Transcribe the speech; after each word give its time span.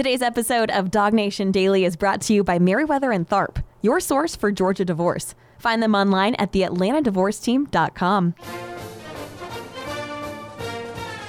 Today's 0.00 0.22
episode 0.22 0.70
of 0.70 0.90
DawgNation 0.90 1.52
Daily 1.52 1.84
is 1.84 1.94
brought 1.94 2.22
to 2.22 2.32
you 2.32 2.42
by 2.42 2.58
Meriwether 2.58 3.14
and 3.14 3.28
Tharp, 3.28 3.62
your 3.82 4.00
source 4.00 4.34
for 4.34 4.50
Georgia 4.50 4.82
divorce. 4.82 5.34
Find 5.58 5.82
them 5.82 5.94
online 5.94 6.34
at 6.36 6.52
theatlantadivorceteam.com. 6.52 8.34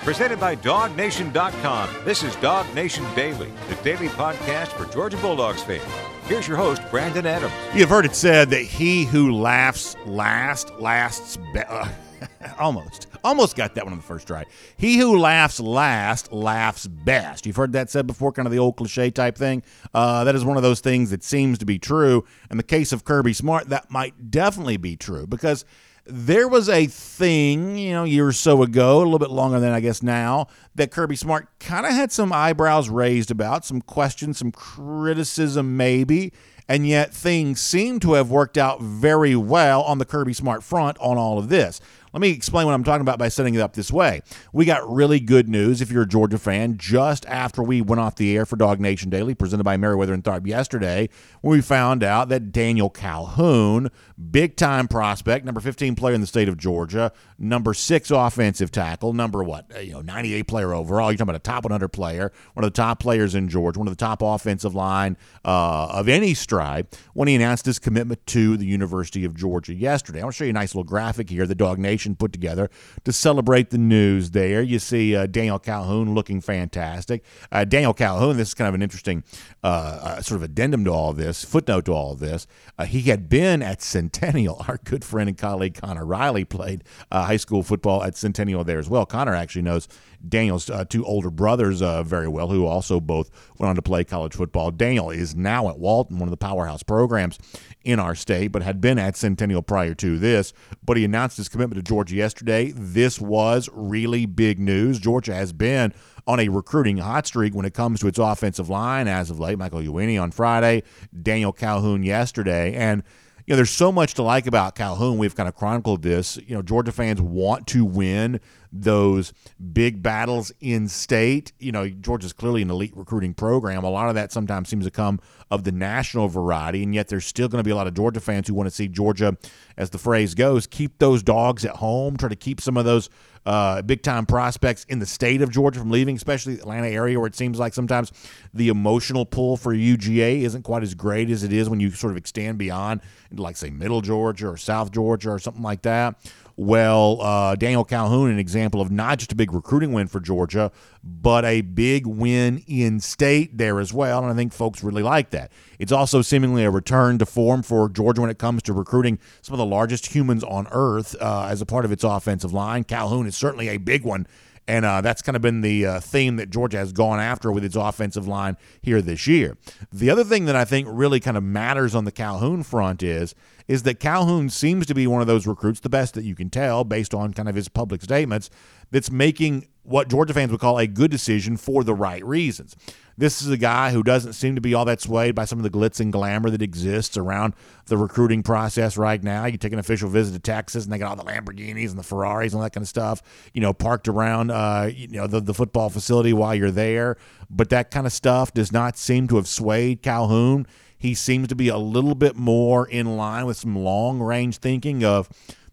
Presented 0.06 0.40
by 0.40 0.56
DawgNation.com. 0.56 1.90
This 2.06 2.24
is 2.24 2.34
DawgNation 2.38 3.14
Daily, 3.14 3.52
the 3.68 3.76
daily 3.84 4.08
podcast 4.08 4.68
for 4.68 4.86
Georgia 4.86 5.18
Bulldogs 5.18 5.64
fans. 5.64 5.84
Here's 6.28 6.48
your 6.48 6.56
host, 6.56 6.82
Brandon 6.90 7.26
Adams. 7.26 7.52
You've 7.76 7.90
heard 7.90 8.06
it 8.06 8.16
said 8.16 8.52
that 8.52 8.64
he 8.64 9.04
who 9.04 9.34
laughs 9.34 9.98
last 10.06 10.74
lasts 10.80 11.36
be- 11.54 11.60
uh, 11.60 11.90
almost. 12.58 13.08
Almost 13.24 13.56
got 13.56 13.76
that 13.76 13.84
one 13.84 13.94
on 13.94 14.00
the 14.00 14.06
first 14.06 14.28
try. 14.28 14.46
He 14.78 14.98
who 14.98 15.18
laughs 15.18 15.60
last 15.60 16.32
laughs 16.32 16.88
best. 16.88 17.46
You've 17.46 17.56
heard 17.56 17.74
that 17.74 17.90
said 17.90 18.08
before, 18.08 18.32
kind 18.32 18.46
of 18.46 18.52
the 18.52 18.60
old 18.60 18.78
cliche 18.78 19.12
type 19.12 19.38
thing. 19.38 19.64
Uh, 19.94 20.24
that 20.24 20.36
is 20.36 20.44
one 20.44 20.58
of 20.58 20.64
those 20.64 20.80
things 20.80 21.12
that 21.12 21.24
seems 21.24 21.58
to 21.60 21.66
be 21.66 21.78
true. 21.78 22.26
In 22.50 22.58
the 22.58 22.64
case 22.64 22.92
of 22.92 23.06
Kirby 23.06 23.34
Smart, 23.34 23.70
that 23.70 23.92
might 23.92 24.32
definitely 24.32 24.78
be 24.78 24.96
true 24.96 25.28
because 25.28 25.66
there 26.06 26.48
was 26.48 26.68
a 26.68 26.88
thing, 26.88 27.78
you 27.78 27.92
know, 27.92 28.04
a 28.04 28.08
year 28.08 28.28
or 28.28 28.34
so 28.34 28.64
ago, 28.64 28.98
a 28.98 29.04
little 29.04 29.20
bit 29.20 29.30
longer 29.30 29.60
than 29.60 29.72
I 29.72 29.80
guess 29.80 30.02
now, 30.02 30.48
that 30.76 30.92
Kirby 30.92 31.16
Smart 31.16 31.48
kind 31.60 31.86
of 31.86 31.92
had 31.92 32.12
some 32.12 32.34
eyebrows 32.34 32.90
raised 32.90 33.30
about, 33.30 33.66
some 33.66 33.82
questions, 33.82 34.40
some 34.40 34.52
criticism 34.52 35.78
maybe, 35.78 36.34
and 36.68 36.88
yet 36.88 37.14
things 37.14 37.62
seem 37.62 38.00
to 38.00 38.14
have 38.14 38.32
worked 38.32 38.58
out 38.58 38.82
very 38.82 39.36
well 39.36 39.84
on 39.84 40.00
the 40.00 40.06
Kirby 40.06 40.34
Smart 40.34 40.64
front 40.64 40.98
on 41.00 41.18
all 41.18 41.38
of 41.38 41.50
this. 41.50 41.80
Let 42.14 42.20
me 42.20 42.30
explain 42.32 42.66
what 42.66 42.74
I'm 42.74 42.84
talking 42.84 43.02
about 43.02 43.20
by 43.20 43.30
setting 43.30 43.56
it 43.56 43.62
up 43.62 43.74
this 43.74 43.90
way. 43.90 44.22
We 44.52 44.66
got 44.66 44.90
really 44.90 45.22
good 45.22 45.48
news 45.48 45.80
if 45.80 45.90
you're 45.90 46.04
a 46.04 46.08
Georgia 46.08 46.38
fan 46.38 46.78
just 46.78 47.26
after 47.26 47.64
we 47.64 47.82
went 47.82 48.02
off 48.02 48.16
the 48.16 48.36
air 48.36 48.46
for 48.46 48.58
DawgNation 48.58 49.10
Daily, 49.10 49.34
presented 49.34 49.64
by 49.64 49.78
Meriwether 49.78 50.14
and 50.14 50.22
Tharp 50.22 50.46
yesterday, 50.46 51.08
when 51.40 51.54
we 51.54 51.62
found 51.62 52.04
out 52.04 52.28
that 52.28 52.52
Daniel 52.52 52.90
Calhoun, 52.90 53.90
big 54.30 54.58
time 54.58 54.90
prospect, 54.90 55.46
number 55.46 55.62
15 55.62 55.96
player 55.96 56.14
in 56.14 56.20
the 56.20 56.28
state 56.28 56.50
of 56.50 56.58
Georgia, 56.58 57.14
number 57.40 57.74
six 57.74 58.12
offensive 58.12 58.72
tackle, 58.72 59.14
number 59.14 59.42
what, 59.42 59.74
uh, 59.74 59.80
you 59.80 59.94
know, 59.94 60.02
98 60.02 60.48
player 60.48 60.74
overall. 60.74 61.12
You're 61.12 61.18
talking 61.18 61.30
about 61.30 61.36
a 61.36 61.40
top 61.40 61.64
100 61.64 61.88
player, 61.90 62.34
one 62.56 62.66
of 62.66 62.74
the 62.74 62.76
top 62.76 63.00
players 63.00 63.36
in 63.36 63.48
Georgia, 63.48 63.80
one 63.80 63.88
of 63.88 63.96
the 63.96 64.04
top 64.04 64.22
offensive 64.22 64.76
line 64.76 65.16
uh, 65.46 65.88
of 65.92 66.10
any 66.10 66.34
stripe, 66.34 66.94
when 67.14 67.30
he 67.30 67.36
announced 67.36 67.66
his 67.66 67.80
commitment 67.80 68.26
to 68.28 68.58
the 68.58 68.66
University 68.66 69.24
of 69.24 69.34
Georgia 69.34 69.74
yesterday. 69.74 70.20
I 70.20 70.24
want 70.24 70.36
to 70.36 70.38
show 70.40 70.44
you 70.44 70.50
a 70.50 70.54
nice 70.54 70.76
little 70.76 70.84
graphic 70.84 71.30
here 71.30 71.48
the 71.48 71.56
DawgNation 71.56 72.01
put 72.16 72.34
together 72.34 72.70
to 73.04 73.12
celebrate 73.12 73.70
the 73.70 73.78
news 73.78 74.32
there. 74.32 74.62
You 74.62 74.80
see 74.80 75.16
uh, 75.16 75.26
Daniel 75.26 75.60
Calhoun 75.60 76.14
looking 76.14 76.42
fantastic. 76.42 77.24
Uh, 77.52 77.64
Daniel 77.64 77.94
Calhoun, 77.94 78.38
this 78.38 78.50
is 78.50 78.54
kind 78.54 78.68
of 78.68 78.76
an 78.76 78.82
interesting 78.82 79.24
uh, 79.64 79.68
uh 79.68 80.22
sort 80.22 80.38
of 80.38 80.44
addendum 80.44 80.84
to 80.86 80.92
all 80.92 81.14
this, 81.14 81.44
footnote 81.44 81.86
to 81.86 81.94
all 81.94 82.16
this. 82.16 82.48
Uh, 82.78 82.86
he 82.86 83.02
had 83.02 83.30
been 83.30 83.62
at 83.62 83.82
Centennial. 83.82 84.64
Our 84.68 84.80
good 84.84 85.06
friend 85.06 85.30
and 85.30 85.38
colleague 85.38 85.76
Connor 85.76 86.06
Riley 86.06 86.46
played 86.46 86.84
high 87.12 87.38
school 87.38 87.64
football 87.64 88.04
at 88.04 88.16
Centennial 88.16 88.64
there 88.64 88.80
as 88.80 88.90
well. 88.90 89.06
Connor 89.06 89.36
actually 89.36 89.62
knows 89.64 89.88
Daniel's 90.28 90.70
uh, 90.70 90.86
two 90.86 91.06
older 91.06 91.30
brothers 91.30 91.82
uh, 91.82 92.04
very 92.04 92.28
well, 92.28 92.48
who 92.48 92.66
also 92.66 93.00
both 93.00 93.30
went 93.58 93.70
on 93.70 93.76
to 93.76 93.82
play 93.82 94.04
college 94.04 94.34
football. 94.34 94.72
Daniel 94.72 95.10
is 95.10 95.36
now 95.36 95.70
at 95.70 95.80
Walton, 95.80 96.20
one 96.20 96.28
of 96.28 96.32
the 96.32 96.38
powerhouse 96.38 96.84
programs 96.84 97.40
in 97.84 98.00
our 98.00 98.16
state, 98.16 98.50
but 98.50 98.62
had 98.62 98.80
been 98.80 99.00
at 99.00 99.16
Centennial 99.16 99.62
prior 99.62 99.94
to 99.96 100.20
this. 100.20 100.54
But 100.84 100.98
he 100.98 101.06
announced 101.06 101.38
his 101.38 101.50
commitment 101.50 101.84
to 101.84 101.90
Georgia 101.90 102.16
yesterday. 102.16 102.72
This 102.76 103.20
was 103.20 103.70
really 103.74 104.26
big 104.26 104.60
news. 104.60 105.00
Georgia 105.00 105.34
has 105.34 105.54
been 105.54 105.94
on 106.28 106.40
a 106.40 106.50
recruiting 106.50 106.98
hot 106.98 107.26
streak 107.26 107.56
when 107.56 107.66
it 107.66 107.74
comes 107.74 108.00
to 108.00 108.08
its 108.08 108.20
offensive 108.20 108.70
line 108.70 109.08
as 109.08 109.30
of 109.30 109.40
late. 109.40 109.58
Michael 109.58 109.82
Uini 109.82 110.22
on 110.22 110.32
Friday, 110.32 110.84
Daniel 111.22 111.52
Calhoun 111.52 112.04
yesterday, 112.04 112.74
and 112.74 113.04
know, 113.52 113.58
there's 113.58 113.70
so 113.70 113.92
much 113.92 114.14
to 114.16 114.24
like 114.24 114.48
about 114.48 114.76
Calhoun. 114.76 115.18
We've 115.18 115.36
kind 115.36 115.50
of 115.50 115.56
chronicled 115.56 116.02
this. 116.02 116.38
You 116.38 116.56
know, 116.56 116.62
Georgia 116.62 116.92
fans 116.92 117.22
want 117.22 117.68
to 117.68 117.84
win 117.86 118.40
those 118.72 119.34
big 119.74 120.02
battles 120.02 120.52
in 120.62 120.88
state. 120.88 121.52
You 121.60 121.72
know, 121.72 121.90
Georgia's 121.90 122.34
clearly 122.34 122.62
an 122.62 122.70
elite 122.70 122.96
recruiting 122.96 123.34
program. 123.34 123.84
A 123.84 123.90
lot 123.90 124.10
of 124.10 124.16
that 124.16 124.32
sometimes 124.32 124.70
seems 124.70 124.86
to 124.86 124.92
come 124.92 125.20
of 125.50 125.64
the 125.66 125.72
national 125.72 126.30
variety, 126.30 126.82
and 126.84 126.96
yet 126.96 127.10
there's 127.10 127.26
still 127.26 127.50
going 127.50 127.60
to 127.60 127.68
be 127.68 127.72
a 127.72 127.76
lot 127.76 127.88
of 127.88 127.94
Georgia 127.94 128.22
fans 128.22 128.48
who 128.48 128.54
want 128.54 128.68
to 128.68 128.76
see 128.76 128.88
Georgia, 128.88 129.38
as 129.76 129.90
the 129.90 129.98
phrase 129.98 130.34
goes, 130.34 130.66
keep 130.66 130.98
those 131.00 131.22
dogs 131.22 131.66
at 131.66 131.76
home, 131.78 132.16
try 132.16 132.30
to 132.30 132.36
keep 132.36 132.62
some 132.62 132.78
of 132.78 132.86
those 132.86 133.10
uh, 133.46 133.82
big 133.82 134.04
time 134.04 134.26
prospects 134.26 134.86
in 134.86 135.00
the 135.00 135.06
state 135.06 135.42
of 135.42 135.50
Georgia 135.50 135.80
from 135.80 135.90
leaving, 135.90 136.16
especially 136.16 136.56
the 136.56 136.62
Atlanta 136.62 136.88
area, 136.88 137.20
where 137.20 137.28
it 137.28 137.36
seems 137.36 137.60
like 137.60 137.74
sometimes 137.74 138.12
the 138.54 138.70
emotional 138.70 139.26
pull 139.26 139.58
for 139.58 139.74
UGA 139.74 140.42
isn't 140.42 140.64
quite 140.64 140.84
as 140.84 140.94
great 140.94 141.30
as 141.30 141.44
it 141.44 141.52
is 141.52 141.70
when 141.70 141.80
you 141.80 141.90
sort 141.92 142.12
of 142.12 142.18
extend 142.18 142.58
beyond, 142.58 143.02
like 143.34 143.58
say 143.58 143.70
Middle 143.70 144.02
Georgia 144.02 144.48
or 144.48 144.58
South 144.58 144.92
Georgia 144.92 145.32
or 145.32 145.40
something 145.40 145.64
like 145.64 145.82
that. 145.84 146.16
Well, 146.56 147.22
uh, 147.22 147.56
Daniel 147.56 147.84
Calhoun, 147.84 148.30
an 148.30 148.40
example 148.40 148.82
of 148.82 148.92
not 148.92 149.20
just 149.20 149.32
a 149.32 149.36
big 149.36 149.54
recruiting 149.54 149.94
win 149.94 150.08
for 150.08 150.20
Georgia, 150.20 150.72
but 151.04 151.46
a 151.46 151.62
big 151.62 152.06
win 152.06 152.64
in 152.68 153.00
state 153.00 153.58
there 153.58 153.80
as 153.80 153.94
well. 153.94 154.22
And 154.24 154.32
I 154.32 154.36
think 154.36 154.54
folks 154.54 154.84
really 154.84 155.04
like 155.04 155.32
that. 155.32 155.52
It's 155.80 155.92
also 155.92 156.22
seemingly 156.22 156.64
a 156.64 156.72
return 156.72 157.18
to 157.20 157.26
form 157.26 157.64
for 157.64 157.90
Georgia 157.90 158.22
when 158.22 158.30
it 158.30 158.38
comes 158.38 158.62
to 158.64 158.74
recruiting 158.74 159.20
some 159.42 159.54
of 159.54 159.60
the 159.60 159.66
largest 159.66 160.14
humans 160.14 160.44
on 160.44 160.68
earth 160.72 161.16
uh, 161.20 161.48
as 161.50 161.62
a 161.62 161.66
part 161.66 161.86
of 161.86 161.92
its 161.92 162.04
offensive 162.04 162.54
line. 162.54 162.84
Calhoun 162.84 163.26
is 163.26 163.36
certainly 163.36 163.70
a 163.70 163.78
big 163.78 164.04
one 164.04 164.28
and 164.68 164.86
uh, 164.86 165.02
that's 165.02 165.22
kind 165.22 165.36
of 165.36 165.42
been 165.42 165.62
the 165.62 165.86
uh, 165.86 166.00
theme 166.00 166.36
that 166.36 166.50
Georgia 166.50 166.78
has 166.78 166.94
gone 166.94 167.20
after 167.20 167.52
with 167.52 167.66
its 167.66 167.76
offensive 167.76 168.28
line 168.28 168.58
here 168.82 169.02
this 169.02 169.28
year. 169.28 169.58
The 169.92 170.10
other 170.10 170.24
thing 170.24 170.46
that 170.46 170.56
I 170.56 170.66
think 170.66 170.88
really 170.90 171.20
kind 171.20 171.36
of 171.36 171.44
matters 171.44 171.96
on 171.96 172.06
the 172.06 172.12
Calhoun 172.12 172.64
front 172.64 173.02
is 173.04 173.34
is 173.68 173.84
that 173.84 174.00
Calhoun 174.00 174.50
seems 174.50 174.86
to 174.88 174.94
be 174.94 175.08
one 175.08 175.22
of 175.22 175.28
those 175.28 175.48
recruits, 175.48 175.80
the 175.80 175.90
best 175.90 176.14
that 176.16 176.24
you 176.24 176.36
can 176.36 176.50
tell 176.50 176.84
based 176.84 177.14
on 177.14 177.34
kind 177.34 177.50
of 177.50 177.56
his 177.56 177.68
public 177.68 178.02
statements, 178.02 178.50
that's 178.92 179.12
making 179.12 179.68
what 179.84 180.10
Georgia 180.10 180.34
fans 180.34 180.52
would 180.52 180.60
call 180.60 180.78
a 180.78 180.86
good 180.86 181.10
decision 181.10 181.58
for 181.58 181.84
the 181.84 181.94
right 181.94 182.24
reasons. 182.26 182.76
This 183.18 183.42
is 183.42 183.50
a 183.50 183.58
guy 183.58 183.92
who 183.92 184.04
doesn't 184.04 184.34
seem 184.34 184.56
to 184.56 184.62
be 184.62 184.74
all 184.74 184.86
that 184.86 185.02
swayed 185.02 185.36
by 185.36 185.46
some 185.46 185.60
of 185.60 185.64
the 185.64 185.70
glitz 185.70 186.00
and 186.00 186.12
glamour 186.12 186.50
that 186.50 186.62
exists 186.62 187.18
around 187.18 187.54
the 187.88 187.98
recruiting 187.98 188.42
process 188.42 188.98
right 188.98 189.22
now. 189.22 189.46
You 189.46 189.58
take 189.58 189.74
an 189.74 189.80
official 189.80 190.10
visit 190.10 190.34
to 190.34 190.40
Texas, 190.40 190.86
and 190.86 190.94
they 190.94 190.98
got 190.98 191.10
all 191.10 191.24
the 191.24 191.30
Lamborghinis 191.30 191.90
and 191.90 192.00
the 192.00 192.04
Ferraris 192.04 192.54
and 192.54 192.60
all 192.60 192.64
that 192.64 192.74
kind 192.74 192.84
of 192.84 192.88
stuff, 192.88 193.22
you 193.54 193.62
know, 193.62 193.74
parked 193.74 194.08
around, 194.08 194.50
uh, 194.50 194.90
you 194.94 195.08
know, 195.08 195.28
the, 195.28 195.40
the 195.40 195.54
football 195.54 195.90
facility 195.90 196.34
while 196.34 196.56
you're 196.56 196.72
there. 196.72 197.18
But 197.50 197.70
that 197.70 197.92
kind 197.92 198.08
of 198.08 198.14
stuff 198.14 198.54
does 198.54 198.72
not 198.72 198.98
seem 198.98 199.28
to 199.28 199.36
have 199.36 199.48
swayed 199.48 200.02
Calhoun. 200.02 200.66
He 201.02 201.16
seems 201.16 201.48
to 201.48 201.56
be 201.56 201.68
a 201.68 201.80
little 201.80 202.14
bit 202.14 202.36
more 202.36 202.88
in 202.88 203.18
line 203.18 203.48
with 203.48 203.58
some 203.58 203.76
long 203.76 204.20
range 204.20 204.58
thinking 204.58 205.04
of 205.04 205.28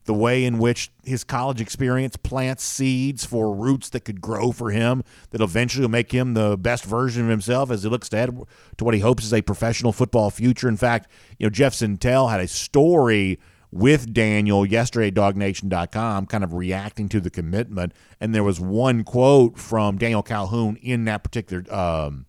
the 0.06 0.14
way 0.14 0.46
in 0.46 0.58
which 0.58 0.90
his 1.04 1.22
college 1.22 1.60
experience 1.60 2.16
plants 2.16 2.64
seeds 2.64 3.26
for 3.26 3.54
roots 3.54 3.90
that 3.90 4.06
could 4.06 4.22
grow 4.22 4.52
for 4.52 4.70
him 4.70 5.04
that 5.32 5.42
eventually 5.42 5.82
will 5.82 5.90
make 5.90 6.12
him 6.12 6.32
the 6.32 6.56
best 6.56 6.86
version 6.86 7.24
of 7.24 7.28
himself 7.28 7.70
as 7.70 7.82
he 7.82 7.90
looks 7.90 8.10
ahead 8.10 8.30
to 8.78 8.84
what 8.84 8.94
he 8.94 9.00
hopes 9.00 9.22
is 9.22 9.34
a 9.34 9.42
professional 9.42 9.92
football 9.92 10.30
future. 10.30 10.66
In 10.66 10.78
fact, 10.78 11.10
you 11.38 11.44
know, 11.44 11.50
Jeff 11.50 11.74
Sentell 11.74 12.30
had 12.30 12.40
a 12.40 12.48
story 12.48 13.38
with 13.70 14.14
Daniel 14.14 14.64
yesterday 14.64 15.08
at 15.08 15.14
dawgnation.com 15.14 16.24
kind 16.24 16.42
of 16.42 16.54
reacting 16.54 17.06
to 17.10 17.20
the 17.20 17.28
commitment 17.28 17.92
and 18.18 18.34
there 18.34 18.42
was 18.42 18.58
one 18.58 19.04
quote 19.04 19.58
from 19.58 19.98
Daniel 19.98 20.22
Calhoun 20.22 20.76
in 20.76 21.04
that 21.04 21.22
particular 21.22 21.70
um, 21.70 22.24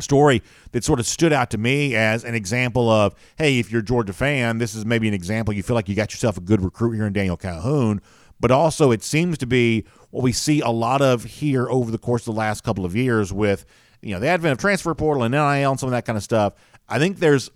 story 0.00 0.42
that 0.72 0.82
sort 0.82 0.98
of 0.98 1.06
stood 1.06 1.32
out 1.32 1.50
to 1.50 1.58
me 1.58 1.94
as 1.94 2.24
an 2.24 2.34
example 2.34 2.90
of 2.90 3.14
hey 3.36 3.58
if 3.58 3.70
you're 3.70 3.80
a 3.80 3.84
georgia 3.84 4.12
fan 4.12 4.58
this 4.58 4.74
is 4.74 4.84
maybe 4.84 5.06
an 5.06 5.14
example 5.14 5.54
you 5.54 5.62
feel 5.62 5.74
like 5.74 5.88
you 5.88 5.94
got 5.94 6.12
yourself 6.12 6.36
a 6.36 6.40
good 6.40 6.62
recruit 6.62 6.92
here 6.92 7.06
in 7.06 7.12
daniel 7.12 7.36
calhoun 7.36 8.00
but 8.40 8.50
also 8.50 8.90
it 8.90 9.02
seems 9.02 9.38
to 9.38 9.46
be 9.46 9.84
what 10.10 10.22
we 10.22 10.32
see 10.32 10.60
a 10.60 10.68
lot 10.68 11.00
of 11.00 11.24
here 11.24 11.68
over 11.70 11.90
the 11.90 11.98
course 11.98 12.22
of 12.26 12.34
the 12.34 12.38
last 12.38 12.64
couple 12.64 12.84
of 12.84 12.96
years 12.96 13.32
with 13.32 13.64
you 14.02 14.12
know 14.12 14.18
the 14.18 14.26
advent 14.26 14.52
of 14.52 14.58
transfer 14.58 14.94
portal 14.94 15.22
and 15.22 15.32
nil 15.32 15.44
and 15.44 15.78
some 15.78 15.86
of 15.86 15.92
that 15.92 16.04
kind 16.04 16.16
of 16.16 16.22
stuff 16.24 16.54
i 16.88 16.98
think 16.98 17.18
there's 17.18 17.50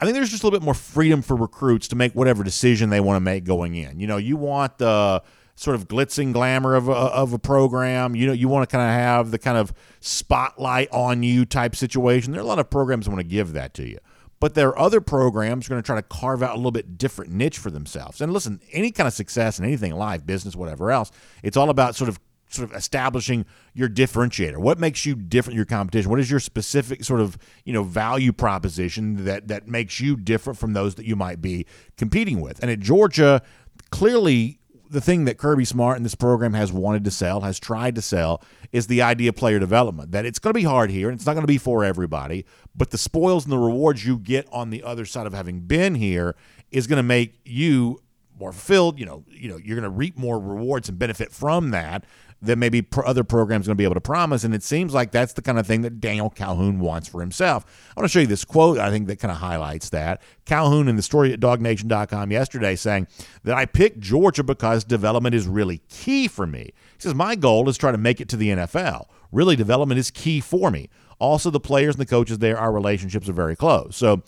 I 0.00 0.04
think 0.04 0.16
there's 0.16 0.30
just 0.30 0.42
a 0.42 0.46
little 0.46 0.58
bit 0.58 0.64
more 0.64 0.74
freedom 0.74 1.22
for 1.22 1.36
recruits 1.36 1.86
to 1.88 1.96
make 1.96 2.12
whatever 2.14 2.42
decision 2.42 2.90
they 2.90 2.98
want 2.98 3.14
to 3.14 3.20
make 3.20 3.44
going 3.44 3.76
in. 3.76 4.00
You 4.00 4.08
know, 4.08 4.16
you 4.16 4.36
want 4.36 4.78
the 4.78 5.22
sort 5.62 5.76
of 5.76 5.86
glitz 5.86 6.18
and 6.18 6.34
glamour 6.34 6.74
of 6.74 6.88
a, 6.88 6.92
of 6.92 7.32
a 7.32 7.38
program. 7.38 8.16
You 8.16 8.26
know, 8.26 8.32
you 8.32 8.48
want 8.48 8.68
to 8.68 8.76
kind 8.76 8.88
of 8.88 8.94
have 8.94 9.30
the 9.30 9.38
kind 9.38 9.56
of 9.56 9.72
spotlight 10.00 10.88
on 10.90 11.22
you 11.22 11.44
type 11.44 11.76
situation. 11.76 12.32
There 12.32 12.40
are 12.40 12.44
a 12.44 12.46
lot 12.46 12.58
of 12.58 12.68
programs 12.68 13.06
that 13.06 13.12
want 13.12 13.20
to 13.20 13.28
give 13.28 13.52
that 13.52 13.72
to 13.74 13.88
you. 13.88 13.98
But 14.40 14.54
there 14.54 14.70
are 14.70 14.78
other 14.78 15.00
programs 15.00 15.68
going 15.68 15.80
to 15.80 15.86
try 15.86 15.94
to 15.94 16.02
carve 16.02 16.42
out 16.42 16.54
a 16.54 16.56
little 16.56 16.72
bit 16.72 16.98
different 16.98 17.30
niche 17.30 17.58
for 17.58 17.70
themselves. 17.70 18.20
And 18.20 18.32
listen, 18.32 18.60
any 18.72 18.90
kind 18.90 19.06
of 19.06 19.14
success 19.14 19.60
in 19.60 19.64
anything, 19.64 19.94
life, 19.94 20.26
business, 20.26 20.56
whatever 20.56 20.90
else, 20.90 21.12
it's 21.44 21.56
all 21.56 21.70
about 21.70 21.94
sort 21.94 22.08
of 22.08 22.18
sort 22.48 22.68
of 22.68 22.76
establishing 22.76 23.46
your 23.72 23.88
differentiator. 23.88 24.58
What 24.58 24.80
makes 24.80 25.06
you 25.06 25.14
different 25.14 25.56
your 25.56 25.64
competition? 25.64 26.10
What 26.10 26.18
is 26.18 26.28
your 26.28 26.40
specific 26.40 27.04
sort 27.04 27.20
of, 27.20 27.38
you 27.64 27.72
know, 27.72 27.84
value 27.84 28.32
proposition 28.32 29.24
that 29.26 29.46
that 29.46 29.68
makes 29.68 30.00
you 30.00 30.16
different 30.16 30.58
from 30.58 30.72
those 30.72 30.96
that 30.96 31.06
you 31.06 31.14
might 31.14 31.40
be 31.40 31.66
competing 31.96 32.40
with? 32.40 32.60
And 32.60 32.70
at 32.70 32.80
Georgia, 32.80 33.42
clearly 33.90 34.58
the 34.92 35.00
thing 35.00 35.24
that 35.24 35.38
Kirby 35.38 35.64
Smart 35.64 35.96
and 35.96 36.04
this 36.04 36.14
program 36.14 36.52
has 36.52 36.70
wanted 36.70 37.04
to 37.04 37.10
sell, 37.10 37.40
has 37.40 37.58
tried 37.58 37.94
to 37.94 38.02
sell, 38.02 38.42
is 38.72 38.86
the 38.86 39.00
idea 39.02 39.30
of 39.30 39.36
player 39.36 39.58
development. 39.58 40.12
That 40.12 40.26
it's 40.26 40.38
going 40.38 40.52
to 40.52 40.58
be 40.58 40.64
hard 40.64 40.90
here 40.90 41.08
and 41.08 41.16
it's 41.16 41.26
not 41.26 41.32
going 41.32 41.42
to 41.42 41.48
be 41.48 41.58
for 41.58 41.82
everybody, 41.82 42.44
but 42.76 42.90
the 42.90 42.98
spoils 42.98 43.44
and 43.44 43.52
the 43.52 43.58
rewards 43.58 44.06
you 44.06 44.18
get 44.18 44.46
on 44.52 44.70
the 44.70 44.82
other 44.82 45.06
side 45.06 45.26
of 45.26 45.32
having 45.32 45.60
been 45.60 45.94
here 45.94 46.36
is 46.70 46.86
going 46.86 46.98
to 46.98 47.02
make 47.02 47.40
you 47.44 48.02
more 48.38 48.52
fulfilled. 48.52 48.98
You 48.98 49.06
know, 49.06 49.24
you 49.28 49.48
know, 49.48 49.56
you're 49.56 49.76
going 49.76 49.90
to 49.90 49.96
reap 49.96 50.18
more 50.18 50.38
rewards 50.38 50.88
and 50.88 50.98
benefit 50.98 51.32
from 51.32 51.70
that 51.70 52.04
that 52.42 52.58
maybe 52.58 52.84
other 53.04 53.22
programs 53.22 53.66
going 53.66 53.76
to 53.76 53.78
be 53.78 53.84
able 53.84 53.94
to 53.94 54.00
promise. 54.00 54.42
And 54.42 54.52
it 54.54 54.64
seems 54.64 54.92
like 54.92 55.12
that's 55.12 55.32
the 55.32 55.42
kind 55.42 55.58
of 55.58 55.66
thing 55.66 55.82
that 55.82 56.00
Daniel 56.00 56.28
Calhoun 56.28 56.80
wants 56.80 57.08
for 57.08 57.20
himself. 57.20 57.64
I 57.96 58.00
want 58.00 58.10
to 58.10 58.12
show 58.12 58.20
you 58.20 58.26
this 58.26 58.44
quote. 58.44 58.78
I 58.78 58.90
think 58.90 59.06
that 59.06 59.20
kind 59.20 59.30
of 59.30 59.38
highlights 59.38 59.90
that. 59.90 60.20
Calhoun 60.44 60.88
in 60.88 60.96
the 60.96 61.02
story 61.02 61.32
at 61.32 61.40
DawgNation.com 61.40 62.32
yesterday 62.32 62.74
saying 62.74 63.06
that 63.44 63.56
I 63.56 63.64
picked 63.64 64.00
Georgia 64.00 64.42
because 64.42 64.82
development 64.82 65.36
is 65.36 65.46
really 65.46 65.78
key 65.88 66.26
for 66.26 66.46
me. 66.46 66.72
He 66.96 66.98
says 66.98 67.14
my 67.14 67.36
goal 67.36 67.68
is 67.68 67.78
try 67.78 67.92
to 67.92 67.98
make 67.98 68.20
it 68.20 68.28
to 68.30 68.36
the 68.36 68.48
NFL. 68.48 69.06
Really, 69.30 69.56
development 69.56 69.98
is 69.98 70.10
key 70.10 70.40
for 70.40 70.70
me. 70.70 70.90
Also, 71.18 71.48
the 71.48 71.60
players 71.60 71.94
and 71.94 72.00
the 72.00 72.06
coaches 72.06 72.38
there, 72.38 72.58
our 72.58 72.72
relationships 72.72 73.28
are 73.28 73.32
very 73.32 73.54
close. 73.54 73.96
So, 73.96 74.22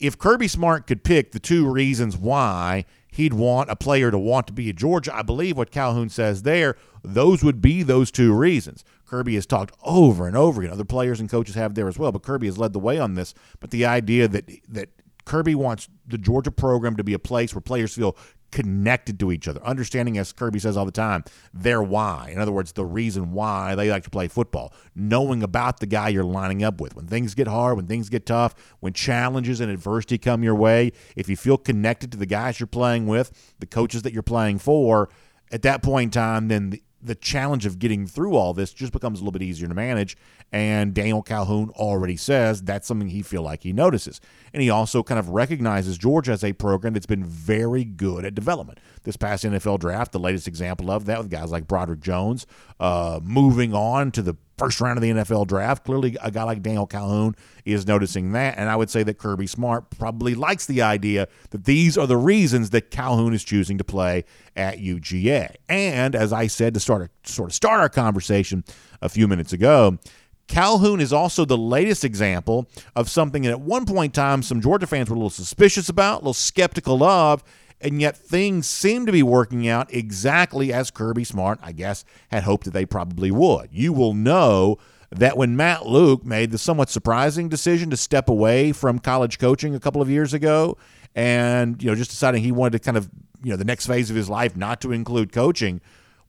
if 0.00 0.18
Kirby 0.18 0.48
Smart 0.48 0.88
could 0.88 1.04
pick 1.04 1.30
the 1.30 1.38
two 1.38 1.70
reasons 1.70 2.16
why 2.16 2.84
he'd 3.12 3.34
want 3.34 3.70
a 3.70 3.76
player 3.76 4.10
to 4.10 4.18
want 4.18 4.48
to 4.48 4.52
be 4.52 4.70
at 4.70 4.76
Georgia. 4.76 5.14
I 5.14 5.22
believe 5.22 5.56
what 5.56 5.70
Calhoun 5.70 6.08
says 6.08 6.42
there, 6.42 6.76
those 7.04 7.44
would 7.44 7.60
be 7.60 7.84
those 7.84 8.10
two 8.10 8.34
reasons. 8.34 8.84
Kirby 9.06 9.34
has 9.34 9.46
talked 9.46 9.76
over 9.84 10.26
and 10.26 10.36
over 10.36 10.62
again. 10.62 10.72
Other 10.72 10.84
players 10.84 11.20
and 11.20 11.30
coaches 11.30 11.54
have 11.54 11.74
there 11.74 11.86
as 11.86 11.98
well, 11.98 12.10
but 12.10 12.22
Kirby 12.22 12.46
has 12.46 12.58
led 12.58 12.72
the 12.72 12.78
way 12.78 12.98
on 12.98 13.14
this. 13.14 13.34
But 13.60 13.70
the 13.70 13.84
idea 13.84 14.26
that 14.26 14.50
that 14.68 14.88
Kirby 15.24 15.54
wants 15.54 15.88
the 16.06 16.18
Georgia 16.18 16.50
program 16.50 16.96
to 16.96 17.04
be 17.04 17.12
a 17.12 17.18
place 17.18 17.54
where 17.54 17.60
players 17.60 17.94
feel 17.94 18.16
connected 18.52 19.18
to 19.18 19.32
each 19.32 19.48
other, 19.48 19.60
understanding, 19.64 20.18
as 20.18 20.32
Kirby 20.32 20.60
says 20.60 20.76
all 20.76 20.84
the 20.84 20.92
time, 20.92 21.24
their 21.52 21.82
why. 21.82 22.30
In 22.32 22.38
other 22.38 22.52
words, 22.52 22.72
the 22.72 22.84
reason 22.84 23.32
why 23.32 23.74
they 23.74 23.90
like 23.90 24.04
to 24.04 24.10
play 24.10 24.28
football, 24.28 24.72
knowing 24.94 25.42
about 25.42 25.80
the 25.80 25.86
guy 25.86 26.10
you're 26.10 26.22
lining 26.22 26.62
up 26.62 26.80
with. 26.80 26.94
When 26.94 27.06
things 27.06 27.34
get 27.34 27.48
hard, 27.48 27.76
when 27.76 27.86
things 27.86 28.08
get 28.08 28.26
tough, 28.26 28.54
when 28.80 28.92
challenges 28.92 29.60
and 29.60 29.70
adversity 29.70 30.18
come 30.18 30.44
your 30.44 30.54
way, 30.54 30.92
if 31.16 31.28
you 31.28 31.36
feel 31.36 31.58
connected 31.58 32.12
to 32.12 32.18
the 32.18 32.26
guys 32.26 32.60
you're 32.60 32.66
playing 32.66 33.06
with, 33.06 33.54
the 33.58 33.66
coaches 33.66 34.02
that 34.02 34.12
you're 34.12 34.22
playing 34.22 34.58
for, 34.58 35.08
at 35.50 35.62
that 35.62 35.82
point 35.82 36.08
in 36.08 36.10
time, 36.10 36.48
then 36.48 36.70
the, 36.70 36.82
the 37.02 37.14
challenge 37.14 37.66
of 37.66 37.78
getting 37.78 38.06
through 38.06 38.36
all 38.36 38.54
this 38.54 38.72
just 38.72 38.92
becomes 38.92 39.18
a 39.20 39.22
little 39.22 39.32
bit 39.32 39.42
easier 39.42 39.68
to 39.68 39.74
manage. 39.74 40.16
And 40.52 40.94
Daniel 40.94 41.22
Calhoun 41.22 41.70
already 41.70 42.16
says 42.16 42.62
that's 42.62 42.86
something 42.86 43.08
he 43.08 43.22
feel 43.22 43.42
like 43.42 43.62
he 43.62 43.72
notices. 43.72 44.20
And 44.52 44.62
he 44.62 44.70
also 44.70 45.02
kind 45.02 45.18
of 45.18 45.30
recognizes 45.30 45.98
Georgia 45.98 46.32
as 46.32 46.44
a 46.44 46.52
program 46.52 46.92
that's 46.92 47.06
been 47.06 47.24
very 47.24 47.84
good 47.84 48.24
at 48.24 48.34
development. 48.34 48.78
This 49.04 49.16
past 49.16 49.44
NFL 49.44 49.80
draft, 49.80 50.12
the 50.12 50.20
latest 50.20 50.46
example 50.46 50.90
of 50.90 51.06
that 51.06 51.18
with 51.18 51.30
guys 51.30 51.50
like 51.50 51.66
Broderick 51.66 52.00
Jones, 52.00 52.46
uh, 52.78 53.18
moving 53.22 53.74
on 53.74 54.12
to 54.12 54.22
the 54.22 54.36
first 54.62 54.80
round 54.80 54.96
of 54.96 55.02
the 55.02 55.10
NFL 55.10 55.48
draft. 55.48 55.84
Clearly, 55.84 56.16
a 56.22 56.30
guy 56.30 56.44
like 56.44 56.62
Daniel 56.62 56.86
Calhoun 56.86 57.34
is 57.64 57.84
noticing 57.86 58.30
that. 58.32 58.56
And 58.58 58.68
I 58.68 58.76
would 58.76 58.90
say 58.90 59.02
that 59.02 59.18
Kirby 59.18 59.48
Smart 59.48 59.90
probably 59.90 60.36
likes 60.36 60.66
the 60.66 60.82
idea 60.82 61.26
that 61.50 61.64
these 61.64 61.98
are 61.98 62.06
the 62.06 62.16
reasons 62.16 62.70
that 62.70 62.90
Calhoun 62.92 63.34
is 63.34 63.42
choosing 63.42 63.76
to 63.78 63.84
play 63.84 64.24
at 64.54 64.78
UGA. 64.78 65.56
And 65.68 66.14
as 66.14 66.32
I 66.32 66.46
said 66.46 66.74
to 66.74 66.80
start 66.80 67.02
a, 67.02 67.28
sort 67.28 67.50
of 67.50 67.54
start 67.54 67.80
our 67.80 67.88
conversation 67.88 68.62
a 69.00 69.08
few 69.08 69.26
minutes 69.26 69.52
ago, 69.52 69.98
Calhoun 70.46 71.00
is 71.00 71.12
also 71.12 71.44
the 71.44 71.58
latest 71.58 72.04
example 72.04 72.68
of 72.94 73.08
something 73.08 73.42
that 73.42 73.50
at 73.50 73.60
one 73.60 73.84
point 73.84 74.16
in 74.16 74.22
time 74.22 74.42
some 74.42 74.60
Georgia 74.60 74.86
fans 74.86 75.08
were 75.08 75.14
a 75.14 75.18
little 75.18 75.30
suspicious 75.30 75.88
about, 75.88 76.16
a 76.16 76.18
little 76.18 76.34
skeptical 76.34 77.02
of, 77.02 77.42
and 77.82 78.00
yet 78.00 78.16
things 78.16 78.66
seem 78.66 79.06
to 79.06 79.12
be 79.12 79.22
working 79.22 79.68
out 79.68 79.92
exactly 79.92 80.72
as 80.72 80.90
Kirby 80.90 81.24
Smart, 81.24 81.58
I 81.62 81.72
guess, 81.72 82.04
had 82.30 82.44
hoped 82.44 82.64
that 82.64 82.72
they 82.72 82.86
probably 82.86 83.30
would. 83.30 83.68
You 83.72 83.92
will 83.92 84.14
know 84.14 84.78
that 85.10 85.36
when 85.36 85.56
Matt 85.56 85.86
Luke 85.86 86.24
made 86.24 86.50
the 86.50 86.58
somewhat 86.58 86.88
surprising 86.88 87.48
decision 87.48 87.90
to 87.90 87.96
step 87.96 88.28
away 88.28 88.72
from 88.72 88.98
college 88.98 89.38
coaching 89.38 89.74
a 89.74 89.80
couple 89.80 90.00
of 90.00 90.08
years 90.08 90.32
ago 90.32 90.78
and 91.14 91.82
you 91.82 91.90
know 91.90 91.94
just 91.94 92.10
deciding 92.10 92.42
he 92.42 92.52
wanted 92.52 92.72
to 92.72 92.78
kind 92.78 92.96
of 92.96 93.10
you 93.42 93.50
know 93.50 93.56
the 93.56 93.64
next 93.64 93.86
phase 93.86 94.08
of 94.08 94.16
his 94.16 94.30
life 94.30 94.56
not 94.56 94.80
to 94.80 94.92
include 94.92 95.32
coaching 95.32 95.80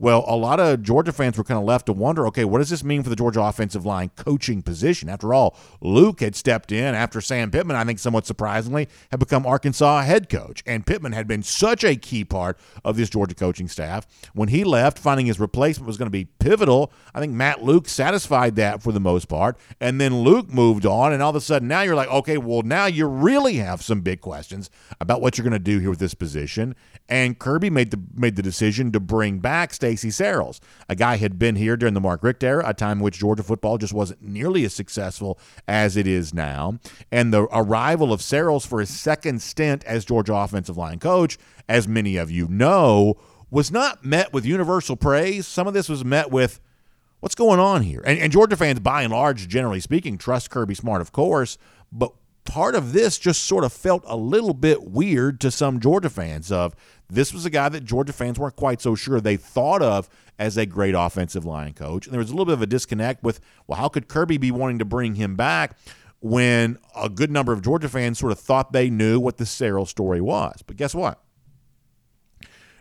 well, 0.04 0.26
a 0.28 0.36
lot 0.36 0.60
of 0.60 0.84
Georgia 0.84 1.14
fans 1.14 1.38
were 1.38 1.46
kind 1.46 1.58
of 1.58 1.64
left 1.64 1.86
to 1.86 1.94
wonder 1.94 2.28
okay, 2.28 2.44
what 2.44 2.58
does 2.58 2.70
this 2.70 2.84
mean 2.84 3.04
for 3.04 3.10
the 3.10 3.16
Georgia 3.16 3.42
offensive 3.42 3.86
line 3.86 4.12
coaching 4.18 4.62
position? 4.62 5.08
After 5.08 5.34
all, 5.34 5.56
Luke 5.80 6.20
had 6.20 6.36
stepped 6.36 6.74
in 6.74 6.94
after 6.94 7.22
Sam 7.22 7.50
Pittman, 7.50 7.78
I 7.78 7.86
think 7.86 8.00
somewhat 8.00 8.26
surprisingly, 8.26 8.90
had 9.12 9.22
become 9.22 9.46
Arkansas 9.46 10.02
head 10.02 10.28
coach. 10.28 10.62
And 10.68 10.86
Pittman 10.86 11.14
had 11.14 11.26
been 11.26 11.42
such 11.42 11.86
a 11.86 11.96
key 11.96 12.26
part 12.26 12.60
of 12.84 12.98
this 12.98 13.10
Georgia 13.10 13.34
coaching 13.34 13.70
staff. 13.70 14.06
When 14.34 14.50
he 14.50 14.66
left, 14.66 15.00
finding 15.00 15.26
his 15.26 15.40
replacement 15.40 15.88
was 15.88 15.96
going 15.96 16.08
to 16.08 16.12
be 16.12 16.26
pivotal, 16.26 16.92
I 17.16 17.22
think 17.22 17.32
Matt 17.32 17.64
Luke 17.64 17.88
satisfied 17.88 18.58
that 18.58 18.84
for 18.84 18.92
the 18.92 19.00
most 19.00 19.30
part. 19.30 19.58
And 19.80 20.02
then 20.02 20.20
Luke 20.20 20.52
moved 20.52 20.86
on, 20.86 21.14
and 21.14 21.24
all 21.24 21.30
of 21.30 21.38
a 21.38 21.42
sudden 21.42 21.70
now 21.70 21.82
you're 21.82 21.96
like, 21.96 22.10
okay, 22.10 22.38
well, 22.38 22.62
now 22.64 22.88
you 22.88 23.08
really 23.08 23.56
have 23.56 23.82
some 23.82 24.02
big 24.02 24.20
questions 24.20 24.70
about 25.00 25.22
what 25.22 25.38
you're 25.38 25.44
going 25.44 25.54
to 25.54 25.60
do 25.60 25.80
here 25.80 25.90
with 25.90 26.00
this 26.00 26.14
position. 26.14 26.76
And 27.08 27.38
Kirby 27.40 27.70
made 27.70 27.92
the 27.92 28.02
made 28.16 28.36
the 28.36 28.42
decision 28.42 28.92
to 28.94 29.00
bring 29.00 29.40
back 29.40 29.74
Stacy 29.96 30.12
Searels. 30.12 30.60
A 30.90 30.96
guy 30.96 31.18
had 31.18 31.38
been 31.38 31.56
here 31.56 31.78
during 31.78 31.94
the 31.94 32.02
Mark 32.02 32.24
Richt 32.24 32.44
era, 32.44 32.64
a 32.66 32.74
time 32.74 32.98
in 32.98 33.04
which 33.04 33.20
Georgia 33.20 33.44
football 33.44 33.78
just 33.78 33.94
wasn't 33.94 34.22
nearly 34.22 34.66
as 34.66 34.74
successful 34.74 35.40
as 35.68 35.96
it 35.96 36.08
is 36.08 36.34
now. 36.34 36.80
And 37.12 37.32
the 37.32 37.44
arrival 37.52 38.12
of 38.12 38.22
Searels 38.22 38.66
for 38.66 38.80
his 38.80 38.90
second 38.90 39.42
stint 39.42 39.84
as 39.86 40.04
Georgia 40.04 40.34
offensive 40.34 40.78
line 40.78 41.00
coach, 41.00 41.38
as 41.70 41.88
many 41.88 42.18
of 42.18 42.32
you 42.32 42.48
know, 42.48 43.16
was 43.52 43.72
not 43.72 44.04
met 44.04 44.34
with 44.34 44.46
universal 44.46 44.96
praise. 44.96 45.46
Some 45.46 45.68
of 45.68 45.76
this 45.76 45.88
was 45.88 46.04
met 46.04 46.32
with 46.32 46.60
what's 47.20 47.36
going 47.36 47.60
on 47.60 47.84
here? 47.84 48.02
And, 48.06 48.18
and, 48.18 48.32
Georgia 48.32 48.58
fans, 48.58 48.80
by 48.80 49.04
and 49.04 49.14
large, 49.14 49.48
generally 49.48 49.80
speaking, 49.80 50.18
trust 50.18 50.50
Kirby 50.50 50.74
Smart, 50.74 51.02
of 51.02 51.12
course, 51.12 51.58
but 51.92 52.14
part 52.46 52.76
of 52.76 52.94
this 52.94 53.18
just 53.18 53.44
sort 53.44 53.64
of 53.64 53.72
felt 53.72 54.04
a 54.08 54.18
little 54.18 54.54
bit 54.54 54.84
weird 54.84 55.40
to 55.42 55.52
some 55.52 55.80
Georgia 55.80 56.10
fans 56.10 56.52
of 56.52 56.76
this 57.10 57.34
was 57.34 57.46
a 57.46 57.50
guy 57.50 57.70
that 57.70 57.84
Georgia 57.84 58.14
fans 58.14 58.40
weren't 58.40 58.56
quite 58.56 58.82
so 58.82 58.96
sure 58.96 59.20
they 59.20 59.38
thought 59.38 59.82
of 59.82 60.10
as 60.40 60.58
a 60.58 60.66
great 60.66 60.96
offensive 60.96 61.46
line 61.46 61.74
coach. 61.74 62.06
And 62.06 62.14
there 62.14 62.20
was 62.20 62.30
a 62.30 62.34
little 62.34 62.46
bit 62.46 62.54
of 62.54 62.62
a 62.62 62.68
disconnect 62.68 63.24
with, 63.24 63.40
well, 63.68 63.78
how 63.78 63.88
could 63.88 64.08
Kirby 64.08 64.38
be 64.38 64.52
wanting 64.52 64.80
to 64.80 64.86
bring 64.86 65.16
him 65.16 65.36
back 65.36 65.78
when 66.22 66.78
a 66.96 67.10
good 67.10 67.30
number 67.30 67.54
of 67.54 67.62
Georgia 67.62 67.90
fans 67.90 68.20
sort 68.20 68.32
of 68.32 68.40
thought 68.40 68.72
they 68.72 68.90
knew 68.90 69.20
what 69.20 69.38
the 69.38 69.46
Searels 69.46 69.90
story 69.90 70.22
was? 70.22 70.64
But 70.66 70.78
guess 70.78 70.96
what? 70.96 71.20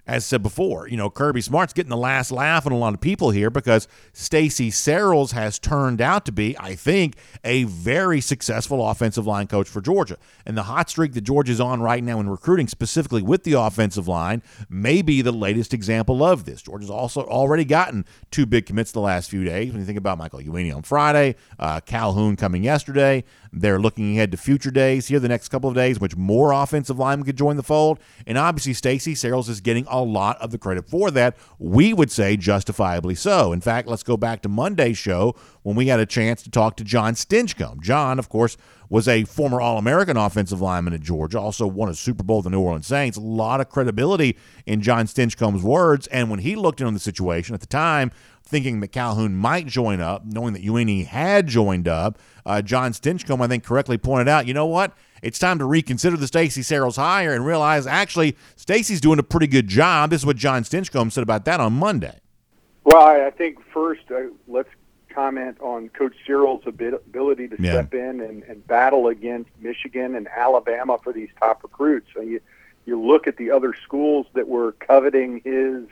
As 0.07 0.25
said 0.25 0.43
before, 0.43 0.89
you 0.89 0.97
know, 0.97 1.09
Kirby 1.09 1.41
Smart's 1.41 1.73
getting 1.73 1.91
the 1.91 1.97
last 1.97 2.33
laugh 2.33 2.67
on 2.67 2.73
a 2.73 2.79
lot 2.79 2.93
of 2.93 3.01
people 3.01 3.31
here 3.31 3.51
because 3.51 3.87
Stacy 4.13 4.71
Searels 4.71 5.31
has 5.31 5.61
turned 5.61 6.01
out 6.01 6.27
to 6.27 6.33
be, 6.33 6.59
I 6.59 6.75
think, 6.75 7.15
a 7.45 7.65
very 7.65 8.21
successful 8.21 8.89
offensive 8.89 9.27
line 9.29 9.47
coach 9.47 9.69
for 9.69 9.81
Georgia. 9.81 10.17
And 10.45 10.57
the 10.57 10.65
hot 10.65 10.91
streak 10.91 11.13
that 11.13 11.21
Georgia's 11.21 11.61
on 11.61 11.81
right 11.81 12.03
now 12.03 12.19
in 12.19 12.29
recruiting, 12.29 12.67
specifically 12.67 13.23
with 13.23 13.45
the 13.45 13.53
offensive 13.53 14.09
line, 14.09 14.43
may 14.69 15.03
be 15.03 15.23
the 15.23 15.31
latest 15.31 15.73
example 15.73 16.25
of 16.25 16.47
this. 16.47 16.63
Georgia's 16.63 16.91
also 16.91 17.23
already 17.23 17.65
gotten 17.65 18.05
two 18.33 18.45
big 18.45 18.67
commits 18.67 18.91
the 18.91 19.01
last 19.01 19.31
few 19.31 19.45
days. 19.45 19.71
When 19.71 19.81
you 19.81 19.87
think 19.87 19.99
about 19.99 20.19
Michael 20.19 20.41
Uini 20.41 20.75
on 20.75 20.83
Friday, 20.83 21.37
uh, 21.61 21.79
Calhoun 21.81 22.35
coming 22.35 22.65
yesterday, 22.65 23.23
they're 23.53 23.79
looking 23.79 24.17
ahead 24.17 24.33
to 24.33 24.37
future 24.37 24.71
days 24.71 25.07
here 25.07 25.21
the 25.21 25.29
next 25.29 25.49
couple 25.49 25.69
of 25.69 25.77
days, 25.77 26.01
which 26.01 26.17
more 26.17 26.53
offensive 26.53 26.99
linemen 26.99 27.25
could 27.25 27.37
join 27.37 27.57
the 27.57 27.63
fold. 27.63 28.01
And 28.27 28.37
obviously, 28.37 28.73
Stacy 28.73 29.15
Searels 29.15 29.49
is 29.49 29.61
getting 29.61 29.87
a 29.93 30.03
lot 30.03 30.41
of 30.41 30.51
the 30.51 30.59
credit 30.59 30.89
for 30.89 31.11
that. 31.13 31.37
We 31.59 31.93
would 31.93 32.11
say 32.11 32.37
justifiably 32.37 33.15
so. 33.15 33.53
In 33.53 33.61
fact, 33.61 33.87
let's 33.87 34.03
go 34.03 34.17
back 34.17 34.43
to 34.43 34.49
Monday's 34.49 34.99
show 34.99 35.37
when 35.63 35.77
we 35.77 35.87
had 35.87 36.01
a 36.01 36.07
chance 36.07 36.43
to 36.43 36.51
talk 36.51 36.77
to 36.79 36.85
John 36.85 37.15
Stinchcomb. 37.15 37.81
John, 37.81 38.19
of 38.19 38.29
course, 38.29 38.57
was 38.89 39.09
a 39.09 39.25
former 39.25 39.61
All 39.61 39.79
American 39.79 40.17
offensive 40.17 40.61
lineman 40.61 40.93
at 40.93 41.01
Georgia, 41.01 41.39
also 41.39 41.67
won 41.67 41.89
a 41.89 41.95
Super 41.95 42.23
Bowl 42.23 42.39
with 42.39 42.45
the 42.45 42.51
New 42.51 42.61
Orleans 42.61 42.87
Saints. 42.87 43.17
A 43.17 43.21
lot 43.21 43.61
of 43.61 43.69
credibility 43.69 44.37
in 44.67 44.83
John 44.83 45.07
Stinchcomb's 45.07 45.63
words. 45.63 46.07
And 46.09 46.29
when 46.29 46.41
he 46.41 46.57
looked 46.57 46.81
into 46.81 46.93
the 46.93 46.99
situation 46.99 47.55
at 47.55 47.61
the 47.61 47.67
time, 47.67 48.11
thinking 48.45 48.81
that 48.81 48.89
Calhoun 48.89 49.35
might 49.35 49.67
join 49.67 50.01
up, 50.01 50.27
knowing 50.27 50.53
that 50.53 50.63
Uini 50.63 51.07
had 51.07 51.47
joined 51.47 51.89
up, 51.89 52.19
uh, 52.45 52.61
John 52.61 52.93
Stinchcomb, 52.93 53.41
I 53.41 53.47
think, 53.47 53.65
correctly 53.65 53.97
pointed 53.97 54.29
out, 54.29 54.47
you 54.47 54.53
know 54.53 54.67
what? 54.67 54.93
It's 55.23 55.39
time 55.39 55.59
to 55.61 55.65
reconsider 55.65 56.17
the 56.17 56.27
Stacy 56.27 56.63
Searels 56.63 56.97
hire 56.97 57.33
and 57.33 57.47
realize 57.47 57.87
actually 57.87 58.37
Stacy's 58.57 59.01
doing 59.01 59.21
a 59.21 59.23
pretty 59.23 59.47
good 59.47 59.69
job. 59.69 60.11
This 60.11 60.23
is 60.23 60.27
what 60.27 60.37
John 60.37 60.65
Stinchcomb 60.65 61.13
said 61.13 61.23
about 61.23 61.45
that 61.45 61.61
on 61.61 61.75
Monday. 61.75 62.19
Well, 62.83 63.25
I 63.25 63.31
think 63.31 63.59
first 63.73 64.03
uh, 64.11 64.23
let's 64.49 64.69
comment 65.09 65.59
on 65.61 65.91
Coach 65.91 66.15
Searels' 66.27 66.63
ability 66.67 67.47
to 67.49 67.57
yeah. 67.61 67.73
step 67.73 67.95
in 67.95 68.21
and, 68.21 68.43
and 68.43 68.67
battle 68.67 69.07
against 69.07 69.51
Michigan 69.61 70.17
and 70.17 70.27
Alabama 70.27 70.99
for 71.03 71.13
these 71.13 71.29
top 71.39 71.63
recruits. 71.63 72.09
So 72.13 72.21
you 72.21 72.41
you 72.85 73.01
look 73.01 73.29
at 73.29 73.37
the 73.37 73.53
other 73.53 73.75
schools 73.85 74.27
that 74.33 74.49
were 74.49 74.73
coveting 74.73 75.41
his 75.45 75.85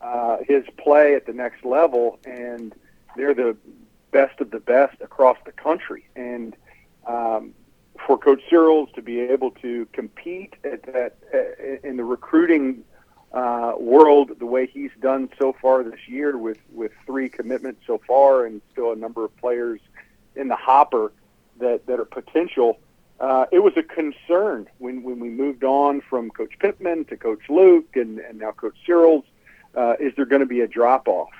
uh, 0.00 0.36
his 0.46 0.62
play 0.76 1.16
at 1.16 1.26
the 1.26 1.32
next 1.32 1.64
level, 1.64 2.20
and 2.24 2.72
they're 3.16 3.34
the 3.34 3.56
best 4.12 4.40
of 4.40 4.52
the 4.52 4.60
best 4.60 5.00
across 5.00 5.36
the 5.44 5.50
country. 5.50 6.06
And 6.14 6.54
um, 7.06 7.54
for 8.06 8.18
Coach 8.18 8.42
Searels 8.48 8.88
to 8.94 9.02
be 9.02 9.20
able 9.20 9.50
to 9.62 9.86
compete 9.92 10.54
at 10.64 10.82
that 10.84 11.16
uh, 11.34 11.86
in 11.88 11.96
the 11.96 12.04
recruiting 12.04 12.84
uh, 13.32 13.74
world 13.78 14.32
the 14.38 14.46
way 14.46 14.66
he's 14.66 14.90
done 15.00 15.28
so 15.38 15.54
far 15.60 15.82
this 15.82 16.00
year 16.06 16.38
with 16.38 16.58
with 16.72 16.92
three 17.04 17.28
commitments 17.28 17.82
so 17.86 18.00
far 18.06 18.46
and 18.46 18.62
still 18.72 18.92
a 18.92 18.96
number 18.96 19.24
of 19.24 19.36
players 19.36 19.80
in 20.34 20.48
the 20.48 20.56
hopper 20.56 21.12
that 21.58 21.86
that 21.86 22.00
are 22.00 22.04
potential. 22.04 22.78
Uh, 23.20 23.46
it 23.50 23.58
was 23.58 23.72
a 23.76 23.82
concern 23.82 24.68
when, 24.78 25.02
when 25.02 25.18
we 25.18 25.28
moved 25.28 25.64
on 25.64 26.00
from 26.00 26.30
Coach 26.30 26.52
Pittman 26.60 27.04
to 27.06 27.16
Coach 27.16 27.42
Luke 27.48 27.96
and, 27.96 28.20
and 28.20 28.38
now 28.38 28.52
Coach 28.52 28.76
Searels. 28.86 29.24
Uh, 29.74 29.94
is 29.98 30.14
there 30.14 30.24
going 30.24 30.40
to 30.40 30.46
be 30.46 30.60
a 30.60 30.68
drop 30.68 31.08
off? 31.08 31.30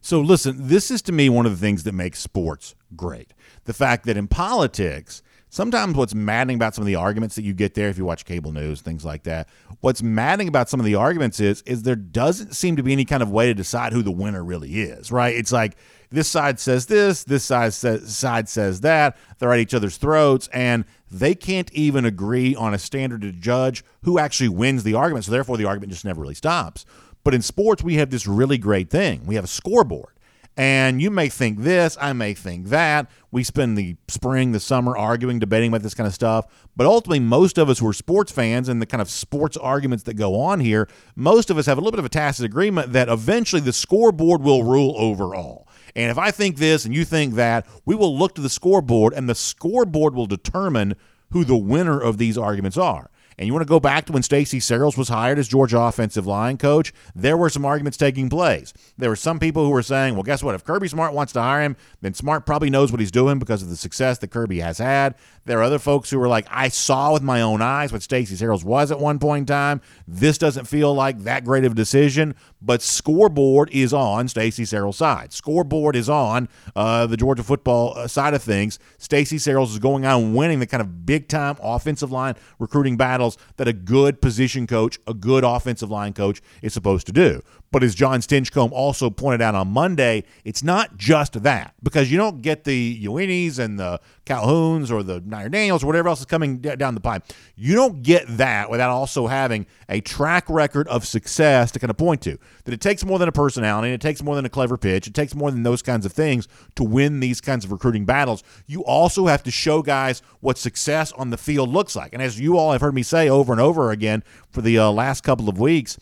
So, 0.00 0.20
listen, 0.20 0.68
this 0.68 0.90
is 0.90 1.02
to 1.02 1.12
me 1.12 1.28
one 1.28 1.46
of 1.46 1.52
the 1.52 1.58
things 1.58 1.84
that 1.84 1.92
makes 1.92 2.18
sports 2.18 2.74
great. 2.96 3.32
The 3.64 3.72
fact 3.72 4.06
that 4.06 4.16
in 4.16 4.28
politics, 4.28 5.22
sometimes 5.50 5.94
what's 5.94 6.14
maddening 6.14 6.56
about 6.56 6.74
some 6.74 6.82
of 6.82 6.86
the 6.86 6.94
arguments 6.94 7.34
that 7.34 7.42
you 7.42 7.54
get 7.54 7.74
there 7.74 7.88
if 7.88 7.98
you 7.98 8.04
watch 8.04 8.24
cable 8.24 8.52
news 8.52 8.80
things 8.80 9.04
like 9.04 9.22
that 9.22 9.48
what's 9.80 10.02
maddening 10.02 10.48
about 10.48 10.68
some 10.68 10.80
of 10.80 10.86
the 10.86 10.94
arguments 10.94 11.40
is 11.40 11.62
is 11.62 11.82
there 11.82 11.96
doesn't 11.96 12.54
seem 12.54 12.76
to 12.76 12.82
be 12.82 12.92
any 12.92 13.04
kind 13.04 13.22
of 13.22 13.30
way 13.30 13.46
to 13.46 13.54
decide 13.54 13.92
who 13.92 14.02
the 14.02 14.10
winner 14.10 14.44
really 14.44 14.80
is 14.80 15.10
right? 15.10 15.34
It's 15.34 15.52
like 15.52 15.76
this 16.10 16.28
side 16.28 16.58
says 16.58 16.86
this 16.86 17.24
this 17.24 17.44
side 17.44 17.74
says, 17.74 18.14
side 18.14 18.48
says 18.48 18.80
that 18.82 19.16
they're 19.38 19.52
at 19.52 19.60
each 19.60 19.74
other's 19.74 19.96
throats 19.96 20.48
and 20.52 20.84
they 21.10 21.34
can't 21.34 21.72
even 21.72 22.04
agree 22.04 22.54
on 22.54 22.74
a 22.74 22.78
standard 22.78 23.22
to 23.22 23.32
judge 23.32 23.84
who 24.02 24.18
actually 24.18 24.48
wins 24.48 24.82
the 24.82 24.94
argument 24.94 25.24
so 25.24 25.32
therefore 25.32 25.56
the 25.56 25.64
argument 25.64 25.92
just 25.92 26.04
never 26.04 26.20
really 26.20 26.34
stops. 26.34 26.84
But 27.24 27.34
in 27.34 27.42
sports 27.42 27.82
we 27.82 27.94
have 27.94 28.10
this 28.10 28.26
really 28.26 28.58
great 28.58 28.90
thing. 28.90 29.26
We 29.26 29.34
have 29.34 29.44
a 29.44 29.48
scoreboard 29.48 30.17
and 30.58 31.00
you 31.00 31.12
may 31.12 31.28
think 31.28 31.60
this, 31.60 31.96
I 32.00 32.12
may 32.12 32.34
think 32.34 32.66
that. 32.66 33.08
We 33.30 33.44
spend 33.44 33.78
the 33.78 33.94
spring, 34.08 34.50
the 34.50 34.58
summer 34.58 34.96
arguing, 34.96 35.38
debating 35.38 35.68
about 35.68 35.82
this 35.82 35.94
kind 35.94 36.08
of 36.08 36.12
stuff. 36.12 36.46
But 36.74 36.84
ultimately, 36.88 37.20
most 37.20 37.58
of 37.58 37.70
us 37.70 37.78
who 37.78 37.86
are 37.86 37.92
sports 37.92 38.32
fans 38.32 38.68
and 38.68 38.82
the 38.82 38.86
kind 38.86 39.00
of 39.00 39.08
sports 39.08 39.56
arguments 39.56 40.02
that 40.04 40.14
go 40.14 40.34
on 40.40 40.58
here, 40.58 40.88
most 41.14 41.48
of 41.48 41.58
us 41.58 41.66
have 41.66 41.78
a 41.78 41.80
little 41.80 41.92
bit 41.92 42.00
of 42.00 42.06
a 42.06 42.10
tacit 42.10 42.44
agreement 42.44 42.92
that 42.92 43.08
eventually 43.08 43.62
the 43.62 43.72
scoreboard 43.72 44.42
will 44.42 44.64
rule 44.64 44.96
over 44.98 45.32
all. 45.32 45.68
And 45.94 46.10
if 46.10 46.18
I 46.18 46.32
think 46.32 46.56
this 46.56 46.84
and 46.84 46.92
you 46.92 47.04
think 47.04 47.34
that, 47.34 47.64
we 47.84 47.94
will 47.94 48.18
look 48.18 48.34
to 48.34 48.40
the 48.40 48.50
scoreboard, 48.50 49.12
and 49.14 49.28
the 49.28 49.36
scoreboard 49.36 50.16
will 50.16 50.26
determine 50.26 50.96
who 51.30 51.44
the 51.44 51.56
winner 51.56 52.00
of 52.00 52.18
these 52.18 52.36
arguments 52.36 52.76
are. 52.76 53.10
And 53.38 53.46
you 53.46 53.52
want 53.52 53.62
to 53.64 53.68
go 53.68 53.78
back 53.78 54.04
to 54.06 54.12
when 54.12 54.24
Stacy 54.24 54.58
Searels 54.58 54.96
was 54.96 55.08
hired 55.08 55.38
as 55.38 55.46
Georgia 55.46 55.78
offensive 55.78 56.26
line 56.26 56.58
coach, 56.58 56.92
there 57.14 57.36
were 57.36 57.48
some 57.48 57.64
arguments 57.64 57.96
taking 57.96 58.28
place. 58.28 58.72
There 58.96 59.10
were 59.10 59.16
some 59.16 59.38
people 59.38 59.64
who 59.64 59.70
were 59.70 59.82
saying, 59.82 60.14
well, 60.14 60.24
guess 60.24 60.42
what? 60.42 60.56
If 60.56 60.64
Kirby 60.64 60.88
Smart 60.88 61.14
wants 61.14 61.32
to 61.34 61.40
hire 61.40 61.62
him, 61.62 61.76
then 62.00 62.14
Smart 62.14 62.46
probably 62.46 62.68
knows 62.68 62.90
what 62.90 63.00
he's 63.00 63.12
doing 63.12 63.38
because 63.38 63.62
of 63.62 63.68
the 63.68 63.76
success 63.76 64.18
that 64.18 64.32
Kirby 64.32 64.58
has 64.58 64.78
had. 64.78 65.14
There 65.48 65.58
are 65.60 65.62
other 65.62 65.78
folks 65.78 66.10
who 66.10 66.18
were 66.18 66.28
like, 66.28 66.46
I 66.50 66.68
saw 66.68 67.14
with 67.14 67.22
my 67.22 67.40
own 67.40 67.62
eyes 67.62 67.90
what 67.90 68.02
Stacy 68.02 68.36
Searels 68.36 68.66
was 68.66 68.90
at 68.92 69.00
one 69.00 69.18
point 69.18 69.44
in 69.44 69.46
time. 69.46 69.80
This 70.06 70.36
doesn't 70.36 70.66
feel 70.66 70.92
like 70.92 71.20
that 71.20 71.46
great 71.46 71.64
of 71.64 71.72
a 71.72 71.74
decision, 71.74 72.34
but 72.60 72.82
scoreboard 72.82 73.70
is 73.72 73.94
on 73.94 74.28
Stacy 74.28 74.66
Searels' 74.66 74.98
side. 74.98 75.32
Scoreboard 75.32 75.96
is 75.96 76.10
on 76.10 76.50
uh, 76.76 77.06
the 77.06 77.16
Georgia 77.16 77.42
football 77.42 77.96
uh, 77.96 78.06
side 78.06 78.34
of 78.34 78.42
things. 78.42 78.78
Stacy 78.98 79.38
Searels 79.38 79.72
is 79.72 79.78
going 79.78 80.04
on 80.04 80.34
winning 80.34 80.60
the 80.60 80.66
kind 80.66 80.82
of 80.82 81.06
big 81.06 81.28
time 81.28 81.56
offensive 81.62 82.12
line 82.12 82.34
recruiting 82.58 82.98
battles 82.98 83.38
that 83.56 83.66
a 83.66 83.72
good 83.72 84.20
position 84.20 84.66
coach, 84.66 84.98
a 85.06 85.14
good 85.14 85.44
offensive 85.44 85.90
line 85.90 86.12
coach 86.12 86.42
is 86.60 86.74
supposed 86.74 87.06
to 87.06 87.12
do. 87.12 87.40
But 87.70 87.82
as 87.82 87.94
John 87.94 88.20
Stinchcomb 88.20 88.72
also 88.72 89.10
pointed 89.10 89.42
out 89.42 89.54
on 89.54 89.68
Monday, 89.68 90.24
it's 90.44 90.62
not 90.62 90.96
just 90.96 91.42
that 91.42 91.74
because 91.82 92.10
you 92.10 92.16
don't 92.16 92.40
get 92.40 92.64
the 92.64 93.04
Uinis 93.04 93.58
and 93.58 93.78
the 93.78 94.00
Calhouns 94.24 94.90
or 94.90 95.02
the 95.02 95.20
Niner 95.20 95.50
Daniels 95.50 95.82
or 95.82 95.86
whatever 95.86 96.08
else 96.08 96.20
is 96.20 96.26
coming 96.26 96.58
down 96.58 96.94
the 96.94 97.00
pipe. 97.00 97.24
You 97.56 97.74
don't 97.74 98.02
get 98.02 98.24
that 98.36 98.70
without 98.70 98.90
also 98.90 99.26
having 99.26 99.66
a 99.88 100.00
track 100.00 100.48
record 100.48 100.88
of 100.88 101.06
success 101.06 101.70
to 101.72 101.78
kind 101.78 101.90
of 101.90 101.96
point 101.96 102.22
to. 102.22 102.38
That 102.64 102.72
it 102.72 102.80
takes 102.80 103.04
more 103.04 103.18
than 103.18 103.28
a 103.28 103.32
personality, 103.32 103.92
it 103.92 104.00
takes 104.00 104.22
more 104.22 104.34
than 104.34 104.44
a 104.44 104.50
clever 104.50 104.78
pitch, 104.78 105.06
it 105.06 105.14
takes 105.14 105.34
more 105.34 105.50
than 105.50 105.62
those 105.62 105.82
kinds 105.82 106.06
of 106.06 106.12
things 106.12 106.48
to 106.76 106.84
win 106.84 107.20
these 107.20 107.40
kinds 107.40 107.64
of 107.64 107.72
recruiting 107.72 108.04
battles. 108.04 108.42
You 108.66 108.82
also 108.84 109.26
have 109.26 109.42
to 109.42 109.50
show 109.50 109.82
guys 109.82 110.22
what 110.40 110.56
success 110.56 111.12
on 111.12 111.30
the 111.30 111.38
field 111.38 111.68
looks 111.68 111.94
like. 111.94 112.12
And 112.14 112.22
as 112.22 112.40
you 112.40 112.56
all 112.56 112.72
have 112.72 112.80
heard 112.80 112.94
me 112.94 113.02
say 113.02 113.28
over 113.28 113.52
and 113.52 113.60
over 113.60 113.90
again 113.90 114.22
for 114.50 114.62
the 114.62 114.78
uh, 114.78 114.90
last 114.90 115.22
couple 115.22 115.48
of 115.48 115.58
weeks, 115.58 115.98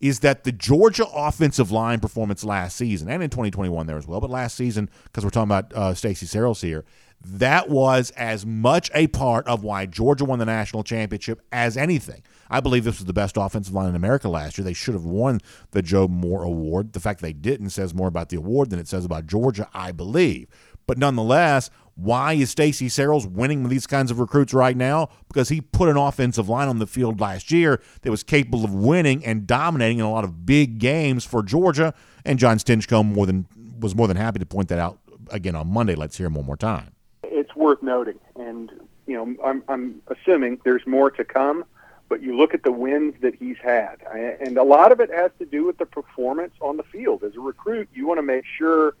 is 0.00 0.20
that 0.20 0.44
the 0.44 0.52
Georgia 0.52 1.06
offensive 1.12 1.70
line 1.70 2.00
performance 2.00 2.44
last 2.44 2.76
season 2.76 3.08
and 3.08 3.22
in 3.22 3.30
2021 3.30 3.86
there 3.86 3.98
as 3.98 4.06
well, 4.06 4.20
but 4.20 4.30
last 4.30 4.56
season 4.56 4.88
because 5.04 5.24
we're 5.24 5.30
talking 5.30 5.50
about 5.50 5.72
uh, 5.72 5.94
Stacy 5.94 6.26
Searels 6.26 6.60
here, 6.60 6.84
that 7.24 7.68
was 7.68 8.10
as 8.12 8.46
much 8.46 8.90
a 8.94 9.08
part 9.08 9.46
of 9.48 9.64
why 9.64 9.86
Georgia 9.86 10.24
won 10.24 10.38
the 10.38 10.46
national 10.46 10.84
championship 10.84 11.42
as 11.50 11.76
anything. 11.76 12.22
I 12.48 12.60
believe 12.60 12.84
this 12.84 12.98
was 12.98 13.06
the 13.06 13.12
best 13.12 13.36
offensive 13.36 13.74
line 13.74 13.88
in 13.88 13.96
America 13.96 14.28
last 14.28 14.56
year. 14.56 14.64
They 14.64 14.72
should 14.72 14.94
have 14.94 15.04
won 15.04 15.40
the 15.72 15.82
Joe 15.82 16.06
Moore 16.06 16.44
Award. 16.44 16.92
The 16.92 17.00
fact 17.00 17.20
they 17.20 17.32
didn't 17.32 17.70
says 17.70 17.92
more 17.92 18.08
about 18.08 18.28
the 18.28 18.36
award 18.36 18.70
than 18.70 18.78
it 18.78 18.88
says 18.88 19.04
about 19.04 19.26
Georgia, 19.26 19.68
I 19.74 19.90
believe. 19.90 20.48
But 20.86 20.96
nonetheless, 20.96 21.70
why 21.98 22.34
is 22.34 22.50
Stacy 22.50 22.88
Searels 22.88 23.26
winning 23.26 23.68
these 23.68 23.84
kinds 23.84 24.12
of 24.12 24.20
recruits 24.20 24.54
right 24.54 24.76
now? 24.76 25.08
Because 25.26 25.48
he 25.48 25.60
put 25.60 25.88
an 25.88 25.96
offensive 25.96 26.48
line 26.48 26.68
on 26.68 26.78
the 26.78 26.86
field 26.86 27.20
last 27.20 27.50
year 27.50 27.82
that 28.02 28.10
was 28.10 28.22
capable 28.22 28.64
of 28.64 28.72
winning 28.72 29.24
and 29.26 29.48
dominating 29.48 29.98
in 29.98 30.04
a 30.04 30.10
lot 30.10 30.22
of 30.22 30.46
big 30.46 30.78
games 30.78 31.24
for 31.24 31.42
Georgia. 31.42 31.92
And 32.24 32.38
John 32.38 32.58
Stinchcomb 32.58 33.12
more 33.12 33.26
than 33.26 33.46
was 33.80 33.96
more 33.96 34.06
than 34.06 34.16
happy 34.16 34.38
to 34.38 34.46
point 34.46 34.68
that 34.68 34.78
out 34.78 35.00
again 35.32 35.56
on 35.56 35.72
Monday. 35.72 35.96
Let's 35.96 36.16
hear 36.16 36.28
him 36.28 36.34
one 36.34 36.46
more 36.46 36.56
time. 36.56 36.92
It's 37.24 37.54
worth 37.56 37.82
noting, 37.82 38.20
and 38.36 38.70
you 39.08 39.14
know, 39.14 39.34
I'm, 39.44 39.64
I'm 39.68 40.00
assuming 40.06 40.60
there's 40.64 40.86
more 40.86 41.10
to 41.10 41.24
come. 41.24 41.64
But 42.08 42.22
you 42.22 42.36
look 42.36 42.54
at 42.54 42.62
the 42.62 42.72
wins 42.72 43.14
that 43.20 43.34
he's 43.34 43.58
had, 43.62 43.96
and 44.40 44.56
a 44.56 44.62
lot 44.62 44.92
of 44.92 45.00
it 45.00 45.10
has 45.12 45.30
to 45.40 45.44
do 45.44 45.66
with 45.66 45.78
the 45.78 45.84
performance 45.84 46.54
on 46.60 46.76
the 46.76 46.82
field. 46.84 47.22
As 47.22 47.34
a 47.36 47.40
recruit, 47.40 47.88
you 47.92 48.06
want 48.06 48.18
to 48.18 48.22
make 48.22 48.44
sure 48.56 48.94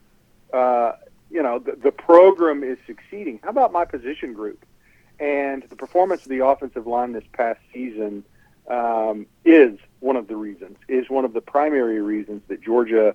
uh, 0.52 0.92
you 1.30 1.42
know, 1.42 1.58
the, 1.58 1.72
the 1.72 1.92
program 1.92 2.62
is 2.62 2.78
succeeding. 2.86 3.40
How 3.42 3.50
about 3.50 3.72
my 3.72 3.84
position 3.84 4.32
group? 4.32 4.64
And 5.20 5.64
the 5.68 5.76
performance 5.76 6.22
of 6.22 6.28
the 6.28 6.44
offensive 6.44 6.86
line 6.86 7.12
this 7.12 7.24
past 7.32 7.60
season 7.72 8.24
um, 8.68 9.26
is 9.44 9.78
one 10.00 10.16
of 10.16 10.28
the 10.28 10.36
reasons, 10.36 10.76
is 10.88 11.10
one 11.10 11.24
of 11.24 11.32
the 11.32 11.40
primary 11.40 12.00
reasons 12.00 12.42
that 12.48 12.62
Georgia 12.62 13.14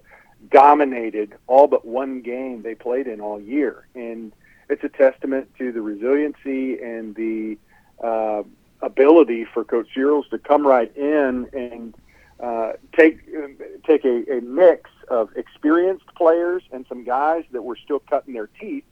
dominated 0.51 1.36
all 1.48 1.67
but 1.67 1.86
one 1.86 2.22
game 2.22 2.62
they 2.62 2.75
played 2.75 3.08
in 3.08 3.22
all 3.22 3.39
year. 3.39 3.88
And 3.96 4.34
it's 4.70 4.84
a 4.84 4.89
testament 4.89 5.50
to 5.58 5.72
the 5.72 5.82
resiliency 5.82 6.82
and 6.82 7.15
the 7.15 7.58
uh, 8.03 8.43
ability 8.82 9.46
for 9.46 9.63
Coach 9.63 9.88
Searels 9.93 10.27
to 10.32 10.38
come 10.38 10.67
right 10.67 10.96
in 10.98 11.48
and 11.53 11.96
uh, 12.39 12.74
take 12.98 13.20
take 13.86 14.03
a, 14.03 14.38
a 14.38 14.41
mix 14.41 14.89
of 15.10 15.36
experienced 15.36 16.06
players 16.16 16.64
and 16.72 16.86
some 16.88 17.04
guys 17.04 17.44
that 17.52 17.62
were 17.62 17.76
still 17.76 18.00
cutting 18.00 18.34
their 18.34 18.48
teeth, 18.48 18.86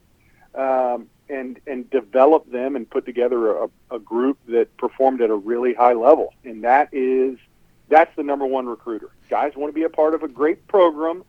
um, 0.56 1.08
and 1.30 1.60
and 1.66 1.90
develop 1.90 2.50
them 2.52 2.76
and 2.76 2.90
put 2.90 3.06
together 3.06 3.56
a, 3.64 3.70
a 3.92 4.00
group 4.00 4.38
that 4.48 4.76
performed 4.78 5.22
at 5.22 5.30
a 5.30 5.36
really 5.36 5.74
high 5.74 5.94
level. 5.94 6.34
And 6.44 6.64
that 6.64 6.90
is 6.92 7.38
that's 7.90 8.14
the 8.16 8.24
number 8.24 8.46
one 8.46 8.68
recruiter. 8.68 9.10
Guys 9.30 9.54
want 9.56 9.74
to 9.74 9.76
be 9.76 9.84
a 9.84 9.90
part 9.90 10.14
of 10.14 10.24
a 10.24 10.28
great 10.28 10.68
program 10.68 11.24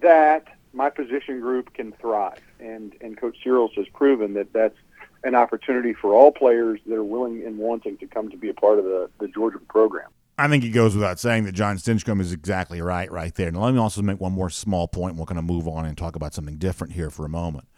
that 0.00 0.46
my 0.72 0.90
position 0.90 1.40
group 1.40 1.72
can 1.74 1.92
thrive. 1.92 2.40
And 2.60 2.94
and 3.00 3.16
Coach 3.16 3.38
Searels 3.42 3.72
has 3.76 3.86
proven 3.88 4.34
that 4.34 4.52
that's 4.52 4.76
an 5.24 5.34
opportunity 5.34 5.92
for 5.92 6.14
all 6.14 6.30
players 6.30 6.80
that 6.86 6.94
are 6.94 7.04
willing 7.04 7.44
and 7.44 7.58
wanting 7.58 7.96
to 7.98 8.06
come 8.06 8.30
to 8.30 8.36
be 8.36 8.48
a 8.48 8.54
part 8.54 8.78
of 8.78 8.84
the, 8.84 9.10
the 9.18 9.26
Georgia 9.28 9.58
program. 9.58 10.08
I 10.38 10.48
think 10.48 10.64
it 10.64 10.70
goes 10.70 10.94
without 10.94 11.18
saying 11.18 11.44
that 11.44 11.52
John 11.52 11.76
Stinchcomb 11.78 12.20
is 12.20 12.32
exactly 12.32 12.82
right 12.82 13.10
right 13.10 13.34
there. 13.34 13.50
Now, 13.50 13.64
let 13.64 13.74
me 13.74 13.80
also 13.80 14.02
make 14.02 14.20
one 14.20 14.32
more 14.32 14.50
small 14.50 14.86
point. 14.86 15.16
We're 15.16 15.24
going 15.24 15.36
to 15.36 15.42
move 15.42 15.66
on 15.66 15.86
and 15.86 15.96
talk 15.96 16.14
about 16.14 16.34
something 16.34 16.58
different 16.58 16.92
here 16.92 17.08
for 17.08 17.24
a 17.24 17.28
moment. 17.28 17.68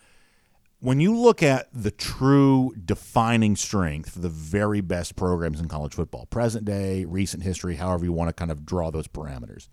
When 0.80 1.00
you 1.00 1.16
look 1.16 1.42
at 1.42 1.68
the 1.72 1.90
true 1.90 2.72
defining 2.84 3.56
strength 3.56 4.10
for 4.10 4.20
the 4.20 4.28
very 4.28 4.80
best 4.80 5.16
programs 5.16 5.60
in 5.60 5.68
college 5.68 5.94
football, 5.94 6.26
present 6.26 6.64
day, 6.64 7.04
recent 7.04 7.42
history, 7.42 7.76
however 7.76 8.04
you 8.04 8.12
want 8.12 8.28
to 8.28 8.32
kind 8.32 8.50
of 8.50 8.64
draw 8.64 8.90
those 8.90 9.08
parameters, 9.08 9.68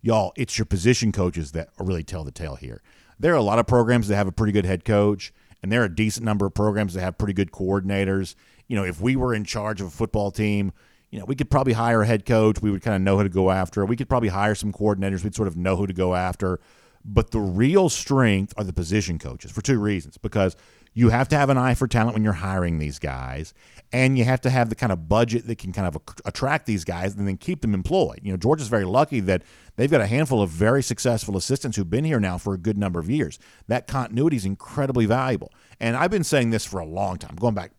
y'all, 0.00 0.32
it's 0.36 0.58
your 0.58 0.64
position 0.64 1.12
coaches 1.12 1.52
that 1.52 1.68
really 1.78 2.02
tell 2.02 2.24
the 2.24 2.32
tale 2.32 2.56
here. 2.56 2.82
There 3.20 3.32
are 3.32 3.36
a 3.36 3.42
lot 3.42 3.60
of 3.60 3.66
programs 3.66 4.08
that 4.08 4.16
have 4.16 4.26
a 4.28 4.32
pretty 4.32 4.52
good 4.52 4.64
head 4.64 4.84
coach, 4.84 5.32
and 5.62 5.70
there 5.72 5.82
are 5.82 5.86
a 5.86 5.94
decent 5.94 6.24
number 6.24 6.46
of 6.46 6.54
programs 6.54 6.94
that 6.94 7.02
have 7.02 7.18
pretty 7.18 7.34
good 7.34 7.50
coordinators. 7.50 8.34
You 8.68 8.76
know, 8.76 8.84
if 8.84 9.00
we 9.00 9.16
were 9.16 9.34
in 9.34 9.44
charge 9.44 9.80
of 9.80 9.88
a 9.88 9.90
football 9.90 10.30
team, 10.30 10.72
you 11.10 11.18
know, 11.18 11.24
we 11.24 11.34
could 11.34 11.50
probably 11.50 11.72
hire 11.72 12.02
a 12.02 12.06
head 12.06 12.26
coach. 12.26 12.60
We 12.60 12.70
would 12.70 12.82
kind 12.82 12.96
of 12.96 13.02
know 13.02 13.16
who 13.16 13.24
to 13.24 13.28
go 13.28 13.50
after. 13.50 13.84
We 13.84 13.96
could 13.96 14.08
probably 14.08 14.28
hire 14.28 14.54
some 14.54 14.72
coordinators. 14.72 15.24
We'd 15.24 15.34
sort 15.34 15.48
of 15.48 15.56
know 15.56 15.76
who 15.76 15.86
to 15.86 15.94
go 15.94 16.14
after. 16.14 16.60
But 17.04 17.30
the 17.30 17.40
real 17.40 17.88
strength 17.88 18.52
are 18.56 18.64
the 18.64 18.72
position 18.72 19.18
coaches 19.18 19.50
for 19.50 19.62
two 19.62 19.78
reasons. 19.78 20.18
Because 20.18 20.56
you 20.92 21.10
have 21.10 21.28
to 21.28 21.36
have 21.36 21.48
an 21.48 21.56
eye 21.56 21.74
for 21.74 21.86
talent 21.86 22.14
when 22.14 22.24
you're 22.24 22.32
hiring 22.32 22.78
these 22.78 22.98
guys, 22.98 23.54
and 23.92 24.18
you 24.18 24.24
have 24.24 24.40
to 24.40 24.50
have 24.50 24.68
the 24.68 24.74
kind 24.74 24.90
of 24.90 25.08
budget 25.08 25.46
that 25.46 25.56
can 25.56 25.72
kind 25.72 25.86
of 25.86 25.96
attract 26.24 26.66
these 26.66 26.84
guys 26.84 27.14
and 27.14 27.26
then 27.26 27.36
keep 27.36 27.60
them 27.60 27.72
employed. 27.72 28.20
You 28.22 28.32
know, 28.32 28.36
Georgia's 28.36 28.68
very 28.68 28.84
lucky 28.84 29.20
that 29.20 29.42
they've 29.76 29.90
got 29.90 30.00
a 30.00 30.06
handful 30.06 30.42
of 30.42 30.50
very 30.50 30.82
successful 30.82 31.36
assistants 31.36 31.76
who've 31.76 31.88
been 31.88 32.04
here 32.04 32.20
now 32.20 32.36
for 32.36 32.52
a 32.52 32.58
good 32.58 32.76
number 32.76 32.98
of 32.98 33.08
years. 33.08 33.38
That 33.68 33.86
continuity 33.86 34.36
is 34.36 34.44
incredibly 34.44 35.06
valuable. 35.06 35.52
And 35.78 35.96
I've 35.96 36.10
been 36.10 36.24
saying 36.24 36.50
this 36.50 36.64
for 36.64 36.80
a 36.80 36.86
long 36.86 37.16
time, 37.16 37.36
going 37.36 37.54
back 37.54 37.70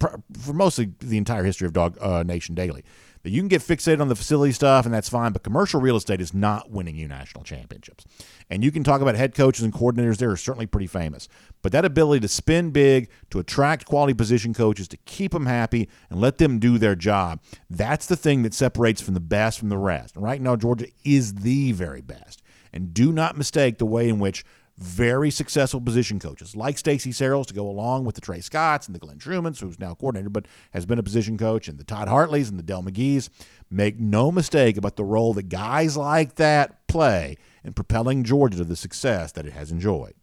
for 0.00 0.52
mostly 0.52 0.92
the 1.00 1.18
entire 1.18 1.44
history 1.44 1.66
of 1.66 1.72
Dawg 1.72 1.96
uh, 2.00 2.22
Nation 2.22 2.54
Daily. 2.54 2.84
You 3.26 3.40
can 3.40 3.48
get 3.48 3.62
fixated 3.62 4.02
on 4.02 4.08
the 4.08 4.16
facility 4.16 4.52
stuff, 4.52 4.84
and 4.84 4.94
that's 4.94 5.08
fine, 5.08 5.32
but 5.32 5.42
commercial 5.42 5.80
real 5.80 5.96
estate 5.96 6.20
is 6.20 6.34
not 6.34 6.70
winning 6.70 6.94
you 6.94 7.08
national 7.08 7.42
championships. 7.42 8.04
And 8.50 8.62
you 8.62 8.70
can 8.70 8.84
talk 8.84 9.00
about 9.00 9.14
head 9.14 9.34
coaches 9.34 9.64
and 9.64 9.72
coordinators, 9.72 10.18
they're 10.18 10.36
certainly 10.36 10.66
pretty 10.66 10.86
famous. 10.86 11.26
But 11.62 11.72
that 11.72 11.86
ability 11.86 12.20
to 12.20 12.28
spin 12.28 12.70
big, 12.70 13.08
to 13.30 13.38
attract 13.38 13.86
quality 13.86 14.12
position 14.12 14.52
coaches, 14.52 14.88
to 14.88 14.98
keep 15.06 15.32
them 15.32 15.46
happy, 15.46 15.88
and 16.10 16.20
let 16.20 16.36
them 16.36 16.58
do 16.58 16.76
their 16.76 16.94
job, 16.94 17.40
that's 17.70 18.04
the 18.04 18.16
thing 18.16 18.42
that 18.42 18.52
separates 18.52 19.00
from 19.00 19.14
the 19.14 19.20
best 19.20 19.58
from 19.58 19.70
the 19.70 19.78
rest. 19.78 20.16
And 20.16 20.22
right 20.22 20.40
now, 20.40 20.54
Georgia 20.54 20.88
is 21.02 21.34
the 21.36 21.72
very 21.72 22.02
best. 22.02 22.42
And 22.74 22.92
do 22.92 23.10
not 23.10 23.38
mistake 23.38 23.78
the 23.78 23.86
way 23.86 24.08
in 24.08 24.18
which 24.18 24.44
very 24.76 25.30
successful 25.30 25.80
position 25.80 26.18
coaches 26.18 26.56
like 26.56 26.78
Stacy 26.78 27.12
Searels 27.12 27.46
to 27.46 27.54
go 27.54 27.68
along 27.68 28.04
with 28.04 28.14
the 28.14 28.20
Tray 28.20 28.40
Scotts 28.40 28.86
and 28.86 28.94
the 28.94 28.98
Glenn 28.98 29.18
Schumanns, 29.18 29.60
who's 29.60 29.78
now 29.78 29.94
coordinator 29.94 30.30
but 30.30 30.46
has 30.72 30.84
been 30.84 30.98
a 30.98 31.02
position 31.02 31.38
coach, 31.38 31.68
and 31.68 31.78
the 31.78 31.84
Todd 31.84 32.08
Hartleys 32.08 32.48
and 32.50 32.58
the 32.58 32.62
Dell 32.62 32.82
McGee's. 32.82 33.30
Make 33.70 33.98
no 33.98 34.32
mistake 34.32 34.76
about 34.76 34.96
the 34.96 35.04
role 35.04 35.34
that 35.34 35.48
guys 35.48 35.96
like 35.96 36.36
that 36.36 36.86
play 36.88 37.36
in 37.62 37.72
propelling 37.72 38.24
Georgia 38.24 38.58
to 38.58 38.64
the 38.64 38.76
success 38.76 39.32
that 39.32 39.46
it 39.46 39.52
has 39.52 39.70
enjoyed. 39.70 40.14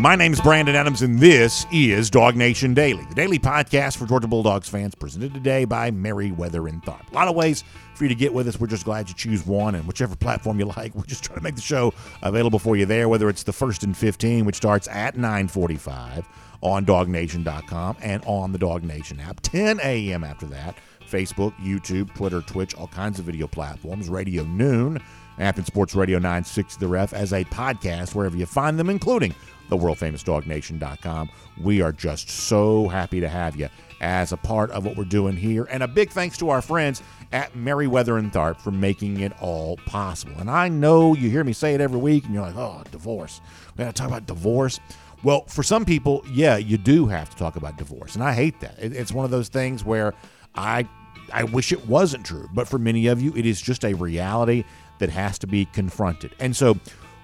My 0.00 0.14
name 0.14 0.32
is 0.32 0.40
Brandon 0.40 0.76
Adams, 0.76 1.02
and 1.02 1.18
this 1.18 1.66
is 1.72 2.08
DawgNation 2.08 2.72
Daily, 2.72 3.04
the 3.06 3.16
daily 3.16 3.40
podcast 3.40 3.96
for 3.96 4.06
Georgia 4.06 4.28
Bulldogs 4.28 4.68
fans, 4.68 4.94
presented 4.94 5.34
today 5.34 5.64
by 5.64 5.90
Meriwether 5.90 6.68
and 6.68 6.80
Tharp. 6.84 7.10
A 7.10 7.14
lot 7.14 7.26
of 7.26 7.34
ways 7.34 7.64
for 7.96 8.04
you 8.04 8.08
to 8.08 8.14
get 8.14 8.32
with 8.32 8.46
us. 8.46 8.60
We're 8.60 8.68
just 8.68 8.84
glad 8.84 9.08
you 9.08 9.16
choose 9.16 9.44
one, 9.44 9.74
and 9.74 9.84
whichever 9.88 10.14
platform 10.14 10.60
you 10.60 10.66
like, 10.66 10.94
we're 10.94 11.02
just 11.02 11.24
trying 11.24 11.38
to 11.38 11.42
make 11.42 11.56
the 11.56 11.60
show 11.60 11.92
available 12.22 12.60
for 12.60 12.76
you 12.76 12.86
there. 12.86 13.08
Whether 13.08 13.28
it's 13.28 13.42
the 13.42 13.52
first 13.52 13.82
and 13.82 13.96
fifteen, 13.96 14.44
which 14.44 14.54
starts 14.54 14.86
at 14.86 15.16
9:45 15.16 16.24
on 16.62 16.86
DawgNation.com 16.86 17.96
and 18.00 18.22
on 18.24 18.52
the 18.52 18.58
DawgNation 18.58 19.24
app, 19.26 19.40
10 19.40 19.80
a.m. 19.82 20.22
after 20.22 20.46
that. 20.46 20.76
Facebook, 21.08 21.54
YouTube, 21.56 22.14
Twitter, 22.14 22.42
Twitch, 22.42 22.74
all 22.74 22.88
kinds 22.88 23.18
of 23.18 23.24
video 23.24 23.46
platforms. 23.46 24.08
Radio 24.08 24.44
Noon, 24.44 25.02
Athens 25.38 25.66
Sports 25.66 25.94
Radio 25.94 26.18
960 26.18 26.80
The 26.80 26.88
Ref 26.88 27.12
as 27.12 27.32
a 27.32 27.44
podcast 27.44 28.14
wherever 28.14 28.36
you 28.36 28.46
find 28.46 28.78
them, 28.78 28.90
including 28.90 29.34
the 29.68 29.76
world 29.76 29.98
famous 29.98 30.22
dawgnation.com. 30.22 31.30
We 31.60 31.80
are 31.80 31.92
just 31.92 32.28
so 32.28 32.88
happy 32.88 33.20
to 33.20 33.28
have 33.28 33.56
you 33.56 33.68
as 34.00 34.32
a 34.32 34.36
part 34.36 34.70
of 34.70 34.84
what 34.84 34.96
we're 34.96 35.04
doing 35.04 35.36
here. 35.36 35.66
And 35.70 35.82
a 35.82 35.88
big 35.88 36.10
thanks 36.10 36.38
to 36.38 36.50
our 36.50 36.62
friends 36.62 37.02
at 37.32 37.54
Meriwether 37.54 38.18
and 38.18 38.32
Tharp 38.32 38.60
for 38.60 38.70
making 38.70 39.20
it 39.20 39.32
all 39.40 39.76
possible. 39.86 40.34
And 40.38 40.50
I 40.50 40.68
know 40.68 41.14
you 41.14 41.30
hear 41.30 41.44
me 41.44 41.52
say 41.52 41.74
it 41.74 41.80
every 41.80 41.98
week 41.98 42.24
and 42.24 42.34
you're 42.34 42.42
like, 42.42 42.56
oh, 42.56 42.82
divorce. 42.90 43.40
We 43.76 43.84
got 43.84 43.94
to 43.94 44.00
talk 44.00 44.08
about 44.08 44.26
divorce. 44.26 44.80
Well, 45.22 45.44
for 45.46 45.62
some 45.62 45.84
people, 45.84 46.24
yeah, 46.30 46.56
you 46.56 46.78
do 46.78 47.06
have 47.06 47.30
to 47.30 47.36
talk 47.36 47.56
about 47.56 47.76
divorce. 47.76 48.14
And 48.14 48.22
I 48.22 48.32
hate 48.32 48.60
that. 48.60 48.76
It's 48.78 49.12
one 49.12 49.24
of 49.24 49.30
those 49.30 49.48
things 49.48 49.84
where 49.84 50.14
I 50.54 50.88
I 51.30 51.44
wish 51.44 51.72
it 51.72 51.86
wasn't 51.86 52.24
true, 52.24 52.48
but 52.54 52.66
for 52.68 52.78
many 52.78 53.06
of 53.08 53.20
you, 53.20 53.34
it 53.36 53.44
is 53.44 53.60
just 53.60 53.84
a 53.84 53.92
reality 53.92 54.64
that 54.98 55.10
has 55.10 55.38
to 55.38 55.46
be 55.46 55.64
confronted. 55.66 56.34
And 56.40 56.54
so 56.54 56.78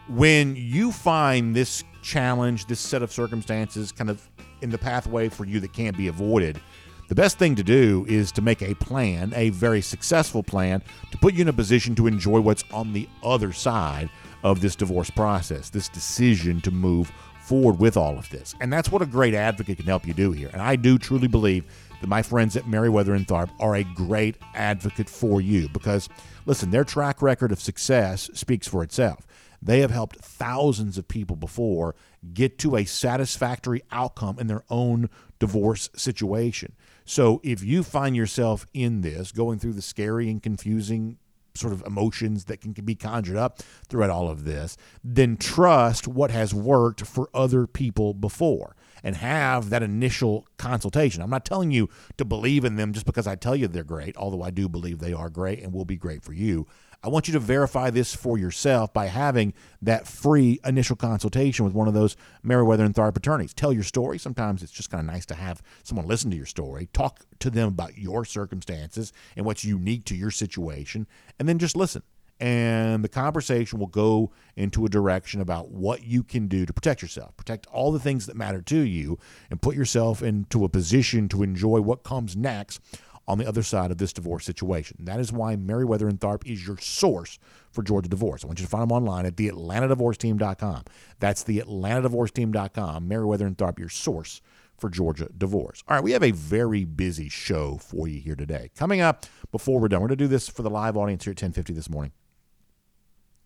when 0.09 0.55
you 0.57 0.93
find 0.93 1.55
this 1.55 1.85
challenge, 2.03 2.67
this 2.67 2.81
set 2.81 3.03
of 3.03 3.13
circumstances 3.13 3.93
kind 3.93 4.11
of 4.11 4.29
in 4.61 4.71
the 4.71 4.79
pathway 4.79 5.29
for 5.29 5.45
you 5.45 5.61
that 5.61 5.73
can't 5.73 5.97
be 5.97 6.09
avoided, 6.09 6.61
the 7.09 7.15
best 7.15 7.39
thing 7.39 7.55
to 7.57 7.63
do 7.63 8.07
is 8.09 8.33
to 8.33 8.43
make 8.43 8.63
a 8.63 8.75
plan, 8.77 9.33
a 9.37 9.51
very 9.51 9.83
successful 9.83 10.43
plan, 10.43 10.83
to 11.11 11.19
put 11.19 11.35
you 11.35 11.43
in 11.43 11.49
a 11.49 11.53
position 11.53 11.95
to 11.97 12.07
enjoy 12.07 12.41
what's 12.41 12.65
on 12.73 12.93
the 12.93 13.09
other 13.23 13.53
side 13.53 14.09
of 14.43 14.61
this 14.61 14.75
divorce 14.75 15.11
process, 15.11 15.69
this 15.69 15.89
decision 15.89 16.61
to 16.63 16.71
move 16.71 17.13
forward 17.43 17.79
with 17.79 17.97
all 17.99 18.19
of 18.19 18.29
this. 18.31 18.55
And 18.61 18.73
that's 18.73 18.91
what 18.91 19.03
a 19.03 19.07
great 19.07 19.35
advocate 19.35 19.77
can 19.77 19.87
help 19.87 20.07
you 20.07 20.15
do 20.15 20.33
here. 20.33 20.49
And 20.53 20.63
I 20.63 20.77
do 20.77 20.97
truly 20.97 21.29
believe 21.29 21.67
my 22.07 22.23
friends 22.23 22.57
at 22.57 22.67
Meriwether 22.67 23.15
and 23.15 23.27
Tharp 23.27 23.51
are 23.61 23.77
a 23.77 23.85
great 23.85 24.37
advocate 24.55 25.09
for 25.09 25.41
you 25.41 25.69
because, 25.69 26.09
listen, 26.47 26.71
their 26.71 26.85
track 26.85 27.23
record 27.23 27.53
of 27.53 27.61
success 27.61 28.31
speaks 28.35 28.67
for 28.67 28.83
itself. 28.83 29.27
They 29.63 29.81
have 29.81 29.91
helped 29.91 30.17
thousands 30.17 30.99
of 30.99 31.09
people 31.09 31.37
before 31.37 31.95
get 32.35 32.59
to 32.59 32.77
a 32.77 32.85
satisfactory 32.85 33.83
outcome 33.91 34.39
in 34.39 34.47
their 34.47 34.65
own 34.69 35.09
divorce 35.39 35.89
situation. 35.97 36.75
So 37.07 37.41
if 37.43 37.63
you 37.63 37.83
find 37.83 38.15
yourself 38.15 38.67
in 38.75 39.01
this, 39.01 39.33
going 39.33 39.59
through 39.59 39.73
the 39.73 39.83
scary 39.83 40.31
and 40.31 40.43
confusing 40.43 41.19
sort 41.55 41.73
of 41.73 41.83
emotions 41.87 42.45
that 42.47 42.61
can 42.61 42.73
be 42.73 42.95
conjured 42.95 43.37
up 43.37 43.61
throughout 43.89 44.11
all 44.11 44.29
of 44.29 44.45
this, 44.45 44.77
then 45.03 45.37
trust 45.37 46.09
what 46.09 46.31
has 46.31 46.53
worked 46.53 47.03
for 47.03 47.31
other 47.33 47.67
people 47.67 48.13
before 48.13 48.75
and 49.05 49.17
have 49.17 49.71
that 49.71 49.83
initial 49.83 50.49
consultation. 50.57 51.23
I'm 51.23 51.31
not 51.31 51.45
telling 51.45 51.71
you 51.71 51.89
to 52.17 52.25
believe 52.25 52.65
in 52.65 52.75
them 52.75 52.93
just 52.93 53.07
because 53.07 53.29
I 53.29 53.37
tell 53.37 53.55
you 53.55 53.69
they're 53.69 53.85
great, 53.85 54.17
although 54.17 54.43
I 54.43 54.51
do 54.51 54.69
believe 54.69 54.99
they 54.99 55.13
are 55.13 55.31
great 55.31 55.63
and 55.63 55.73
will 55.73 55.85
be 55.85 55.97
great 55.97 56.25
for 56.25 56.33
you. 56.33 56.67
I 57.05 57.09
want 57.09 57.29
you 57.29 57.33
to 57.35 57.39
verify 57.39 57.91
this 57.91 58.15
for 58.17 58.39
yourself 58.39 58.95
by 58.95 59.07
having 59.07 59.53
that 59.83 60.09
free 60.09 60.59
initial 60.65 60.97
consultation 60.97 61.67
with 61.67 61.75
one 61.75 61.87
of 61.87 61.93
those 61.93 62.17
Meriwether 62.43 62.83
and 62.83 62.95
Tharp 62.95 63.15
attorneys. 63.15 63.53
Tell 63.53 63.75
your 63.75 63.83
story. 63.83 64.19
Sometimes 64.19 64.63
it's 64.63 64.73
just 64.73 64.91
kind 64.91 65.07
of 65.07 65.13
nice 65.13 65.27
to 65.27 65.35
have 65.35 65.63
someone 65.83 66.07
listen 66.07 66.31
to 66.31 66.37
your 66.37 66.47
story, 66.47 66.89
talk 66.95 67.21
to 67.41 67.51
them 67.51 67.69
about 67.69 67.99
your 67.99 68.25
circumstances 68.25 69.13
and 69.37 69.45
what's 69.45 69.67
unique 69.67 70.07
to 70.07 70.17
your 70.17 70.31
situation, 70.31 71.07
and 71.39 71.47
then 71.47 71.59
just 71.59 71.77
listen. 71.77 72.03
And 72.45 73.03
the 73.03 73.09
conversation 73.09 73.79
will 73.79 73.87
go 73.87 74.31
into 74.55 74.85
a 74.85 74.91
direction 74.91 75.41
about 75.41 75.71
what 75.71 76.05
you 76.05 76.23
can 76.23 76.47
do 76.47 76.67
to 76.67 76.75
protect 76.75 77.01
yourself, 77.01 77.35
protect 77.39 77.67
all 77.69 77.91
the 77.91 77.99
things 77.99 78.27
that 78.27 78.37
matter 78.37 78.61
to 78.61 78.81
you, 78.81 79.19
and 79.51 79.63
put 79.63 79.75
yourself 79.75 80.23
into 80.23 80.63
a 80.63 80.69
position 80.69 81.27
to 81.31 81.43
enjoy 81.43 81.81
what 81.81 82.03
comes 82.03 82.37
next 82.37 82.83
on 83.27 83.39
the 83.39 83.49
other 83.49 83.63
side 83.63 83.91
of 83.91 83.97
this 83.97 84.13
divorce 84.13 84.45
situation. 84.45 84.99
That 85.01 85.21
is 85.21 85.33
why 85.33 85.57
Meriwether 85.57 86.07
and 86.07 86.21
Tharp 86.21 86.43
is 86.45 86.67
your 86.67 86.77
source 86.77 87.39
for 87.73 87.83
Georgia 87.83 88.11
divorce. 88.11 88.45
I 88.45 88.47
want 88.49 88.59
you 88.59 88.67
to 88.67 88.71
find 88.71 88.83
them 88.83 88.93
online 88.93 89.25
at 89.25 89.37
theatlantadivorceteam.com. 89.37 90.83
That's 91.21 91.45
theatlantadivorceteam.com. 91.45 93.09
Meriwether 93.09 93.47
and 93.47 93.57
Tharp, 93.57 93.79
your 93.79 93.89
source 93.89 94.43
for 94.77 94.91
Georgia 94.91 95.31
divorce. 95.39 95.83
All 95.89 95.97
right, 95.97 96.05
we 96.05 96.13
have 96.13 96.23
a 96.23 96.33
very 96.33 96.85
busy 96.85 97.31
show 97.31 97.79
for 97.79 98.07
you 98.07 98.21
here 98.21 98.37
today. 98.37 98.71
Coming 98.77 99.01
up 99.01 99.25
before 99.51 99.81
we're 99.81 99.89
done, 99.89 100.03
we're 100.03 100.09
going 100.09 100.19
to 100.19 100.25
do 100.25 100.29
this 100.29 100.47
for 100.47 100.61
the 100.61 100.69
live 100.69 100.95
audience 100.95 101.25
here 101.25 101.31
at 101.31 101.41
1050 101.41 101.73
this 101.73 101.89
morning. 101.89 102.13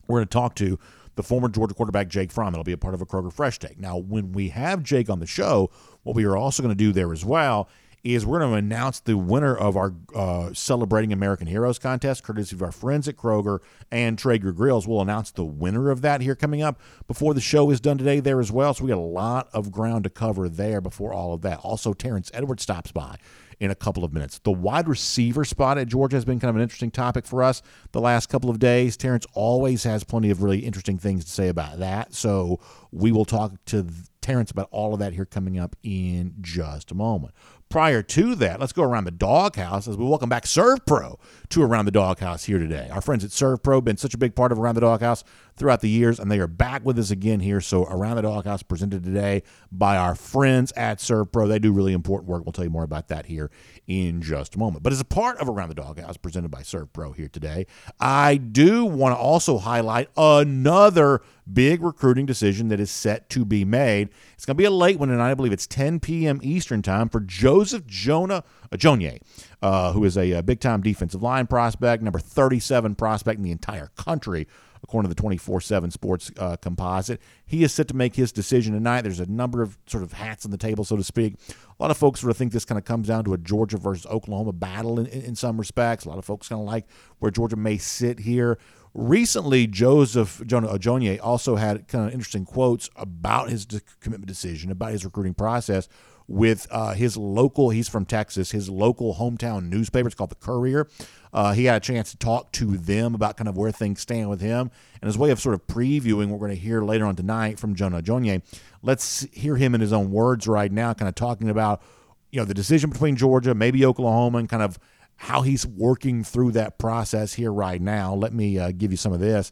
We're 0.09 0.19
going 0.19 0.29
to 0.29 0.33
talk 0.33 0.55
to 0.57 0.79
the 1.15 1.23
former 1.23 1.49
Georgia 1.49 1.75
quarterback 1.75 2.09
Jake 2.09 2.33
Fromm. 2.33 2.55
It'll 2.55 2.65
be 2.65 2.73
a 2.73 2.79
part 2.79 2.95
of 2.95 3.03
a 3.03 3.07
Kroger 3.07 3.33
Fresh 3.33 3.59
Take. 3.59 3.79
Now, 3.79 3.99
when 3.99 4.33
we 4.33 4.49
have 4.49 4.83
Jake 4.83 5.11
on 5.11 5.21
the 5.21 5.27
show, 5.27 5.71
what 6.03 6.17
we 6.17 6.25
are 6.25 6.37
also 6.37 6.63
going 6.63 6.75
to 6.75 6.79
do 6.79 6.93
there 6.93 7.13
as 7.13 7.25
well 7.25 7.69
is 8.05 8.25
we're 8.25 8.39
going 8.39 8.53
to 8.53 8.57
announce 8.57 9.01
the 9.01 9.17
winner 9.19 9.57
of 9.57 9.77
our 9.77 9.93
uh, 10.15 10.53
Celebrating 10.55 11.13
American 11.13 11.47
Heroes 11.47 11.79
contest, 11.79 12.23
courtesy 12.23 12.55
of 12.55 12.63
our 12.63 12.73
friends 12.73 13.09
at 13.09 13.17
Kroger 13.17 13.59
and 13.91 14.17
Traeger 14.17 14.53
Grills. 14.53 14.87
We'll 14.87 15.01
announce 15.01 15.33
the 15.33 15.45
winner 15.45 15.91
of 15.91 16.01
that 16.03 16.21
here 16.21 16.37
coming 16.37 16.63
up 16.63 16.81
before 17.09 17.35
the 17.35 17.41
show 17.41 17.71
is 17.71 17.81
done 17.81 17.99
today 17.99 18.21
there 18.21 18.41
as 18.41 18.53
well. 18.53 18.73
So 18.73 18.85
we 18.85 18.89
got 18.89 18.99
a 18.99 19.01
lot 19.01 19.49
of 19.53 19.73
ground 19.73 20.05
to 20.05 20.11
cover 20.11 20.49
there 20.49 20.81
before 20.81 21.13
all 21.13 21.35
of 21.35 21.43
that. 21.43 21.59
Also, 21.59 21.93
Terrence 21.93 22.31
Edwards 22.33 22.63
stops 22.63 22.93
by 22.93 23.17
in 23.61 23.71
a 23.71 23.75
couple 23.75 24.05
of 24.05 24.13
minutes. 24.13 24.39
The 24.39 24.53
wide 24.53 24.89
receiver 24.89 25.45
spot 25.45 25.79
at 25.79 25.89
Georgia 25.89 26.17
has 26.17 26.25
been 26.25 26.39
kind 26.39 26.51
of 26.51 26.57
an 26.57 26.63
interesting 26.63 26.91
topic 26.91 27.27
for 27.27 27.43
us 27.43 27.63
the 27.93 28.01
last 28.01 28.29
couple 28.29 28.51
of 28.51 28.59
days. 28.59 28.97
Terrence 28.97 29.27
always 29.35 29.85
has 29.85 30.05
plenty 30.05 30.31
of 30.31 30.43
really 30.43 30.61
interesting 30.61 30.99
things 30.99 31.25
to 31.25 31.31
say 31.31 31.49
about 31.49 31.79
that. 31.79 32.15
So 32.15 32.61
we 32.93 33.13
will 33.13 33.25
talk 33.25 33.53
to 33.67 33.87
Terrence 34.21 34.51
about 34.51 34.69
all 34.71 34.93
of 34.93 35.01
that 35.01 35.15
here 35.15 35.25
coming 35.25 35.59
up 35.59 35.77
in 35.83 36.35
just 36.41 36.91
a 36.91 36.95
moment 36.95 37.35
prior 37.69 38.03
to 38.03 38.35
that, 38.37 38.61
let's 38.61 38.73
go 38.73 38.83
around 38.83 39.05
the 39.05 39.11
doghouse 39.11 39.87
as 39.89 39.97
we 39.97 40.05
welcome 40.05 40.29
back 40.29 40.45
ServPro 40.45 41.19
to 41.51 41.63
Around 41.63 41.85
the 41.85 41.91
Doghouse 41.91 42.45
here 42.45 42.59
today. 42.59 42.89
Our 42.91 43.01
friends 43.01 43.25
at 43.25 43.31
ServPro 43.31 43.85
been 43.85 43.97
such 43.97 44.15
a 44.15 44.19
big 44.19 44.35
part 44.35 44.53
of 44.53 44.59
Around 44.59 44.77
the 44.77 44.81
Doghouse 44.81 45.25
throughout 45.59 45.81
the 45.81 45.89
years, 45.89 46.19
and 46.19 46.31
they 46.31 46.39
are 46.39 46.47
back 46.47 46.85
with 46.85 46.99
us 46.99 47.11
again 47.11 47.41
here. 47.41 47.61
So 47.61 47.85
Around 47.85 48.17
the 48.17 48.23
Doghouse 48.23 48.63
presented 48.63 49.05
today 49.05 49.43
by 49.73 49.97
our 49.97 50.15
friends 50.15 50.73
at 50.73 50.99
ServPro. 50.99 51.49
They 51.49 51.59
do 51.59 51.73
really 51.73 51.93
important 51.93 52.29
work. 52.29 52.45
We'll 52.45 52.53
tell 52.53 52.65
you 52.65 52.71
more 52.71 52.85
about 52.85 53.09
that 53.09 53.27
here 53.27 53.51
in 53.87 54.23
just 54.23 54.55
a 54.55 54.59
moment. 54.59 54.83
But 54.83 54.93
as 54.93 55.01
a 55.01 55.05
part 55.05 55.39
of 55.39 55.49
Around 55.49 55.71
the 55.71 55.75
Doghouse 55.75 56.17
presented 56.17 56.51
by 56.51 56.63
ServPro 56.63 57.15
here 57.15 57.29
today, 57.29 57.67
I 58.01 58.37
do 58.37 58.85
want 58.85 59.15
to 59.15 59.19
also 59.19 59.59
highlight 59.59 60.09
another 60.17 61.23
big 61.51 61.83
recruiting 61.83 62.27
decision 62.27 62.69
that 62.69 62.81
is 62.81 62.91
set 62.91 63.29
to 63.31 63.45
be 63.45 63.65
made. 63.65 64.11
It's 64.35 64.45
going 64.45 64.57
to 64.57 64.59
be 64.59 64.67
a 64.67 64.71
late 64.71 64.99
one 64.99 65.09
tonight. 65.09 65.31
I 65.31 65.35
believe 65.35 65.53
it's 65.53 65.67
10 65.67 66.01
p.m. 66.01 66.41
Eastern 66.43 66.83
time 66.83 67.09
for 67.09 67.21
Joseph 67.21 67.87
Jonah 67.87 68.45
uh, 68.71 68.77
Jonier, 68.77 69.19
uh, 69.63 69.93
who 69.93 70.05
is 70.05 70.17
a, 70.17 70.33
a 70.33 70.43
big-time 70.43 70.83
defensive 70.83 71.23
line 71.23 71.47
prospect, 71.47 72.03
number 72.03 72.19
37 72.19 72.95
prospect 72.95 73.39
in 73.39 73.45
the 73.45 73.51
entire 73.51 73.89
country, 73.97 74.47
according 74.89 75.11
to 75.11 75.15
the 75.15 75.23
24/7 75.23 75.93
Sports 75.93 76.31
uh, 76.39 76.57
composite. 76.57 77.21
He 77.45 77.63
is 77.63 77.75
set 77.75 77.89
to 77.89 77.95
make 77.95 78.17
his 78.17 78.33
decision 78.33 78.73
tonight. 78.73 79.03
There's 79.03 79.21
a 79.21 79.27
number 79.27 79.61
of 79.61 79.77
sort 79.87 80.03
of 80.03 80.15
hats 80.15 80.47
on 80.47 80.51
the 80.51 80.57
table, 80.57 80.83
so 80.83 80.97
to 80.97 81.05
speak. 81.05 81.35
A 81.79 81.83
lot 81.83 81.91
of 81.91 81.99
folks 81.99 82.21
sort 82.21 82.31
of 82.31 82.39
think 82.39 82.53
this 82.53 82.65
kind 82.65 82.79
of 82.79 82.87
comes 82.87 83.09
down 83.09 83.25
to 83.25 83.35
a 83.35 83.39
Georgia 83.39 83.77
versus 83.77 84.07
Oklahoma 84.07 84.53
battle 84.53 84.99
in, 84.99 85.07
in, 85.07 85.37
some 85.37 85.59
respects. 85.59 86.07
A 86.07 86.09
lot 86.09 86.17
of 86.17 86.25
folks 86.25 86.49
kind 86.49 86.61
of 86.61 86.67
like 86.67 86.87
where 87.19 87.31
Georgia 87.31 87.57
may 87.57 87.77
sit 87.77 88.21
here. 88.21 88.59
Recently, 88.95 89.67
Joseph 89.67 90.41
Jonier 90.47 91.21
also 91.23 91.57
had 91.57 91.87
kind 91.87 92.09
of 92.09 92.15
interesting 92.15 92.47
quotes 92.47 92.89
about 92.97 93.51
his 93.51 93.67
commitment 94.01 94.27
decision, 94.27 94.71
about 94.71 94.93
his 94.93 95.05
recruiting 95.05 95.35
process. 95.35 95.89
with 96.27 96.67
uh, 96.71 96.93
his 96.93 97.17
local, 97.17 97.71
he's 97.71 97.89
from 97.89 98.05
Texas, 98.05 98.51
his 98.51 98.69
local 98.69 99.15
hometown 99.15 99.69
newspaper. 99.69 100.09
It's 100.09 100.15
called 100.15 100.31
The 100.31 100.37
Courier. 100.37 100.87
Uh, 101.33 101.53
he 101.53 101.65
had 101.65 101.77
a 101.77 101.81
chance 101.81 102.11
to 102.11 102.17
talk 102.17 102.53
to 102.53 102.77
them 102.77 103.15
about 103.15 103.37
kind 103.37 103.49
of 103.49 103.57
where 103.57 103.71
things 103.71 104.01
stand 104.01 104.31
with 104.31 104.41
him 104.41 104.71
and 105.01 105.09
his 105.09 105.19
way 105.19 105.31
of 105.31 105.41
sort 105.41 105.55
of 105.55 105.67
previewing 105.67 106.29
what 106.29 106.41
we're 106.41 106.47
going 106.49 106.59
to 106.59 106.63
hear 106.63 106.83
later 106.83 107.05
on 107.05 107.17
tonight 107.17 107.59
from 107.59 107.75
Jonah 107.75 108.03
Ajonye. 108.03 108.43
Let's 108.83 109.27
hear 109.33 109.57
him 109.57 109.75
in 109.75 109.81
his 109.81 109.93
own 109.93 110.11
words 110.11 110.47
right 110.47 110.73
now, 110.73 110.95
kind 110.95 111.09
of 111.09 111.15
talking 111.15 111.51
about 111.51 111.83
you 112.31 112.41
know 112.41 112.45
the 112.45 112.55
decision 112.55 112.91
between 112.91 113.17
Georgia, 113.17 113.55
maybe 113.55 113.85
Oklahoma, 113.85 114.39
and 114.39 114.49
kind 114.49 114.63
of 114.63 114.79
how 115.17 115.43
he's 115.43 115.67
working 115.67 116.23
through 116.23 116.53
that 116.53 116.79
process 116.79 117.35
here 117.35 117.53
right 117.53 117.81
now. 117.81 118.15
Let 118.15 118.33
me 118.33 118.59
uh, 118.59 118.73
give 118.77 118.91
you 118.91 118.97
some 118.97 119.13
of 119.13 119.21
this. 119.21 119.51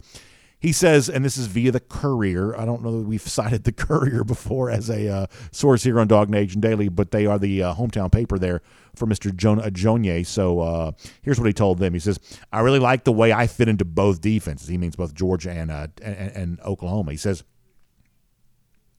He 0.66 0.72
says, 0.72 1.08
and 1.08 1.24
this 1.24 1.36
is 1.36 1.46
via 1.46 1.70
the 1.70 1.78
Courier. 1.78 2.58
I 2.58 2.64
don't 2.64 2.82
know 2.82 2.98
that 2.98 3.06
we've 3.06 3.20
cited 3.28 3.62
the 3.62 3.70
Courier 3.70 4.24
before 4.24 4.68
as 4.68 4.90
a 4.90 5.08
uh, 5.08 5.26
source 5.52 5.84
here 5.84 6.00
on 6.00 6.08
DawgNation 6.08 6.60
Daily, 6.60 6.88
but 6.88 7.12
they 7.12 7.24
are 7.24 7.38
the 7.38 7.62
uh, 7.62 7.74
hometown 7.76 8.10
paper 8.10 8.36
there 8.36 8.62
for 8.96 9.06
Mr. 9.06 9.32
Jonah 9.32 9.62
Ajonye. 9.62 10.26
So 10.26 10.58
uh, 10.58 10.90
here's 11.22 11.38
what 11.38 11.46
he 11.46 11.52
told 11.52 11.78
them. 11.78 11.92
He 11.94 12.00
says, 12.00 12.18
I 12.52 12.62
really 12.62 12.80
like 12.80 13.04
the 13.04 13.12
way 13.12 13.32
I 13.32 13.46
fit 13.46 13.68
into 13.68 13.84
both 13.84 14.20
defenses. 14.20 14.66
He 14.66 14.76
means 14.76 14.96
both 14.96 15.14
Georgia 15.14 15.52
and, 15.52 15.70
uh, 15.70 15.86
and, 16.02 16.32
and 16.32 16.60
Oklahoma. 16.62 17.12
He 17.12 17.16
says, 17.16 17.44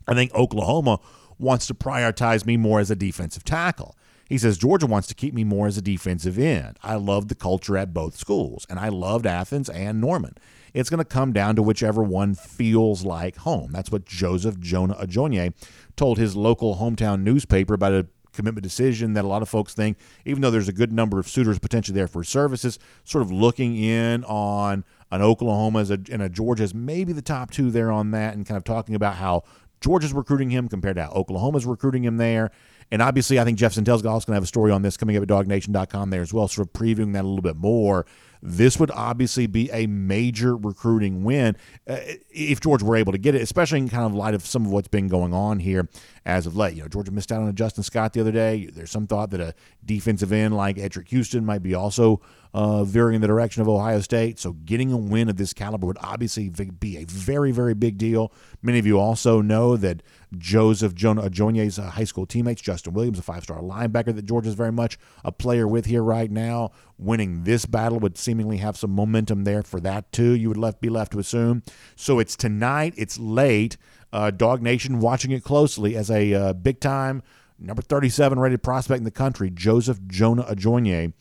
I 0.08 0.14
think 0.14 0.34
Oklahoma 0.34 1.02
wants 1.38 1.68
to 1.68 1.74
prioritize 1.74 2.46
me 2.46 2.56
more 2.56 2.80
as 2.80 2.90
a 2.92 2.96
defensive 2.96 3.44
tackle. 3.44 3.98
He 4.30 4.38
says 4.38 4.58
Georgia 4.58 4.88
wants 4.88 5.10
to 5.10 5.16
keep 5.16 5.34
me 5.34 5.44
more 5.44 5.68
as 5.68 5.78
a 5.78 5.82
defensive 5.82 6.40
end. 6.40 6.80
I 6.82 6.96
love 6.96 7.28
the 7.28 7.36
culture 7.36 7.76
at 7.76 7.94
both 7.94 8.16
schools, 8.16 8.66
and 8.70 8.80
I 8.80 8.88
loved 8.88 9.26
Athens 9.26 9.70
and 9.70 10.00
Norman. 10.00 10.38
It's 10.74 10.90
going 10.90 11.00
to 11.00 11.06
come 11.06 11.34
down 11.34 11.56
to 11.56 11.62
whichever 11.62 12.04
one 12.04 12.36
feels 12.36 13.04
like 13.06 13.38
home. 13.38 13.72
That's 13.72 13.92
what 13.92 14.06
Joseph 14.06 14.60
Jonah 14.60 14.96
Ajonye 14.96 15.54
told 15.96 16.18
his 16.18 16.36
local 16.36 16.76
hometown 16.76 17.22
newspaper 17.22 17.74
about 17.74 17.94
a 17.94 18.08
commitment 18.34 18.64
decision 18.64 19.14
that 19.14 19.26
a 19.26 19.28
lot 19.28 19.42
of 19.42 19.50
folks 19.50 19.74
think, 19.74 19.98
even 20.24 20.42
though 20.42 20.52
there's 20.52 20.70
a 20.70 20.74
good 20.74 20.92
number 20.92 21.20
of 21.20 21.28
suitors 21.28 21.58
potentially 21.58 21.96
there 21.96 22.08
for 22.08 22.24
services, 22.24 22.78
sort 23.04 23.24
of 23.24 23.32
looking 23.32 23.76
in 23.76 24.24
on 24.26 24.86
an 25.12 25.22
Oklahoma 25.22 25.86
and 25.90 26.22
a 26.22 26.30
Georgia 26.30 26.70
maybe 26.76 27.14
the 27.14 27.22
top 27.22 27.50
two 27.50 27.72
there 27.72 27.92
on 27.92 28.12
that, 28.12 28.36
and 28.36 28.46
kind 28.46 28.58
of 28.58 28.64
talking 28.64 28.94
about 28.94 29.16
how 29.16 29.44
Georgia's 29.82 30.14
recruiting 30.14 30.50
him 30.50 30.68
compared 30.68 30.96
to 30.96 31.04
how 31.04 31.12
Oklahoma's 31.12 31.66
recruiting 31.66 32.04
him 32.04 32.18
there. 32.18 32.52
And 32.92 33.02
obviously, 33.02 33.40
I 33.40 33.44
think 33.44 33.58
Jeff 33.58 33.74
Sentell's 33.74 34.06
also 34.06 34.28
going 34.28 34.34
to 34.34 34.38
have 34.38 34.44
a 34.44 34.48
story 34.48 34.72
on 34.72 34.82
this 34.82 34.96
coming 34.96 35.18
up 35.18 35.24
at 35.24 35.28
dawgnation.com 35.28 36.10
there 36.10 36.22
as 36.22 36.34
well, 36.34 36.48
sort 36.48 36.68
of 36.68 36.74
previewing 36.74 37.14
that 37.14 37.26
a 37.26 37.28
little 37.28 37.42
bit 37.42 37.58
more. 37.58 38.06
This 38.42 38.80
would 38.80 38.92
obviously 38.92 39.48
be 39.48 39.70
a 39.72 39.88
major 39.88 40.56
recruiting 40.56 41.24
win 41.24 41.58
uh, 41.88 41.98
if 42.30 42.60
Georgia 42.60 42.86
were 42.86 42.96
able 42.96 43.12
to 43.12 43.18
get 43.18 43.36
it, 43.36 43.42
especially 43.42 43.80
in 43.80 43.90
kind 43.90 44.06
of 44.06 44.14
light 44.14 44.36
of 44.36 44.46
some 44.46 44.66
of 44.66 44.72
what's 44.72 44.88
been 44.88 45.08
going 45.08 45.34
on 45.34 45.60
here 45.60 45.90
as 46.26 46.46
of 46.46 46.56
late. 46.56 46.76
You 46.76 46.84
know, 46.84 46.88
Georgia 46.88 47.12
missed 47.12 47.32
out 47.32 47.42
on 47.42 47.50
a 47.50 47.54
Justin 47.54 47.84
Scott 47.84 48.14
the 48.14 48.22
other 48.22 48.32
day. 48.32 48.70
There's 48.72 48.92
some 48.92 49.08
thought 49.08 49.32
that 49.32 49.42
a 49.42 49.56
defensive 49.84 50.32
end 50.32 50.56
like 50.56 50.78
Eddrick 50.78 51.08
Houston 51.10 51.46
might 51.46 51.64
be 51.64 51.74
also 51.74 52.22
uh, 52.54 52.84
veering 52.84 53.16
in 53.16 53.22
the 53.22 53.28
direction 53.28 53.62
of 53.62 53.70
Ohio 53.70 54.02
State. 54.02 54.40
So 54.40 54.54
getting 54.54 54.92
a 54.92 54.98
win 54.98 55.30
of 55.30 55.38
this 55.38 55.54
caliber 55.54 55.88
would 55.88 55.98
obviously 56.02 56.50
be 56.50 56.98
a 56.98 57.06
very, 57.06 57.52
very 57.52 57.74
big 57.74 57.98
deal. 57.98 58.32
Many 58.62 58.80
of 58.80 58.86
you 58.86 59.00
also 59.00 59.42
know 59.42 59.78
that 59.78 60.04
Joseph 60.38 60.94
Jonah 60.94 61.30
Ajonye's 61.30 61.80
uh, 61.80 61.90
high 61.90 62.04
school 62.04 62.26
teammates, 62.26 62.62
Justin 62.62 62.94
Williams, 62.94 63.20
a 63.20 63.22
five-star 63.22 63.62
linebacker 63.62 64.16
that 64.16 64.26
Georgia's 64.26 64.56
very 64.56 64.72
much 64.72 64.98
a 65.24 65.32
player 65.32 65.68
with 65.68 65.86
here 65.86 66.04
right 66.04 66.30
now, 66.30 66.72
winning 66.98 67.44
this 67.44 67.66
battle 67.66 68.00
would 68.00 68.18
seemingly 68.18 68.58
have 68.58 68.78
some 68.78 68.92
momentum 68.92 69.44
there 69.44 69.64
for 69.64 69.80
that 69.80 70.12
too. 70.12 70.32
You 70.32 70.50
would 70.50 70.58
left 70.58 70.82
be 70.82 70.90
left 70.90 71.14
to 71.14 71.20
assume. 71.20 71.64
So 71.96 72.20
it's 72.20 72.36
tonight. 72.36 72.94
It's 72.98 73.18
late. 73.18 73.78
Uh, 74.12 74.32
DawgNation 74.34 75.00
watching 75.00 75.32
it 75.32 75.44
closely 75.44 75.96
as 75.96 76.10
a 76.10 76.34
uh, 76.34 76.54
big 76.54 76.80
time 76.80 77.24
number 77.60 77.82
37 77.82 78.40
rated 78.40 78.64
prospect 78.64 79.00
in 79.00 79.04
the 79.04 79.12
country, 79.12 79.50
Joseph 79.50 80.00
Jonah 80.08 80.44
Ajonye, 80.44 81.14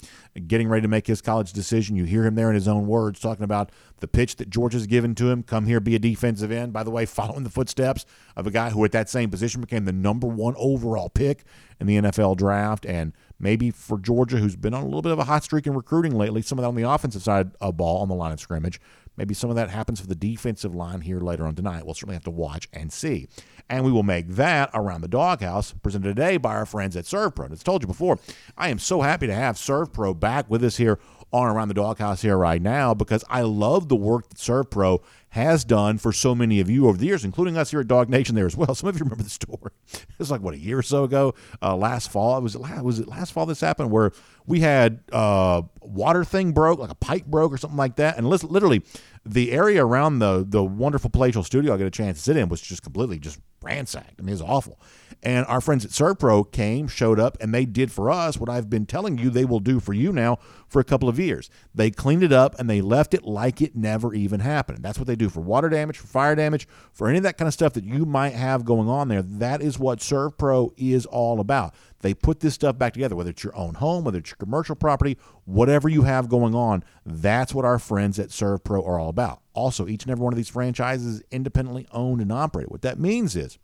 getting 0.47 0.69
ready 0.69 0.83
to 0.83 0.89
make 0.89 1.07
his 1.07 1.21
college 1.21 1.53
decision. 1.53 1.97
You 1.97 2.05
hear 2.05 2.25
him 2.25 2.35
there 2.35 2.49
in 2.49 2.55
his 2.55 2.69
own 2.69 2.87
words 2.87 3.21
talking 3.21 3.45
about 3.45 3.71
the 4.01 4.09
pitch 4.09 4.37
that 4.37 4.51
Georgia's 4.51 4.87
given 4.87 5.15
to 5.17 5.31
him. 5.31 5.43
Come 5.43 5.67
here, 5.67 5.81
be 5.81 5.95
a 5.95 5.99
defensive 5.99 6.53
end. 6.53 6.73
By 6.73 6.83
the 6.83 6.91
way, 6.91 7.07
following 7.07 7.45
the 7.45 7.51
footsteps 7.51 8.05
of 8.37 8.47
a 8.47 8.51
guy 8.51 8.71
who 8.71 8.85
at 8.85 8.93
that 8.93 9.09
same 9.09 9.31
position 9.31 9.61
became 9.61 9.85
the 9.85 9.93
number 9.93 10.27
one 10.27 10.55
overall 10.59 11.09
pick 11.09 11.45
in 11.81 11.87
the 11.87 11.97
NFL 11.97 12.37
draft. 12.37 12.85
And 12.85 13.13
maybe 13.39 13.71
for 13.71 13.99
Georgia, 13.99 14.37
who's 14.37 14.57
been 14.57 14.75
on 14.75 14.83
a 14.83 14.87
little 14.87 15.03
bit 15.03 15.13
of 15.13 15.19
a 15.19 15.25
hot 15.25 15.45
streak 15.45 15.67
in 15.67 15.75
recruiting 15.75 16.15
lately, 16.15 16.43
some 16.43 16.59
of 16.59 16.63
that 16.63 16.69
on 16.69 16.75
the 16.75 16.89
offensive 16.89 17.23
side 17.23 17.53
of 17.61 17.77
ball 17.77 18.03
on 18.03 18.09
the 18.09 18.15
line 18.15 18.33
of 18.33 18.41
scrimmage. 18.41 18.81
Maybe 19.17 19.35
some 19.35 19.51
of 19.51 19.57
that 19.57 19.71
happens 19.71 20.01
for 20.01 20.07
the 20.07 20.15
defensive 20.15 20.75
line 20.75 21.01
here 21.01 21.21
later 21.21 21.47
on 21.47 21.55
tonight. 21.55 21.85
We'll 21.85 21.95
certainly 21.95 22.17
have 22.17 22.25
to 22.25 22.31
watch 22.31 22.69
and 22.73 22.93
see. 22.93 23.29
And 23.69 23.85
we 23.85 23.91
will 23.93 24.03
make 24.03 24.29
that 24.29 24.71
around 24.75 25.01
the 25.01 25.09
doghouse 25.09 25.73
presented 25.73 26.09
today 26.09 26.37
by 26.37 26.55
our 26.55 26.67
friends 26.67 26.97
at 26.97 27.05
ServPro. 27.05 27.51
As 27.51 27.61
I 27.61 27.63
told 27.63 27.83
you 27.83 27.89
before, 27.89 28.19
I 28.57 28.69
am 28.69 28.79
so 28.79 29.03
happy 29.03 29.27
to 29.27 29.35
have 29.35 29.57
ServPro 29.57 30.19
back 30.19 30.49
with 30.49 30.63
us 30.63 30.77
here 30.77 30.99
on 31.33 31.49
Around 31.49 31.69
the 31.69 31.75
Doghouse 31.75 32.23
here 32.23 32.39
right 32.39 32.63
now 32.63 32.95
because 32.95 33.25
I 33.29 33.43
love 33.43 33.89
the 33.89 33.97
work 33.97 34.29
that 34.29 34.39
ServPro 34.39 35.03
has 35.37 35.65
done 35.65 35.99
for 35.99 36.13
so 36.13 36.35
many 36.35 36.61
of 36.61 36.69
you 36.69 36.89
over 36.89 36.99
the 36.99 37.07
years, 37.07 37.25
including 37.25 37.57
us 37.57 37.71
here 37.71 37.81
at 37.81 37.87
DawgNation 37.87 38.31
there 38.35 38.47
as 38.47 38.57
well. 38.57 38.75
Some 38.75 38.89
of 38.89 38.97
you 38.97 39.05
remember 39.05 39.23
the 39.23 39.31
story. 39.31 39.73
It 40.17 40.21
was 40.21 40.31
like, 40.31 40.41
what, 40.41 40.55
a 40.55 40.59
year 40.59 40.79
or 40.79 40.83
so 40.83 41.05
ago, 41.05 41.35
uh, 41.63 41.77
last 41.77 42.11
fall. 42.11 42.39
It 42.39 42.43
was, 42.43 42.57
was 42.57 42.99
it 42.99 43.07
last 43.07 43.33
fall 43.33 43.45
this 43.45 43.61
happened 43.61 43.91
where 43.91 44.13
we 44.47 44.61
had 44.61 45.01
uh, 45.13 45.63
water 45.83 46.25
thing 46.25 46.53
broke, 46.53 46.79
like 46.79 46.91
a 46.91 46.95
pipe 46.95 47.27
broke 47.27 47.53
or 47.53 47.59
something 47.59 47.77
like 47.77 47.97
that. 47.97 48.17
And 48.17 48.27
literally, 48.27 48.83
the 49.27 49.53
area 49.53 49.85
around 49.85 50.21
the 50.21 50.45
the 50.49 50.63
wonderful 50.63 51.11
palatial 51.11 51.43
studio 51.43 51.75
I 51.75 51.79
got 51.79 51.87
a 51.87 51.91
chance 51.91 52.19
to 52.19 52.25
sit 52.25 52.37
in 52.37 52.49
was 52.49 52.61
just 52.61 52.83
completely 52.83 53.19
just 53.19 53.41
ransacked. 53.63 54.15
I 54.19 54.23
mean, 54.23 54.31
it 54.31 54.33
was 54.33 54.43
awful. 54.43 54.81
And 55.23 55.45
our 55.47 55.61
friends 55.61 55.85
at 55.85 55.91
ServPro 55.91 56.53
came, 56.53 56.87
showed 56.87 57.19
up, 57.19 57.37
and 57.41 57.53
they 57.53 57.65
did 57.65 57.91
for 57.91 58.11
us 58.11 58.39
what 58.39 58.49
I've 58.49 58.71
been 58.71 58.87
telling 58.87 59.19
you 59.19 59.29
they 59.29 59.45
will 59.45 59.61
do 59.61 59.81
for 59.81 59.93
you 59.93 60.13
now 60.13 60.39
for 60.69 60.79
a 60.79 60.85
couple 60.85 61.09
of 61.09 61.19
years. 61.19 61.51
They 61.75 61.91
cleaned 61.91 62.23
it 62.23 62.33
up 62.33 62.59
and 62.59 62.71
they 62.71 62.81
left 62.81 63.15
it 63.15 63.25
like 63.25 63.61
it 63.61 63.75
never 63.75 64.15
even 64.15 64.41
happened. 64.41 64.85
That's 64.85 64.99
what 64.99 65.09
they 65.09 65.17
do 65.17 65.26
for 65.29 65.41
water 65.41 65.69
damage, 65.69 65.99
for 65.99 66.07
fire 66.07 66.35
damage, 66.35 66.69
for 66.93 67.09
any 67.09 67.19
of 67.19 67.23
that 67.25 67.39
kind 67.39 67.47
of 67.47 67.55
stuff 67.55 67.73
that 67.75 67.85
you 67.85 68.05
might 68.05 68.33
have 68.33 68.65
going 68.65 68.89
on 68.89 69.09
there. 69.09 69.23
That 69.23 69.63
is 69.63 69.79
what 69.79 70.01
ServPro 70.01 70.73
is 70.77 71.07
all 71.07 71.41
about. 71.41 71.75
They 72.01 72.15
put 72.15 72.41
this 72.41 72.55
stuff 72.55 72.79
back 72.79 72.93
together, 72.93 73.17
whether 73.17 73.31
it's 73.31 73.43
your 73.43 73.57
own 73.57 73.75
home, 73.75 74.05
whether 74.05 74.19
it's 74.19 74.31
your 74.31 74.37
commercial 74.37 74.77
property, 74.77 75.19
whatever 75.45 75.89
you 75.89 76.03
have 76.03 76.29
going 76.29 76.55
on. 76.55 76.85
That's 77.05 77.55
what 77.55 77.65
our 77.65 77.79
friends 77.79 78.19
at 78.19 78.29
ServPro 78.29 78.87
are 78.87 78.99
all 78.99 79.09
about. 79.09 79.41
Also, 79.55 79.89
each 79.89 80.05
and 80.05 80.11
every 80.13 80.23
one 80.23 80.33
of 80.33 80.37
these 80.37 80.49
franchises 80.49 81.07
is 81.07 81.23
independently 81.31 81.87
owned 81.93 82.21
and 82.21 82.33
operated. 82.33 82.71
What 82.71 82.83
that 82.83 82.99
means 82.99 83.35
is 83.37 83.59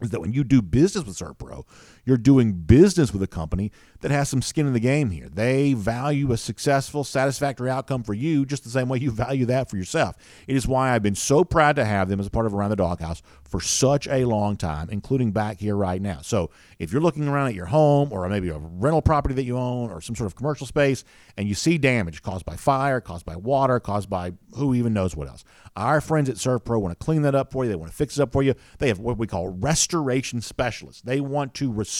is 0.00 0.10
that 0.10 0.20
when 0.20 0.32
you 0.32 0.44
do 0.44 0.62
business 0.62 1.04
with 1.04 1.16
ServPro, 1.16 1.64
you're 2.08 2.16
doing 2.16 2.52
business 2.52 3.12
with 3.12 3.22
a 3.22 3.26
company 3.26 3.70
that 4.00 4.10
has 4.10 4.30
some 4.30 4.40
skin 4.40 4.66
in 4.66 4.72
the 4.72 4.80
game 4.80 5.10
here. 5.10 5.28
They 5.28 5.74
value 5.74 6.32
a 6.32 6.38
successful, 6.38 7.04
satisfactory 7.04 7.68
outcome 7.68 8.02
for 8.02 8.14
you 8.14 8.46
just 8.46 8.64
the 8.64 8.70
same 8.70 8.88
way 8.88 8.98
you 8.98 9.10
value 9.10 9.44
that 9.44 9.68
for 9.68 9.76
yourself. 9.76 10.16
It 10.46 10.56
is 10.56 10.66
why 10.66 10.94
I've 10.94 11.02
been 11.02 11.14
so 11.14 11.44
proud 11.44 11.76
to 11.76 11.84
have 11.84 12.08
them 12.08 12.18
as 12.18 12.26
a 12.26 12.30
part 12.30 12.46
of 12.46 12.54
Around 12.54 12.70
the 12.70 12.76
Doghouse 12.76 13.20
for 13.44 13.60
such 13.60 14.08
a 14.08 14.24
long 14.24 14.56
time, 14.56 14.88
including 14.90 15.32
back 15.32 15.60
here 15.60 15.76
right 15.76 16.00
now. 16.00 16.20
So 16.22 16.50
if 16.78 16.92
you're 16.92 17.02
looking 17.02 17.28
around 17.28 17.48
at 17.48 17.54
your 17.54 17.66
home 17.66 18.10
or 18.10 18.26
maybe 18.30 18.48
a 18.48 18.58
rental 18.58 19.02
property 19.02 19.34
that 19.34 19.44
you 19.44 19.58
own 19.58 19.90
or 19.90 20.00
some 20.00 20.16
sort 20.16 20.28
of 20.28 20.34
commercial 20.34 20.66
space 20.66 21.04
and 21.36 21.46
you 21.46 21.54
see 21.54 21.76
damage 21.76 22.22
caused 22.22 22.46
by 22.46 22.56
fire, 22.56 23.02
caused 23.02 23.26
by 23.26 23.36
water, 23.36 23.80
caused 23.80 24.08
by 24.08 24.32
who 24.54 24.74
even 24.74 24.94
knows 24.94 25.14
what 25.14 25.28
else, 25.28 25.44
our 25.76 26.00
friends 26.00 26.28
at 26.28 26.36
ServPro 26.36 26.80
want 26.80 26.98
to 26.98 27.04
clean 27.04 27.22
that 27.22 27.34
up 27.34 27.52
for 27.52 27.64
you. 27.64 27.70
They 27.70 27.76
want 27.76 27.90
to 27.90 27.96
fix 27.96 28.18
it 28.18 28.22
up 28.22 28.32
for 28.32 28.42
you. 28.42 28.54
They 28.78 28.88
have 28.88 28.98
what 28.98 29.18
we 29.18 29.26
call 29.26 29.48
restoration 29.48 30.40
specialists. 30.40 31.02
They 31.02 31.20
want 31.20 31.54
to 31.54 31.70
restore 31.72 31.97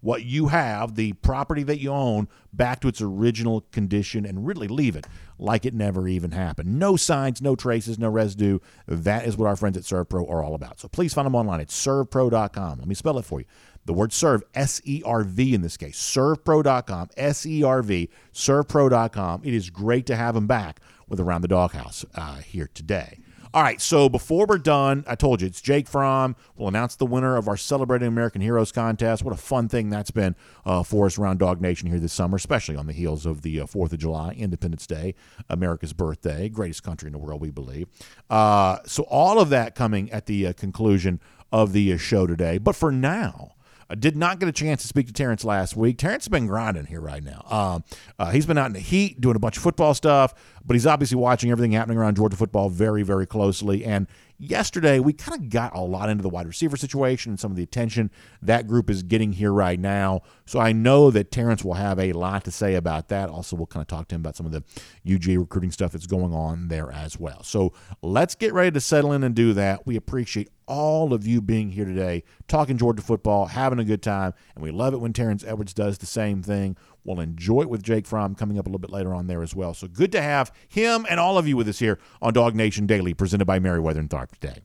what 0.00 0.24
you 0.24 0.48
have, 0.48 0.94
the 0.94 1.12
property 1.14 1.62
that 1.64 1.80
you 1.80 1.90
own, 1.90 2.28
back 2.52 2.80
to 2.80 2.88
its 2.88 3.00
original 3.00 3.62
condition 3.72 4.24
and 4.24 4.46
really 4.46 4.68
leave 4.68 4.96
it 4.96 5.06
like 5.38 5.66
it 5.66 5.74
never 5.74 6.08
even 6.08 6.30
happened. 6.30 6.78
No 6.78 6.96
signs, 6.96 7.42
no 7.42 7.56
traces, 7.56 7.98
no 7.98 8.08
residue. 8.08 8.58
That 8.86 9.26
is 9.26 9.36
what 9.36 9.46
our 9.46 9.56
friends 9.56 9.76
at 9.76 9.82
ServPro 9.82 10.30
are 10.30 10.42
all 10.42 10.54
about. 10.54 10.80
So 10.80 10.88
please 10.88 11.12
find 11.12 11.26
them 11.26 11.34
online 11.34 11.60
at 11.60 11.68
servpro.com. 11.68 12.78
Let 12.78 12.88
me 12.88 12.94
spell 12.94 13.18
it 13.18 13.24
for 13.24 13.40
you. 13.40 13.46
The 13.84 13.92
word 13.92 14.12
serve, 14.12 14.42
S 14.54 14.80
E 14.84 15.02
R 15.04 15.22
V 15.22 15.54
in 15.54 15.62
this 15.62 15.76
case, 15.76 15.96
servpro.com, 15.98 17.10
S 17.16 17.46
E 17.46 17.62
R 17.62 17.82
V, 17.82 18.10
servpro.com. 18.32 19.42
It 19.44 19.54
is 19.54 19.70
great 19.70 20.06
to 20.06 20.16
have 20.16 20.34
them 20.34 20.46
back 20.46 20.80
with 21.08 21.20
Around 21.20 21.42
the 21.42 21.48
Doghouse 21.48 22.04
uh, 22.14 22.36
here 22.36 22.68
today. 22.74 23.18
All 23.56 23.62
right, 23.62 23.80
so 23.80 24.10
before 24.10 24.44
we're 24.44 24.58
done, 24.58 25.02
I 25.06 25.14
told 25.14 25.40
you 25.40 25.46
it's 25.46 25.62
Jake 25.62 25.88
Fromm. 25.88 26.36
We'll 26.56 26.68
announce 26.68 26.94
the 26.94 27.06
winner 27.06 27.38
of 27.38 27.48
our 27.48 27.56
Celebrating 27.56 28.06
American 28.06 28.42
Heroes 28.42 28.70
contest. 28.70 29.24
What 29.24 29.32
a 29.32 29.38
fun 29.38 29.66
thing 29.66 29.88
that's 29.88 30.10
been 30.10 30.36
uh, 30.66 30.82
for 30.82 31.06
us 31.06 31.16
around 31.16 31.40
DawgNation 31.40 31.88
here 31.88 31.98
this 31.98 32.12
summer, 32.12 32.36
especially 32.36 32.76
on 32.76 32.86
the 32.86 32.92
heels 32.92 33.24
of 33.24 33.40
the 33.40 33.60
uh, 33.60 33.64
4th 33.64 33.94
of 33.94 33.98
July, 33.98 34.32
Independence 34.36 34.86
Day, 34.86 35.14
America's 35.48 35.94
birthday, 35.94 36.50
greatest 36.50 36.82
country 36.82 37.06
in 37.06 37.14
the 37.14 37.18
world, 37.18 37.40
we 37.40 37.50
believe. 37.50 37.88
Uh, 38.28 38.80
so, 38.84 39.04
all 39.04 39.40
of 39.40 39.48
that 39.48 39.74
coming 39.74 40.12
at 40.12 40.26
the 40.26 40.48
uh, 40.48 40.52
conclusion 40.52 41.18
of 41.50 41.72
the 41.72 41.94
uh, 41.94 41.96
show 41.96 42.26
today. 42.26 42.58
But 42.58 42.76
for 42.76 42.92
now, 42.92 43.54
I 43.88 43.94
did 43.94 44.16
not 44.16 44.40
get 44.40 44.48
a 44.48 44.52
chance 44.52 44.82
to 44.82 44.88
speak 44.88 45.06
to 45.06 45.12
Terrence 45.12 45.44
last 45.44 45.76
week. 45.76 45.98
Terrence 45.98 46.24
has 46.24 46.28
been 46.28 46.46
grinding 46.46 46.86
here 46.86 47.00
right 47.00 47.22
now. 47.22 47.44
Um, 47.48 47.84
uh, 48.18 48.30
he's 48.30 48.46
been 48.46 48.58
out 48.58 48.66
in 48.66 48.72
the 48.72 48.80
heat 48.80 49.20
doing 49.20 49.36
a 49.36 49.38
bunch 49.38 49.56
of 49.56 49.62
football 49.62 49.94
stuff, 49.94 50.34
but 50.64 50.74
he's 50.74 50.86
obviously 50.86 51.16
watching 51.16 51.50
everything 51.50 51.72
happening 51.72 51.98
around 51.98 52.16
Georgia 52.16 52.36
football 52.36 52.68
very, 52.68 53.02
very 53.02 53.26
closely. 53.26 53.84
And 53.84 54.08
yesterday 54.38 54.98
we 54.98 55.12
kind 55.12 55.40
of 55.40 55.48
got 55.50 55.74
a 55.74 55.80
lot 55.80 56.08
into 56.08 56.22
the 56.22 56.28
wide 56.28 56.46
receiver 56.46 56.76
situation 56.76 57.32
and 57.32 57.40
some 57.40 57.50
of 57.50 57.56
the 57.56 57.62
attention 57.62 58.10
that 58.42 58.66
group 58.66 58.90
is 58.90 59.02
getting 59.02 59.32
here 59.32 59.52
right 59.52 59.78
now. 59.78 60.22
So 60.44 60.58
I 60.58 60.72
know 60.72 61.10
that 61.10 61.30
Terrence 61.30 61.64
will 61.64 61.74
have 61.74 61.98
a 61.98 62.12
lot 62.12 62.44
to 62.44 62.50
say 62.50 62.74
about 62.74 63.08
that. 63.08 63.28
Also, 63.28 63.56
we'll 63.56 63.66
kind 63.66 63.82
of 63.82 63.88
talk 63.88 64.08
to 64.08 64.14
him 64.14 64.20
about 64.20 64.36
some 64.36 64.46
of 64.46 64.52
the 64.52 64.62
UGA 65.06 65.38
recruiting 65.38 65.70
stuff 65.70 65.92
that's 65.92 66.06
going 66.06 66.32
on 66.32 66.68
there 66.68 66.90
as 66.90 67.18
well. 67.18 67.42
So 67.42 67.72
let's 68.02 68.34
get 68.34 68.52
ready 68.52 68.70
to 68.72 68.80
settle 68.80 69.12
in 69.12 69.22
and 69.22 69.34
do 69.34 69.52
that. 69.54 69.86
We 69.86 69.96
appreciate 69.96 70.48
all 70.66 71.12
of 71.12 71.26
you 71.26 71.40
being 71.40 71.70
here 71.70 71.84
today, 71.84 72.24
talking 72.48 72.76
Georgia 72.76 73.02
football, 73.02 73.46
having 73.46 73.78
a 73.78 73.84
good 73.84 74.02
time, 74.02 74.34
and 74.54 74.64
we 74.64 74.70
love 74.70 74.94
it 74.94 74.98
when 74.98 75.12
Terrence 75.12 75.44
Edwards 75.44 75.72
does 75.72 75.98
the 75.98 76.06
same 76.06 76.42
thing. 76.42 76.76
We'll 77.06 77.20
enjoy 77.20 77.62
it 77.62 77.70
with 77.70 77.84
Jake 77.84 78.04
Fromm 78.04 78.34
coming 78.34 78.58
up 78.58 78.66
a 78.66 78.68
little 78.68 78.80
bit 78.80 78.90
later 78.90 79.14
on 79.14 79.28
there 79.28 79.42
as 79.42 79.54
well. 79.54 79.74
So 79.74 79.86
good 79.86 80.10
to 80.12 80.20
have 80.20 80.52
him 80.68 81.06
and 81.08 81.20
all 81.20 81.38
of 81.38 81.46
you 81.46 81.56
with 81.56 81.68
us 81.68 81.78
here 81.78 81.98
on 82.20 82.32
DawgNation 82.32 82.86
Daily, 82.88 83.14
presented 83.14 83.44
by 83.44 83.60
Meriwether 83.60 84.00
and 84.00 84.10
Tharp 84.10 84.32
today. 84.32 84.62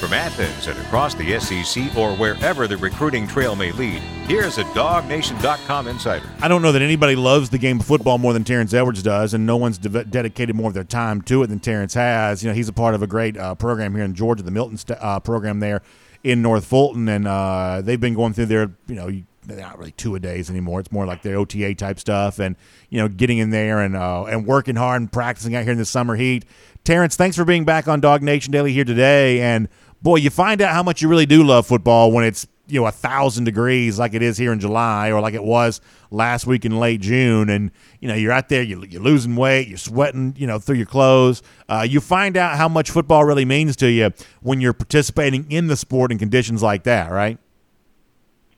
From 0.00 0.12
Athens 0.12 0.66
and 0.66 0.78
across 0.80 1.14
the 1.14 1.38
SEC 1.40 1.96
or 1.96 2.14
wherever 2.16 2.66
the 2.66 2.76
recruiting 2.76 3.26
trail 3.26 3.56
may 3.56 3.72
lead, 3.72 4.00
here's 4.26 4.58
a 4.58 4.64
DawgNation.com 4.64 5.86
insider. 5.86 6.28
I 6.42 6.48
don't 6.48 6.60
know 6.60 6.72
that 6.72 6.82
anybody 6.82 7.16
loves 7.16 7.48
the 7.48 7.56
game 7.56 7.80
of 7.80 7.86
football 7.86 8.18
more 8.18 8.34
than 8.34 8.44
Terrence 8.44 8.74
Edwards 8.74 9.02
does, 9.02 9.32
and 9.32 9.46
no 9.46 9.56
one's 9.56 9.78
de- 9.78 10.04
dedicated 10.04 10.56
more 10.56 10.68
of 10.68 10.74
their 10.74 10.84
time 10.84 11.22
to 11.22 11.42
it 11.44 11.46
than 11.46 11.58
Terrence 11.60 11.94
has. 11.94 12.42
You 12.42 12.50
know, 12.50 12.54
he's 12.54 12.68
a 12.68 12.72
part 12.72 12.94
of 12.94 13.02
a 13.02 13.06
great 13.06 13.38
uh, 13.38 13.54
program 13.54 13.94
here 13.94 14.04
in 14.04 14.14
Georgia, 14.14 14.42
the 14.42 14.50
Milton 14.50 14.76
st- 14.76 14.98
uh, 15.00 15.20
program 15.20 15.60
there 15.60 15.80
in 16.24 16.40
North 16.40 16.64
Fulton, 16.64 17.06
and 17.08 17.28
uh, 17.28 17.82
they've 17.82 18.00
been 18.00 18.14
going 18.14 18.32
through 18.32 18.46
their, 18.46 18.72
you 18.88 18.94
know, 18.94 19.10
they're 19.46 19.58
not 19.58 19.78
really 19.78 19.92
two 19.92 20.14
a 20.14 20.18
days 20.18 20.48
anymore. 20.48 20.80
It's 20.80 20.90
more 20.90 21.04
like 21.04 21.22
their 21.22 21.36
OTA 21.36 21.74
type 21.74 22.00
stuff, 22.00 22.38
and 22.38 22.56
you 22.88 22.98
know, 22.98 23.08
getting 23.08 23.38
in 23.38 23.50
there 23.50 23.80
and 23.80 23.94
uh, 23.94 24.24
and 24.24 24.46
working 24.46 24.74
hard 24.74 25.02
and 25.02 25.12
practicing 25.12 25.54
out 25.54 25.62
here 25.62 25.72
in 25.72 25.78
the 25.78 25.84
summer 25.84 26.16
heat. 26.16 26.46
Terrence, 26.82 27.14
thanks 27.14 27.36
for 27.36 27.44
being 27.44 27.64
back 27.64 27.86
on 27.86 28.00
DawgNation 28.00 28.50
Daily 28.50 28.72
here 28.72 28.84
today, 28.84 29.40
and 29.40 29.68
boy, 30.02 30.16
you 30.16 30.30
find 30.30 30.62
out 30.62 30.72
how 30.72 30.82
much 30.82 31.02
you 31.02 31.08
really 31.08 31.26
do 31.26 31.44
love 31.44 31.66
football 31.66 32.10
when 32.10 32.24
it's 32.24 32.46
you 32.66 32.80
know 32.80 32.86
a 32.86 32.92
thousand 32.92 33.44
degrees 33.44 33.98
like 33.98 34.14
it 34.14 34.22
is 34.22 34.38
here 34.38 34.52
in 34.52 34.60
July 34.60 35.10
or 35.10 35.20
like 35.20 35.34
it 35.34 35.44
was 35.44 35.82
last 36.10 36.46
week 36.46 36.64
in 36.64 36.78
late 36.80 37.02
June, 37.02 37.50
and 37.50 37.70
you 38.04 38.08
know 38.08 38.14
you're 38.14 38.32
out 38.32 38.50
there, 38.50 38.62
you, 38.62 38.84
you're 38.90 39.00
losing 39.00 39.34
weight, 39.34 39.66
you're 39.66 39.78
sweating, 39.78 40.34
you 40.36 40.46
know 40.46 40.58
through 40.58 40.76
your 40.76 40.84
clothes. 40.84 41.42
Uh, 41.70 41.86
you 41.88 42.02
find 42.02 42.36
out 42.36 42.58
how 42.58 42.68
much 42.68 42.90
football 42.90 43.24
really 43.24 43.46
means 43.46 43.76
to 43.76 43.90
you 43.90 44.10
when 44.42 44.60
you're 44.60 44.74
participating 44.74 45.50
in 45.50 45.68
the 45.68 45.76
sport 45.76 46.12
in 46.12 46.18
conditions 46.18 46.62
like 46.62 46.82
that, 46.82 47.10
right? 47.10 47.38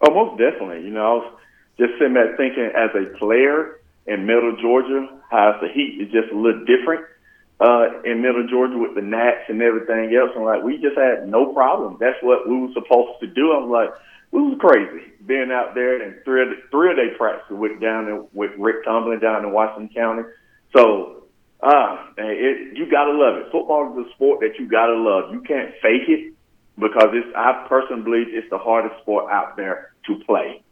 Oh, 0.00 0.12
most 0.12 0.40
definitely. 0.40 0.82
You 0.82 0.90
know, 0.90 1.00
I 1.00 1.14
was 1.14 1.38
just 1.78 1.92
sitting 1.96 2.14
there 2.14 2.36
thinking 2.36 2.72
as 2.74 2.90
a 2.96 3.16
player 3.18 3.78
in 4.08 4.26
Middle 4.26 4.56
Georgia, 4.60 5.06
how 5.30 5.60
the 5.62 5.68
heat 5.68 6.00
is 6.00 6.10
just 6.10 6.32
a 6.32 6.36
little 6.36 6.64
different 6.64 7.06
uh, 7.60 8.02
in 8.02 8.22
Middle 8.22 8.48
Georgia 8.48 8.76
with 8.76 8.96
the 8.96 9.00
gnats 9.00 9.48
and 9.48 9.62
everything 9.62 10.12
else. 10.12 10.30
I'm 10.34 10.42
like, 10.42 10.64
we 10.64 10.78
just 10.78 10.98
had 10.98 11.28
no 11.28 11.52
problem. 11.52 11.98
That's 12.00 12.18
what 12.20 12.48
we 12.48 12.58
were 12.58 12.72
supposed 12.74 13.20
to 13.20 13.28
do. 13.28 13.52
I'm 13.52 13.70
like, 13.70 13.90
we 14.32 14.42
was 14.42 14.58
crazy 14.58 15.12
being 15.26 15.50
out 15.52 15.74
there 15.74 16.00
and 16.02 16.16
three 16.24 16.44
three 16.70 16.92
a 16.92 16.96
day 16.96 17.16
practice 17.16 17.44
with 17.50 17.80
down 17.80 18.08
in, 18.08 18.26
with 18.32 18.52
Rick 18.58 18.84
Tomberlin 18.84 19.20
down 19.20 19.44
in 19.44 19.52
Washington 19.52 19.90
County. 19.94 20.22
So, 20.74 21.24
ah, 21.62 22.08
uh, 22.08 22.12
it, 22.16 22.76
you 22.76 22.90
gotta 22.90 23.12
love 23.12 23.36
it. 23.36 23.52
Football 23.52 23.92
is 23.92 24.06
a 24.06 24.14
sport 24.14 24.40
that 24.40 24.58
you 24.58 24.68
gotta 24.68 24.94
love. 24.94 25.32
You 25.32 25.40
can't 25.40 25.72
fake 25.82 26.08
it 26.08 26.34
because 26.78 27.08
it's. 27.12 27.28
I 27.36 27.66
personally 27.68 28.02
believe 28.02 28.26
it's 28.30 28.48
the 28.50 28.58
hardest 28.58 29.00
sport 29.02 29.30
out 29.30 29.56
there 29.56 29.92
to 30.06 30.16
play. 30.26 30.62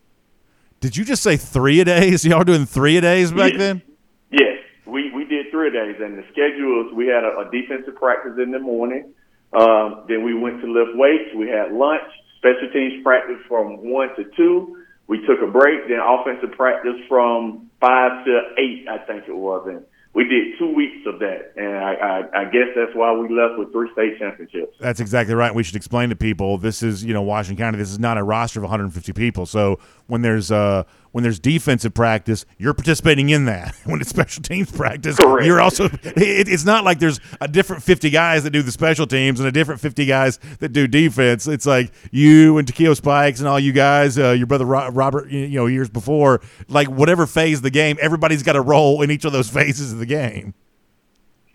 Did 0.81 0.97
you 0.97 1.05
just 1.05 1.23
say 1.23 1.37
three 1.37 1.81
a 1.81 1.85
days? 1.85 2.25
Y'all 2.27 2.45
doing 2.45 2.67
three 2.67 2.97
a 2.97 3.01
days 3.01 3.33
back 3.33 3.53
yes. 3.53 3.59
then? 3.59 3.83
Yes, 4.31 4.59
we 4.87 5.11
we 5.13 5.25
did 5.25 5.51
three 5.51 5.69
a 5.69 5.71
days, 5.71 5.97
and 6.01 6.19
the 6.19 6.25
schedules 6.33 6.93
we 6.95 7.07
had 7.07 7.25
a, 7.25 7.39
a 7.39 7.51
defensive 7.51 7.97
practice 7.97 8.39
in 8.43 8.51
the 8.51 8.61
morning. 8.61 9.13
Um, 9.53 10.05
then 10.09 10.25
we 10.25 10.35
went 10.35 10.61
to 10.63 10.67
lift 10.67 10.97
weights. 10.97 11.35
We 11.37 11.49
had 11.49 11.73
lunch, 11.73 12.11
special 12.45 12.69
teams 12.73 13.03
practice 13.03 13.41
from 13.49 13.79
one 13.89 14.15
to 14.17 14.25
two. 14.37 14.85
We 15.07 15.25
took 15.27 15.41
a 15.43 15.51
break. 15.51 15.89
Then 15.89 16.01
offensive 16.01 16.53
practice 16.53 17.01
from 17.09 17.71
five 17.81 18.25
to 18.27 18.41
eight, 18.59 18.87
I 18.89 18.99
think 18.99 19.25
it 19.29 19.37
was. 19.37 19.67
And 19.67 19.85
we 20.15 20.25
did 20.25 20.59
two 20.59 20.73
weeks 20.73 21.07
of 21.07 21.19
that, 21.19 21.53
and 21.57 21.77
I, 21.77 21.95
I, 21.95 22.43
I, 22.43 22.45
guess 22.45 22.69
that's 22.77 22.95
why 22.95 23.13
we 23.13 23.29
left 23.35 23.59
with 23.59 23.73
three 23.73 23.91
state 23.93 24.17
championships. 24.17 24.77
That's 24.79 25.01
exactly 25.01 25.35
right. 25.35 25.53
We 25.53 25.65
should 25.65 25.75
explain 25.75 26.11
to 26.11 26.17
people 26.17 26.57
this 26.57 26.85
is 26.85 27.05
you 27.05 27.13
know 27.13 27.23
Washington 27.23 27.63
County. 27.63 27.79
This 27.79 27.91
is 27.91 27.99
not 27.99 28.17
a 28.17 28.23
roster 28.23 28.61
of 28.61 28.65
150 28.65 29.13
people. 29.13 29.45
So 29.45 29.81
when 30.07 30.23
there's 30.23 30.53
uh 30.53 30.85
when 31.15 31.23
there's 31.23 31.39
defensive 31.39 31.95
practice, 31.95 32.45
you're 32.59 32.75
participating 32.75 33.29
in 33.29 33.45
that. 33.45 33.73
When 33.85 34.01
it's 34.01 34.09
special 34.11 34.43
teams 34.43 34.73
practice, 34.73 35.17
Correct. 35.17 35.47
you're 35.47 35.61
also. 35.61 35.85
It, 35.85 36.49
it's 36.49 36.65
not 36.65 36.85
like 36.85 36.99
there's 36.99 37.21
a 37.41 37.47
different 37.47 37.83
50 37.83 38.11
guys 38.11 38.43
that 38.43 38.51
do 38.51 38.63
the 38.63 38.73
special 38.73 39.07
teams 39.07 39.39
and 39.39 39.49
a 39.49 39.53
different 39.53 39.81
50 39.81 40.07
guys 40.07 40.39
that 40.59 40.71
do 40.71 40.89
defense. 40.89 41.47
It's 41.47 41.67
like 41.67 41.93
you 42.11 42.59
and 42.59 42.67
Takeo 42.67 42.95
Spikes 42.95 43.39
and 43.41 43.49
all 43.49 43.61
you 43.61 43.73
guys, 43.73 44.19
uh, 44.19 44.33
your 44.33 44.47
brother 44.47 44.65
Robert, 44.65 45.29
you 45.29 45.49
know, 45.49 45.67
years 45.67 45.89
before, 45.91 46.41
like 46.67 46.89
whatever 46.89 47.27
phase 47.27 47.59
of 47.59 47.63
the 47.63 47.71
game, 47.71 47.99
everybody's 48.01 48.43
got 48.43 48.57
a 48.57 48.61
role 48.61 49.03
in 49.03 49.11
each 49.11 49.25
of 49.25 49.33
those 49.33 49.51
phases 49.59 49.93
of 49.93 49.99
the 49.99 50.07
game. 50.07 50.55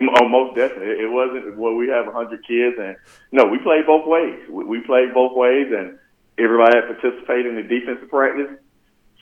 Oh, 0.02 0.30
most 0.30 0.56
definitely. 0.56 1.04
It 1.04 1.12
wasn't 1.12 1.58
well. 1.58 1.74
We 1.74 1.90
have 1.90 2.06
100 2.06 2.48
kids, 2.48 2.78
and 2.80 2.96
no, 3.34 3.46
we 3.46 3.58
played 3.58 3.86
both 3.86 4.08
ways. 4.08 4.40
We, 4.50 4.64
we 4.64 4.80
played 4.82 5.14
both 5.14 5.36
ways, 5.36 5.68
and 5.76 5.98
everybody 6.38 6.78
had 6.78 6.86
participated 6.86 7.48
in 7.48 7.56
the 7.56 7.64
defensive 7.64 8.10
practice 8.10 8.56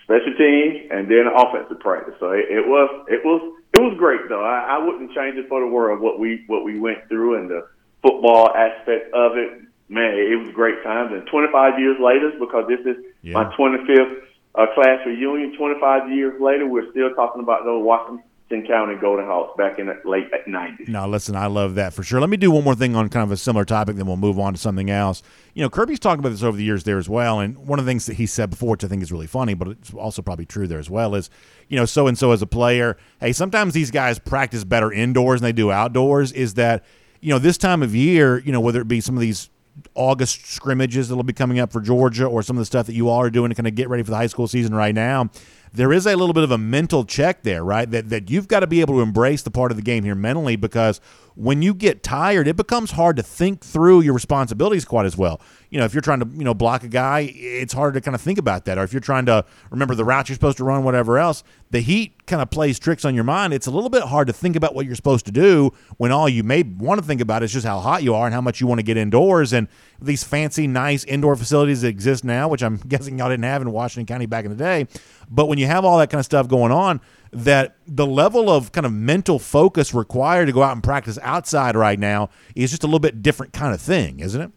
special 0.08 0.34
teams, 0.39 0.88
and 0.89 1.12
then 1.12 1.28
offensive 1.28 1.80
practice. 1.80 2.15
So 2.20 2.32
it, 2.32 2.48
it 2.48 2.65
was 2.65 2.88
it 3.12 3.22
was 3.28 3.43
it 3.76 3.82
was 3.84 3.93
great 4.00 4.30
though. 4.30 4.43
I, 4.43 4.76
I 4.76 4.78
wouldn't 4.80 5.12
change 5.12 5.36
it 5.36 5.48
for 5.50 5.60
the 5.60 5.67
world 5.67 6.00
what 6.00 6.17
we 6.17 6.43
what 6.48 6.63
we 6.63 6.80
went 6.80 7.08
through 7.10 7.36
and 7.36 7.52
the 7.52 7.67
football 8.02 8.50
aspect 8.56 9.13
of 9.13 9.36
it. 9.38 9.62
Man, 9.89 10.15
it 10.15 10.36
was 10.36 10.54
great 10.54 10.84
times. 10.84 11.13
And 11.13 11.26
25 11.28 11.80
years 11.80 11.96
later, 12.00 12.32
because 12.38 12.67
this 12.67 12.84
is 12.84 12.98
yeah. 13.22 13.34
my 13.39 13.46
25th 13.56 14.20
uh, 14.56 14.67
class 14.76 15.00
reunion, 15.06 15.56
25 15.56 16.12
years 16.12 16.41
later, 16.41 16.67
we're 16.67 16.91
still 16.91 17.15
talking 17.15 17.41
about 17.41 17.63
those 17.63 17.84
Washington 17.86 18.27
County 18.49 18.95
Golden 18.95 19.25
Hawks 19.25 19.57
back 19.57 19.77
in 19.77 19.88
the 19.88 19.99
late 20.05 20.31
90s. 20.47 20.88
No, 20.88 21.07
listen, 21.07 21.36
I 21.36 21.47
love 21.47 21.75
that 21.75 21.93
for 21.93 22.03
sure. 22.03 22.21
Let 22.21 22.29
me 22.29 22.38
do 22.38 22.49
one 22.49 22.63
more 22.63 22.75
thing 22.75 22.95
on 22.95 23.10
kind 23.10 23.23
of 23.23 23.31
a 23.31 23.38
similar 23.38 23.65
topic, 23.65 23.97
then 23.97 24.05
we'll 24.05 24.15
move 24.15 24.39
on 24.39 24.53
to 24.53 24.60
something 24.60 24.89
else. 24.89 25.21
You 25.53 25.63
know, 25.63 25.69
Kirby's 25.69 25.99
talked 25.99 26.19
about 26.19 26.29
this 26.29 26.43
over 26.43 26.55
the 26.55 26.63
years 26.63 26.86
there 26.86 26.97
as 26.97 27.10
well, 27.10 27.39
and 27.39 27.57
one 27.57 27.77
of 27.77 27.86
the 27.86 27.89
things 27.89 28.05
that 28.05 28.13
he 28.13 28.25
said 28.25 28.49
before, 28.49 28.71
which 28.71 28.83
I 28.83 28.88
think 28.88 29.03
is 29.03 29.12
really 29.12 29.27
funny, 29.27 29.53
but 29.53 29.67
it's 29.67 29.93
also 29.93 30.21
probably 30.21 30.45
true 30.45 30.67
there 30.67 30.79
as 30.79 30.89
well, 30.89 31.13
is, 31.15 31.29
you 31.67 31.77
know, 31.77 31.86
so 31.86 32.07
and 32.07 32.17
so 32.17 32.31
as 32.31 32.41
a 32.41 32.47
player, 32.47 32.97
hey, 33.19 33.33
sometimes 33.33 33.73
these 33.73 33.91
guys 33.91 34.17
practice 34.17 34.63
better 34.63 34.91
indoors 34.91 35.41
than 35.41 35.49
they 35.49 35.53
do 35.53 35.71
outdoors, 35.71 36.31
is 36.31 36.53
that, 36.53 36.86
you 37.19 37.29
know, 37.29 37.39
this 37.39 37.57
time 37.57 37.83
of 37.83 37.93
year, 37.93 38.39
you 38.39 38.51
know, 38.53 38.62
whether 38.62 38.79
it 38.79 38.88
be 38.88 39.01
some 39.01 39.15
of 39.15 39.21
these 39.21 39.49
August 39.93 40.47
scrimmages 40.47 41.10
that'll 41.10 41.23
be 41.23 41.33
coming 41.33 41.60
up 41.60 41.71
for 41.71 41.81
Georgia 41.81 42.25
or 42.25 42.41
some 42.41 42.55
of 42.57 42.62
the 42.62 42.65
stuff 42.65 42.88
that 42.88 42.93
you 42.93 43.10
all 43.10 43.21
are 43.21 43.29
doing 43.29 43.49
to 43.49 43.55
kind 43.55 43.67
of 43.67 43.75
get 43.75 43.89
ready 43.89 44.01
for 44.01 44.10
the 44.10 44.17
high 44.17 44.27
school 44.27 44.47
season 44.47 44.73
right 44.73 44.95
now, 44.95 45.29
there 45.73 45.93
is 45.93 46.06
a 46.06 46.15
little 46.15 46.34
bit 46.34 46.43
of 46.43 46.51
a 46.51 46.58
mental 46.58 47.06
check 47.06 47.43
there, 47.43 47.63
right? 47.63 47.89
That 47.89 48.10
that 48.10 48.30
you've 48.30 48.47
got 48.47 48.62
to 48.62 48.67
be 48.67 48.82
able 48.82 48.95
to 48.95 49.01
embrace 49.01 49.41
the 49.41 49.51
part 49.51 49.71
of 49.71 49.77
the 49.77 49.84
game 49.84 50.03
here 50.03 50.15
mentally 50.15 50.56
because 50.56 50.99
when 51.38 51.62
you 51.62 51.75
get 51.75 52.01
tired, 52.01 52.47
it 52.47 52.56
becomes 52.56 52.91
hard 52.91 53.15
to 53.15 53.21
think 53.21 53.63
through 53.63 54.01
your 54.01 54.15
responsibilities 54.15 54.86
quite 54.86 55.06
as 55.06 55.15
well. 55.15 55.39
You 55.69 55.77
know, 55.77 55.86
if 55.86 55.93
you're 55.93 56.01
trying 56.01 56.19
to, 56.21 56.27
you 56.34 56.43
know, 56.43 56.56
block 56.56 56.84
a 56.84 56.88
guy, 56.88 57.32
it's 57.36 57.73
harder 57.73 57.99
to 57.99 58.01
kind 58.01 58.15
of 58.15 58.21
think 58.21 58.39
about 58.39 58.65
that. 58.65 58.80
Or 58.80 58.84
if 58.84 58.91
you're 58.91 58.99
trying 58.99 59.27
to 59.27 59.45
remember 59.69 59.93
the 59.93 60.03
route 60.03 60.30
you're 60.30 60.36
supposed 60.36 60.58
to 60.58 60.63
run, 60.63 60.84
whatever 60.84 61.19
else, 61.19 61.43
the 61.69 61.82
heat 61.82 62.25
kind 62.25 62.41
of 62.41 62.49
plays 62.49 62.80
tricks 62.80 63.06
on 63.06 63.13
your 63.13 63.23
mind. 63.23 63.53
It's 63.53 63.67
a 63.67 63.71
little 63.71 63.89
bit 63.89 64.03
hard 64.03 64.27
to 64.27 64.34
think 64.34 64.56
about 64.56 64.73
what 64.73 64.88
you're 64.88 64.95
supposed 64.95 65.27
to 65.27 65.32
do 65.32 65.71
when 65.97 66.12
all 66.12 66.27
you 66.27 66.41
may 66.41 66.63
want 66.63 67.01
to 67.01 67.06
think 67.06 67.21
about 67.21 67.43
is 67.43 67.53
just 67.53 67.67
how 67.67 67.80
hot 67.80 68.01
you 68.01 68.15
are 68.15 68.25
and 68.25 68.34
how 68.34 68.41
much 68.41 68.60
you 68.60 68.65
want 68.65 68.80
to 68.80 68.84
get 68.84 68.97
indoors. 68.97 69.53
And 69.53 69.67
these 70.01 70.23
fancy, 70.23 70.65
nice 70.65 71.03
indoor 71.03 71.36
facilities 71.36 71.82
that 71.82 71.89
exist 71.89 72.23
now, 72.23 72.47
which 72.47 72.63
I'm 72.63 72.77
guessing 72.88 73.19
y'all 73.19 73.30
didn't 73.30 73.45
have 73.45 73.62
in 73.62 73.71
Washington 73.71 74.12
County 74.12 74.25
back 74.25 74.45
in 74.45 74.49
the 74.49 74.58
day. 74.58 74.88
But 75.30 75.47
when 75.47 75.57
you 75.58 75.67
have 75.67 75.86
all 75.86 75.98
that 75.98 76.10
kind 76.10 76.20
of 76.20 76.26
stuff 76.26 76.48
going 76.48 76.72
on, 76.72 77.02
that 77.32 77.76
the 77.86 78.06
level 78.06 78.50
of 78.50 78.72
kind 78.72 78.86
of 78.86 78.93
mental 78.93 79.39
focus 79.39 79.93
required 79.93 80.46
to 80.46 80.52
go 80.52 80.63
out 80.63 80.74
and 80.74 80.84
practice 80.84 81.20
outside 81.22 81.76
right 81.76 82.00
now 82.00 82.30
is 82.56 82.72
just 82.72 82.84
a 82.84 82.88
little 82.88 83.00
bit 83.00 83.22
different 83.22 83.54
kind 83.54 83.74
of 83.74 83.82
thing, 83.82 84.20
isn't 84.20 84.41
it? 84.41 84.52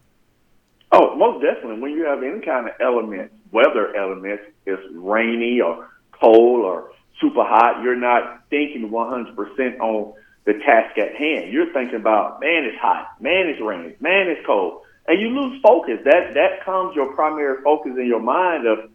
Oh, 0.92 1.14
most 1.16 1.42
definitely. 1.42 1.80
When 1.80 1.92
you 1.92 2.04
have 2.06 2.22
any 2.22 2.40
kind 2.40 2.68
of 2.68 2.74
element, 2.80 3.32
weather 3.52 3.94
element, 3.94 4.40
it's 4.66 4.82
rainy 4.92 5.60
or 5.60 5.88
cold 6.12 6.64
or 6.64 6.92
super 7.20 7.44
hot, 7.44 7.82
you're 7.82 7.96
not 7.96 8.44
thinking 8.50 8.90
100% 8.90 9.80
on 9.80 10.14
the 10.44 10.54
task 10.54 10.98
at 10.98 11.14
hand. 11.14 11.52
You're 11.52 11.72
thinking 11.72 11.96
about, 11.96 12.40
man, 12.40 12.64
it's 12.64 12.78
hot, 12.80 13.20
man, 13.20 13.48
it's 13.48 13.60
raining, 13.60 13.94
man, 14.00 14.28
it's 14.28 14.44
cold. 14.46 14.82
And 15.06 15.20
you 15.20 15.28
lose 15.28 15.60
focus. 15.62 15.98
That 16.04 16.34
that 16.34 16.64
comes 16.64 16.94
your 16.94 17.14
primary 17.14 17.62
focus 17.62 17.92
in 17.98 18.06
your 18.06 18.20
mind 18.20 18.66
of, 18.66 18.90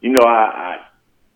you 0.00 0.10
know, 0.10 0.24
I, 0.24 0.30
I 0.32 0.86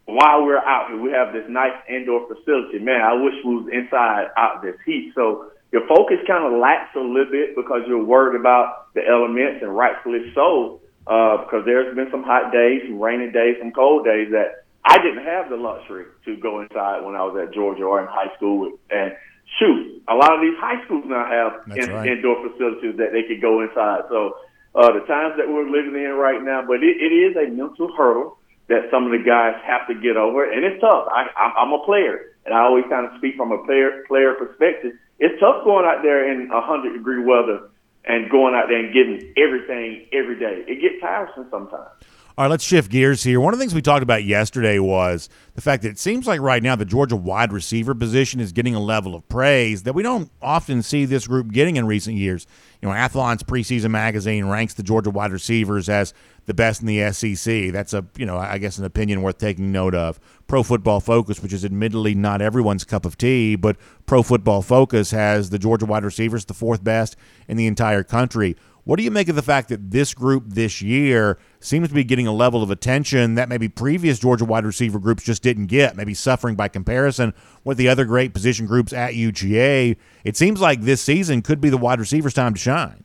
while 0.06 0.44
we're 0.44 0.58
out 0.58 0.88
here, 0.88 1.00
we 1.00 1.10
have 1.12 1.32
this 1.32 1.44
nice 1.48 1.72
indoor 1.88 2.28
facility. 2.28 2.78
Man, 2.78 3.00
I 3.00 3.14
wish 3.14 3.34
we 3.44 3.56
was 3.56 3.68
inside 3.72 4.28
out 4.36 4.62
this 4.62 4.76
heat. 4.84 5.12
So 5.14 5.50
your 5.72 5.86
focus 5.88 6.18
kind 6.26 6.44
of 6.44 6.60
lacks 6.60 6.94
a 6.94 7.00
little 7.00 7.30
bit 7.30 7.56
because 7.56 7.82
you're 7.88 8.04
worried 8.04 8.38
about 8.38 8.92
the 8.94 9.00
elements, 9.06 9.62
and 9.62 9.74
rightfully 9.74 10.30
so, 10.34 10.80
uh, 11.06 11.38
because 11.38 11.64
there's 11.64 11.94
been 11.96 12.10
some 12.10 12.22
hot 12.22 12.52
days, 12.52 12.82
some 12.86 13.00
rainy 13.00 13.32
days, 13.32 13.56
some 13.58 13.72
cold 13.72 14.04
days 14.04 14.28
that 14.30 14.64
I 14.84 14.98
didn't 14.98 15.24
have 15.24 15.48
the 15.48 15.56
luxury 15.56 16.04
to 16.26 16.36
go 16.36 16.60
inside 16.60 17.02
when 17.02 17.16
I 17.16 17.24
was 17.24 17.40
at 17.40 17.54
Georgia 17.54 17.84
or 17.84 18.00
in 18.00 18.06
high 18.06 18.30
school. 18.36 18.76
And 18.90 19.16
shoot, 19.58 20.02
a 20.06 20.14
lot 20.14 20.36
of 20.36 20.40
these 20.42 20.56
high 20.60 20.84
schools 20.84 21.04
now 21.08 21.24
have 21.24 21.76
in, 21.76 21.90
right. 21.90 22.08
indoor 22.08 22.36
facilities 22.46 22.96
that 22.98 23.12
they 23.12 23.22
could 23.24 23.40
go 23.40 23.62
inside. 23.62 24.04
So 24.10 24.36
uh, 24.74 24.92
the 24.92 25.06
times 25.08 25.40
that 25.40 25.48
we're 25.48 25.68
living 25.68 25.96
in 25.96 26.12
right 26.12 26.42
now, 26.42 26.62
but 26.66 26.84
it, 26.84 27.00
it 27.00 27.12
is 27.12 27.36
a 27.36 27.48
mental 27.50 27.88
hurdle 27.96 28.36
that 28.68 28.88
some 28.90 29.05
of 29.05 29.12
the 29.12 29.22
guys 29.24 29.55
have 29.66 29.87
to 29.88 29.94
get 29.94 30.16
over, 30.16 30.44
and 30.44 30.64
it's 30.64 30.81
tough. 30.81 31.07
I, 31.11 31.29
I'm 31.37 31.72
a 31.72 31.85
player, 31.85 32.37
and 32.46 32.55
I 32.55 32.61
always 32.61 32.85
kind 32.88 33.07
of 33.07 33.12
speak 33.18 33.37
from 33.37 33.53
a 33.53 33.64
player 33.64 34.05
player 34.09 34.35
perspective. 34.35 34.92
It's 35.18 35.38
tough 35.40 35.64
going 35.64 35.85
out 35.85 36.03
there 36.03 36.31
in 36.33 36.50
a 36.50 36.61
hundred 36.61 36.94
degree 36.94 37.22
weather 37.22 37.70
and 38.05 38.31
going 38.31 38.55
out 38.55 38.66
there 38.68 38.79
and 38.79 38.92
giving 38.92 39.33
everything 39.37 40.07
every 40.12 40.38
day. 40.38 40.64
It 40.66 40.81
gets 40.81 41.00
tiresome 41.00 41.46
sometimes. 41.50 41.88
All 42.37 42.42
right, 42.42 42.51
let's 42.51 42.64
shift 42.64 42.90
gears 42.90 43.23
here. 43.23 43.38
One 43.38 43.55
of 43.55 43.61
the 43.61 43.62
things 43.62 43.77
we 43.77 43.81
talked 43.81 44.03
about 44.03 44.25
yesterday 44.25 44.81
was 44.81 45.29
the 45.55 45.61
fact 45.61 45.85
that 45.85 45.90
it 45.90 46.01
seems 46.01 46.27
like 46.27 46.40
right 46.40 46.64
now 46.64 46.75
the 46.75 46.85
Georgia 46.85 47.14
wide 47.14 47.53
receiver 47.53 47.94
position 47.94 48.40
is 48.40 48.51
getting 48.51 48.75
a 48.75 48.81
level 48.81 49.14
of 49.14 49.29
praise 49.29 49.85
that 49.85 49.92
we 49.92 50.03
don't 50.03 50.29
often 50.42 50.83
see 50.83 51.05
this 51.05 51.29
group 51.29 51.53
getting 51.53 51.77
in 51.77 51.87
recent 51.87 52.16
years. 52.16 52.49
You 52.83 52.88
know, 52.88 52.92
Athlon's 52.92 53.44
preseason 53.44 53.92
magazine 53.92 54.47
ranks 54.47 54.75
the 54.75 54.83
Georgia 54.83 55.11
wide 55.11 55.31
receivers 55.31 55.88
as 55.88 56.12
the 56.47 56.55
best 56.55 56.81
in 56.81 56.88
the 56.88 57.12
SEC. 57.12 57.70
That's 57.70 57.94
a, 57.94 58.05
you 58.16 58.27
know, 58.27 58.37
I 58.37 58.59
guess 58.59 58.79
an 58.79 58.85
opinion 58.85 59.23
worth 59.23 59.38
taking 59.38 59.70
note 59.70 59.94
of. 59.94 60.18
Pro 60.49 60.64
Football 60.64 60.99
Focus, 60.99 61.40
which 61.40 61.53
is 61.53 61.64
admittedly 61.64 62.16
not 62.16 62.42
everyone's 62.42 62.83
cup 62.83 63.07
of 63.07 63.16
tea, 63.16 63.55
but 63.55 63.77
Pro 64.07 64.25
Football 64.25 64.61
Focus 64.61 65.12
has 65.12 65.51
the 65.51 65.59
Georgia 65.61 65.87
wide 65.87 66.05
receivers 66.05 66.44
the 66.44 66.53
fourth 66.53 66.83
best 66.83 67.14
in 67.47 67.57
the 67.57 67.68
entire 67.68 68.03
country. 68.03 68.57
What 68.85 68.97
do 68.97 69.03
you 69.03 69.11
make 69.11 69.31
of 69.31 69.37
the 69.37 69.42
fact 69.42 69.70
that 69.70 69.90
this 69.90 70.12
group 70.12 70.44
this 70.47 70.83
year 70.83 71.38
seems 71.59 71.88
to 71.88 71.94
be 71.94 72.05
getting 72.05 72.27
a 72.27 72.33
level 72.33 72.62
of 72.62 72.70
attention 72.70 73.35
that 73.35 73.49
maybe 73.49 73.66
previous 73.66 74.18
Georgia 74.18 74.44
wide 74.44 74.66
receiver 74.66 74.99
groups 74.99 75.23
just 75.23 75.42
didn't 75.42 75.66
get, 75.66 75.97
maybe 75.97 76.12
suffering 76.12 76.55
by 76.55 76.68
comparison 76.68 77.33
with 77.64 77.79
the 77.79 77.88
other 77.88 78.05
great 78.05 78.35
position 78.35 78.66
groups 78.66 78.92
at 78.92 79.14
UGA? 79.14 79.97
It 80.23 80.37
seems 80.37 80.61
like 80.61 80.83
this 80.83 81.01
season 81.01 81.40
could 81.40 81.62
be 81.62 81.70
the 81.70 81.79
wide 81.79 81.99
receivers' 81.99 82.35
time 82.35 82.53
to 82.53 82.61
shine. 82.61 83.05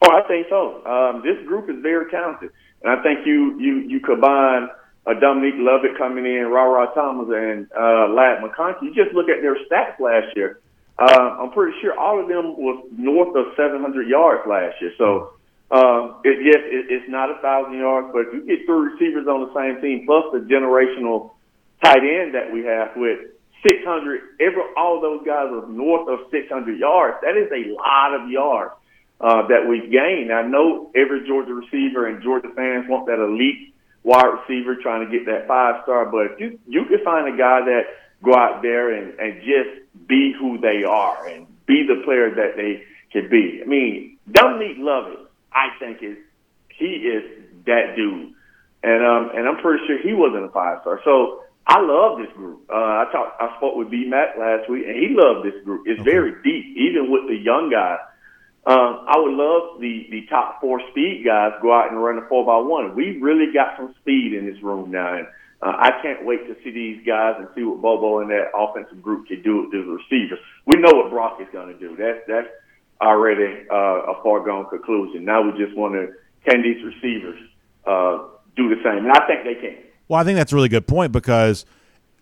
Oh, 0.00 0.10
I 0.10 0.26
think 0.26 0.46
so. 0.48 0.82
Um, 0.86 1.22
this 1.22 1.46
group 1.46 1.68
is 1.68 1.76
very 1.82 2.10
talented, 2.10 2.50
and 2.82 2.98
I 2.98 3.02
think 3.02 3.26
you 3.26 3.60
you 3.60 3.80
you 3.80 4.00
combine 4.00 4.68
uh, 5.06 5.12
Dominic 5.20 5.54
Lovett 5.58 5.96
coming 5.98 6.24
in, 6.24 6.46
Rara 6.46 6.88
Thomas, 6.94 7.28
and 7.28 7.68
uh, 7.72 8.08
Ladd 8.08 8.42
McConkey. 8.42 8.82
You 8.82 8.94
just 8.94 9.14
look 9.14 9.28
at 9.28 9.42
their 9.42 9.56
stats 9.64 10.00
last 10.00 10.34
year 10.36 10.60
uh, 10.98 11.42
I'm 11.42 11.50
pretty 11.50 11.76
sure 11.80 11.98
all 11.98 12.20
of 12.20 12.28
them 12.28 12.56
was 12.56 12.86
north 12.96 13.34
of 13.34 13.56
700 13.56 14.06
yards 14.06 14.46
last 14.48 14.80
year. 14.80 14.92
So, 14.96 15.34
uh, 15.70 16.20
it, 16.22 16.38
yes, 16.44 16.62
it, 16.62 16.86
it's 16.90 17.10
not 17.10 17.30
a 17.30 17.40
thousand 17.42 17.74
yards, 17.74 18.08
but 18.12 18.28
if 18.28 18.34
you 18.34 18.46
get 18.46 18.66
three 18.66 18.94
receivers 18.94 19.26
on 19.26 19.48
the 19.48 19.52
same 19.54 19.82
team, 19.82 20.06
plus 20.06 20.24
the 20.32 20.38
generational 20.46 21.32
tight 21.82 22.04
end 22.04 22.34
that 22.34 22.52
we 22.52 22.64
have 22.64 22.94
with 22.96 23.34
600, 23.66 24.38
every 24.40 24.62
all 24.76 25.00
those 25.00 25.26
guys 25.26 25.50
are 25.50 25.66
north 25.66 26.08
of 26.08 26.30
600 26.30 26.78
yards. 26.78 27.16
That 27.22 27.36
is 27.36 27.50
a 27.50 27.74
lot 27.74 28.14
of 28.14 28.30
yards 28.30 28.74
uh, 29.20 29.48
that 29.48 29.66
we've 29.66 29.90
gained. 29.90 30.30
I 30.32 30.46
know 30.46 30.92
every 30.94 31.26
Georgia 31.26 31.54
receiver 31.54 32.06
and 32.06 32.22
Georgia 32.22 32.50
fans 32.54 32.86
want 32.88 33.06
that 33.06 33.18
elite 33.18 33.74
wide 34.04 34.30
receiver 34.38 34.76
trying 34.76 35.08
to 35.08 35.10
get 35.10 35.26
that 35.26 35.48
five 35.48 35.82
star, 35.82 36.06
but 36.06 36.32
if 36.32 36.40
you 36.40 36.58
you 36.68 36.84
can 36.84 37.02
find 37.02 37.26
a 37.26 37.36
guy 37.36 37.64
that 37.64 37.82
go 38.22 38.34
out 38.34 38.62
there 38.62 38.92
and, 38.92 39.18
and 39.18 39.40
just 39.42 39.83
be 40.06 40.34
who 40.38 40.58
they 40.58 40.84
are 40.84 41.26
and 41.28 41.46
be 41.66 41.86
the 41.86 42.02
player 42.04 42.30
that 42.34 42.56
they 42.56 42.84
can 43.12 43.28
be. 43.30 43.60
I 43.62 43.66
mean, 43.66 44.18
Dominic 44.30 44.76
Lovett, 44.78 45.20
I 45.52 45.68
think 45.78 46.02
is 46.02 46.16
he 46.68 46.86
is 46.86 47.24
that 47.66 47.94
dude, 47.96 48.32
and 48.82 49.06
um 49.06 49.30
and 49.34 49.48
I'm 49.48 49.58
pretty 49.58 49.86
sure 49.86 49.98
he 50.02 50.12
wasn't 50.12 50.44
a 50.44 50.48
five 50.48 50.78
star. 50.82 51.00
So 51.04 51.44
I 51.66 51.80
love 51.80 52.18
this 52.18 52.32
group. 52.36 52.68
Uh, 52.68 52.74
I 52.74 53.04
talked, 53.10 53.40
I 53.40 53.56
spoke 53.56 53.76
with 53.76 53.90
B 53.90 54.04
Mac 54.06 54.36
last 54.38 54.68
week, 54.68 54.84
and 54.86 54.96
he 54.96 55.16
loved 55.16 55.46
this 55.46 55.64
group. 55.64 55.86
It's 55.86 56.00
okay. 56.00 56.10
very 56.10 56.32
deep, 56.42 56.76
even 56.76 57.10
with 57.10 57.26
the 57.26 57.36
young 57.36 57.70
guys. 57.70 58.00
Um, 58.66 59.04
I 59.08 59.18
would 59.18 59.34
love 59.34 59.80
the 59.80 60.06
the 60.10 60.26
top 60.28 60.60
four 60.60 60.80
speed 60.90 61.22
guys 61.24 61.52
go 61.60 61.72
out 61.72 61.90
and 61.90 62.02
run 62.02 62.16
the 62.16 62.26
four 62.28 62.44
by 62.44 62.56
one. 62.56 62.94
We 62.94 63.18
really 63.18 63.52
got 63.52 63.76
some 63.76 63.94
speed 64.00 64.32
in 64.34 64.46
this 64.46 64.62
room 64.62 64.90
now, 64.90 65.14
and 65.14 65.26
uh, 65.64 65.72
I 65.78 66.02
can't 66.02 66.26
wait 66.26 66.46
to 66.46 66.56
see 66.62 66.70
these 66.70 67.06
guys 67.06 67.36
and 67.38 67.48
see 67.54 67.62
what 67.62 67.80
Bobo 67.80 68.20
and 68.20 68.30
that 68.30 68.50
offensive 68.54 69.00
group 69.00 69.26
can 69.26 69.40
do 69.42 69.62
with 69.62 69.70
the 69.72 69.78
receivers. 69.78 70.38
We 70.66 70.76
know 70.76 70.90
what 70.92 71.10
Brock 71.10 71.38
is 71.40 71.48
going 71.52 71.72
to 71.72 71.78
do. 71.78 71.96
That's 71.96 72.20
that's 72.28 72.48
already 73.00 73.66
uh, 73.70 74.12
a 74.12 74.22
foregone 74.22 74.68
conclusion. 74.68 75.24
Now 75.24 75.40
we 75.42 75.58
just 75.58 75.74
want 75.76 75.94
to 75.94 76.12
can 76.46 76.62
these 76.62 76.84
receivers 76.84 77.40
uh, 77.86 78.28
do 78.56 78.68
the 78.68 78.76
same, 78.84 79.06
and 79.06 79.12
I 79.12 79.26
think 79.26 79.44
they 79.44 79.54
can. 79.54 79.78
Well, 80.06 80.20
I 80.20 80.24
think 80.24 80.36
that's 80.36 80.52
a 80.52 80.54
really 80.54 80.68
good 80.68 80.86
point 80.86 81.12
because 81.12 81.64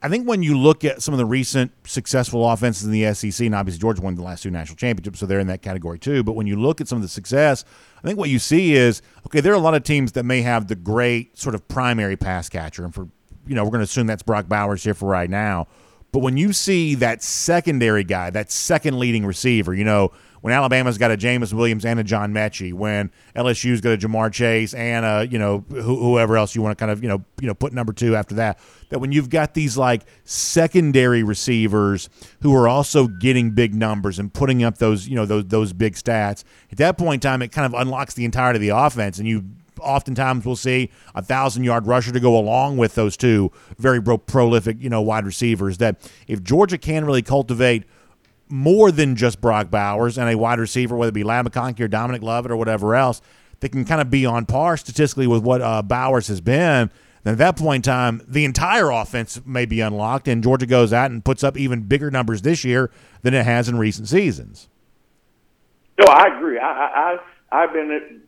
I 0.01 0.09
think 0.09 0.29
when 0.29 0.45
you 0.45 0.57
look 0.57 0.85
at 0.85 1.03
some 1.03 1.13
of 1.13 1.19
the 1.19 1.27
recent 1.27 1.73
successful 1.85 2.49
offenses 2.49 2.85
in 2.85 2.93
the 2.93 3.13
SEC, 3.13 3.45
and 3.45 3.57
obviously 3.57 3.81
Georgia 3.81 4.03
won 4.03 4.15
the 4.15 4.23
last 4.23 4.45
two 4.45 4.53
national 4.53 4.77
championships, 4.77 5.19
so 5.19 5.27
they're 5.27 5.41
in 5.41 5.49
that 5.49 5.63
category 5.63 5.99
too. 5.99 6.23
But 6.23 6.33
when 6.33 6.47
you 6.47 6.55
look 6.55 6.81
at 6.81 6.87
some 6.87 6.97
of 6.97 7.03
the 7.03 7.09
success, 7.09 7.65
I 7.99 8.07
think 8.07 8.21
what 8.21 8.31
you 8.31 8.39
see 8.39 8.75
is 8.75 9.03
okay, 9.27 9.41
there 9.41 9.53
are 9.53 9.57
a 9.57 9.61
lot 9.61 9.75
of 9.75 9.83
teams 9.83 10.13
that 10.13 10.25
may 10.25 10.43
have 10.43 10.69
the 10.69 10.77
great 10.77 11.37
sort 11.37 11.57
of 11.57 11.67
primary 11.67 12.17
pass 12.17 12.49
catcher, 12.49 12.85
and 12.85 12.95
for 12.95 13.09
you 13.47 13.55
know, 13.55 13.65
we're 13.65 13.71
going 13.71 13.81
to 13.81 13.85
assume 13.85 14.07
that's 14.07 14.23
Brock 14.23 14.49
Bowers 14.49 14.85
here 14.85 14.95
for 14.95 15.09
right 15.09 15.31
now. 15.31 15.69
But 16.13 16.19
when 16.19 16.37
you 16.37 16.53
see 16.53 16.95
that 16.97 17.23
secondary 17.23 18.05
guy, 18.05 18.29
that 18.31 18.53
second 18.53 18.99
leading 18.99 19.25
receiver, 19.25 19.75
you 19.75 19.85
know, 19.85 20.13
when 20.43 20.53
Alabama's 20.53 20.99
got 20.99 21.11
a 21.11 21.17
Jameson 21.17 21.57
Williams 21.57 21.85
and 21.85 21.99
a 22.01 22.05
John 22.05 22.35
Metchie, 22.35 22.73
when 22.75 23.13
LSU's 23.37 23.81
got 23.81 23.93
a 23.93 23.97
Ja'Marr 23.97 24.33
Chase 24.33 24.75
and 24.75 25.07
a, 25.07 25.27
you 25.31 25.39
know, 25.39 25.65
wh- 25.71 25.81
whoever 25.81 26.37
else 26.37 26.55
you 26.55 26.61
want 26.61 26.77
to 26.77 26.83
kind 26.83 26.91
of, 26.91 27.03
you 27.03 27.09
know, 27.09 27.25
you 27.41 27.47
know, 27.47 27.55
put 27.55 27.73
number 27.73 27.93
two 27.93 28.17
after 28.17 28.35
that, 28.35 28.59
that 28.91 28.99
when 28.99 29.13
you've 29.13 29.31
got 29.31 29.55
these 29.55 29.79
like 29.79 30.03
secondary 30.25 31.23
receivers 31.23 32.11
who 32.43 32.55
are 32.55 32.69
also 32.69 33.07
getting 33.07 33.53
big 33.53 33.73
numbers 33.73 34.19
and 34.19 34.35
putting 34.35 34.65
up 34.65 34.79
those, 34.79 35.07
you 35.07 35.15
know, 35.15 35.25
those 35.25 35.47
those 35.47 35.73
big 35.73 35.95
stats, 35.95 36.43
at 36.73 36.79
that 36.79 36.99
point 36.99 37.25
in 37.25 37.31
time, 37.31 37.41
it 37.41 37.53
kind 37.53 37.73
of 37.73 37.81
unlocks 37.81 38.15
the 38.15 38.25
entirety 38.25 38.57
of 38.57 38.61
the 38.63 38.77
offense 38.77 39.19
and 39.19 39.29
you 39.29 39.45
oftentimes 39.83 40.45
we'll 40.45 40.57
see 40.57 40.91
a 41.15 41.23
thousand 41.23 41.65
yard 41.65 41.87
rusher 41.87 42.13
to 42.13 42.21
go 42.21 42.39
along 42.39 42.77
with 42.77 42.95
those 42.95 43.17
two 43.17 43.51
very 43.79 44.03
prolific, 44.03 44.77
you 44.81 44.91
know, 44.91 45.03
wide 45.03 45.27
receivers. 45.27 45.79
That 45.79 46.11
if 46.27 46.43
Georgia 46.43 46.79
can 46.79 47.05
really 47.05 47.23
cultivate 47.23 47.85
more 48.49 48.93
than 48.93 49.17
just 49.17 49.41
Brock 49.41 49.71
Bowers 49.71 50.19
and 50.19 50.29
a 50.29 50.37
wide 50.37 50.59
receiver, 50.59 50.97
whether 50.97 51.09
it 51.09 51.15
be 51.15 51.25
Ladd 51.25 51.47
McConkey 51.47 51.81
or 51.81 51.89
Dominic 51.89 52.23
Lovett 52.23 52.53
or 52.53 52.57
whatever 52.57 52.95
else, 52.95 53.23
that 53.61 53.71
can 53.71 53.85
kind 53.85 54.01
of 54.01 54.11
be 54.11 54.27
on 54.27 54.45
par 54.45 54.77
statistically 54.77 55.27
with 55.27 55.43
what 55.43 55.63
uh, 55.63 55.83
Bowers 55.83 56.29
has 56.29 56.41
been. 56.41 56.91
Then 57.25 57.33
at 57.33 57.39
that 57.39 57.57
point 57.57 57.87
in 57.87 57.93
time, 57.93 58.21
the 58.27 58.45
entire 58.45 58.91
offense 58.91 59.41
may 59.47 59.65
be 59.65 59.81
unlocked, 59.81 60.27
and 60.27 60.43
Georgia 60.43 60.67
goes 60.67 60.93
out 60.93 61.11
and 61.11 61.25
puts 61.25 61.45
up 61.45 61.57
even 61.57 61.83
bigger 61.83 62.11
numbers 62.11 62.43
this 62.43 62.65
year 62.65 62.91
than 63.23 63.33
it 63.33 63.45
has 63.45 63.69
in 63.69 63.79
recent 63.79 64.09
seasons. 64.09 64.69
No, 65.99 66.13
I 66.13 66.37
agree. 66.37 66.59
I, 66.59 66.67
I, 66.67 67.19
I've 67.53 67.73
been 67.73 68.23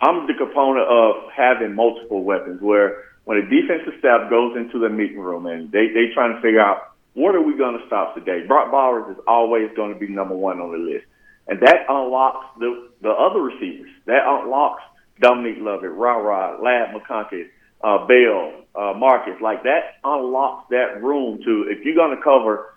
I'm 0.00 0.26
the 0.26 0.34
component 0.34 0.86
of 0.88 1.30
having 1.34 1.74
multiple 1.74 2.22
weapons 2.22 2.60
where 2.60 3.04
when 3.24 3.38
a 3.38 3.42
defensive 3.42 3.94
staff 3.98 4.30
goes 4.30 4.56
into 4.56 4.78
the 4.78 4.88
meeting 4.88 5.18
room 5.18 5.46
and 5.46 5.70
they, 5.72 5.88
they 5.88 6.14
trying 6.14 6.34
to 6.34 6.40
figure 6.40 6.60
out 6.60 6.94
what 7.14 7.34
are 7.34 7.42
we 7.42 7.56
going 7.56 7.78
to 7.78 7.86
stop 7.86 8.14
today, 8.14 8.46
Brock 8.46 8.70
Bowers 8.70 9.16
is 9.16 9.22
always 9.26 9.70
going 9.74 9.92
to 9.92 9.98
be 9.98 10.08
number 10.08 10.36
one 10.36 10.60
on 10.60 10.70
the 10.70 10.78
list. 10.78 11.04
And 11.48 11.60
that 11.60 11.86
unlocks 11.88 12.46
the, 12.58 12.90
the 13.02 13.10
other 13.10 13.40
receivers. 13.40 13.90
That 14.06 14.22
unlocks 14.24 14.82
Dominic 15.20 15.56
Lovett, 15.58 15.90
Ra 15.90 16.16
Ra, 16.16 16.62
Ladd 16.62 16.94
McConkey, 16.94 17.48
uh, 17.82 18.06
Bell, 18.06 18.52
uh, 18.76 18.96
Marcus. 18.96 19.40
Like 19.40 19.64
that 19.64 19.98
unlocks 20.04 20.68
that 20.70 21.02
room 21.02 21.40
to, 21.44 21.66
if 21.68 21.84
you're 21.84 21.96
going 21.96 22.16
to 22.16 22.22
cover 22.22 22.74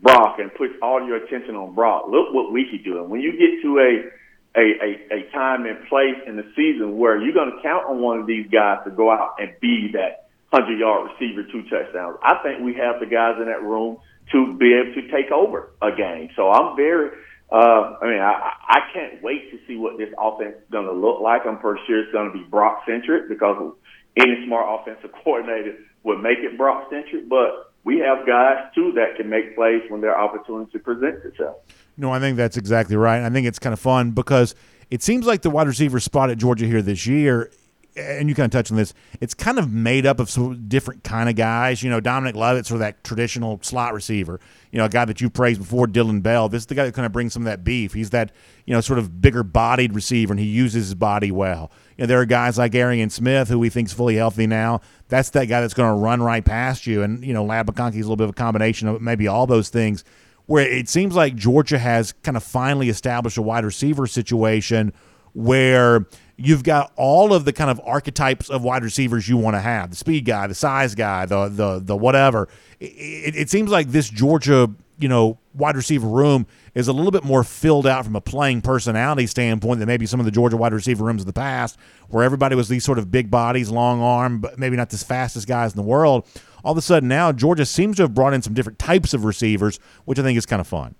Brock 0.00 0.38
and 0.38 0.54
put 0.54 0.70
all 0.80 1.04
your 1.04 1.16
attention 1.16 1.56
on 1.56 1.74
Brock, 1.74 2.04
look 2.08 2.32
what 2.32 2.52
we 2.52 2.68
can 2.70 2.82
do. 2.84 3.00
And 3.00 3.10
when 3.10 3.20
you 3.20 3.32
get 3.32 3.62
to 3.62 3.78
a 3.80 4.15
a, 4.56 4.60
a, 4.60 5.18
a 5.20 5.30
time 5.32 5.66
and 5.66 5.86
place 5.88 6.16
in 6.26 6.36
the 6.36 6.46
season 6.56 6.96
where 6.96 7.20
you're 7.20 7.34
going 7.34 7.52
to 7.52 7.62
count 7.62 7.84
on 7.86 8.00
one 8.00 8.18
of 8.18 8.26
these 8.26 8.46
guys 8.50 8.78
to 8.84 8.90
go 8.90 9.10
out 9.10 9.36
and 9.38 9.52
be 9.60 9.90
that 9.92 10.28
100 10.50 10.78
yard 10.78 11.10
receiver, 11.12 11.42
two 11.52 11.62
touchdowns. 11.68 12.16
I 12.22 12.40
think 12.42 12.64
we 12.64 12.74
have 12.74 13.00
the 13.00 13.06
guys 13.06 13.36
in 13.38 13.46
that 13.46 13.62
room 13.62 13.98
to 14.32 14.56
be 14.56 14.74
able 14.74 14.94
to 14.94 15.10
take 15.12 15.30
over 15.30 15.70
a 15.82 15.94
game. 15.94 16.30
So 16.34 16.50
I'm 16.50 16.74
very, 16.74 17.10
uh, 17.52 18.00
I 18.00 18.04
mean, 18.06 18.20
I, 18.20 18.52
I 18.66 18.80
can't 18.92 19.22
wait 19.22 19.50
to 19.52 19.58
see 19.66 19.76
what 19.76 19.98
this 19.98 20.08
offense 20.18 20.56
is 20.56 20.70
going 20.72 20.86
to 20.86 20.92
look 20.92 21.20
like. 21.20 21.42
I'm 21.46 21.58
pretty 21.58 21.80
sure 21.86 22.00
it's 22.00 22.12
going 22.12 22.32
to 22.32 22.38
be 22.38 22.44
Brock 22.44 22.82
centric 22.86 23.28
because 23.28 23.74
any 24.16 24.46
smart 24.46 24.80
offensive 24.80 25.10
coordinator 25.24 25.76
would 26.02 26.22
make 26.22 26.38
it 26.38 26.56
Brock 26.56 26.88
centric, 26.90 27.28
but 27.28 27.72
we 27.84 27.98
have 27.98 28.26
guys 28.26 28.72
too 28.74 28.92
that 28.96 29.16
can 29.16 29.28
make 29.28 29.54
plays 29.54 29.82
when 29.88 30.00
their 30.00 30.18
opportunity 30.18 30.78
presents 30.78 31.24
itself. 31.24 31.56
No, 31.96 32.12
I 32.12 32.20
think 32.20 32.36
that's 32.36 32.56
exactly 32.56 32.96
right. 32.96 33.22
I 33.22 33.30
think 33.30 33.46
it's 33.46 33.58
kind 33.58 33.72
of 33.72 33.80
fun 33.80 34.10
because 34.12 34.54
it 34.90 35.02
seems 35.02 35.26
like 35.26 35.42
the 35.42 35.50
wide 35.50 35.66
receiver 35.66 36.00
spot 36.00 36.30
at 36.30 36.38
Georgia 36.38 36.66
here 36.66 36.82
this 36.82 37.06
year 37.06 37.50
and 37.96 38.28
you 38.28 38.34
kind 38.34 38.44
of 38.44 38.50
touched 38.50 38.70
on 38.70 38.76
this, 38.76 38.92
it's 39.20 39.34
kind 39.34 39.58
of 39.58 39.72
made 39.72 40.06
up 40.06 40.20
of 40.20 40.28
some 40.28 40.68
different 40.68 41.02
kind 41.02 41.28
of 41.28 41.36
guys. 41.36 41.82
You 41.82 41.90
know, 41.90 42.00
Dominic 42.00 42.36
Lovett, 42.36 42.66
sort 42.66 42.76
of 42.76 42.80
that 42.80 43.02
traditional 43.02 43.58
slot 43.62 43.94
receiver. 43.94 44.38
You 44.70 44.78
know, 44.78 44.84
a 44.84 44.88
guy 44.88 45.04
that 45.06 45.20
you 45.20 45.30
praised 45.30 45.60
before, 45.60 45.86
Dillon 45.86 46.20
Bell. 46.20 46.48
This 46.48 46.62
is 46.62 46.66
the 46.66 46.74
guy 46.74 46.84
that 46.84 46.94
kind 46.94 47.06
of 47.06 47.12
brings 47.12 47.32
some 47.32 47.42
of 47.42 47.46
that 47.46 47.64
beef. 47.64 47.94
He's 47.94 48.10
that, 48.10 48.32
you 48.66 48.74
know, 48.74 48.80
sort 48.80 48.98
of 48.98 49.22
bigger 49.22 49.42
bodied 49.42 49.94
receiver, 49.94 50.32
and 50.32 50.40
he 50.40 50.46
uses 50.46 50.88
his 50.88 50.94
body 50.94 51.30
well. 51.30 51.70
You 51.96 52.02
know, 52.02 52.06
there 52.06 52.20
are 52.20 52.26
guys 52.26 52.58
like 52.58 52.74
Arian 52.74 53.08
Smith, 53.08 53.48
who 53.48 53.58
we 53.58 53.70
think 53.70 53.88
is 53.88 53.94
fully 53.94 54.16
healthy 54.16 54.46
now. 54.46 54.82
That's 55.08 55.30
that 55.30 55.46
guy 55.46 55.60
that's 55.62 55.74
going 55.74 55.90
to 55.90 55.98
run 55.98 56.22
right 56.22 56.44
past 56.44 56.86
you. 56.86 57.02
And, 57.02 57.24
you 57.24 57.32
know, 57.32 57.44
Ladd 57.44 57.66
McConkey 57.66 57.96
is 57.96 58.06
a 58.06 58.08
little 58.08 58.16
bit 58.16 58.24
of 58.24 58.30
a 58.30 58.34
combination 58.34 58.88
of 58.88 59.00
maybe 59.00 59.26
all 59.28 59.46
those 59.46 59.70
things 59.70 60.04
where 60.46 60.66
it 60.66 60.88
seems 60.88 61.14
like 61.14 61.34
Georgia 61.34 61.78
has 61.78 62.12
kind 62.22 62.36
of 62.36 62.42
finally 62.42 62.88
established 62.88 63.36
a 63.36 63.42
wide 63.42 63.64
receiver 63.64 64.06
situation 64.06 64.92
where 65.32 66.06
you've 66.36 66.62
got 66.62 66.92
all 66.96 67.32
of 67.32 67.44
the 67.44 67.52
kind 67.52 67.70
of 67.70 67.80
archetypes 67.84 68.48
of 68.48 68.62
wide 68.62 68.82
receivers 68.82 69.28
you 69.28 69.36
want 69.36 69.54
to 69.54 69.60
have 69.60 69.90
the 69.90 69.96
speed 69.96 70.24
guy 70.24 70.46
the 70.46 70.54
size 70.54 70.94
guy 70.94 71.26
the 71.26 71.48
the 71.48 71.78
the 71.80 71.96
whatever. 71.96 72.48
It, 72.80 73.36
it, 73.36 73.50
seems 73.50 73.70
like 73.70 73.88
this 73.88 74.08
georgia 74.08 74.70
you 74.98 75.08
know 75.08 75.38
wide 75.54 75.76
receiver 75.76 76.06
room 76.06 76.46
is 76.74 76.88
a 76.88 76.92
little 76.92 77.10
bit 77.10 77.24
more 77.24 77.42
filled 77.42 77.86
out 77.86 78.04
from 78.04 78.16
a 78.16 78.20
playing 78.20 78.60
personality 78.60 79.26
standpoint 79.26 79.78
than 79.78 79.86
maybe 79.86 80.04
some 80.04 80.20
of 80.20 80.26
the 80.26 80.32
georgia 80.32 80.56
wide 80.56 80.74
receiver 80.74 81.04
rooms 81.04 81.22
of 81.22 81.26
the 81.26 81.32
past 81.32 81.78
where 82.08 82.22
everybody 82.22 82.54
was 82.54 82.68
these 82.68 82.84
sort 82.84 82.98
of 82.98 83.10
big 83.10 83.30
bodies 83.30 83.70
long 83.70 84.02
arm 84.02 84.40
but 84.40 84.58
maybe 84.58 84.76
not 84.76 84.90
the 84.90 84.98
fastest 84.98 85.46
guys 85.48 85.72
in 85.72 85.76
the 85.76 85.86
world 85.86 86.26
all 86.66 86.72
of 86.72 86.78
a 86.78 86.82
sudden 86.82 87.08
now 87.08 87.30
Georgia 87.30 87.64
seems 87.64 87.96
to 87.96 88.02
have 88.02 88.12
brought 88.12 88.34
in 88.34 88.42
some 88.42 88.52
different 88.52 88.80
types 88.80 89.14
of 89.14 89.24
receivers, 89.24 89.78
which 90.04 90.18
I 90.18 90.22
think 90.22 90.36
is 90.36 90.46
kind 90.46 90.60
of 90.60 90.66
fun. 90.66 90.96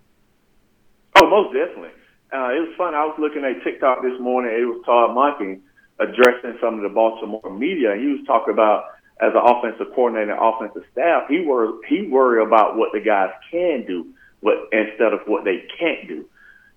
Oh, 1.16 1.28
most 1.28 1.52
definitely. 1.52 1.90
Uh, 2.32 2.54
it 2.54 2.60
was 2.60 2.74
fun. 2.78 2.94
I 2.94 3.04
was 3.04 3.16
looking 3.18 3.42
at 3.44 3.64
TikTok 3.64 4.02
this 4.02 4.14
morning. 4.20 4.52
It 4.54 4.64
was 4.64 4.80
Todd 4.86 5.10
Monken 5.10 5.60
addressing 5.98 6.56
some 6.60 6.74
of 6.74 6.82
the 6.82 6.88
Baltimore 6.88 7.50
media. 7.50 7.92
And 7.92 8.00
he 8.00 8.06
was 8.06 8.20
talking 8.28 8.54
about 8.54 8.84
as 9.20 9.32
an 9.34 9.42
offensive 9.42 9.92
coordinator, 9.92 10.36
offensive 10.38 10.84
staff, 10.92 11.24
he 11.28 11.40
were 11.40 11.82
he 11.88 12.06
worry 12.06 12.44
about 12.44 12.76
what 12.76 12.92
the 12.92 13.00
guys 13.00 13.30
can 13.50 13.84
do, 13.86 14.06
what 14.40 14.68
instead 14.70 15.12
of 15.12 15.20
what 15.26 15.42
they 15.44 15.66
can't 15.80 16.06
do. 16.06 16.28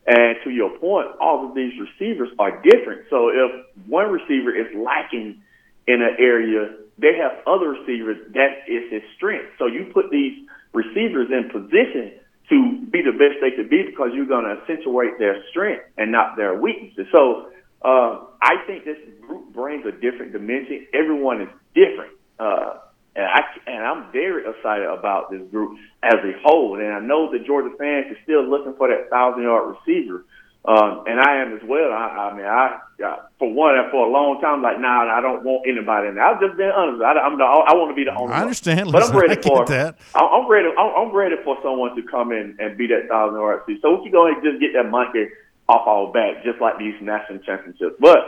And 0.07 0.37
to 0.45 0.49
your 0.49 0.71
point, 0.79 1.09
all 1.21 1.47
of 1.47 1.53
these 1.53 1.73
receivers 1.77 2.29
are 2.39 2.59
different. 2.63 3.05
So 3.11 3.29
if 3.29 3.51
one 3.85 4.09
receiver 4.09 4.55
is 4.55 4.73
lacking 4.73 5.43
in 5.85 6.01
an 6.01 6.15
area, 6.17 6.73
they 6.99 7.15
have 7.17 7.39
other 7.47 7.69
receivers 7.69 8.17
that 8.33 8.67
is 8.67 8.91
his 8.91 9.01
strength. 9.15 9.51
So 9.57 9.67
you 9.67 9.89
put 9.93 10.11
these 10.11 10.47
receivers 10.73 11.29
in 11.31 11.49
position 11.49 12.19
to 12.49 12.85
be 12.91 13.01
the 13.01 13.11
best 13.11 13.39
they 13.41 13.51
could 13.51 13.69
be 13.69 13.83
because 13.83 14.09
you're 14.13 14.25
going 14.25 14.45
to 14.45 14.61
accentuate 14.61 15.19
their 15.19 15.43
strength 15.49 15.83
and 15.97 16.11
not 16.11 16.35
their 16.35 16.59
weaknesses. 16.59 17.05
So 17.11 17.51
uh, 17.81 18.25
I 18.41 18.57
think 18.65 18.85
this 18.85 18.97
group 19.21 19.53
brings 19.53 19.85
a 19.85 19.91
different 19.91 20.33
dimension. 20.33 20.87
Everyone 20.93 21.41
is 21.41 21.49
different. 21.73 22.13
Uh, 22.39 22.79
and 23.15 23.25
I 23.25 23.41
and 23.67 23.83
I'm 23.83 24.11
very 24.11 24.43
excited 24.49 24.87
about 24.87 25.31
this 25.31 25.41
group 25.51 25.77
as 26.03 26.15
a 26.23 26.33
whole. 26.43 26.79
And 26.79 26.93
I 26.93 26.99
know 26.99 27.31
the 27.31 27.39
Georgia 27.39 27.75
fans 27.77 28.05
are 28.11 28.23
still 28.23 28.47
looking 28.47 28.73
for 28.75 28.87
that 28.87 29.09
thousand 29.09 29.43
yard 29.43 29.75
receiver. 29.75 30.25
Um, 30.66 31.07
and 31.07 31.20
I 31.20 31.41
am 31.41 31.55
as 31.55 31.64
well. 31.64 31.91
I, 31.91 32.30
I 32.30 32.36
mean, 32.36 32.45
I, 32.45 32.80
I 32.99 33.18
for 33.39 33.51
one, 33.51 33.76
for 33.91 34.05
a 34.05 34.12
long 34.12 34.41
time, 34.41 34.62
like, 34.62 34.80
nah, 34.80 35.07
I 35.07 35.22
don't 35.22 35.43
want 35.43 35.64
anybody 35.66 36.10
in 36.10 36.16
there. 36.16 36.26
I've 36.26 36.41
just 36.41 36.57
been 36.57 36.70
honest. 36.70 37.01
I, 37.01 37.16
I'm 37.16 37.38
the, 37.39 37.45
I 37.47 37.74
want 37.80 37.91
to 37.91 37.95
be 37.95 38.03
the 38.03 38.14
only. 38.14 38.34
I 38.34 38.41
understand, 38.41 38.91
one. 38.91 38.99
but 38.99 39.03
I'm 39.03 39.16
ready 39.16 39.41
for 39.41 39.66
that. 39.66 39.97
I'm 40.14 40.51
ready. 40.51 40.68
I'm, 40.78 41.16
ready 41.16 41.36
for 41.45 41.57
someone 41.64 41.95
to 41.95 42.03
come 42.03 42.34
in 42.34 42.57
and 42.60 42.78
be 42.78 42.88
that 42.88 43.07
thousand 43.07 43.39
yard. 43.39 43.64
So 43.82 43.95
we 43.95 44.03
can 44.03 44.12
go 44.12 44.28
and 44.28 44.43
just 44.43 44.60
get 44.60 44.76
that 44.76 44.91
monkey 44.91 45.32
off 45.70 45.88
our 45.88 46.12
back, 46.12 46.43
just 46.43 46.60
like 46.60 46.78
these 46.78 46.95
national 46.99 47.39
championships. 47.39 47.95
But 47.99 48.20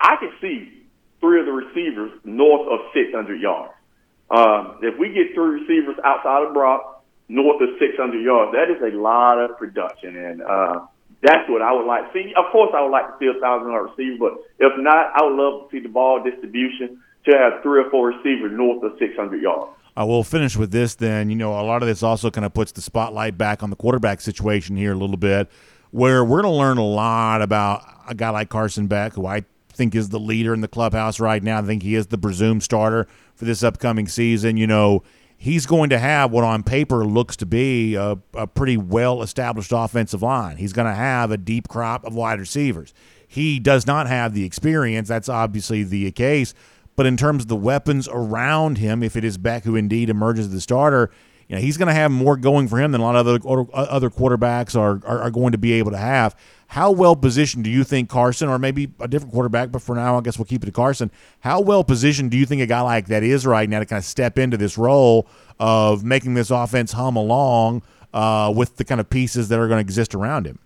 I 0.00 0.16
can 0.16 0.32
see 0.42 0.82
three 1.20 1.38
of 1.38 1.46
the 1.46 1.52
receivers 1.52 2.10
north 2.24 2.66
of 2.66 2.90
600 2.92 3.40
yards. 3.40 3.72
Um, 4.30 4.82
if 4.82 4.98
we 4.98 5.14
get 5.14 5.32
three 5.32 5.62
receivers 5.62 5.96
outside 6.04 6.42
of 6.42 6.54
Brock 6.54 7.04
north 7.28 7.62
of 7.62 7.68
600 7.78 8.18
yards, 8.18 8.50
that 8.52 8.66
is 8.66 8.82
a 8.82 8.96
lot 8.96 9.38
of 9.38 9.56
production 9.56 10.16
and. 10.16 10.42
uh 10.42 10.80
that's 11.22 11.48
what 11.48 11.62
I 11.62 11.72
would 11.72 11.86
like 11.86 12.12
to 12.12 12.18
see. 12.18 12.32
Of 12.36 12.52
course, 12.52 12.72
I 12.76 12.82
would 12.82 12.90
like 12.90 13.06
to 13.06 13.14
see 13.18 13.26
a 13.26 13.40
thousand 13.40 13.68
yard 13.68 13.90
receiver, 13.90 14.16
but 14.18 14.32
if 14.58 14.72
not, 14.78 15.12
I 15.14 15.24
would 15.24 15.36
love 15.36 15.68
to 15.70 15.76
see 15.76 15.82
the 15.82 15.88
ball 15.88 16.22
distribution 16.22 17.02
to 17.26 17.36
have 17.36 17.62
three 17.62 17.80
or 17.80 17.90
four 17.90 18.08
receivers 18.08 18.52
north 18.52 18.82
of 18.82 18.92
600 18.98 19.42
yards. 19.42 19.70
Uh, 19.70 19.74
I 20.00 20.04
will 20.04 20.22
finish 20.22 20.56
with 20.56 20.70
this 20.70 20.94
then. 20.94 21.28
You 21.28 21.36
know, 21.36 21.58
a 21.58 21.62
lot 21.62 21.82
of 21.82 21.88
this 21.88 22.04
also 22.04 22.30
kind 22.30 22.44
of 22.44 22.54
puts 22.54 22.70
the 22.70 22.80
spotlight 22.80 23.36
back 23.36 23.64
on 23.64 23.70
the 23.70 23.76
quarterback 23.76 24.20
situation 24.20 24.76
here 24.76 24.92
a 24.92 24.96
little 24.96 25.16
bit, 25.16 25.50
where 25.90 26.24
we're 26.24 26.42
going 26.42 26.52
to 26.52 26.58
learn 26.58 26.78
a 26.78 26.86
lot 26.86 27.42
about 27.42 27.82
a 28.08 28.14
guy 28.14 28.30
like 28.30 28.48
Carson 28.48 28.86
Beck, 28.86 29.14
who 29.14 29.26
I 29.26 29.44
think 29.72 29.96
is 29.96 30.10
the 30.10 30.20
leader 30.20 30.54
in 30.54 30.60
the 30.60 30.68
clubhouse 30.68 31.18
right 31.18 31.42
now. 31.42 31.58
I 31.58 31.62
think 31.62 31.82
he 31.82 31.96
is 31.96 32.06
the 32.06 32.18
presumed 32.18 32.62
starter 32.62 33.08
for 33.34 33.44
this 33.44 33.64
upcoming 33.64 34.06
season. 34.06 34.56
You 34.56 34.68
know, 34.68 35.02
he's 35.38 35.64
going 35.64 35.88
to 35.90 35.98
have 35.98 36.32
what 36.32 36.44
on 36.44 36.62
paper 36.62 37.06
looks 37.06 37.36
to 37.36 37.46
be 37.46 37.94
a, 37.94 38.18
a 38.34 38.46
pretty 38.46 38.76
well 38.76 39.22
established 39.22 39.72
offensive 39.74 40.20
line. 40.20 40.56
He's 40.56 40.72
going 40.72 40.88
to 40.88 40.94
have 40.94 41.30
a 41.30 41.38
deep 41.38 41.68
crop 41.68 42.04
of 42.04 42.14
wide 42.14 42.40
receivers. 42.40 42.92
He 43.26 43.58
does 43.60 43.86
not 43.86 44.08
have 44.08 44.34
the 44.34 44.44
experience. 44.44 45.08
That's 45.08 45.28
obviously 45.28 45.84
the 45.84 46.10
case. 46.10 46.52
But 46.96 47.06
in 47.06 47.16
terms 47.16 47.44
of 47.44 47.48
the 47.48 47.56
weapons 47.56 48.08
around 48.10 48.78
him, 48.78 49.04
if 49.04 49.16
it 49.16 49.22
is 49.22 49.38
Beck 49.38 49.62
who 49.62 49.76
indeed 49.76 50.10
emerges 50.10 50.46
as 50.46 50.52
the 50.52 50.60
starter, 50.60 51.10
you 51.48 51.56
know, 51.56 51.62
he's 51.62 51.78
going 51.78 51.88
to 51.88 51.94
have 51.94 52.10
more 52.10 52.36
going 52.36 52.68
for 52.68 52.78
him 52.78 52.92
than 52.92 53.00
a 53.00 53.04
lot 53.04 53.16
of 53.16 53.26
other 53.26 53.66
other 53.72 54.10
quarterbacks 54.10 54.78
are, 54.78 55.00
are, 55.06 55.22
are 55.22 55.30
going 55.30 55.52
to 55.52 55.58
be 55.58 55.72
able 55.72 55.90
to 55.90 55.98
have. 55.98 56.36
How 56.68 56.90
well 56.90 57.16
positioned 57.16 57.64
do 57.64 57.70
you 57.70 57.84
think 57.84 58.10
Carson, 58.10 58.50
or 58.50 58.58
maybe 58.58 58.92
a 59.00 59.08
different 59.08 59.32
quarterback, 59.32 59.72
but 59.72 59.80
for 59.80 59.94
now, 59.94 60.18
I 60.18 60.20
guess 60.20 60.38
we'll 60.38 60.44
keep 60.44 60.62
it 60.62 60.66
to 60.66 60.72
Carson. 60.72 61.10
How 61.40 61.62
well 61.62 61.82
positioned 61.82 62.30
do 62.30 62.36
you 62.36 62.44
think 62.44 62.60
a 62.60 62.66
guy 62.66 62.82
like 62.82 63.06
that 63.06 63.22
is 63.22 63.46
right 63.46 63.68
now 63.68 63.78
to 63.78 63.86
kind 63.86 63.98
of 63.98 64.04
step 64.04 64.38
into 64.38 64.58
this 64.58 64.76
role 64.76 65.26
of 65.58 66.04
making 66.04 66.34
this 66.34 66.50
offense 66.50 66.92
hum 66.92 67.16
along 67.16 67.82
uh, 68.12 68.52
with 68.54 68.76
the 68.76 68.84
kind 68.84 69.00
of 69.00 69.08
pieces 69.08 69.48
that 69.48 69.58
are 69.58 69.68
going 69.68 69.78
to 69.78 69.88
exist 69.88 70.14
around 70.14 70.46
him? 70.46 70.58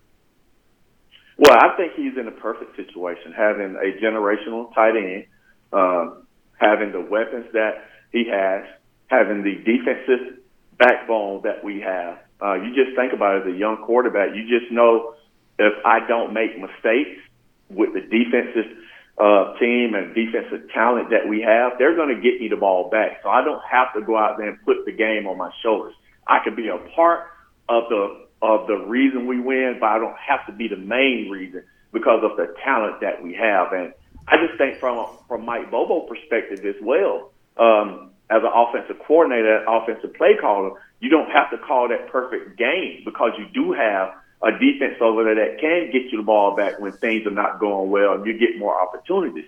Well, 1.37 1.57
I 1.57 1.77
think 1.77 1.93
he's 1.95 2.17
in 2.17 2.27
a 2.27 2.31
perfect 2.31 2.75
situation, 2.75 3.31
having 3.31 3.75
a 3.77 4.03
generational 4.03 4.73
tight 4.75 4.97
end, 4.97 5.25
um, 5.71 6.27
having 6.57 6.91
the 6.91 7.01
weapons 7.01 7.45
that 7.53 7.85
he 8.11 8.25
has, 8.29 8.65
having 9.07 9.43
the 9.43 9.55
defensive 9.55 10.42
backbone 10.77 11.41
that 11.43 11.63
we 11.63 11.81
have. 11.81 12.19
Uh, 12.41 12.55
you 12.55 12.75
just 12.75 12.95
think 12.95 13.13
about 13.13 13.37
it 13.37 13.47
as 13.47 13.55
a 13.55 13.57
young 13.57 13.77
quarterback. 13.85 14.35
You 14.35 14.47
just 14.47 14.71
know 14.71 15.15
if 15.59 15.73
I 15.85 16.05
don't 16.07 16.33
make 16.33 16.57
mistakes 16.59 17.21
with 17.69 17.93
the 17.93 18.01
defensive 18.01 18.77
uh, 19.17 19.57
team 19.59 19.93
and 19.93 20.13
defensive 20.15 20.69
talent 20.73 21.11
that 21.11 21.27
we 21.27 21.41
have, 21.41 21.73
they're 21.77 21.95
going 21.95 22.15
to 22.15 22.21
get 22.21 22.41
me 22.41 22.47
the 22.49 22.57
ball 22.57 22.89
back. 22.89 23.19
So 23.23 23.29
I 23.29 23.43
don't 23.43 23.61
have 23.69 23.93
to 23.93 24.01
go 24.01 24.17
out 24.17 24.37
there 24.37 24.49
and 24.49 24.65
put 24.65 24.85
the 24.85 24.91
game 24.91 25.27
on 25.27 25.37
my 25.37 25.51
shoulders. 25.61 25.93
I 26.27 26.39
could 26.43 26.55
be 26.55 26.67
a 26.69 26.77
part 26.95 27.27
of 27.69 27.83
the 27.89 28.23
of 28.41 28.67
the 28.67 28.75
reason 28.75 29.25
we 29.25 29.39
win, 29.39 29.77
but 29.79 29.85
I 29.87 29.99
don't 29.99 30.17
have 30.17 30.45
to 30.47 30.51
be 30.51 30.67
the 30.67 30.75
main 30.75 31.29
reason 31.29 31.63
because 31.93 32.23
of 32.23 32.35
the 32.35 32.53
talent 32.63 32.99
that 32.99 33.23
we 33.23 33.33
have. 33.35 33.71
And 33.71 33.93
I 34.27 34.35
just 34.45 34.57
think 34.57 34.79
from 34.79 35.07
from 35.27 35.45
Mike 35.45 35.71
Bobo 35.71 36.01
perspective 36.01 36.65
as 36.65 36.75
well, 36.81 37.31
um, 37.57 38.11
as 38.33 38.41
an 38.41 38.49
offensive 38.49 38.97
coordinator, 39.05 39.63
offensive 39.67 40.13
play 40.15 40.35
caller, 40.41 40.81
you 40.99 41.09
don't 41.09 41.29
have 41.29 41.51
to 41.51 41.57
call 41.57 41.89
that 41.89 42.09
perfect 42.09 42.57
game 42.57 43.03
because 43.05 43.31
you 43.37 43.45
do 43.53 43.73
have 43.73 44.15
a 44.41 44.51
defense 44.51 44.97
over 45.01 45.23
there 45.23 45.35
that 45.35 45.61
can 45.61 45.91
get 45.91 46.11
you 46.11 46.17
the 46.17 46.23
ball 46.23 46.55
back 46.55 46.79
when 46.79 46.91
things 46.91 47.27
are 47.27 47.31
not 47.31 47.59
going 47.59 47.91
well 47.91 48.13
and 48.13 48.25
you 48.25 48.33
get 48.37 48.57
more 48.57 48.73
opportunities. 48.73 49.45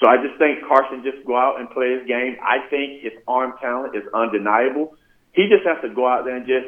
So 0.00 0.08
I 0.08 0.16
just 0.16 0.38
think 0.38 0.64
Carson 0.66 1.04
just 1.04 1.24
go 1.26 1.36
out 1.36 1.60
and 1.60 1.70
play 1.70 1.92
his 1.92 2.06
game. 2.08 2.36
I 2.42 2.66
think 2.70 3.02
his 3.02 3.12
arm 3.28 3.54
talent 3.60 3.94
is 3.94 4.02
undeniable. 4.14 4.96
He 5.32 5.48
just 5.48 5.64
has 5.66 5.80
to 5.82 5.94
go 5.94 6.08
out 6.08 6.24
there 6.24 6.36
and 6.36 6.46
just 6.46 6.66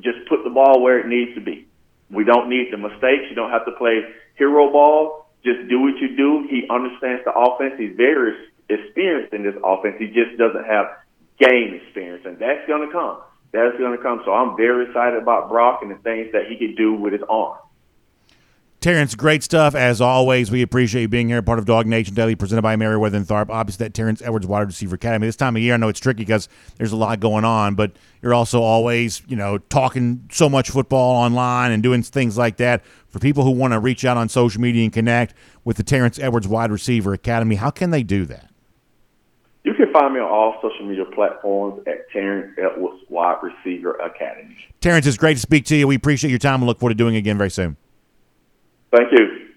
just 0.00 0.26
put 0.28 0.42
the 0.42 0.50
ball 0.50 0.80
where 0.80 0.98
it 1.00 1.06
needs 1.06 1.34
to 1.34 1.40
be. 1.40 1.66
We 2.10 2.24
don't 2.24 2.48
need 2.48 2.72
the 2.72 2.78
mistakes. 2.78 3.28
You 3.28 3.34
don't 3.34 3.50
have 3.50 3.66
to 3.66 3.72
play 3.72 4.04
hero 4.36 4.72
ball. 4.72 5.26
Just 5.44 5.68
do 5.68 5.80
what 5.80 5.98
you 5.98 6.16
do. 6.16 6.46
He 6.48 6.64
understands 6.70 7.24
the 7.24 7.32
offense. 7.32 7.74
He's 7.76 7.96
very 7.96 8.36
experienced 8.68 9.32
in 9.32 9.42
this 9.42 9.54
offense. 9.64 9.96
He 9.98 10.08
just 10.08 10.38
doesn't 10.38 10.64
have 10.64 10.86
game 11.38 11.74
experience, 11.74 12.24
and 12.26 12.38
that's 12.38 12.66
going 12.66 12.86
to 12.86 12.92
come 12.92 13.18
that's 13.52 13.76
going 13.78 13.96
to 13.96 14.02
come. 14.02 14.22
So 14.24 14.32
I'm 14.32 14.56
very 14.56 14.86
excited 14.86 15.22
about 15.22 15.48
Brock 15.48 15.80
and 15.82 15.90
the 15.90 15.96
things 15.96 16.32
that 16.32 16.46
he 16.46 16.56
can 16.56 16.74
do 16.74 16.94
with 16.94 17.12
his 17.12 17.22
arm. 17.28 17.58
Terrence, 18.80 19.14
great 19.14 19.44
stuff 19.44 19.76
as 19.76 20.00
always. 20.00 20.50
We 20.50 20.60
appreciate 20.60 21.02
you 21.02 21.08
being 21.08 21.28
here, 21.28 21.40
part 21.40 21.60
of 21.60 21.66
DawgNation 21.66 22.14
Daily, 22.14 22.34
presented 22.34 22.62
by 22.62 22.74
Meriwether 22.74 23.16
and 23.16 23.24
Tharp. 23.24 23.48
Obviously, 23.48 23.84
that 23.84 23.94
Terrence 23.94 24.20
Edwards 24.22 24.44
Wide 24.44 24.66
Receiver 24.66 24.96
Academy. 24.96 25.28
This 25.28 25.36
time 25.36 25.54
of 25.54 25.62
year, 25.62 25.74
I 25.74 25.76
know 25.76 25.88
it's 25.88 26.00
tricky 26.00 26.22
because 26.22 26.48
there's 26.78 26.90
a 26.90 26.96
lot 26.96 27.20
going 27.20 27.44
on, 27.44 27.76
but 27.76 27.92
you're 28.22 28.34
also 28.34 28.60
always, 28.60 29.22
you 29.28 29.36
know, 29.36 29.58
talking 29.58 30.28
so 30.32 30.48
much 30.48 30.70
football 30.70 31.14
online 31.14 31.70
and 31.70 31.80
doing 31.80 32.02
things 32.02 32.36
like 32.36 32.56
that. 32.56 32.82
For 33.08 33.20
people 33.20 33.44
who 33.44 33.52
want 33.52 33.72
to 33.72 33.78
reach 33.78 34.04
out 34.04 34.16
on 34.16 34.28
social 34.28 34.60
media 34.60 34.82
and 34.82 34.92
connect 34.92 35.34
with 35.62 35.76
the 35.76 35.84
Terrence 35.84 36.18
Edwards 36.18 36.48
Wide 36.48 36.72
Receiver 36.72 37.12
Academy, 37.12 37.54
how 37.56 37.70
can 37.70 37.90
they 37.90 38.02
do 38.02 38.24
that? 38.24 38.51
You 39.64 39.74
can 39.74 39.92
find 39.92 40.12
me 40.12 40.18
on 40.18 40.28
all 40.28 40.56
social 40.60 40.86
media 40.86 41.04
platforms 41.04 41.82
at 41.86 42.10
Terrence 42.10 42.56
Edwards 42.58 43.00
Wide 43.08 43.36
Receiver 43.42 43.92
Academy. 43.92 44.56
Terrence, 44.80 45.06
it's 45.06 45.16
great 45.16 45.34
to 45.34 45.40
speak 45.40 45.64
to 45.66 45.76
you. 45.76 45.86
We 45.86 45.94
appreciate 45.94 46.30
your 46.30 46.40
time 46.40 46.56
and 46.56 46.66
look 46.66 46.80
forward 46.80 46.90
to 46.90 46.96
doing 46.96 47.14
it 47.14 47.18
again 47.18 47.38
very 47.38 47.50
soon. 47.50 47.76
Thank 48.90 49.12
you. 49.12 49.50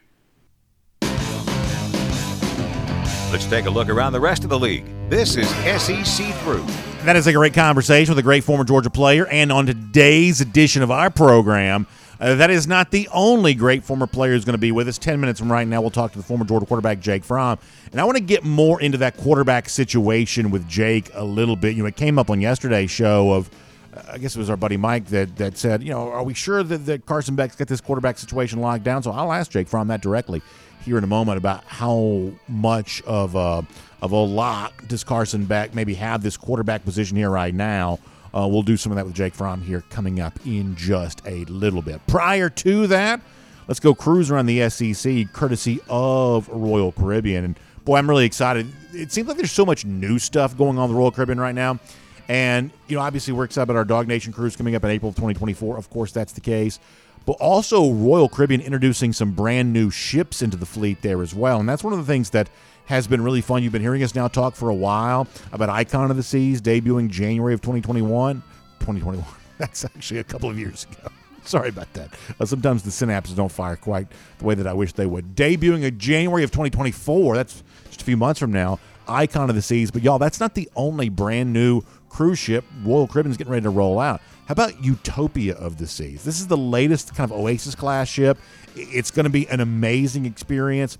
Let's 3.31 3.45
Let's 3.45 3.57
take 3.57 3.65
a 3.65 3.69
look 3.69 3.89
around 3.89 4.13
the 4.13 4.19
rest 4.19 4.43
of 4.43 4.49
the 4.49 4.59
league. 4.59 4.85
This 5.09 5.37
is 5.37 5.47
SEC 5.49 6.33
Through. 6.35 6.65
That 7.03 7.15
is 7.15 7.27
a 7.27 7.33
great 7.33 7.53
conversation 7.53 8.11
with 8.11 8.19
a 8.19 8.23
great 8.23 8.43
former 8.43 8.63
Georgia 8.63 8.89
player. 8.89 9.27
And 9.27 9.51
on 9.51 9.65
today's 9.65 10.39
edition 10.39 10.81
of 10.81 10.89
our 10.89 11.09
program, 11.09 11.85
uh, 12.19 12.35
that 12.35 12.49
is 12.49 12.67
not 12.67 12.91
the 12.91 13.09
only 13.13 13.53
great 13.53 13.83
former 13.83 14.07
player 14.07 14.33
who's 14.33 14.45
going 14.45 14.53
to 14.53 14.57
be 14.57 14.71
with 14.71 14.87
us. 14.87 14.97
10 14.97 15.19
minutes 15.19 15.39
from 15.39 15.51
right 15.51 15.67
now, 15.67 15.81
we'll 15.81 15.91
talk 15.91 16.11
to 16.13 16.17
the 16.17 16.23
former 16.23 16.45
Georgia 16.45 16.65
quarterback, 16.65 16.99
Jake 16.99 17.23
Fromm. 17.23 17.59
And 17.91 17.99
I 17.99 18.03
want 18.03 18.17
to 18.17 18.23
get 18.23 18.43
more 18.43 18.81
into 18.81 18.97
that 18.99 19.17
quarterback 19.17 19.69
situation 19.69 20.51
with 20.51 20.67
Jake 20.67 21.09
a 21.13 21.23
little 21.23 21.55
bit. 21.55 21.75
You 21.75 21.83
know, 21.83 21.87
it 21.87 21.95
came 21.95 22.17
up 22.17 22.29
on 22.29 22.41
yesterday's 22.41 22.91
show 22.91 23.31
of, 23.33 23.49
uh, 23.95 24.01
I 24.13 24.17
guess 24.17 24.35
it 24.35 24.39
was 24.39 24.49
our 24.49 24.57
buddy 24.57 24.77
Mike 24.77 25.05
that, 25.07 25.35
that 25.37 25.57
said, 25.57 25.83
you 25.83 25.89
know, 25.89 26.09
are 26.11 26.23
we 26.23 26.33
sure 26.33 26.63
that, 26.63 26.85
that 26.85 27.05
Carson 27.05 27.35
Beck's 27.35 27.55
got 27.55 27.67
this 27.67 27.81
quarterback 27.81 28.17
situation 28.17 28.59
locked 28.59 28.83
down? 28.83 29.03
So 29.03 29.11
I'll 29.11 29.33
ask 29.33 29.51
Jake 29.51 29.67
Fromm 29.67 29.87
that 29.89 30.01
directly 30.01 30.41
here 30.83 30.97
in 30.97 31.03
a 31.03 31.07
moment 31.07 31.37
about 31.37 31.63
how 31.65 32.31
much 32.47 33.01
of 33.03 33.35
a, 33.35 33.65
of 34.01 34.11
a 34.11 34.15
lock 34.15 34.87
does 34.87 35.03
Carson 35.03 35.45
Beck 35.45 35.73
maybe 35.73 35.95
have 35.95 36.21
this 36.21 36.37
quarterback 36.37 36.85
position 36.85 37.17
here 37.17 37.29
right 37.29 37.53
now. 37.53 37.99
Uh, 38.35 38.47
we'll 38.47 38.63
do 38.63 38.75
some 38.75 38.91
of 38.91 38.97
that 38.97 39.05
with 39.05 39.15
Jake 39.15 39.33
Fromm 39.33 39.61
here 39.61 39.83
coming 39.89 40.19
up 40.19 40.37
in 40.45 40.75
just 40.75 41.21
a 41.25 41.45
little 41.45 41.81
bit. 41.81 42.05
Prior 42.05 42.49
to 42.49 42.85
that, 42.87 43.21
let's 43.69 43.79
go 43.79 43.95
cruise 43.95 44.29
around 44.29 44.47
the 44.47 44.69
SEC 44.69 45.31
courtesy 45.31 45.79
of 45.87 46.49
Royal 46.49 46.91
Caribbean. 46.91 47.45
And 47.45 47.59
boy, 47.85 47.95
I'm 47.95 48.09
really 48.09 48.25
excited. 48.25 48.67
It 48.91 49.13
seems 49.13 49.29
like 49.29 49.37
there's 49.37 49.53
so 49.53 49.65
much 49.65 49.85
new 49.85 50.19
stuff 50.19 50.57
going 50.57 50.77
on 50.77 50.89
the 50.89 50.95
Royal 50.95 51.11
Caribbean 51.11 51.39
right 51.39 51.55
now. 51.55 51.79
And, 52.27 52.71
you 52.87 52.97
know, 52.97 53.03
obviously 53.03 53.33
we're 53.33 53.45
excited 53.45 53.69
about 53.69 53.77
our 53.77 53.85
DawgNation 53.85 54.33
cruise 54.33 54.55
coming 54.55 54.75
up 54.75 54.83
in 54.83 54.89
April 54.89 55.09
of 55.09 55.15
2024. 55.15 55.77
Of 55.77 55.89
course, 55.89 56.11
that's 56.11 56.33
the 56.33 56.41
case. 56.41 56.79
But 57.25 57.33
also 57.33 57.91
Royal 57.91 58.27
Caribbean 58.27 58.61
introducing 58.61 59.13
some 59.13 59.31
brand 59.31 59.71
new 59.71 59.89
ships 59.89 60.41
into 60.41 60.57
the 60.57 60.65
fleet 60.65 61.01
there 61.01 61.21
as 61.21 61.33
well. 61.33 61.59
And 61.59 61.69
that's 61.69 61.83
one 61.83 61.93
of 61.93 61.99
the 61.99 62.05
things 62.05 62.31
that 62.31 62.49
has 62.85 63.07
been 63.07 63.21
really 63.21 63.41
fun. 63.41 63.63
You've 63.63 63.73
been 63.73 63.81
hearing 63.81 64.03
us 64.03 64.15
now 64.15 64.27
talk 64.27 64.55
for 64.55 64.69
a 64.69 64.75
while 64.75 65.27
about 65.51 65.69
Icon 65.69 66.11
of 66.11 66.17
the 66.17 66.23
Seas 66.23 66.61
debuting 66.61 67.09
January 67.09 67.53
of 67.53 67.61
2021. 67.61 68.41
2021. 68.79 69.25
That's 69.57 69.85
actually 69.85 70.19
a 70.19 70.23
couple 70.23 70.49
of 70.49 70.59
years 70.59 70.85
ago. 70.91 71.09
Sorry 71.43 71.69
about 71.69 71.91
that. 71.93 72.09
Uh, 72.39 72.45
sometimes 72.45 72.83
the 72.83 72.89
synapses 72.89 73.35
don't 73.35 73.51
fire 73.51 73.75
quite 73.75 74.07
the 74.39 74.45
way 74.45 74.55
that 74.55 74.67
I 74.67 74.73
wish 74.73 74.93
they 74.93 75.05
would. 75.05 75.35
Debuting 75.35 75.83
in 75.83 75.97
January 75.99 76.43
of 76.43 76.51
2024. 76.51 77.35
That's 77.35 77.63
just 77.85 78.01
a 78.01 78.05
few 78.05 78.17
months 78.17 78.39
from 78.39 78.51
now. 78.51 78.79
Icon 79.07 79.49
of 79.49 79.55
the 79.55 79.61
Seas. 79.61 79.91
But 79.91 80.01
y'all, 80.01 80.19
that's 80.19 80.39
not 80.39 80.55
the 80.55 80.69
only 80.75 81.09
brand 81.09 81.53
new 81.53 81.83
cruise 82.09 82.39
ship 82.39 82.63
Royal 82.83 83.07
Caribbean's 83.07 83.37
getting 83.37 83.51
ready 83.51 83.63
to 83.63 83.69
roll 83.69 83.99
out. 83.99 84.21
How 84.47 84.53
about 84.53 84.83
Utopia 84.83 85.55
of 85.55 85.77
the 85.77 85.87
Seas? 85.87 86.23
This 86.23 86.39
is 86.39 86.47
the 86.47 86.57
latest 86.57 87.15
kind 87.15 87.29
of 87.29 87.37
Oasis 87.37 87.75
class 87.75 88.07
ship. 88.07 88.37
It's 88.75 89.11
going 89.11 89.23
to 89.23 89.29
be 89.29 89.47
an 89.49 89.59
amazing 89.59 90.25
experience. 90.25 90.97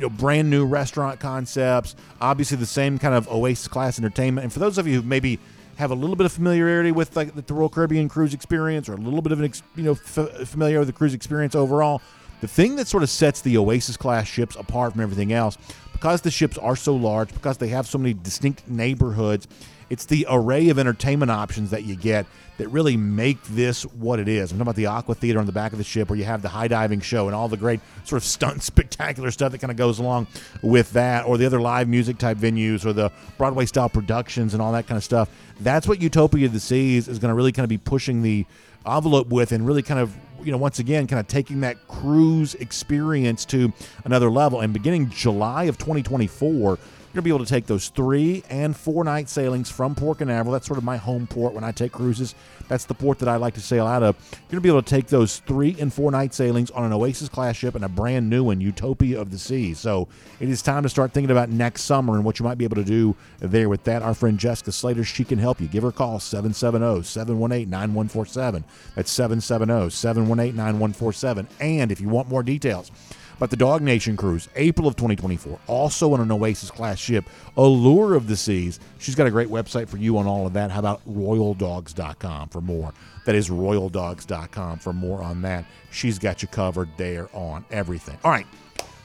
You 0.00 0.06
know, 0.06 0.14
brand 0.16 0.48
new 0.48 0.64
restaurant 0.64 1.20
concepts. 1.20 1.94
Obviously, 2.22 2.56
the 2.56 2.64
same 2.64 2.98
kind 2.98 3.14
of 3.14 3.28
Oasis 3.28 3.68
class 3.68 3.98
entertainment. 3.98 4.44
And 4.44 4.50
for 4.50 4.58
those 4.58 4.78
of 4.78 4.86
you 4.86 5.02
who 5.02 5.06
maybe 5.06 5.38
have 5.76 5.90
a 5.90 5.94
little 5.94 6.16
bit 6.16 6.24
of 6.24 6.32
familiarity 6.32 6.90
with 6.90 7.14
like 7.14 7.34
the 7.34 7.52
Royal 7.52 7.68
Caribbean 7.68 8.08
cruise 8.08 8.32
experience, 8.32 8.88
or 8.88 8.94
a 8.94 8.96
little 8.96 9.20
bit 9.20 9.30
of 9.30 9.40
an 9.40 9.44
ex, 9.44 9.62
you 9.76 9.82
know 9.82 9.92
f- 9.92 10.48
familiar 10.48 10.78
with 10.78 10.88
the 10.88 10.94
cruise 10.94 11.12
experience 11.12 11.54
overall, 11.54 12.00
the 12.40 12.48
thing 12.48 12.76
that 12.76 12.88
sort 12.88 13.02
of 13.02 13.10
sets 13.10 13.42
the 13.42 13.58
Oasis 13.58 13.98
class 13.98 14.26
ships 14.26 14.56
apart 14.56 14.92
from 14.92 15.02
everything 15.02 15.34
else, 15.34 15.58
because 15.92 16.22
the 16.22 16.30
ships 16.30 16.56
are 16.56 16.76
so 16.76 16.96
large, 16.96 17.34
because 17.34 17.58
they 17.58 17.68
have 17.68 17.86
so 17.86 17.98
many 17.98 18.14
distinct 18.14 18.66
neighborhoods, 18.70 19.48
it's 19.90 20.06
the 20.06 20.26
array 20.30 20.70
of 20.70 20.78
entertainment 20.78 21.30
options 21.30 21.68
that 21.72 21.84
you 21.84 21.94
get 21.94 22.24
that 22.60 22.68
really 22.68 22.94
make 22.94 23.42
this 23.44 23.84
what 23.84 24.20
it 24.20 24.28
is. 24.28 24.52
I'm 24.52 24.58
talking 24.58 24.62
about 24.62 24.76
the 24.76 24.86
Aqua 24.86 25.14
Theater 25.14 25.38
on 25.38 25.46
the 25.46 25.52
back 25.52 25.72
of 25.72 25.78
the 25.78 25.84
ship 25.84 26.10
where 26.10 26.18
you 26.18 26.24
have 26.24 26.42
the 26.42 26.48
high 26.48 26.68
diving 26.68 27.00
show 27.00 27.26
and 27.26 27.34
all 27.34 27.48
the 27.48 27.56
great 27.56 27.80
sort 28.04 28.20
of 28.20 28.24
stunt 28.26 28.62
spectacular 28.62 29.30
stuff 29.30 29.52
that 29.52 29.58
kind 29.58 29.70
of 29.70 29.78
goes 29.78 29.98
along 29.98 30.26
with 30.62 30.92
that, 30.92 31.24
or 31.24 31.38
the 31.38 31.46
other 31.46 31.60
live 31.60 31.88
music 31.88 32.18
type 32.18 32.36
venues 32.36 32.84
or 32.84 32.92
the 32.92 33.10
Broadway 33.38 33.64
style 33.64 33.88
productions 33.88 34.52
and 34.52 34.62
all 34.62 34.72
that 34.72 34.86
kind 34.86 34.98
of 34.98 35.04
stuff. 35.04 35.30
That's 35.60 35.88
what 35.88 36.02
Utopia 36.02 36.46
of 36.46 36.52
the 36.52 36.60
Seas 36.60 37.08
is 37.08 37.18
going 37.18 37.30
to 37.30 37.34
really 37.34 37.52
kind 37.52 37.64
of 37.64 37.70
be 37.70 37.78
pushing 37.78 38.20
the 38.20 38.44
envelope 38.86 39.28
with 39.28 39.52
and 39.52 39.66
really 39.66 39.82
kind 39.82 40.00
of 40.00 40.14
you 40.42 40.52
know 40.52 40.58
once 40.58 40.78
again 40.78 41.06
kind 41.06 41.20
of 41.20 41.28
taking 41.28 41.60
that 41.60 41.86
cruise 41.88 42.54
experience 42.56 43.44
to 43.44 43.72
another 44.04 44.30
level 44.30 44.60
and 44.60 44.72
beginning 44.72 45.08
July 45.10 45.64
of 45.64 45.76
2024 45.78 46.78
you're 47.10 47.22
going 47.22 47.24
to 47.24 47.34
be 47.34 47.34
able 47.34 47.44
to 47.44 47.50
take 47.50 47.66
those 47.66 47.88
three 47.88 48.44
and 48.48 48.76
four 48.76 49.02
night 49.02 49.28
sailings 49.28 49.68
from 49.68 49.96
Port 49.96 50.18
Canaveral. 50.18 50.52
That's 50.52 50.68
sort 50.68 50.78
of 50.78 50.84
my 50.84 50.96
home 50.96 51.26
port 51.26 51.52
when 51.52 51.64
I 51.64 51.72
take 51.72 51.90
cruises. 51.90 52.36
That's 52.68 52.84
the 52.84 52.94
port 52.94 53.18
that 53.18 53.28
I 53.28 53.34
like 53.34 53.54
to 53.54 53.60
sail 53.60 53.84
out 53.84 54.04
of. 54.04 54.14
You're 54.30 54.38
going 54.50 54.58
to 54.58 54.60
be 54.60 54.68
able 54.68 54.82
to 54.82 54.88
take 54.88 55.08
those 55.08 55.40
three 55.40 55.74
and 55.80 55.92
four 55.92 56.12
night 56.12 56.32
sailings 56.34 56.70
on 56.70 56.84
an 56.84 56.92
Oasis 56.92 57.28
class 57.28 57.56
ship 57.56 57.74
and 57.74 57.84
a 57.84 57.88
brand 57.88 58.30
new 58.30 58.44
one, 58.44 58.60
Utopia 58.60 59.20
of 59.20 59.32
the 59.32 59.40
Sea. 59.40 59.74
So 59.74 60.06
it 60.38 60.48
is 60.48 60.62
time 60.62 60.84
to 60.84 60.88
start 60.88 61.12
thinking 61.12 61.32
about 61.32 61.48
next 61.48 61.82
summer 61.82 62.14
and 62.14 62.24
what 62.24 62.38
you 62.38 62.44
might 62.44 62.58
be 62.58 62.64
able 62.64 62.76
to 62.76 62.84
do 62.84 63.16
there 63.40 63.68
with 63.68 63.82
that. 63.84 64.02
Our 64.02 64.14
friend 64.14 64.38
Jessica 64.38 64.70
Slater, 64.70 65.02
she 65.02 65.24
can 65.24 65.40
help 65.40 65.60
you. 65.60 65.66
Give 65.66 65.82
her 65.82 65.88
a 65.88 65.92
call, 65.92 66.20
770 66.20 67.02
718 67.02 67.68
9147. 67.68 68.64
That's 68.94 69.10
770 69.10 69.90
718 69.90 70.54
9147. 70.54 71.48
And 71.58 71.90
if 71.90 72.00
you 72.00 72.08
want 72.08 72.28
more 72.28 72.44
details, 72.44 72.92
but 73.40 73.48
the 73.48 73.56
DawgNation 73.56 74.18
cruise, 74.18 74.50
April 74.54 74.86
of 74.86 74.96
2024, 74.96 75.58
also 75.66 76.12
on 76.12 76.20
an 76.20 76.30
Oasis 76.30 76.70
class 76.70 76.98
ship, 76.98 77.24
Allure 77.56 78.14
of 78.14 78.28
the 78.28 78.36
Seas. 78.36 78.78
She's 78.98 79.14
got 79.14 79.26
a 79.26 79.30
great 79.30 79.48
website 79.48 79.88
for 79.88 79.96
you 79.96 80.18
on 80.18 80.26
all 80.26 80.46
of 80.46 80.52
that. 80.52 80.70
How 80.70 80.78
about 80.78 81.00
royaldogs.com 81.08 82.50
for 82.50 82.60
more? 82.60 82.92
That 83.24 83.34
is 83.34 83.48
royaldogs.com 83.48 84.80
for 84.80 84.92
more 84.92 85.22
on 85.22 85.40
that. 85.40 85.64
She's 85.90 86.18
got 86.18 86.42
you 86.42 86.48
covered 86.48 86.90
there 86.98 87.30
on 87.32 87.64
everything. 87.70 88.18
All 88.22 88.30
right. 88.30 88.46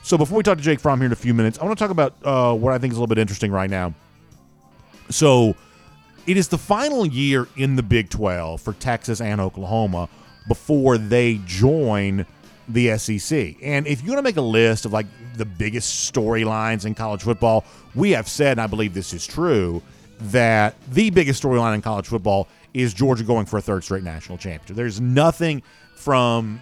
So 0.03 0.17
before 0.17 0.36
we 0.36 0.43
talk 0.43 0.57
to 0.57 0.63
Jake 0.63 0.81
Fromm 0.81 0.99
here 0.99 1.05
in 1.05 1.13
a 1.13 1.15
few 1.15 1.33
minutes, 1.33 1.57
I 1.57 1.63
want 1.63 1.77
to 1.79 1.81
talk 1.81 1.91
about 1.91 2.13
uh, 2.25 2.53
what 2.53 2.73
I 2.73 2.77
think 2.77 2.91
is 2.91 2.97
a 2.97 2.99
little 2.99 3.07
bit 3.07 3.19
interesting 3.19 3.53
right 3.53 3.69
now. 3.69 3.93
So 5.09 5.55
it 6.27 6.36
is 6.36 6.49
the 6.49 6.57
final 6.57 7.05
year 7.05 7.47
in 7.55 7.77
the 7.77 7.83
Big 7.83 8.09
12 8.09 8.59
for 8.59 8.73
Texas 8.73 9.21
and 9.21 9.39
Oklahoma 9.39 10.09
before 10.49 10.97
they 10.97 11.39
join 11.45 12.25
the 12.68 12.97
SEC. 12.97 13.55
And 13.61 13.88
if 13.88 14.03
you 14.03 14.09
want 14.09 14.20
to 14.20 14.24
make 14.24 14.38
a 14.38 14.41
list 14.41 14.86
of 14.86 14.93
like 14.93 15.05
the 15.36 15.45
biggest 15.45 16.13
storylines 16.13 16.86
in 16.86 16.95
college 16.95 17.24
football, 17.24 17.63
we 17.93 18.11
have 18.11 18.28
said, 18.28 18.53
and 18.53 18.61
I 18.61 18.68
believe 18.68 18.93
this 18.93 19.13
is 19.13 19.26
true, 19.26 19.82
that 20.20 20.76
the 20.91 21.09
biggest 21.09 21.41
storyline 21.43 21.76
in 21.76 21.82
college 21.82 22.07
football 22.07 22.47
is 22.74 22.93
Georgia 22.93 23.24
going 23.24 23.45
for 23.45 23.57
a 23.57 23.61
third 23.61 23.84
straight 23.84 24.03
national 24.03 24.38
championship. 24.38 24.76
There's 24.76 24.99
nothing 24.99 25.61
from 25.95 26.61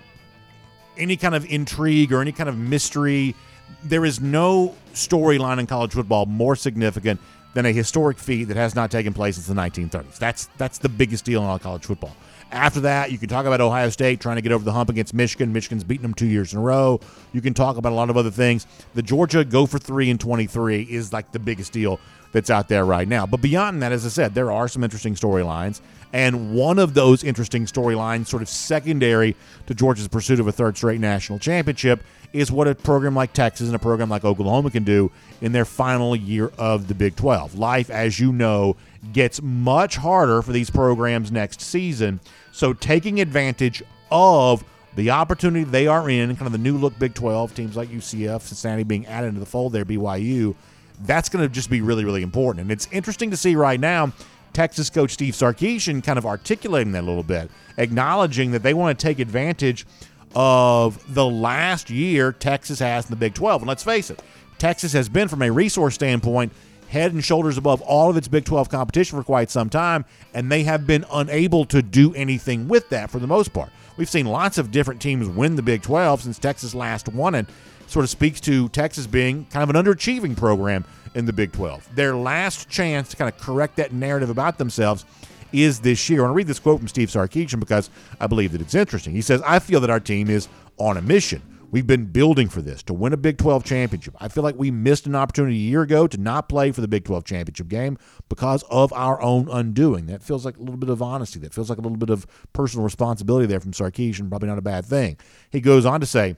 any 0.98 1.18
kind 1.18 1.36
of 1.36 1.46
intrigue 1.52 2.14
or 2.14 2.22
any 2.22 2.32
kind 2.32 2.50
of 2.50 2.58
mystery. 2.58 3.36
There 3.84 4.06
is 4.06 4.22
no 4.22 4.76
storyline 4.94 5.60
in 5.60 5.68
college 5.68 5.92
football 5.92 6.26
more 6.26 6.56
significant 6.56 7.20
than 7.54 7.66
a 7.66 7.72
historic 7.72 8.18
feat 8.18 8.46
that 8.46 8.58
has 8.58 8.76
not 8.76 8.92
taken 8.92 9.14
place 9.14 9.36
since 9.36 9.48
the 9.48 9.54
1930s. 9.54 10.18
That's 10.18 10.48
that's 10.58 10.78
the 10.78 10.90
biggest 10.90 11.26
deal 11.26 11.42
in 11.42 11.48
all 11.48 11.60
college 11.60 11.86
football. 11.86 12.16
After 12.54 12.82
that, 12.82 13.12
you 13.12 13.18
can 13.18 13.30
talk 13.30 13.48
about 13.48 13.62
Ohio 13.62 13.90
State 13.90 14.20
trying 14.20 14.36
to 14.36 14.42
get 14.44 14.52
over 14.52 14.64
the 14.64 14.72
hump 14.72 14.92
against 14.92 15.12
Michigan. 15.12 15.52
Michigan's 15.52 15.84
beaten 15.84 16.04
them 16.04 16.14
two 16.14 16.28
years 16.28 16.54
in 16.54 16.60
a 16.60 16.62
row. 16.62 17.00
You 17.34 17.42
can 17.42 17.56
talk 17.56 17.78
about 17.78 17.92
a 17.92 17.96
lot 17.96 18.12
of 18.12 18.16
other 18.16 18.30
things. 18.30 18.68
The 18.94 19.02
Georgia 19.02 19.44
go 19.44 19.66
for 19.66 19.80
three 19.80 20.12
in 20.12 20.20
23 20.20 20.84
is 20.84 21.12
like 21.12 21.32
the 21.32 21.40
biggest 21.40 21.74
deal 21.74 22.00
that's 22.32 22.52
out 22.52 22.68
there 22.68 22.86
right 22.86 23.08
now. 23.08 23.26
But 23.26 23.42
beyond 23.42 23.82
that, 23.82 23.92
as 23.92 24.06
I 24.06 24.10
said, 24.10 24.36
there 24.36 24.52
are 24.52 24.68
some 24.68 24.84
interesting 24.84 25.16
storylines. 25.16 25.82
And 26.14 26.54
one 26.54 26.78
of 26.78 26.94
those 26.94 27.24
interesting 27.24 27.66
storylines, 27.66 28.28
sort 28.28 28.44
of 28.44 28.50
secondary 28.50 29.36
to 29.66 29.74
Georgia's 29.74 30.08
pursuit 30.08 30.40
of 30.40 30.48
a 30.48 30.52
third 30.52 30.78
straight 30.78 31.00
national 31.00 31.40
championship, 31.40 32.04
is 32.34 32.52
what 32.52 32.68
a 32.68 32.76
program 32.76 33.16
like 33.16 33.34
Texas 33.34 33.66
and 33.66 33.76
a 33.76 33.80
program 33.80 34.10
like 34.10 34.24
Oklahoma 34.24 34.70
can 34.70 34.84
do 34.84 35.12
in 35.42 35.54
their 35.54 35.66
final 35.66 36.16
year 36.16 36.52
of 36.60 36.88
the 36.88 36.94
Big 36.94 37.16
12. 37.16 37.56
Life, 37.56 37.90
as 37.90 38.20
you 38.20 38.32
know, 38.32 38.76
gets 39.12 39.42
much 39.42 39.96
harder 39.96 40.44
for 40.44 40.52
these 40.52 40.70
programs 40.70 41.32
next 41.32 41.62
season 41.62 42.20
so 42.54 42.72
taking 42.72 43.20
advantage 43.20 43.82
of 44.12 44.64
the 44.96 45.10
opportunity 45.10 45.66
they 45.66 45.88
are 45.88 46.08
in, 46.08 46.36
kind 46.36 46.46
of 46.46 46.52
the 46.52 46.60
new 46.60 46.78
look 46.78 46.98
Big 47.00 47.16
12 47.16 47.56
teams 47.56 47.76
like 47.76 47.90
UCF, 47.90 48.42
Cincinnati 48.42 48.84
being 48.84 49.08
added 49.08 49.30
into 49.30 49.40
the 49.40 49.46
fold 49.46 49.74
there, 49.74 49.84
BYU, 49.84 50.56
that's 51.02 51.30
going 51.30 51.44
to 51.44 51.52
just 51.52 51.70
be 51.72 51.82
really, 51.82 52.06
really 52.06 52.22
important. 52.22 52.62
And 52.62 52.72
it's 52.72 52.88
interesting 52.92 53.32
to 53.32 53.38
see 53.38 53.56
right 53.56 53.80
now 53.80 54.14
Texas 54.54 54.92
coach 54.92 55.12
Steve 55.12 55.34
Sarkisian 55.34 56.04
kind 56.04 56.20
of 56.20 56.28
articulating 56.28 56.94
that 56.94 57.04
a 57.04 57.08
little 57.08 57.24
bit, 57.24 57.50
acknowledging 57.78 58.52
that 58.52 58.62
they 58.62 58.76
want 58.76 58.98
to 58.98 59.04
take 59.04 59.18
advantage 59.18 59.88
of 60.36 61.04
the 61.12 61.26
last 61.26 61.90
year 61.90 62.32
Texas 62.32 62.78
has 62.78 63.06
in 63.06 63.10
the 63.10 63.16
Big 63.16 63.34
12. 63.34 63.64
And 63.64 63.68
let's 63.68 63.84
face 63.84 64.12
it, 64.12 64.22
Texas 64.60 64.94
has 64.94 65.10
been, 65.10 65.28
from 65.28 65.42
a 65.42 65.52
resource 65.52 65.96
standpoint, 65.96 66.54
head 66.90 67.14
and 67.14 67.24
shoulders 67.24 67.58
above 67.58 67.82
all 67.82 68.10
of 68.10 68.18
its 68.18 68.28
Big 68.28 68.46
12 68.46 68.70
competition 68.70 69.18
for 69.18 69.24
quite 69.24 69.50
some 69.50 69.70
time, 69.70 70.06
and 70.34 70.52
they 70.52 70.64
have 70.64 70.86
been 70.88 71.06
unable 71.12 71.66
to 71.66 71.82
do 71.82 72.14
anything 72.14 72.68
with 72.68 72.90
that 72.90 73.10
for 73.10 73.20
the 73.20 73.28
most 73.28 73.54
part. 73.54 73.70
We've 73.98 74.10
seen 74.10 74.26
lots 74.26 74.58
of 74.58 74.72
different 74.72 75.02
teams 75.02 75.28
win 75.28 75.56
the 75.56 75.62
Big 75.62 75.82
12 75.82 76.22
since 76.22 76.40
Texas 76.40 76.74
last 76.74 77.10
won 77.10 77.36
it. 77.36 77.46
Sort 77.88 78.04
of 78.04 78.10
speaks 78.10 78.40
to 78.42 78.70
Texas 78.70 79.06
being 79.06 79.46
kind 79.52 79.70
of 79.70 79.76
an 79.76 79.84
underachieving 79.84 80.36
program 80.36 80.86
in 81.16 81.26
the 81.26 81.34
Big 81.34 81.52
12. 81.52 81.96
Their 81.96 82.16
last 82.16 82.70
chance 82.70 83.10
to 83.10 83.18
kind 83.18 83.32
of 83.32 83.40
correct 83.40 83.76
that 83.76 83.94
narrative 83.94 84.30
about 84.30 84.58
themselves 84.58 85.06
is 85.52 85.80
this 85.80 86.10
year. 86.10 86.22
I 86.22 86.24
want 86.24 86.32
to 86.32 86.38
read 86.38 86.48
this 86.48 86.60
quote 86.60 86.80
from 86.80 86.88
Steve 86.88 87.10
Sarkisian 87.10 87.60
because 87.60 87.92
I 88.20 88.26
believe 88.26 88.52
that 88.54 88.62
it's 88.62 88.74
interesting. 88.74 89.14
He 89.14 89.22
says, 89.22 89.42
I 89.46 89.60
feel 89.60 89.80
that 89.82 89.92
our 89.92 90.00
team 90.00 90.30
is 90.30 90.48
on 90.78 90.98
a 90.98 91.02
mission 91.02 91.42
We've 91.74 91.88
been 91.88 92.06
building 92.06 92.50
for 92.50 92.62
this 92.62 92.84
to 92.84 92.94
win 92.94 93.14
a 93.14 93.18
Big 93.18 93.40
12 93.40 93.64
championship. 93.64 94.16
I 94.20 94.28
feel 94.28 94.44
like 94.44 94.54
we 94.56 94.70
missed 94.70 95.08
an 95.08 95.16
opportunity 95.16 95.56
a 95.56 95.60
year 95.60 95.82
ago 95.82 96.06
to 96.06 96.20
not 96.20 96.48
play 96.48 96.72
for 96.72 96.82
the 96.82 96.88
Big 96.88 97.04
12 97.04 97.24
championship 97.26 97.68
game 97.68 97.98
because 98.30 98.62
of 98.70 98.94
our 98.94 99.20
own 99.24 99.50
undoing. 99.50 100.06
That 100.06 100.22
feels 100.22 100.46
like 100.46 100.58
a 100.58 100.60
little 100.60 100.78
bit 100.78 100.92
of 100.92 101.02
honesty. 101.02 101.40
That 101.40 101.52
feels 101.52 101.72
like 101.72 101.80
a 101.80 101.82
little 101.82 101.98
bit 101.98 102.12
of 102.12 102.28
personal 102.54 102.84
responsibility 102.84 103.48
there 103.48 103.60
from 103.60 103.72
Sarkisian. 103.72 104.30
Probably 104.30 104.50
not 104.50 104.60
a 104.60 104.62
bad 104.62 104.86
thing. 104.86 105.18
He 105.50 105.62
goes 105.62 105.84
on 105.84 106.00
to 106.00 106.06
say, 106.06 106.36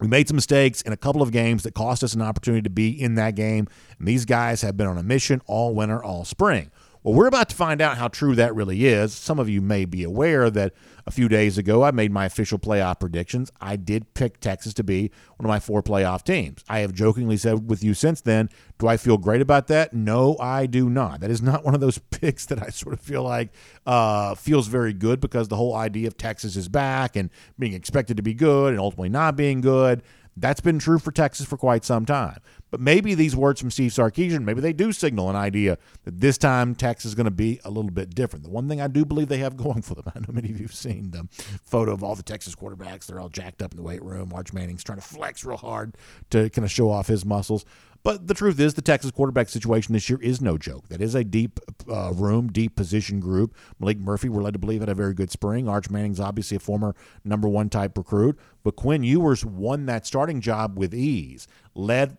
we 0.00 0.06
made 0.06 0.28
some 0.28 0.34
mistakes 0.34 0.82
in 0.82 0.92
a 0.92 0.98
couple 0.98 1.22
of 1.22 1.32
games 1.32 1.62
that 1.62 1.72
cost 1.72 2.04
us 2.04 2.12
an 2.12 2.20
opportunity 2.20 2.60
to 2.60 2.68
be 2.68 2.90
in 2.90 3.14
that 3.14 3.36
game. 3.36 3.68
And 3.98 4.06
these 4.06 4.26
guys 4.26 4.60
have 4.60 4.76
been 4.76 4.86
on 4.86 4.98
a 4.98 5.02
mission 5.02 5.40
all 5.46 5.74
winter, 5.74 6.04
all 6.04 6.26
spring. 6.26 6.70
Well, 7.04 7.12
we're 7.12 7.26
about 7.26 7.50
to 7.50 7.54
find 7.54 7.82
out 7.82 7.98
how 7.98 8.08
true 8.08 8.34
that 8.36 8.54
really 8.54 8.86
is. 8.86 9.12
Some 9.12 9.38
of 9.38 9.46
you 9.46 9.60
may 9.60 9.84
be 9.84 10.04
aware 10.04 10.48
that 10.48 10.72
a 11.06 11.10
few 11.10 11.28
days 11.28 11.58
ago 11.58 11.82
I 11.82 11.90
made 11.90 12.10
my 12.10 12.24
official 12.24 12.58
playoff 12.58 12.98
predictions. 12.98 13.52
I 13.60 13.76
did 13.76 14.14
pick 14.14 14.40
Texas 14.40 14.72
to 14.72 14.82
be 14.82 15.10
one 15.36 15.44
of 15.44 15.48
my 15.48 15.60
four 15.60 15.82
playoff 15.82 16.24
teams. 16.24 16.64
I 16.66 16.78
have 16.78 16.94
jokingly 16.94 17.36
said 17.36 17.68
with 17.68 17.84
you 17.84 17.92
since 17.92 18.22
then, 18.22 18.48
do 18.78 18.88
I 18.88 18.96
feel 18.96 19.18
great 19.18 19.42
about 19.42 19.66
that? 19.66 19.92
No, 19.92 20.38
I 20.38 20.64
do 20.64 20.88
not. 20.88 21.20
That 21.20 21.30
is 21.30 21.42
not 21.42 21.62
one 21.62 21.74
of 21.74 21.82
those 21.82 21.98
picks 22.10 22.46
that 22.46 22.62
I 22.62 22.70
sort 22.70 22.94
of 22.94 23.00
feel 23.00 23.22
like 23.22 23.50
uh, 23.84 24.34
feels 24.34 24.68
very 24.68 24.94
good 24.94 25.20
because 25.20 25.48
the 25.48 25.56
whole 25.56 25.76
idea 25.76 26.06
of 26.06 26.16
Texas 26.16 26.56
is 26.56 26.70
back 26.70 27.16
and 27.16 27.28
being 27.58 27.74
expected 27.74 28.16
to 28.16 28.22
be 28.22 28.32
good 28.32 28.70
and 28.70 28.80
ultimately 28.80 29.10
not 29.10 29.36
being 29.36 29.60
good. 29.60 30.02
That's 30.36 30.60
been 30.60 30.78
true 30.78 30.98
for 30.98 31.12
Texas 31.12 31.46
for 31.46 31.56
quite 31.56 31.84
some 31.84 32.04
time. 32.04 32.38
But 32.70 32.80
maybe 32.80 33.14
these 33.14 33.36
words 33.36 33.60
from 33.60 33.70
Steve 33.70 33.92
Sarkisian, 33.92 34.44
maybe 34.44 34.60
they 34.60 34.72
do 34.72 34.92
signal 34.92 35.30
an 35.30 35.36
idea 35.36 35.78
that 36.04 36.20
this 36.20 36.36
time 36.36 36.74
Texas 36.74 37.10
is 37.10 37.14
going 37.14 37.26
to 37.26 37.30
be 37.30 37.60
a 37.64 37.70
little 37.70 37.90
bit 37.90 38.14
different. 38.14 38.44
The 38.44 38.50
one 38.50 38.68
thing 38.68 38.80
I 38.80 38.88
do 38.88 39.04
believe 39.04 39.28
they 39.28 39.38
have 39.38 39.56
going 39.64 39.82
for 39.82 39.94
them, 39.94 40.04
I 40.14 40.18
know 40.18 40.32
many 40.32 40.50
of 40.50 40.58
you 40.58 40.66
have 40.66 40.74
seen 40.74 41.12
the 41.12 41.28
photo 41.62 41.92
of 41.92 42.02
all 42.02 42.16
the 42.16 42.22
Texas 42.22 42.54
quarterbacks. 42.56 43.06
They're 43.06 43.20
all 43.20 43.28
jacked 43.28 43.62
up 43.62 43.72
in 43.72 43.76
the 43.76 43.84
weight 43.84 44.02
room. 44.02 44.32
Arch 44.34 44.52
Manning's 44.52 44.82
trying 44.82 44.98
to 44.98 45.04
flex 45.04 45.44
real 45.44 45.56
hard 45.56 45.96
to 46.30 46.50
kind 46.50 46.64
of 46.64 46.70
show 46.70 46.90
off 46.90 47.06
his 47.06 47.24
muscles. 47.24 47.64
But 48.04 48.26
the 48.26 48.34
truth 48.34 48.60
is, 48.60 48.74
the 48.74 48.82
Texas 48.82 49.10
quarterback 49.10 49.48
situation 49.48 49.94
this 49.94 50.10
year 50.10 50.20
is 50.20 50.42
no 50.42 50.58
joke. 50.58 50.88
That 50.88 51.00
is 51.00 51.14
a 51.14 51.24
deep 51.24 51.58
uh, 51.90 52.12
room, 52.12 52.52
deep 52.52 52.76
position 52.76 53.18
group. 53.18 53.56
Maalik 53.80 53.98
Murphy, 53.98 54.28
we're 54.28 54.42
led 54.42 54.52
to 54.52 54.58
believe, 54.58 54.80
had 54.80 54.90
a 54.90 54.94
very 54.94 55.14
good 55.14 55.30
spring. 55.30 55.68
Arch 55.68 55.88
Manning's 55.88 56.20
obviously 56.20 56.58
a 56.58 56.60
former 56.60 56.94
number 57.24 57.48
one 57.48 57.70
type 57.70 57.96
recruit. 57.96 58.38
But 58.62 58.76
Quinn 58.76 59.02
Ewers 59.02 59.42
won 59.42 59.86
that 59.86 60.06
starting 60.06 60.42
job 60.42 60.78
with 60.78 60.94
ease, 60.94 61.48
led 61.74 62.18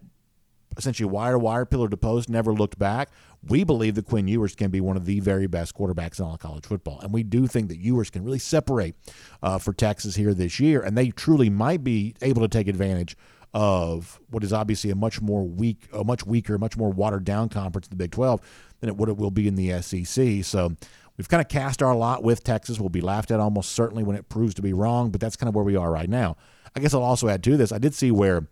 essentially 0.75 1.09
wire 1.09 1.33
to 1.33 1.39
wire, 1.39 1.65
pillar 1.65 1.87
to 1.87 1.97
post, 1.97 2.29
never 2.29 2.51
looked 2.51 2.79
back. 2.79 3.09
We 3.47 3.63
believe 3.63 3.93
that 3.95 4.05
Quinn 4.05 4.27
Ewers 4.27 4.55
can 4.55 4.71
be 4.71 4.81
one 4.81 4.97
of 4.97 5.05
the 5.05 5.19
very 5.19 5.45
best 5.45 5.75
quarterbacks 5.75 6.19
in 6.19 6.25
all 6.25 6.35
college 6.35 6.65
football. 6.65 6.99
And 7.01 7.13
we 7.13 7.21
do 7.21 7.45
think 7.45 7.67
that 7.69 7.77
Ewers 7.77 8.09
can 8.09 8.23
really 8.23 8.39
separate 8.39 8.95
uh, 9.43 9.59
for 9.59 9.71
Texas 9.71 10.15
here 10.15 10.33
this 10.33 10.59
year. 10.59 10.81
And 10.81 10.97
they 10.97 11.11
truly 11.11 11.51
might 11.51 11.83
be 11.83 12.15
able 12.23 12.41
to 12.41 12.47
take 12.47 12.67
advantage 12.67 13.15
of 13.55 14.19
what 14.29 14.43
is 14.43 14.51
obviously 14.51 14.91
a 14.91 14.95
much 14.95 15.21
more 15.21 15.47
weak, 15.47 15.87
a 15.93 16.03
much 16.03 16.25
weaker, 16.25 16.57
much 16.57 16.75
more 16.75 16.91
watered 16.91 17.23
down 17.23 17.47
conference 17.47 17.87
in 17.87 17.89
the 17.89 17.95
Big 17.95 18.11
12 18.11 18.41
than 18.81 18.89
it, 18.89 18.97
what 18.97 19.07
it 19.07 19.15
will 19.15 19.31
be 19.31 19.47
in 19.47 19.55
the 19.55 19.81
SEC. 19.81 20.43
So 20.43 20.75
we've 21.15 21.29
kind 21.29 21.39
of 21.39 21.47
cast 21.47 21.81
our 21.81 21.95
lot 21.95 22.21
with 22.21 22.43
Texas. 22.43 22.81
We'll 22.81 22.89
be 22.89 22.99
laughed 22.99 23.31
at 23.31 23.39
almost 23.39 23.71
certainly 23.71 24.03
when 24.03 24.17
it 24.17 24.27
proves 24.27 24.55
to 24.55 24.61
be 24.61 24.73
wrong, 24.73 25.09
but 25.09 25.21
that's 25.21 25.37
kind 25.37 25.47
of 25.47 25.55
where 25.55 25.63
we 25.63 25.77
are 25.77 25.89
right 25.89 26.09
now. 26.09 26.35
I 26.75 26.81
guess 26.81 26.93
I'll 26.93 27.01
also 27.01 27.29
add 27.29 27.43
to 27.45 27.55
this. 27.55 27.71
I 27.71 27.77
did 27.77 27.93
see 27.93 28.11
where 28.11 28.45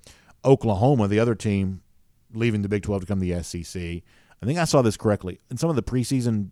Oklahoma, 0.46 1.10
the 1.10 1.20
other 1.20 1.36
team, 1.36 1.82
leaving 2.34 2.62
the 2.62 2.70
Big 2.70 2.84
12 2.84 3.02
to 3.02 3.08
come 3.08 3.20
to 3.20 3.26
the 3.26 3.44
SEC. 3.44 3.82
I 4.42 4.46
think 4.46 4.58
I 4.58 4.64
saw 4.64 4.82
this 4.82 4.96
correctly. 4.96 5.42
In 5.52 5.58
some 5.58 5.70
of 5.70 5.76
the 5.76 5.84
preseason, 5.84 6.52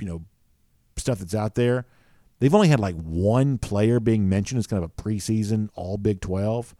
you 0.00 0.08
know, 0.08 0.24
stuff 0.96 1.20
that's 1.20 1.36
out 1.36 1.54
there, 1.54 1.86
they've 2.40 2.52
only 2.52 2.66
had 2.66 2.80
like 2.80 2.96
one 2.96 3.58
player 3.58 4.00
being 4.00 4.28
mentioned 4.28 4.58
as 4.58 4.66
kind 4.66 4.82
of 4.82 4.90
a 4.90 5.00
preseason 5.00 5.68
All 5.76 5.98
Big 5.98 6.20
12. 6.20 6.74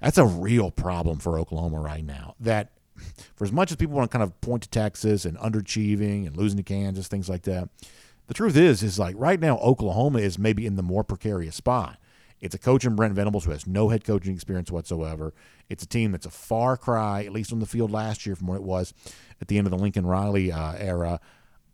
That's 0.00 0.18
a 0.18 0.26
real 0.26 0.70
problem 0.70 1.18
for 1.18 1.38
Oklahoma 1.38 1.80
right 1.80 2.04
now. 2.04 2.34
That 2.40 2.72
for 3.34 3.44
as 3.44 3.52
much 3.52 3.70
as 3.70 3.76
people 3.76 3.96
want 3.96 4.10
to 4.10 4.16
kind 4.16 4.22
of 4.22 4.40
point 4.40 4.62
to 4.62 4.68
Texas 4.68 5.24
and 5.24 5.36
underachieving 5.38 6.26
and 6.26 6.36
losing 6.36 6.58
to 6.58 6.62
Kansas, 6.62 7.08
things 7.08 7.28
like 7.28 7.42
that, 7.42 7.68
the 8.26 8.34
truth 8.34 8.56
is, 8.56 8.82
is 8.82 8.98
like 8.98 9.14
right 9.18 9.40
now 9.40 9.58
Oklahoma 9.58 10.18
is 10.18 10.38
maybe 10.38 10.66
in 10.66 10.76
the 10.76 10.82
more 10.82 11.04
precarious 11.04 11.56
spot. 11.56 11.98
It's 12.40 12.54
a 12.54 12.58
coach 12.58 12.84
in 12.84 12.96
Brent 12.96 13.14
Venables 13.14 13.46
who 13.46 13.50
has 13.52 13.66
no 13.66 13.88
head 13.88 14.04
coaching 14.04 14.34
experience 14.34 14.70
whatsoever. 14.70 15.32
It's 15.70 15.82
a 15.82 15.88
team 15.88 16.12
that's 16.12 16.26
a 16.26 16.30
far 16.30 16.76
cry, 16.76 17.24
at 17.24 17.32
least 17.32 17.52
on 17.52 17.60
the 17.60 17.66
field 17.66 17.90
last 17.90 18.26
year, 18.26 18.36
from 18.36 18.48
what 18.48 18.56
it 18.56 18.62
was 18.62 18.92
at 19.40 19.48
the 19.48 19.56
end 19.56 19.66
of 19.66 19.70
the 19.70 19.78
Lincoln 19.78 20.06
Riley 20.06 20.52
uh, 20.52 20.74
era. 20.74 21.18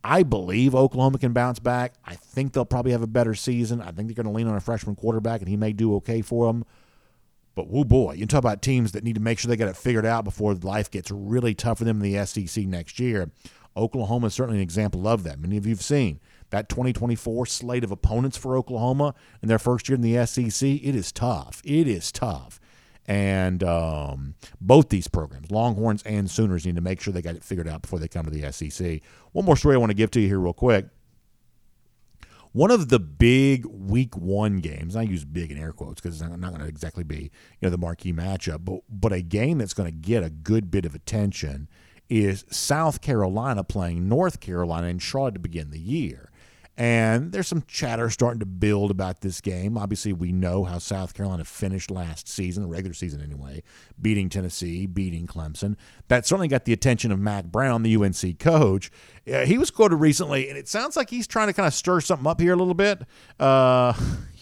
I 0.04 0.22
believe 0.22 0.74
Oklahoma 0.74 1.18
can 1.18 1.32
bounce 1.32 1.58
back. 1.58 1.94
I 2.04 2.14
think 2.14 2.52
they'll 2.52 2.64
probably 2.64 2.92
have 2.92 3.02
a 3.02 3.08
better 3.08 3.34
season. 3.34 3.80
I 3.80 3.90
think 3.90 4.08
they're 4.08 4.22
going 4.22 4.26
to 4.26 4.32
lean 4.32 4.48
on 4.48 4.56
a 4.56 4.60
freshman 4.60 4.96
quarterback, 4.96 5.40
and 5.40 5.48
he 5.48 5.56
may 5.56 5.72
do 5.72 5.94
okay 5.96 6.22
for 6.22 6.46
them. 6.46 6.64
But 7.54 7.68
whoa, 7.68 7.84
boy, 7.84 8.14
you 8.14 8.26
talk 8.26 8.38
about 8.38 8.62
teams 8.62 8.92
that 8.92 9.04
need 9.04 9.14
to 9.14 9.20
make 9.20 9.38
sure 9.38 9.48
they 9.48 9.56
got 9.56 9.68
it 9.68 9.76
figured 9.76 10.06
out 10.06 10.24
before 10.24 10.54
life 10.54 10.90
gets 10.90 11.10
really 11.10 11.54
tough 11.54 11.78
for 11.78 11.84
them 11.84 12.02
in 12.02 12.12
the 12.12 12.26
SEC 12.26 12.64
next 12.64 12.98
year. 12.98 13.30
Oklahoma 13.76 14.28
is 14.28 14.34
certainly 14.34 14.58
an 14.58 14.62
example 14.62 15.06
of 15.06 15.22
that. 15.24 15.40
Many 15.40 15.56
of 15.56 15.66
you 15.66 15.72
have 15.72 15.82
seen 15.82 16.20
that 16.50 16.68
2024 16.68 17.46
slate 17.46 17.84
of 17.84 17.90
opponents 17.90 18.36
for 18.36 18.56
Oklahoma 18.56 19.14
in 19.42 19.48
their 19.48 19.58
first 19.58 19.88
year 19.88 19.96
in 19.96 20.02
the 20.02 20.26
SEC. 20.26 20.68
It 20.68 20.94
is 20.94 21.12
tough. 21.12 21.62
It 21.64 21.88
is 21.88 22.12
tough. 22.12 22.60
And 23.06 23.64
um, 23.64 24.34
both 24.60 24.88
these 24.88 25.08
programs, 25.08 25.50
Longhorns 25.50 26.02
and 26.04 26.30
Sooners, 26.30 26.64
need 26.64 26.76
to 26.76 26.82
make 26.82 27.00
sure 27.00 27.12
they 27.12 27.22
got 27.22 27.34
it 27.34 27.42
figured 27.42 27.66
out 27.66 27.82
before 27.82 27.98
they 27.98 28.08
come 28.08 28.24
to 28.24 28.30
the 28.30 28.52
SEC. 28.52 29.00
One 29.32 29.44
more 29.44 29.56
story 29.56 29.74
I 29.74 29.78
want 29.78 29.90
to 29.90 29.94
give 29.94 30.10
to 30.12 30.20
you 30.20 30.28
here, 30.28 30.38
real 30.38 30.52
quick. 30.52 30.86
One 32.52 32.70
of 32.70 32.90
the 32.90 32.98
big 32.98 33.64
week 33.64 34.16
one 34.16 34.58
games, 34.58 34.94
I 34.94 35.02
use 35.02 35.24
big 35.24 35.50
in 35.50 35.58
air 35.58 35.72
quotes 35.72 36.00
because 36.00 36.20
it's 36.20 36.30
not 36.30 36.50
going 36.50 36.60
to 36.60 36.68
exactly 36.68 37.04
be 37.04 37.16
you 37.60 37.62
know 37.62 37.70
the 37.70 37.78
marquee 37.78 38.12
matchup, 38.12 38.64
but 38.64 38.80
but 38.90 39.12
a 39.12 39.22
game 39.22 39.58
that's 39.58 39.74
going 39.74 39.90
to 39.90 39.96
get 39.96 40.22
a 40.22 40.30
good 40.30 40.70
bit 40.70 40.84
of 40.84 40.94
attention 40.94 41.68
is 42.10 42.44
South 42.50 43.00
Carolina 43.00 43.64
playing 43.64 44.08
North 44.08 44.40
Carolina 44.40 44.88
in 44.88 44.98
Charlotte 44.98 45.34
to 45.34 45.40
begin 45.40 45.70
the 45.70 45.78
year. 45.78 46.31
And 46.76 47.32
there's 47.32 47.48
some 47.48 47.64
chatter 47.66 48.08
starting 48.08 48.40
to 48.40 48.46
build 48.46 48.90
about 48.90 49.20
this 49.20 49.42
game. 49.42 49.76
Obviously, 49.76 50.14
we 50.14 50.32
know 50.32 50.64
how 50.64 50.78
South 50.78 51.12
Carolina 51.12 51.44
finished 51.44 51.90
last 51.90 52.28
season, 52.28 52.62
the 52.62 52.68
regular 52.68 52.94
season 52.94 53.20
anyway, 53.20 53.62
beating 54.00 54.30
Tennessee, 54.30 54.86
beating 54.86 55.26
Clemson. 55.26 55.76
That 56.08 56.26
certainly 56.26 56.48
got 56.48 56.64
the 56.64 56.72
attention 56.72 57.12
of 57.12 57.18
Mack 57.18 57.44
Brown, 57.44 57.82
the 57.82 57.94
UNC 57.94 58.38
coach. 58.38 58.90
He 59.26 59.58
was 59.58 59.70
quoted 59.70 59.96
recently, 59.96 60.48
and 60.48 60.56
it 60.56 60.66
sounds 60.66 60.96
like 60.96 61.10
he's 61.10 61.26
trying 61.26 61.48
to 61.48 61.52
kind 61.52 61.66
of 61.66 61.74
stir 61.74 62.00
something 62.00 62.26
up 62.26 62.40
here 62.40 62.54
a 62.54 62.56
little 62.56 62.72
bit. 62.72 63.02
Uh, 63.38 63.92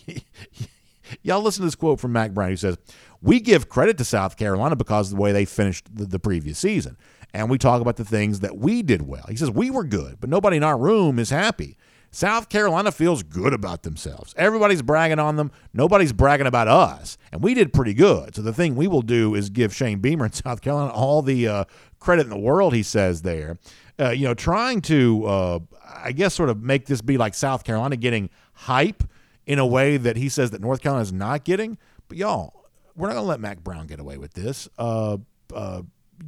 y'all 1.23 1.43
listen 1.43 1.63
to 1.63 1.67
this 1.67 1.75
quote 1.75 1.99
from 1.99 2.13
Mack 2.13 2.33
Brown, 2.33 2.51
who 2.51 2.57
says, 2.57 2.79
We 3.21 3.41
give 3.41 3.69
credit 3.69 3.99
to 3.99 4.05
South 4.05 4.37
Carolina 4.37 4.77
because 4.77 5.11
of 5.11 5.17
the 5.17 5.23
way 5.23 5.33
they 5.33 5.45
finished 5.45 5.95
the, 5.95 6.07
the 6.07 6.21
previous 6.21 6.61
season. 6.61 6.97
And 7.33 7.51
we 7.51 7.59
talk 7.59 7.81
about 7.81 7.97
the 7.97 8.05
things 8.05 8.41
that 8.41 8.57
we 8.57 8.83
did 8.83 9.03
well. 9.03 9.25
He 9.29 9.37
says, 9.37 9.51
We 9.51 9.71
were 9.71 9.85
good, 9.85 10.19
but 10.21 10.31
nobody 10.31 10.57
in 10.57 10.63
our 10.63 10.79
room 10.79 11.19
is 11.19 11.31
happy. 11.31 11.77
South 12.11 12.49
Carolina 12.49 12.91
feels 12.91 13.23
good 13.23 13.53
about 13.53 13.83
themselves. 13.83 14.35
Everybody's 14.37 14.83
bragging 14.83 15.19
on 15.21 15.37
them. 15.37 15.53
Nobody's 15.73 16.13
bragging 16.13 16.47
about 16.47 16.67
us. 16.67 17.17
And 17.31 17.43
we 17.43 17.55
did 17.55 17.73
pretty 17.73 17.95
good. 17.95 18.35
So 18.35 18.43
the 18.43 18.53
thing 18.53 18.75
we 18.75 18.89
will 18.89 19.03
do 19.03 19.35
is 19.35 19.49
give 19.49 19.75
Shane 19.75 20.01
Beamer 20.01 20.27
in 20.27 20.33
South 20.33 20.61
Carolina 20.61 20.93
all 20.93 21.23
the 21.23 21.47
uh, 21.47 21.65
credit 22.01 22.23
in 22.23 22.31
the 22.31 22.39
world, 22.39 22.75
he 22.75 22.83
says 22.83 23.23
there. 23.23 23.59
Uh, 23.99 24.11
you 24.11 24.25
know, 24.25 24.35
trying 24.35 24.81
to, 24.81 25.25
uh, 25.27 25.59
I 26.03 26.13
guess, 26.13 26.35
sort 26.35 26.49
of 26.49 26.63
make 26.63 26.87
this 26.87 27.01
be 27.01 27.17
like 27.17 27.35
South 27.35 27.65
Carolina 27.65 27.97
getting 27.97 28.31
hype 28.55 29.05
in 29.47 29.59
a 29.59 29.67
way 29.67 29.97
that 29.97 30.17
he 30.17 30.29
says 30.29 30.51
that 30.51 30.61
North 30.61 30.81
Carolina 30.81 31.03
is 31.03 31.13
not 31.13 31.45
getting. 31.45 31.79
But 32.09 32.19
y'all, 32.19 32.67
we're 32.97 33.09
not 33.09 33.15
going 33.15 33.25
to 33.25 33.29
let 33.29 33.41
Mack 33.41 33.63
Brown 33.63 33.87
get 33.87 34.01
away 34.01 34.17
with 34.17 34.33
this. 34.35 34.69
Uh, 34.79 35.19
uh, 35.55 35.83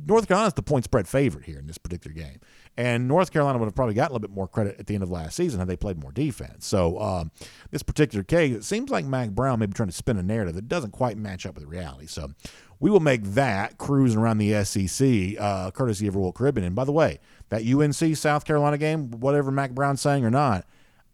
North 0.06 0.28
Carolina 0.28 0.48
is 0.48 0.54
the 0.54 0.62
point 0.62 0.84
spread 0.84 1.08
favorite 1.08 1.44
here 1.44 1.58
in 1.58 1.66
this 1.66 1.78
particular 1.78 2.14
game. 2.14 2.40
And 2.76 3.06
North 3.06 3.32
Carolina 3.32 3.58
would 3.58 3.66
have 3.66 3.74
probably 3.74 3.94
got 3.94 4.10
a 4.10 4.12
little 4.12 4.26
bit 4.26 4.34
more 4.34 4.48
credit 4.48 4.76
at 4.78 4.86
the 4.86 4.94
end 4.94 5.02
of 5.02 5.10
last 5.10 5.36
season 5.36 5.58
had 5.58 5.68
they 5.68 5.76
played 5.76 5.98
more 5.98 6.12
defense. 6.12 6.66
So 6.66 6.98
um, 7.00 7.30
this 7.70 7.82
particular 7.82 8.24
case, 8.24 8.56
it 8.56 8.64
seems 8.64 8.90
like 8.90 9.04
Mack 9.04 9.30
Brown 9.30 9.58
may 9.58 9.66
be 9.66 9.74
trying 9.74 9.90
to 9.90 9.94
spin 9.94 10.16
a 10.16 10.22
narrative 10.22 10.54
that 10.54 10.68
doesn't 10.68 10.92
quite 10.92 11.18
match 11.18 11.44
up 11.44 11.54
with 11.56 11.64
reality. 11.64 12.06
So 12.06 12.30
we 12.80 12.90
will 12.90 13.00
make 13.00 13.22
that 13.22 13.76
cruising 13.76 14.18
around 14.18 14.38
the 14.38 14.64
SEC 14.64 15.38
uh, 15.38 15.70
courtesy 15.70 16.06
of 16.06 16.16
Royal 16.16 16.32
Caribbean. 16.32 16.66
And 16.66 16.74
by 16.74 16.84
the 16.84 16.92
way, 16.92 17.20
that 17.50 17.62
UNC 17.66 18.16
South 18.16 18.46
Carolina 18.46 18.78
game, 18.78 19.10
whatever 19.10 19.50
Mack 19.50 19.72
Brown's 19.72 20.00
saying 20.00 20.24
or 20.24 20.30
not, 20.30 20.64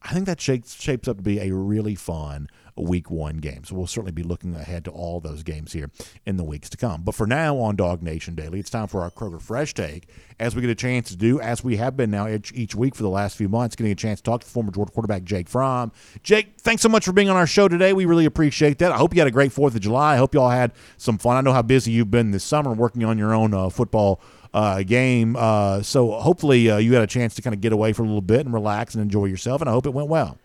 I 0.01 0.15
think 0.15 0.27
that 0.27 0.41
shapes, 0.41 0.81
shapes 0.81 1.09
up 1.09 1.17
to 1.17 1.23
be 1.23 1.41
a 1.41 1.53
really 1.53 1.97
fun 1.97 2.49
week 2.81 3.11
one 3.11 3.39
game. 3.39 3.65
So 3.65 3.75
we'll 3.75 3.87
certainly 3.87 4.13
be 4.13 4.23
looking 4.23 4.55
ahead 4.55 4.85
to 4.87 4.91
all 4.91 5.21
those 5.21 5.43
games 5.43 5.73
here 5.73 5.91
in 6.27 6.37
the 6.37 6.45
weeks 6.45 6.69
to 6.71 6.77
come. 6.77 7.03
But 7.03 7.15
for 7.15 7.27
now 7.27 7.57
on 7.59 7.77
DawgNation 7.77 8.37
Daily, 8.37 8.61
it's 8.61 8.71
time 8.71 8.87
for 8.87 9.03
our 9.03 9.11
Kroger 9.11 9.41
Fresh 9.41 9.75
Take 9.75 10.09
as 10.41 10.55
we 10.55 10.61
get 10.61 10.71
a 10.71 10.75
chance 10.75 11.09
to 11.09 11.17
do, 11.17 11.41
as 11.41 11.65
we 11.65 11.77
have 11.77 11.97
been 11.97 12.11
now 12.11 12.29
each, 12.29 12.53
each 12.55 12.75
week 12.75 12.95
for 12.95 13.03
the 13.03 13.09
last 13.09 13.37
few 13.37 13.49
months, 13.49 13.75
getting 13.75 13.93
a 13.93 13.97
chance 13.97 14.21
to 14.21 14.25
talk 14.25 14.43
to 14.43 14.47
former 14.47 14.71
Georgia 14.71 14.93
quarterback 14.93 15.25
Jake 15.25 15.49
Fromm. 15.49 15.93
Jake, 16.23 16.55
thanks 16.59 16.83
so 16.83 16.89
much 16.89 17.05
for 17.05 17.13
being 17.13 17.29
on 17.29 17.37
our 17.37 17.47
show 17.47 17.69
today. 17.69 17.93
We 17.93 18.05
really 18.05 18.25
appreciate 18.25 18.79
that. 18.79 18.93
I 18.93 18.97
hope 18.97 19.15
you 19.15 19.21
had 19.21 19.29
a 19.29 19.33
great 19.33 19.51
4th 19.51 19.75
of 19.75 19.81
July. 19.81 20.15
I 20.15 20.17
hope 20.17 20.35
you 20.35 20.41
all 20.41 20.51
had 20.51 20.73
some 20.97 21.19
fun. 21.19 21.37
I 21.37 21.41
know 21.41 21.53
how 21.53 21.63
busy 21.63 21.91
you've 21.91 22.11
been 22.11 22.31
this 22.31 22.45
summer 22.45 22.73
working 22.73 23.05
on 23.05 23.19
your 23.19 23.35
own 23.35 23.53
uh, 23.53 23.69
football 23.69 24.21
uh, 24.55 24.83
game. 24.83 25.37
Uh, 25.37 25.83
so 25.83 26.13
hopefully 26.13 26.71
uh, 26.71 26.79
you 26.79 26.95
had 26.95 27.03
a 27.03 27.07
chance 27.07 27.35
to 27.35 27.43
kind 27.43 27.55
of 27.55 27.61
get 27.61 27.73
away 27.73 27.93
for 27.93 28.03
a 28.03 28.07
little 28.07 28.21
bit 28.21 28.41
and 28.41 28.53
relax 28.53 28.95
and 28.95 29.03
enjoy 29.03 29.27
yourself, 29.27 29.61
and 29.61 29.69
I 29.69 29.73
hope 29.73 29.87
it 29.87 29.95
went 29.95 30.09
well. 30.09 30.39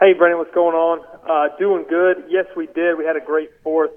Hey, 0.00 0.14
Brennan, 0.14 0.38
what's 0.38 0.54
going 0.54 0.74
on? 0.74 1.00
Uh, 1.30 1.46
doing 1.60 1.84
good. 1.88 2.24
Yes, 2.28 2.46
we 2.56 2.66
did. 2.66 2.98
We 2.98 3.04
had 3.04 3.14
a 3.14 3.20
great 3.20 3.50
fourth. 3.62 3.92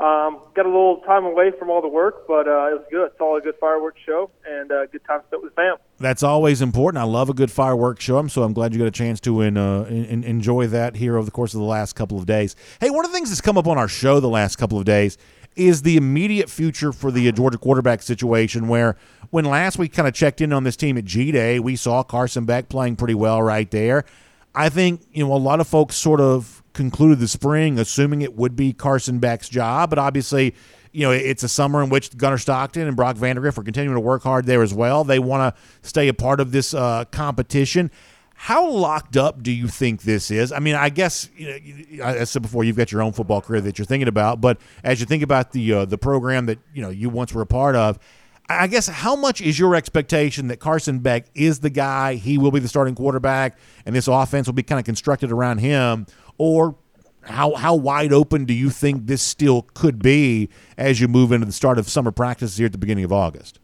Um, 0.00 0.38
got 0.54 0.64
a 0.64 0.68
little 0.68 1.02
time 1.04 1.26
away 1.26 1.50
from 1.58 1.68
all 1.68 1.82
the 1.82 1.88
work, 1.88 2.26
but 2.26 2.48
uh, 2.48 2.70
it 2.70 2.78
was 2.78 2.84
good. 2.90 3.06
It's 3.08 3.20
all 3.20 3.36
a 3.36 3.42
good 3.42 3.56
fireworks 3.60 4.00
show 4.06 4.30
and 4.48 4.72
uh, 4.72 4.86
good 4.86 5.04
time 5.04 5.20
spent 5.26 5.42
with 5.42 5.54
fam. 5.54 5.76
That's 5.98 6.22
always 6.22 6.62
important. 6.62 7.02
I 7.02 7.04
love 7.04 7.28
a 7.28 7.34
good 7.34 7.50
fireworks 7.50 8.04
show, 8.04 8.26
so 8.28 8.42
I'm 8.42 8.54
glad 8.54 8.72
you 8.72 8.78
got 8.78 8.86
a 8.86 8.90
chance 8.90 9.20
to 9.20 9.42
in, 9.42 9.58
uh, 9.58 9.82
in, 9.82 10.24
enjoy 10.24 10.66
that 10.68 10.96
here 10.96 11.18
over 11.18 11.26
the 11.26 11.30
course 11.30 11.52
of 11.52 11.60
the 11.60 11.66
last 11.66 11.94
couple 11.94 12.16
of 12.16 12.24
days. 12.24 12.56
Hey, 12.80 12.88
one 12.88 13.04
of 13.04 13.10
the 13.10 13.14
things 13.14 13.28
that's 13.28 13.42
come 13.42 13.58
up 13.58 13.66
on 13.66 13.76
our 13.76 13.88
show 13.88 14.18
the 14.18 14.28
last 14.28 14.56
couple 14.56 14.78
of 14.78 14.86
days 14.86 15.18
is 15.56 15.82
the 15.82 15.98
immediate 15.98 16.48
future 16.48 16.92
for 16.92 17.10
the 17.10 17.30
Georgia 17.32 17.58
quarterback 17.58 18.00
situation. 18.00 18.66
Where 18.66 18.96
when 19.28 19.44
last 19.44 19.76
we 19.78 19.88
kind 19.88 20.08
of 20.08 20.14
checked 20.14 20.40
in 20.40 20.54
on 20.54 20.64
this 20.64 20.76
team 20.76 20.96
at 20.96 21.04
G 21.04 21.32
Day, 21.32 21.58
we 21.58 21.76
saw 21.76 22.02
Carson 22.02 22.46
Beck 22.46 22.70
playing 22.70 22.96
pretty 22.96 23.14
well 23.14 23.42
right 23.42 23.70
there. 23.70 24.06
I 24.54 24.70
think 24.70 25.02
you 25.12 25.26
know 25.26 25.34
a 25.34 25.36
lot 25.36 25.60
of 25.60 25.68
folks 25.68 25.96
sort 25.96 26.20
of 26.20 26.62
concluded 26.78 27.18
the 27.18 27.26
spring 27.26 27.76
assuming 27.76 28.22
it 28.22 28.36
would 28.36 28.54
be 28.54 28.72
Carson 28.72 29.18
Beck's 29.18 29.48
job, 29.48 29.90
but 29.90 29.98
obviously, 29.98 30.54
you 30.92 31.02
know, 31.04 31.10
it's 31.10 31.42
a 31.42 31.48
summer 31.48 31.82
in 31.82 31.90
which 31.90 32.16
Gunnar 32.16 32.38
Stockton 32.38 32.86
and 32.86 32.96
Brock 32.96 33.16
Vandagriff 33.16 33.58
are 33.58 33.64
continuing 33.64 33.96
to 33.96 34.00
work 34.00 34.22
hard 34.22 34.46
there 34.46 34.62
as 34.62 34.72
well. 34.72 35.02
They 35.02 35.18
want 35.18 35.54
to 35.54 35.60
stay 35.82 36.06
a 36.06 36.14
part 36.14 36.38
of 36.38 36.52
this 36.52 36.74
uh, 36.74 37.04
competition. 37.06 37.90
How 38.36 38.70
locked 38.70 39.16
up 39.16 39.42
do 39.42 39.50
you 39.50 39.66
think 39.66 40.02
this 40.02 40.30
is? 40.30 40.52
I 40.52 40.60
mean, 40.60 40.76
I 40.76 40.88
guess 40.88 41.28
you 41.36 41.98
know, 41.98 42.04
I 42.04 42.22
said 42.22 42.42
before, 42.42 42.62
you've 42.62 42.76
got 42.76 42.92
your 42.92 43.02
own 43.02 43.12
football 43.12 43.40
career 43.40 43.60
that 43.62 43.76
you're 43.76 43.84
thinking 43.84 44.06
about, 44.06 44.40
but 44.40 44.60
as 44.84 45.00
you 45.00 45.06
think 45.06 45.24
about 45.24 45.50
the 45.50 45.72
uh, 45.72 45.84
the 45.84 45.98
program 45.98 46.46
that 46.46 46.60
you 46.72 46.80
know 46.80 46.90
you 46.90 47.10
once 47.10 47.34
were 47.34 47.42
a 47.42 47.46
part 47.46 47.74
of, 47.74 47.98
I 48.48 48.68
guess 48.68 48.86
how 48.86 49.16
much 49.16 49.40
is 49.40 49.58
your 49.58 49.74
expectation 49.74 50.48
that 50.48 50.58
Carson 50.58 51.00
Beck 51.00 51.26
is 51.34 51.58
the 51.58 51.70
guy? 51.70 52.14
He 52.14 52.38
will 52.38 52.52
be 52.52 52.60
the 52.60 52.68
starting 52.68 52.94
quarterback, 52.94 53.58
and 53.84 53.96
this 53.96 54.06
offense 54.06 54.46
will 54.46 54.54
be 54.54 54.62
kind 54.62 54.78
of 54.78 54.86
constructed 54.86 55.32
around 55.32 55.58
him, 55.58 56.06
or 56.38 56.76
how 57.28 57.54
how 57.54 57.74
wide 57.74 58.12
open 58.12 58.44
do 58.44 58.54
you 58.54 58.70
think 58.70 59.06
this 59.06 59.22
still 59.22 59.62
could 59.74 60.02
be 60.02 60.48
as 60.76 61.00
you 61.00 61.08
move 61.08 61.32
into 61.32 61.46
the 61.46 61.52
start 61.52 61.78
of 61.78 61.88
summer 61.88 62.10
practices 62.10 62.56
here 62.56 62.66
at 62.66 62.72
the 62.72 62.78
beginning 62.78 63.04
of 63.04 63.12
August? 63.12 63.58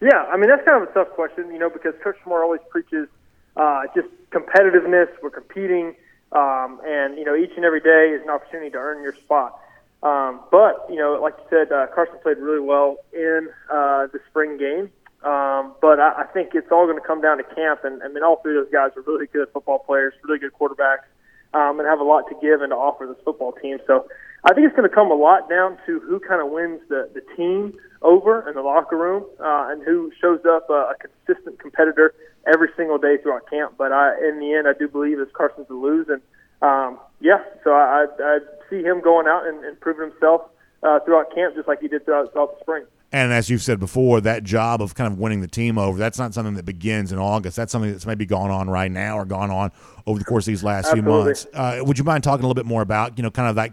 Yeah, 0.00 0.24
I 0.30 0.36
mean 0.36 0.48
that's 0.48 0.64
kind 0.64 0.82
of 0.82 0.88
a 0.88 0.92
tough 0.92 1.10
question, 1.10 1.50
you 1.52 1.58
know, 1.58 1.70
because 1.70 1.94
Coach 2.02 2.16
Moore 2.26 2.42
always 2.44 2.60
preaches 2.70 3.08
uh, 3.56 3.82
just 3.94 4.08
competitiveness. 4.30 5.08
We're 5.22 5.30
competing, 5.30 5.94
um, 6.32 6.80
and 6.84 7.18
you 7.18 7.24
know 7.24 7.34
each 7.34 7.52
and 7.56 7.64
every 7.64 7.80
day 7.80 8.14
is 8.14 8.22
an 8.22 8.30
opportunity 8.30 8.70
to 8.70 8.78
earn 8.78 9.02
your 9.02 9.14
spot. 9.14 9.58
Um, 10.02 10.40
but 10.52 10.86
you 10.88 10.96
know, 10.96 11.18
like 11.20 11.34
you 11.38 11.44
said, 11.50 11.72
uh, 11.72 11.86
Carson 11.94 12.16
played 12.22 12.38
really 12.38 12.60
well 12.60 12.98
in 13.12 13.48
uh, 13.72 14.06
the 14.12 14.20
spring 14.28 14.58
game. 14.58 14.90
Um, 15.24 15.74
but 15.82 15.98
I, 15.98 16.22
I 16.22 16.24
think 16.32 16.50
it's 16.54 16.70
all 16.70 16.86
going 16.86 17.00
to 17.00 17.04
come 17.04 17.20
down 17.20 17.38
to 17.38 17.42
camp, 17.42 17.80
and 17.82 18.00
I 18.04 18.08
mean, 18.08 18.22
all 18.22 18.36
three 18.36 18.56
of 18.56 18.64
those 18.64 18.72
guys 18.72 18.92
are 18.96 19.02
really 19.02 19.26
good 19.26 19.48
football 19.52 19.80
players, 19.80 20.14
really 20.22 20.38
good 20.38 20.52
quarterbacks 20.52 21.10
um, 21.54 21.80
and 21.80 21.88
have 21.88 22.00
a 22.00 22.04
lot 22.04 22.28
to 22.28 22.34
give 22.40 22.60
and 22.62 22.70
to 22.70 22.76
offer 22.76 23.06
this 23.06 23.22
football 23.24 23.52
team. 23.52 23.78
So 23.86 24.06
I 24.44 24.54
think 24.54 24.66
it's 24.66 24.76
going 24.76 24.88
to 24.88 24.94
come 24.94 25.10
a 25.10 25.14
lot 25.14 25.48
down 25.48 25.78
to 25.86 26.00
who 26.00 26.20
kind 26.20 26.40
of 26.40 26.50
wins 26.50 26.80
the, 26.88 27.10
the 27.14 27.22
team 27.36 27.74
over 28.02 28.48
in 28.48 28.54
the 28.54 28.62
locker 28.62 28.96
room 28.96 29.24
uh, 29.40 29.68
and 29.70 29.82
who 29.82 30.12
shows 30.20 30.40
up 30.48 30.70
a, 30.70 30.92
a 30.92 30.94
consistent 31.00 31.58
competitor 31.58 32.14
every 32.46 32.68
single 32.76 32.98
day 32.98 33.16
throughout 33.22 33.48
camp. 33.50 33.74
But 33.76 33.92
I, 33.92 34.14
in 34.28 34.38
the 34.38 34.54
end, 34.54 34.68
I 34.68 34.78
do 34.78 34.88
believe 34.88 35.18
it's 35.18 35.32
Carson 35.32 35.66
to 35.66 35.74
lose. 35.80 36.06
And 36.08 36.22
um, 36.62 36.98
yeah, 37.20 37.42
so 37.64 37.70
I, 37.72 38.06
I, 38.18 38.22
I 38.22 38.38
see 38.70 38.82
him 38.82 39.00
going 39.00 39.26
out 39.26 39.46
and, 39.46 39.64
and 39.64 39.78
proving 39.80 40.10
himself 40.10 40.42
uh, 40.82 41.00
throughout 41.00 41.34
camp 41.34 41.56
just 41.56 41.66
like 41.66 41.80
he 41.80 41.88
did 41.88 42.04
throughout, 42.04 42.32
throughout 42.32 42.54
the 42.54 42.60
spring. 42.62 42.84
And 43.10 43.32
as 43.32 43.48
you've 43.48 43.62
said 43.62 43.80
before, 43.80 44.20
that 44.20 44.44
job 44.44 44.82
of 44.82 44.94
kind 44.94 45.10
of 45.10 45.18
winning 45.18 45.40
the 45.40 45.48
team 45.48 45.78
over, 45.78 45.98
that's 45.98 46.18
not 46.18 46.34
something 46.34 46.54
that 46.54 46.66
begins 46.66 47.10
in 47.10 47.18
August. 47.18 47.56
That's 47.56 47.72
something 47.72 47.90
that's 47.90 48.04
maybe 48.04 48.26
gone 48.26 48.50
on 48.50 48.68
right 48.68 48.90
now 48.90 49.18
or 49.18 49.24
gone 49.24 49.50
on 49.50 49.72
over 50.06 50.18
the 50.18 50.26
course 50.26 50.46
of 50.46 50.52
these 50.52 50.62
last 50.62 50.88
Absolutely. 50.88 51.10
few 51.10 51.24
months. 51.24 51.46
Uh, 51.54 51.80
would 51.84 51.98
you 51.98 52.04
mind 52.04 52.22
talking 52.22 52.44
a 52.44 52.46
little 52.46 52.54
bit 52.54 52.66
more 52.66 52.82
about, 52.82 53.16
you 53.16 53.22
know, 53.22 53.30
kind 53.30 53.48
of 53.48 53.56
that 53.56 53.72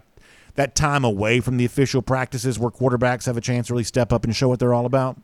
that 0.54 0.74
time 0.74 1.04
away 1.04 1.40
from 1.40 1.58
the 1.58 1.66
official 1.66 2.00
practices 2.00 2.58
where 2.58 2.70
quarterbacks 2.70 3.26
have 3.26 3.36
a 3.36 3.42
chance 3.42 3.66
to 3.66 3.74
really 3.74 3.84
step 3.84 4.10
up 4.10 4.24
and 4.24 4.34
show 4.34 4.48
what 4.48 4.58
they're 4.58 4.72
all 4.72 4.86
about? 4.86 5.20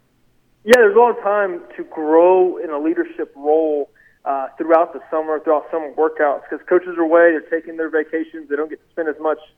Yeah, 0.65 0.75
there's 0.77 0.95
a 0.95 0.99
lot 0.99 1.17
of 1.17 1.23
time 1.23 1.63
to 1.79 1.85
grow 1.85 2.59
in 2.59 2.69
a 2.69 2.79
leadership 2.79 3.33
role 3.35 3.89
uh, 4.27 4.49
throughout 4.59 4.93
the 4.93 5.01
summer, 5.11 5.41
throughout 5.41 5.65
summer 5.71 5.91
workouts, 5.95 6.43
because 6.43 6.65
coaches 6.69 6.99
are 6.99 7.03
away, 7.03 7.31
they're 7.31 7.41
taking 7.41 7.79
their 7.79 7.89
vacations, 7.89 8.51
they 8.51 8.57
don't 8.57 8.69
get 8.69 8.79
to 8.87 8.93
spend 8.93 9.09
as 9.09 9.17
much– 9.21 9.39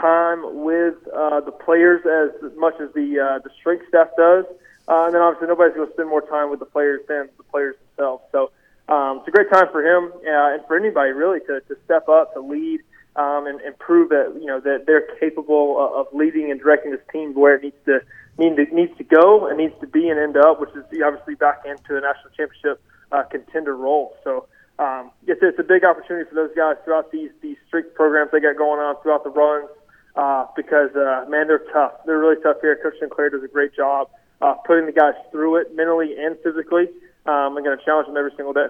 time 0.00 0.64
with 0.64 0.94
uh, 1.14 1.40
the 1.40 1.52
players 1.52 2.02
as, 2.06 2.52
much 2.56 2.74
as 2.80 2.92
the 2.94 3.18
uh, 3.18 3.38
the 3.40 3.50
strength 3.58 3.86
staff 3.88 4.08
does. 4.16 4.44
Uh, 4.86 5.06
and 5.06 5.14
then 5.14 5.22
obviously 5.22 5.48
nobody's 5.48 5.74
going 5.74 5.88
to 5.88 5.94
spend 5.94 6.08
more 6.08 6.20
time 6.20 6.50
with 6.50 6.60
the 6.60 6.66
players 6.66 7.00
than 7.08 7.28
the 7.38 7.44
players 7.44 7.74
themselves. 7.96 8.22
So 8.32 8.50
um, 8.88 9.18
it's 9.18 9.28
a 9.28 9.30
great 9.30 9.50
time 9.50 9.66
for 9.72 9.80
him 9.80 10.12
uh, 10.12 10.54
and 10.54 10.66
for 10.66 10.76
anybody 10.76 11.12
really 11.12 11.40
to, 11.40 11.60
to 11.60 11.76
step 11.84 12.08
up, 12.08 12.34
to 12.34 12.40
lead, 12.40 12.80
um, 13.16 13.46
and, 13.46 13.60
and 13.62 13.78
prove 13.78 14.10
that 14.10 14.36
you 14.38 14.46
know 14.46 14.60
that 14.60 14.84
they're 14.86 15.06
capable 15.18 15.78
of 15.78 16.06
leading 16.12 16.50
and 16.50 16.60
directing 16.60 16.90
this 16.90 17.00
team 17.12 17.32
where 17.34 17.56
it 17.56 17.62
needs 17.62 17.76
to 17.86 18.00
need 18.38 18.56
to, 18.56 18.74
needs 18.74 18.96
to 18.98 19.04
go 19.04 19.46
and 19.46 19.56
needs 19.56 19.74
to 19.80 19.86
be 19.86 20.08
and 20.08 20.18
end 20.18 20.36
up, 20.36 20.60
which 20.60 20.70
is 20.70 20.84
obviously 21.04 21.34
back 21.34 21.62
into 21.64 21.96
a 21.96 22.00
national 22.00 22.30
championship 22.36 22.82
uh, 23.12 23.22
contender 23.24 23.76
role. 23.76 24.16
So 24.24 24.48
um, 24.78 25.12
it's, 25.26 25.40
it's 25.42 25.58
a 25.58 25.62
big 25.62 25.84
opportunity 25.84 26.28
for 26.28 26.34
those 26.34 26.50
guys 26.56 26.76
throughout 26.84 27.12
these 27.12 27.30
these 27.40 27.56
strength 27.68 27.94
programs 27.94 28.32
they 28.32 28.40
got 28.40 28.58
going 28.58 28.80
on 28.80 29.00
throughout 29.02 29.24
the 29.24 29.30
runs 29.30 29.68
uh, 30.16 30.46
because 30.56 30.90
uh, 30.94 31.24
man, 31.28 31.48
they're 31.48 31.64
tough. 31.72 31.92
They're 32.06 32.18
really 32.18 32.40
tough 32.42 32.56
here. 32.60 32.78
Coach 32.82 32.94
Sinclair 33.00 33.30
does 33.30 33.42
a 33.42 33.48
great 33.48 33.74
job 33.74 34.08
uh, 34.40 34.54
putting 34.66 34.86
the 34.86 34.92
guys 34.92 35.14
through 35.30 35.56
it 35.56 35.74
mentally 35.74 36.16
and 36.18 36.36
physically. 36.42 36.88
Um, 37.26 37.56
I'm 37.56 37.64
going 37.64 37.76
to 37.76 37.84
challenge 37.84 38.06
them 38.06 38.16
every 38.16 38.32
single 38.36 38.52
day. 38.52 38.66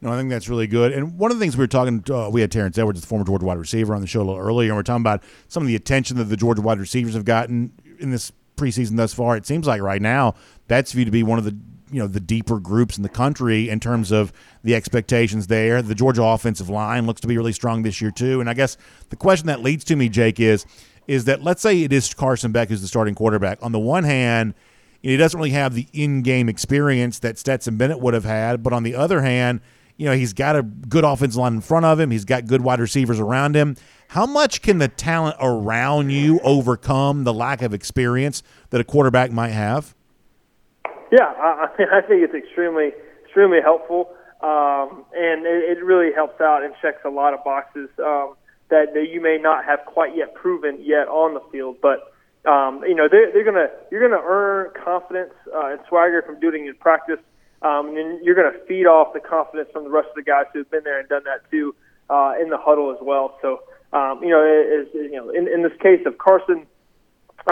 No, 0.00 0.12
I 0.12 0.16
think 0.16 0.30
that's 0.30 0.48
really 0.48 0.66
good. 0.66 0.92
And 0.92 1.16
one 1.16 1.30
of 1.30 1.38
the 1.38 1.44
things 1.44 1.56
we 1.56 1.62
were 1.62 1.68
talking, 1.68 2.02
uh, 2.10 2.28
we 2.28 2.40
had 2.40 2.50
Terrence 2.50 2.76
Edwards, 2.76 3.00
the 3.00 3.06
former 3.06 3.24
Georgia 3.24 3.44
wide 3.44 3.58
receiver, 3.58 3.94
on 3.94 4.00
the 4.00 4.08
show 4.08 4.20
a 4.20 4.24
little 4.24 4.40
earlier, 4.40 4.70
and 4.70 4.76
we 4.76 4.80
are 4.80 4.82
talking 4.82 5.02
about 5.02 5.22
some 5.46 5.62
of 5.62 5.68
the 5.68 5.76
attention 5.76 6.16
that 6.16 6.24
the 6.24 6.36
Georgia 6.36 6.60
wide 6.60 6.80
receivers 6.80 7.14
have 7.14 7.24
gotten 7.24 7.72
in 8.00 8.10
this 8.10 8.32
preseason 8.56 8.96
thus 8.96 9.14
far. 9.14 9.36
It 9.36 9.46
seems 9.46 9.66
like 9.66 9.80
right 9.80 10.02
now 10.02 10.34
that's 10.66 10.90
viewed 10.90 11.06
to 11.06 11.12
be 11.12 11.22
one 11.22 11.38
of 11.38 11.44
the 11.44 11.56
you 11.92 11.98
know 11.98 12.06
the 12.06 12.20
deeper 12.20 12.58
groups 12.58 12.96
in 12.96 13.02
the 13.02 13.08
country 13.08 13.68
in 13.68 13.78
terms 13.78 14.10
of 14.10 14.32
the 14.64 14.74
expectations 14.74 15.46
there. 15.46 15.82
The 15.82 15.94
Georgia 15.94 16.24
offensive 16.24 16.68
line 16.68 17.06
looks 17.06 17.20
to 17.20 17.28
be 17.28 17.36
really 17.36 17.52
strong 17.52 17.82
this 17.82 18.00
year 18.00 18.10
too. 18.10 18.40
And 18.40 18.48
I 18.48 18.54
guess 18.54 18.76
the 19.10 19.16
question 19.16 19.46
that 19.46 19.62
leads 19.62 19.84
to 19.84 19.96
me, 19.96 20.08
Jake, 20.08 20.40
is 20.40 20.66
is 21.06 21.24
that 21.26 21.42
let's 21.42 21.62
say 21.62 21.82
it 21.82 21.92
is 21.92 22.12
Carson 22.14 22.52
Beck 22.52 22.68
who's 22.68 22.80
the 22.80 22.88
starting 22.88 23.14
quarterback. 23.14 23.58
On 23.62 23.72
the 23.72 23.78
one 23.78 24.04
hand, 24.04 24.54
he 25.02 25.16
doesn't 25.16 25.38
really 25.38 25.50
have 25.50 25.74
the 25.74 25.86
in-game 25.92 26.48
experience 26.48 27.18
that 27.20 27.38
Stetson 27.38 27.76
Bennett 27.76 28.00
would 28.00 28.14
have 28.14 28.24
had, 28.24 28.62
but 28.62 28.72
on 28.72 28.84
the 28.84 28.94
other 28.94 29.20
hand, 29.20 29.60
you 29.96 30.06
know 30.06 30.14
he's 30.14 30.32
got 30.32 30.56
a 30.56 30.62
good 30.62 31.04
offensive 31.04 31.38
line 31.38 31.54
in 31.54 31.60
front 31.60 31.84
of 31.84 32.00
him. 32.00 32.10
He's 32.10 32.24
got 32.24 32.46
good 32.46 32.62
wide 32.62 32.80
receivers 32.80 33.20
around 33.20 33.54
him. 33.54 33.76
How 34.08 34.26
much 34.26 34.62
can 34.62 34.78
the 34.78 34.88
talent 34.88 35.36
around 35.40 36.10
you 36.10 36.40
overcome 36.40 37.24
the 37.24 37.32
lack 37.32 37.62
of 37.62 37.74
experience 37.74 38.42
that 38.70 38.80
a 38.80 38.84
quarterback 38.84 39.30
might 39.30 39.50
have? 39.50 39.94
Yeah, 41.12 41.28
I, 41.28 41.68
I 41.92 42.00
think 42.00 42.24
it's 42.24 42.34
extremely, 42.34 42.92
extremely 43.22 43.60
helpful, 43.60 44.08
um, 44.40 45.04
and 45.12 45.44
it, 45.44 45.76
it 45.76 45.84
really 45.84 46.10
helps 46.14 46.40
out 46.40 46.64
and 46.64 46.72
checks 46.80 47.04
a 47.04 47.10
lot 47.10 47.34
of 47.34 47.44
boxes 47.44 47.90
um, 47.98 48.34
that, 48.70 48.94
that 48.94 49.10
you 49.12 49.20
may 49.20 49.36
not 49.36 49.66
have 49.66 49.80
quite 49.84 50.16
yet 50.16 50.34
proven 50.34 50.78
yet 50.80 51.08
on 51.08 51.34
the 51.34 51.42
field. 51.52 51.76
But 51.82 52.14
um, 52.48 52.82
you 52.88 52.94
know, 52.94 53.08
they're, 53.12 53.30
they're 53.30 53.44
gonna 53.44 53.68
you're 53.90 54.00
gonna 54.00 54.22
earn 54.24 54.70
confidence 54.82 55.34
uh, 55.54 55.66
and 55.66 55.80
swagger 55.86 56.22
from 56.22 56.40
doing 56.40 56.64
it 56.64 56.70
in 56.70 56.74
practice, 56.76 57.20
um, 57.60 57.94
and 57.94 58.24
you're 58.24 58.34
gonna 58.34 58.58
feed 58.66 58.86
off 58.86 59.12
the 59.12 59.20
confidence 59.20 59.68
from 59.70 59.84
the 59.84 59.90
rest 59.90 60.08
of 60.08 60.16
the 60.16 60.22
guys 60.22 60.46
who've 60.54 60.70
been 60.70 60.82
there 60.82 60.98
and 60.98 61.10
done 61.10 61.24
that 61.24 61.48
too 61.50 61.74
uh, 62.08 62.32
in 62.40 62.48
the 62.48 62.58
huddle 62.58 62.90
as 62.90 62.98
well. 63.02 63.38
So 63.42 63.60
um, 63.92 64.20
you 64.22 64.30
know, 64.30 64.42
is 64.42 64.88
you 64.94 65.12
know, 65.12 65.28
in, 65.28 65.46
in 65.46 65.62
this 65.62 65.76
case 65.82 66.00
of 66.06 66.16
Carson, 66.16 66.66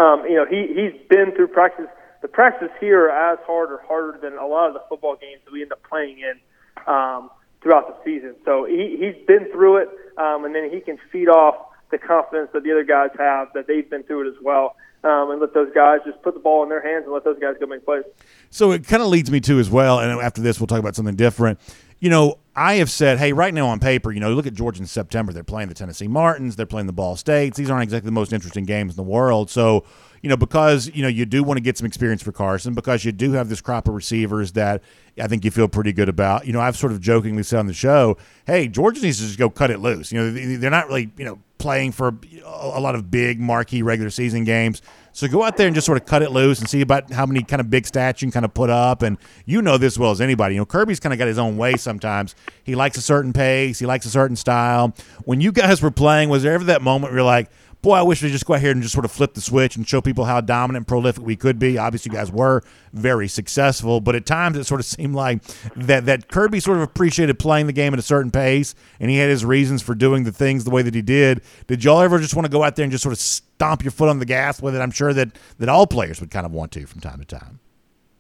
um, 0.01 0.25
you 0.25 0.37
know, 0.37 0.47
he 0.49 0.67
he's 0.73 0.97
been 1.11 1.33
through 1.37 1.49
practice 1.49 1.87
the 2.23 2.29
practice 2.29 2.71
here 2.81 3.07
are 3.09 3.33
as 3.33 3.39
hard 3.47 3.71
or 3.71 3.81
harder 3.87 4.19
than 4.21 4.37
a 4.37 4.47
lot 4.47 4.69
of 4.69 4.75
the 4.75 4.83
football 4.89 5.17
games 5.21 5.41
that 5.45 5.53
we 5.53 5.63
end 5.63 5.73
up 5.73 5.83
playing 5.89 6.19
in 6.19 6.41
um, 6.87 7.31
throughout 7.63 7.89
the 7.89 8.05
season. 8.05 8.35
So 8.45 8.65
he, 8.65 8.97
he's 8.99 9.27
been 9.27 9.51
through 9.53 9.79
it, 9.79 9.89
um, 10.19 10.45
and 10.45 10.55
then 10.55 10.71
he 10.71 10.81
can 10.81 10.99
feed 11.11 11.29
off 11.29 11.57
the 11.91 11.99
confidence 11.99 12.51
that 12.53 12.63
the 12.63 12.71
other 12.71 12.85
guys 12.85 13.11
have 13.19 13.49
that 13.55 13.67
they've 13.67 13.89
been 13.89 14.03
through 14.05 14.29
it 14.29 14.31
as 14.31 14.43
well. 14.43 14.77
Um, 15.03 15.31
and 15.31 15.41
let 15.41 15.55
those 15.55 15.73
guys 15.75 16.01
just 16.05 16.21
put 16.21 16.35
the 16.35 16.41
ball 16.41 16.63
in 16.63 16.69
their 16.69 16.83
hands 16.83 17.05
and 17.05 17.15
let 17.15 17.25
those 17.25 17.39
guys 17.41 17.55
go 17.59 17.65
make 17.65 17.87
plays. 17.87 18.05
So 18.51 18.73
it 18.73 18.87
kind 18.87 19.03
of 19.03 19.09
leads 19.09 19.31
me 19.31 19.41
to 19.41 19.59
as 19.59 19.71
well, 19.71 19.99
and 19.99 20.21
after 20.21 20.43
this 20.43 20.61
we'll 20.61 20.67
talk 20.67 20.79
about 20.79 20.95
something 20.95 21.17
different. 21.17 21.59
You 22.01 22.11
know, 22.11 22.39
I 22.55 22.75
have 22.75 22.91
said, 22.91 23.19
hey, 23.19 23.33
right 23.33 23.55
now 23.55 23.69
on 23.69 23.81
paper, 23.81 24.13
you 24.13 24.21
know, 24.21 24.35
look 24.35 24.47
at 24.47 24.53
Georgia 24.53 24.81
in 24.81 24.87
September. 24.87 25.33
They're 25.33 25.43
playing 25.43 25.69
the 25.69 25.75
Tennessee 25.75 26.09
Martins. 26.09 26.57
They're 26.57 26.67
playing 26.67 26.87
the 26.87 26.93
Ball 26.93 27.17
States. 27.17 27.57
These 27.57 27.71
aren't 27.71 27.85
exactly 27.85 28.09
the 28.09 28.13
most 28.13 28.35
interesting 28.35 28.65
games 28.65 28.93
in 28.93 28.97
the 28.97 29.11
world. 29.11 29.49
So 29.49 29.85
you 30.23 30.29
know, 30.29 30.37
because 30.37 30.91
you 30.95 31.03
know 31.03 31.09
you 31.09 31.25
do 31.25 31.43
want 31.43 31.57
to 31.57 31.63
get 31.63 31.79
some 31.79 31.87
experience 31.87 32.23
for 32.23 32.33
Carson, 32.33 32.75
because 32.75 33.05
you 33.05 33.13
do 33.13 33.33
have 33.33 33.49
this 33.49 33.61
crop 33.61 33.89
of 33.89 33.95
receivers 33.95 34.53
that 34.53 34.83
I 35.19 35.27
think 35.27 35.45
you 35.45 35.51
feel 35.51 35.69
pretty 35.69 35.93
good 35.93 36.09
about. 36.09 36.47
You 36.47 36.53
know, 36.53 36.61
I've 36.61 36.77
sort 36.77 36.93
of 36.93 37.01
jokingly 37.01 37.43
said 37.43 37.59
on 37.59 37.67
the 37.67 37.75
show, 37.75 38.17
"Hey, 38.47 38.69
Georgia 38.69 39.01
needs 39.03 39.19
to 39.19 39.27
just 39.27 39.39
go 39.39 39.49
cut 39.51 39.71
it 39.71 39.81
loose." 39.81 40.13
You 40.13 40.21
know, 40.21 40.57
they're 40.59 40.71
not 40.71 40.89
really 40.89 41.11
you 41.17 41.25
know 41.25 41.39
playing 41.59 41.93
for 41.93 42.15
a 42.45 42.81
lot 42.81 42.95
of 42.95 43.11
big 43.11 43.39
marquee 43.39 43.83
regular 43.83 44.11
season 44.11 44.45
games. 44.45 44.83
So 45.13 45.29
go 45.29 45.43
out 45.43 45.57
there 45.57 45.67
and 45.67 45.75
just 45.75 45.87
sort 45.87 46.01
of 46.01 46.07
cut 46.07 46.23
it 46.23 46.31
loose 46.31 46.61
and 46.61 46.69
see 46.69 46.81
about 46.81 47.13
how 47.13 47.27
many 47.27 47.43
kind 47.43 47.61
of 47.61 47.69
big 47.69 47.85
stats 47.85 48.23
you 48.23 48.27
can 48.27 48.33
kind 48.33 48.45
of 48.45 48.55
put 48.55 48.71
up. 48.71 49.03
And 49.03 49.19
you 49.45 49.61
know 49.61 49.77
this 49.77 49.99
well 49.99 50.11
as 50.11 50.21
anybody. 50.21 50.55
You 50.55 50.61
know, 50.61 50.67
Kirby's 50.67 51.01
kind 51.01 51.13
of 51.13 51.19
got 51.19 51.29
his 51.29 51.39
own 51.39 51.57
way 51.57 51.75
sometimes. 51.75 52.35
He 52.65 52.75
likes 52.75 52.97
a 52.97 53.03
certain 53.03 53.33
pace, 53.33 53.79
he 53.79 53.87
likes 53.87 54.07
a 54.07 54.11
certain 54.11 54.37
style. 54.37 54.95
When 55.25 55.41
you 55.41 55.53
guys 55.53 55.83
were 55.83 55.91
playing, 55.91 56.29
was 56.29 56.43
there 56.43 56.55
ever 56.55 56.65
that 56.65 56.83
moment 56.83 57.13
where 57.13 57.19
you're 57.19 57.27
like, 57.27 57.51
boy, 57.83 57.95
I 57.95 58.03
wish 58.03 58.23
we 58.23 58.31
just 58.31 58.47
go 58.47 58.55
out 58.55 58.61
here 58.61 58.71
and 58.71 58.83
just 58.83 58.93
sort 58.93 59.05
of 59.05 59.13
flip 59.13 59.35
the 59.35 59.41
switch 59.41 59.77
and 59.77 59.89
show 59.89 60.01
people 60.01 60.25
how 60.25 60.41
dominant 60.41 60.83
and 60.83 60.87
prolific 60.87 61.25
we 61.25 61.37
could 61.37 61.59
be. 61.59 61.79
Obviously, 61.79 62.11
you 62.11 62.17
guys 62.17 62.31
were 62.31 62.63
very 62.93 63.29
successful, 63.29 64.01
but 64.01 64.15
at 64.15 64.27
times 64.27 64.57
it 64.57 64.65
sort 64.65 64.81
of 64.81 64.87
seemed 64.87 65.15
like 65.15 65.43
that 65.77 66.07
that 66.07 66.29
Kirby 66.29 66.61
sort 66.61 66.77
of 66.77 66.83
appreciated 66.83 67.39
playing 67.39 67.67
the 67.67 67.73
game 67.73 67.93
at 67.93 67.99
a 67.99 68.03
certain 68.03 68.31
pace, 68.31 68.75
and 68.99 69.11
he 69.11 69.17
had 69.17 69.31
his 69.31 69.45
reasons 69.45 69.83
for 69.83 69.95
doing 69.95 70.25
the 70.25 70.33
things 70.33 70.65
the 70.65 70.71
way 70.71 70.83
that 70.83 70.95
he 70.95 71.03
did. 71.03 71.43
Did 71.67 71.85
y'all 71.85 72.01
ever 72.01 72.19
just 72.19 72.35
want 72.35 72.47
to 72.47 72.53
go 72.53 72.63
out 72.63 72.77
there 72.77 72.85
and 72.85 72.93
just 72.93 73.03
sort 73.03 73.13
of 73.13 73.19
stomp 73.19 73.83
your 73.83 73.93
foot 73.93 74.09
on 74.09 74.19
the 74.19 74.27
gas 74.27 74.61
with 74.61 74.75
it? 74.75 74.81
I'm 74.81 74.91
sure 74.91 75.13
that 75.13 75.31
that 75.59 75.69
all 75.69 75.87
players 75.87 76.21
would 76.21 76.31
kind 76.31 76.47
of 76.47 76.53
want 76.53 76.73
to 76.73 76.87
from 76.87 77.01
time 77.01 77.19
to 77.19 77.25
time. 77.25 77.61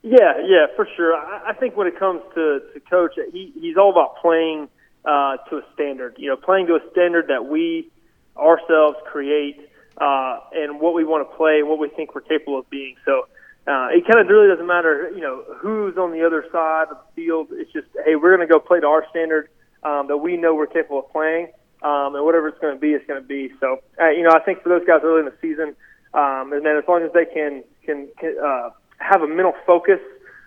Yeah, 0.03 0.39
yeah, 0.43 0.67
for 0.77 0.89
sure. 0.97 1.15
I, 1.15 1.51
I 1.51 1.53
think 1.53 1.77
when 1.77 1.87
it 1.87 1.99
comes 1.99 2.23
to 2.35 2.61
to 2.73 2.81
coach, 2.81 3.13
he 3.33 3.53
he's 3.61 3.77
all 3.77 3.91
about 3.91 4.17
playing 4.17 4.69
uh, 5.05 5.37
to 5.51 5.57
a 5.57 5.63
standard. 5.75 6.15
You 6.19 6.31
know, 6.31 6.37
playing 6.37 6.67
to 6.69 6.77
a 6.77 6.81
standard 6.93 7.29
that 7.29 7.47
we 7.47 7.91
ourselves 8.41 8.97
create 9.05 9.71
uh, 9.99 10.41
and 10.53 10.81
what 10.81 10.95
we 10.95 11.05
want 11.05 11.29
to 11.29 11.37
play 11.37 11.59
and 11.61 11.69
what 11.69 11.79
we 11.79 11.89
think 11.89 12.15
we're 12.15 12.23
capable 12.23 12.59
of 12.59 12.69
being. 12.71 12.97
So 13.05 13.29
uh, 13.67 13.89
it 13.93 14.07
kind 14.07 14.19
of 14.19 14.27
really 14.29 14.49
doesn't 14.49 14.67
matter, 14.67 15.11
you 15.15 15.21
know, 15.21 15.45
who's 15.59 15.97
on 15.99 16.13
the 16.13 16.25
other 16.25 16.45
side 16.51 16.89
of 16.91 16.97
the 16.97 17.23
field. 17.23 17.49
It's 17.53 17.73
just, 17.73 17.87
hey, 18.05 18.17
we're 18.17 18.35
going 18.35 18.47
to 18.47 18.53
go 18.53 18.59
play 18.59 18.81
to 18.81 18.87
our 18.87 19.05
standard 19.11 19.51
um, 19.83 20.09
that 20.09 20.17
we 20.17 20.37
know 20.37 20.55
we're 20.55 20.67
capable 20.67 21.01
of 21.01 21.13
playing, 21.13 21.49
um, 21.83 22.15
and 22.15 22.25
whatever 22.25 22.49
it's 22.49 22.59
going 22.59 22.75
to 22.75 22.81
be, 22.81 22.93
it's 22.93 23.07
going 23.07 23.21
to 23.21 23.27
be. 23.27 23.53
So, 23.61 23.83
uh, 24.01 24.09
you 24.11 24.23
know, 24.23 24.31
I 24.35 24.41
think 24.41 24.63
for 24.63 24.71
those 24.71 24.87
guys 24.87 25.01
early 25.05 25.21
in 25.21 25.27
the 25.27 25.37
season, 25.41 25.77
um, 26.15 26.53
and 26.53 26.65
then 26.65 26.77
as 26.77 26.85
long 26.89 27.03
as 27.03 27.13
they 27.13 27.27
can 27.27 27.63
can, 27.85 28.09
can 28.19 28.37
uh, 28.43 28.71
have 28.99 29.23
a 29.23 29.29
mental 29.29 29.55
focus 29.67 30.01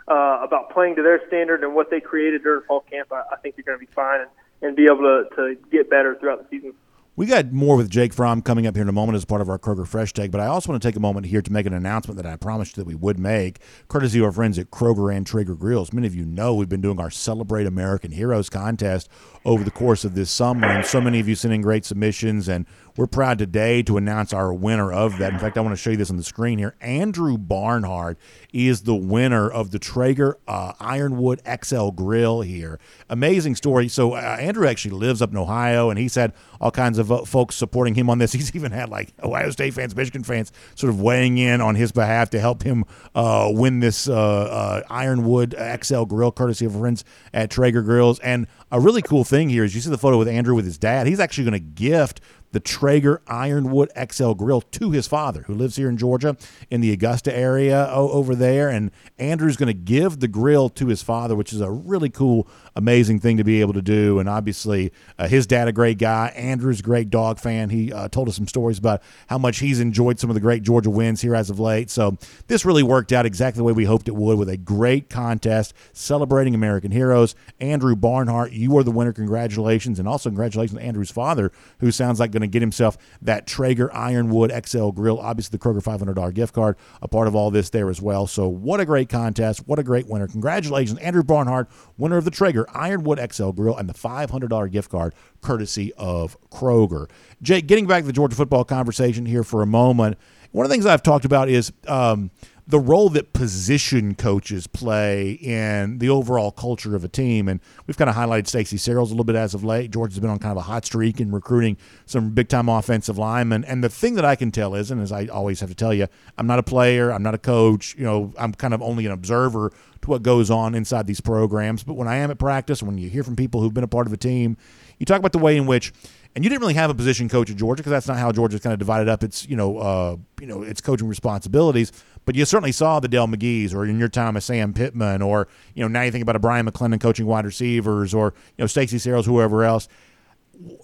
uh, 0.08 0.40
about 0.44 0.72
playing 0.72 0.96
to 0.96 1.02
their 1.02 1.26
standard 1.28 1.64
and 1.64 1.74
what 1.74 1.90
they 1.90 2.00
created 2.00 2.44
during 2.44 2.64
fall 2.68 2.82
camp, 2.82 3.12
I, 3.12 3.24
I 3.32 3.36
think 3.38 3.56
you're 3.58 3.64
going 3.64 3.80
to 3.80 3.86
be 3.86 3.92
fine 3.94 4.22
and, 4.22 4.30
and 4.62 4.76
be 4.76 4.86
able 4.86 5.02
to, 5.02 5.36
to 5.36 5.56
get 5.72 5.90
better 5.90 6.16
throughout 6.16 6.44
the 6.44 6.50
season. 6.50 6.74
We 7.16 7.28
got 7.28 7.52
more 7.52 7.78
with 7.78 7.92
Jake 7.92 8.12
Fromm 8.12 8.42
coming 8.42 8.66
up 8.66 8.76
here 8.76 8.82
in 8.82 8.90
a 8.90 8.92
moment 8.92 9.16
as 9.16 9.24
part 9.24 9.40
of 9.40 9.48
our 9.48 9.60
Kroger 9.60 9.86
Fresh 9.86 10.14
Take, 10.14 10.32
but 10.32 10.42
I 10.42 10.48
also 10.48 10.72
want 10.72 10.82
to 10.82 10.88
take 10.88 10.96
a 10.96 11.00
moment 11.00 11.28
here 11.28 11.44
to 11.44 11.54
make 11.54 11.68
an 11.68 11.74
announcement 11.74 12.18
that 12.18 12.26
I 12.26 12.38
promised 12.38 12.76
that 12.78 12.88
we 12.88 12.96
would 12.96 13.20
make, 13.20 13.60
courtesy 13.88 14.18
of 14.18 14.26
our 14.26 14.32
friends 14.32 14.58
at 14.58 14.72
Kroger 14.72 15.16
and 15.16 15.24
Traeger 15.24 15.54
Grills. 15.54 15.94
Many 15.94 16.08
of 16.08 16.16
you 16.16 16.26
know 16.26 16.56
we've 16.56 16.68
been 16.68 16.82
doing 16.82 17.00
our 17.00 17.12
Celebrate 17.12 17.68
American 17.68 18.14
Heroes 18.14 18.50
contest 18.50 19.10
over 19.46 19.64
the 19.64 19.70
course 19.70 20.04
of 20.04 20.16
this 20.16 20.32
summer, 20.32 20.66
and 20.66 20.88
so 20.88 21.00
many 21.00 21.20
of 21.20 21.28
you 21.28 21.36
sent 21.36 21.54
in 21.54 21.62
great 21.62 21.86
submissions, 21.86 22.50
and 22.50 22.66
we're 22.98 23.06
proud 23.06 23.38
today 23.38 23.84
to 23.84 23.98
announce 23.98 24.34
our 24.34 24.52
winner 24.52 24.92
of 24.92 25.20
that. 25.20 25.34
In 25.34 25.40
fact, 25.40 25.56
I 25.56 25.62
want 25.62 25.74
to 25.76 25.82
show 25.82 25.92
you 25.92 25.98
this 25.98 26.10
on 26.10 26.18
the 26.18 26.24
screen 26.24 26.58
here. 26.58 26.76
Andrew 26.82 27.38
Barnhart 27.38 28.18
is 28.52 28.84
the 28.84 28.96
winner 28.96 29.48
of 29.48 29.70
the 29.70 29.78
Traeger 29.78 30.40
uh, 30.48 30.74
Ironwood 30.80 31.42
XL 31.64 31.90
Grill 31.90 32.42
here. 32.42 32.80
Amazing 33.08 33.56
story. 33.56 33.88
So, 33.88 34.14
uh, 34.14 34.38
Andrew 34.40 34.68
actually 34.68 34.96
lives 34.96 35.22
up 35.22 35.30
in 35.30 35.38
Ohio, 35.38 35.92
and 35.92 36.00
he's 36.00 36.16
had 36.16 36.34
all 36.60 36.72
kinds 36.72 36.98
of 36.98 37.03
uh, 37.12 37.26
folks 37.26 37.56
supporting 37.56 37.96
him 37.96 38.10
on 38.10 38.18
this. 38.18 38.34
He's 38.34 38.56
even 38.56 38.72
had 38.72 38.90
like 38.90 39.14
Ohio 39.22 39.50
State 39.52 39.74
fans, 39.74 39.96
Michigan 39.96 40.24
fans 40.24 40.52
sort 40.76 40.90
of 40.90 41.02
weighing 41.02 41.38
in 41.38 41.62
on 41.62 41.76
his 41.76 41.92
behalf 41.92 42.30
to 42.32 42.40
help 42.40 42.64
him 42.64 42.86
uh, 43.16 43.50
win 43.52 43.80
this 43.80 44.08
uh, 44.08 44.14
uh, 44.14 44.82
Ironwood 44.90 45.56
XL 45.82 46.04
Grill, 46.04 46.32
courtesy 46.32 46.66
of 46.66 46.74
friends 46.74 47.04
at 47.34 47.50
Traeger 47.50 47.82
Grills. 47.82 48.20
And 48.20 48.48
a 48.72 48.80
really 48.80 49.02
cool 49.02 49.24
thing 49.24 49.50
here 49.50 49.64
is 49.64 49.76
you 49.76 49.82
see 49.82 49.90
the 49.90 49.98
photo 49.98 50.18
with 50.18 50.28
Andrew 50.28 50.56
with 50.56 50.66
his 50.66 50.78
dad. 50.78 51.08
He's 51.08 51.20
actually 51.20 51.46
going 51.46 51.54
to 51.54 51.60
gift 51.60 52.22
the 52.54 52.60
Traeger 52.60 53.22
Ironwood 53.28 53.92
XL 54.12 54.34
grill 54.34 54.62
to 54.62 54.92
his 54.92 55.08
father, 55.08 55.42
who 55.48 55.56
lives 55.56 55.76
here 55.76 55.90
in 55.90 55.98
Georgia 55.98 56.38
in 56.70 56.82
the 56.82 56.94
Augusta 56.94 57.36
area 57.36 57.90
over 57.92 58.36
there. 58.36 58.70
And 58.70 58.92
Andrew's 59.18 59.58
going 59.58 59.68
to 59.68 59.74
give 59.74 60.20
the 60.20 60.28
grill 60.28 60.70
to 60.70 60.88
his 60.88 61.02
father, 61.02 61.36
which 61.36 61.52
is 61.52 61.62
a 61.62 61.72
really 61.72 62.10
cool, 62.10 62.48
amazing 62.76 63.20
thing 63.20 63.38
to 63.38 63.44
be 63.44 63.60
able 63.60 63.74
to 63.74 63.82
do. 63.82 64.20
And 64.20 64.30
obviously, 64.30 64.94
uh, 65.18 65.28
his 65.28 65.48
dad, 65.48 65.68
a 65.68 65.72
great 65.72 65.98
guy. 65.98 66.28
Andrew's 66.36 66.80
a 66.80 66.84
great 66.84 67.10
dog 67.10 67.40
fan. 67.40 67.72
He 67.72 67.92
uh, 67.92 68.08
told 68.08 68.30
us 68.30 68.36
some 68.36 68.48
stories 68.48 68.78
about 68.78 69.02
how 69.28 69.40
much 69.40 69.58
he's 69.58 69.80
enjoyed 69.80 70.20
some 70.20 70.30
of 70.30 70.36
the 70.36 70.40
great 70.40 70.62
Georgia 70.62 70.92
wins 70.92 71.22
here 71.22 71.36
as 71.36 71.50
of 71.50 71.60
late. 71.60 71.90
So 71.90 72.18
this 72.48 72.66
really 72.66 72.84
worked 72.84 73.12
out 73.12 73.26
exactly 73.26 73.58
the 73.58 73.64
way 73.64 73.74
we 73.74 73.86
hoped 73.86 74.08
it 74.08 74.16
would 74.16 74.38
with 74.38 74.50
a 74.50 74.58
great 74.58 75.10
contest 75.10 75.74
celebrating 75.92 76.54
American 76.54 76.92
heroes. 76.92 77.34
Andrew 77.60 77.96
Barnhart, 77.96 78.52
you 78.52 78.78
are 78.78 78.84
the 78.84 78.92
winner. 78.92 79.12
Congratulations. 79.12 79.98
And 79.98 80.08
also, 80.08 80.30
congratulations 80.30 80.78
to 80.78 80.86
Andrew's 80.86 81.12
father, 81.12 81.52
who 81.80 81.92
sounds 81.92 82.20
like 82.20 82.32
going 82.32 82.43
to 82.44 82.52
get 82.52 82.62
himself 82.62 82.98
that 83.22 83.48
Traeger 83.48 83.94
Ironwood 83.94 84.52
XL 84.66 84.90
grill. 84.90 85.20
Obviously, 85.20 85.58
the 85.58 85.64
Kroger 85.64 85.84
$500 85.84 86.34
gift 86.34 86.54
card, 86.54 86.78
a 87.02 87.08
part 87.08 87.28
of 87.28 87.36
all 87.36 87.52
this 87.52 87.70
there 87.70 87.90
as 87.90 88.02
well. 88.02 88.28
So, 88.28 88.48
what 88.48 88.80
a 88.80 88.86
great 88.86 89.10
contest. 89.10 89.68
What 89.68 89.80
a 89.80 89.84
great 89.84 90.08
winner. 90.08 90.28
Congratulations, 90.28 91.00
Andrew 91.00 91.24
Barnhart, 91.24 91.70
winner 91.98 92.18
of 92.18 92.26
the 92.26 92.32
Traeger 92.32 92.66
Ironwood 92.74 93.20
XL 93.34 93.52
grill 93.52 93.78
and 93.78 93.90
the 93.90 93.94
$500 93.94 94.72
gift 94.72 94.92
card, 94.92 95.14
courtesy 95.42 95.94
of 95.94 96.38
Kroger. 96.50 97.10
Jake, 97.42 97.68
getting 97.68 97.88
back 97.88 98.04
to 98.04 98.08
the 98.08 98.14
Georgia 98.14 98.36
football 98.36 98.64
conversation 98.64 99.26
here 99.26 99.44
for 99.44 99.62
a 99.62 99.68
moment, 99.68 100.18
one 100.52 100.66
of 100.66 100.70
the 100.70 100.74
things 100.74 100.86
I've 100.86 101.04
talked 101.04 101.26
about 101.26 101.50
is. 101.50 101.72
Um, 101.88 102.32
the 102.66 102.80
role 102.80 103.10
that 103.10 103.34
position 103.34 104.16
coaches 104.16 104.68
play 104.68 105.32
in 105.34 106.00
the 106.00 106.10
overall 106.10 106.52
culture 106.52 106.96
of 106.96 107.04
a 107.04 107.10
team. 107.10 107.50
And 107.50 107.60
we've 107.88 107.98
kind 107.98 108.10
of 108.10 108.16
highlighted 108.16 108.48
Stacy 108.48 108.78
Searels 108.78 109.12
a 109.12 109.14
little 109.14 109.26
bit 109.26 109.36
as 109.36 109.54
of 109.54 109.64
late. 109.64 109.92
Georgia's 109.92 110.20
been 110.20 110.30
on 110.30 110.40
kind 110.40 110.52
of 110.52 110.58
a 110.58 110.62
hot 110.62 110.86
streak 110.86 111.20
in 111.20 111.32
recruiting 111.32 111.78
some 112.06 112.30
big 112.30 112.48
time 112.48 112.70
offensive 112.70 113.18
linemen. 113.18 113.66
And 113.66 113.84
the 113.84 113.90
thing 113.90 114.16
that 114.16 114.26
I 114.26 114.36
can 114.36 114.52
tell 114.52 114.76
is, 114.76 114.92
and 114.92 115.02
as 115.02 115.12
I 115.12 115.26
always 115.28 115.60
have 115.60 115.70
to 115.70 115.76
tell 115.76 115.94
you, 115.94 116.08
I'm 116.38 116.48
not 116.48 116.60
a 116.60 116.64
player, 116.64 117.12
I'm 117.12 117.24
not 117.24 117.36
a 117.36 117.40
coach, 117.40 117.96
you 117.98 118.06
know, 118.06 118.34
I'm 118.38 118.54
kind 118.54 118.74
of 118.74 118.82
only 118.82 119.06
an 119.06 119.12
observer 119.12 119.74
to 120.04 120.10
what 120.10 120.24
goes 120.24 120.52
on 120.52 120.76
inside 120.76 121.08
these 121.08 121.22
programs. 121.22 121.84
But 121.84 121.96
when 121.96 122.08
I 122.08 122.18
am 122.18 122.32
at 122.32 122.38
practice, 122.38 122.84
when 122.84 122.98
you 122.98 123.10
hear 123.10 123.24
from 123.24 123.36
people 123.36 123.62
who've 123.62 123.74
been 123.74 123.84
a 123.84 123.88
part 123.88 124.08
of 124.08 124.14
a 124.14 124.18
team, 124.18 124.58
you 125.00 125.06
talk 125.06 125.20
about 125.20 125.32
the 125.32 125.40
way 125.40 125.58
in 125.58 125.66
which 125.66 125.92
and 126.36 126.44
you 126.44 126.50
didn't 126.50 126.62
really 126.62 126.74
have 126.74 126.90
a 126.90 126.96
position 126.96 127.30
coach 127.30 127.52
at 127.52 127.58
Georgia 127.58 127.82
because 127.82 127.92
that's 127.92 128.08
not 128.08 128.18
how 128.18 128.32
Georgia's 128.32 128.62
kind 128.62 128.74
of 128.74 128.80
divided 128.80 129.08
up 129.08 129.24
its 129.24 129.48
you 129.48 129.56
know 129.56 129.78
uh, 129.78 130.16
you 130.40 130.48
know 130.48 130.64
its 130.64 130.82
coaching 130.82 131.08
responsibilities. 131.08 131.92
But 132.26 132.36
you 132.36 132.46
certainly 132.46 132.72
saw 132.72 133.00
the 133.00 133.08
Dell 133.08 133.28
McGee's, 133.28 133.74
or 133.74 133.86
in 133.86 134.00
your 134.00 134.08
time 134.08 134.38
as 134.38 134.46
Sam 134.46 134.74
Pittman, 134.74 135.22
or 135.22 135.48
you 135.76 135.84
know 135.84 135.88
now 135.88 136.02
you 136.02 136.12
think 136.12 136.24
about 136.24 136.36
a 136.36 136.40
Bryan 136.40 136.66
McClendon 136.66 137.00
coaching 137.00 137.26
wide 137.26 137.46
receivers, 137.46 138.14
or 138.14 138.34
you 138.58 138.64
know 138.64 138.68
Stacy 138.68 138.98
Searels, 138.98 139.26
whoever 139.26 139.64
else. 139.64 139.88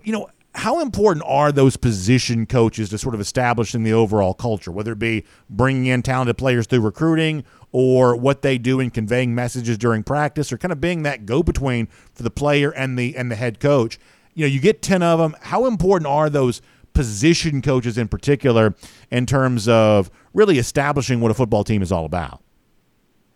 You 0.04 0.12
know 0.12 0.30
how 0.56 0.82
important 0.82 1.24
are 1.28 1.52
those 1.52 1.78
position 1.78 2.46
coaches 2.46 2.90
to 2.90 2.98
sort 2.98 3.16
of 3.16 3.22
establishing 3.22 3.84
the 3.84 3.94
overall 3.94 4.34
culture, 4.34 4.72
whether 4.72 4.92
it 4.92 5.00
be 5.00 5.24
bringing 5.50 5.86
in 5.86 6.02
talented 6.02 6.38
players 6.38 6.68
through 6.68 6.82
recruiting 6.82 7.44
or 7.72 8.16
what 8.16 8.42
they 8.42 8.58
do 8.58 8.80
in 8.80 8.90
conveying 8.90 9.36
messages 9.36 9.78
during 9.78 10.04
practice, 10.04 10.52
or 10.52 10.58
kind 10.58 10.72
of 10.72 10.82
being 10.82 11.04
that 11.04 11.26
go-between 11.26 11.88
for 12.14 12.24
the 12.24 12.32
player 12.32 12.72
and 12.72 12.98
the 12.98 13.16
and 13.16 13.32
the 13.32 13.36
head 13.36 13.60
coach. 13.60 14.00
You 14.34 14.46
know, 14.46 14.52
you 14.52 14.60
get 14.60 14.82
ten 14.82 15.04
of 15.04 15.20
them. 15.20 15.36
How 15.42 15.66
important 15.66 16.08
are 16.08 16.30
those? 16.30 16.62
position 16.94 17.62
coaches 17.62 17.98
in 17.98 18.08
particular 18.08 18.76
in 19.10 19.26
terms 19.26 19.68
of 19.68 20.12
really 20.34 20.58
establishing 20.58 21.22
what 21.22 21.32
a 21.32 21.34
football 21.34 21.64
team 21.64 21.82
is 21.82 21.92
all 21.92 22.04
about? 22.04 22.42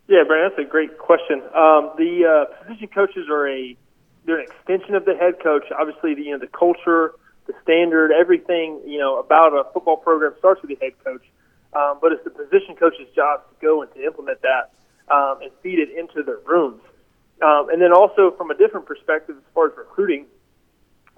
Yeah, 0.08 0.24
Brandon, 0.28 0.52
that's 0.56 0.68
a 0.68 0.70
great 0.70 0.98
question. 0.98 1.42
Um, 1.56 1.92
the 1.98 2.26
uh, 2.50 2.64
position 2.64 2.90
coaches 2.90 3.28
are 3.30 3.48
a 3.48 3.78
they're 4.26 4.40
an 4.40 4.46
extension 4.46 4.96
of 4.96 5.06
the 5.06 5.16
head 5.16 5.36
coach. 5.42 5.64
Obviously, 5.78 6.14
the 6.14 6.24
you 6.24 6.32
know 6.32 6.40
the 6.40 6.48
culture, 6.48 7.14
the 7.48 7.54
standard, 7.64 8.12
everything 8.12 8.82
you 8.86 9.00
know 9.00 9.18
about 9.18 9.54
a 9.54 9.64
football 9.74 9.98
program 9.98 10.34
starts 10.40 10.62
with 10.62 10.78
the 10.78 10.86
head 10.86 10.94
coach. 11.04 11.24
Um, 11.76 11.97
but 12.01 12.11
it's 12.11 12.24
the 12.24 12.30
position 12.30 12.76
coach's 12.76 13.09
job 13.15 13.41
to 13.49 13.55
go 13.65 13.82
and 13.82 13.93
to 13.93 14.03
implement 14.03 14.41
that 14.41 14.71
um, 15.13 15.41
and 15.41 15.51
feed 15.61 15.80
it 15.80 15.89
into 15.97 16.24
their 16.24 16.39
rooms. 16.45 16.82
Um, 17.41 17.69
and 17.69 17.82
then 17.82 17.91
also 17.91 18.32
from 18.38 18.51
a 18.51 18.55
different 18.55 18.86
perspective, 18.86 19.36
as 19.38 19.43
far 19.53 19.67
as 19.67 19.74
recruiting, 19.78 20.26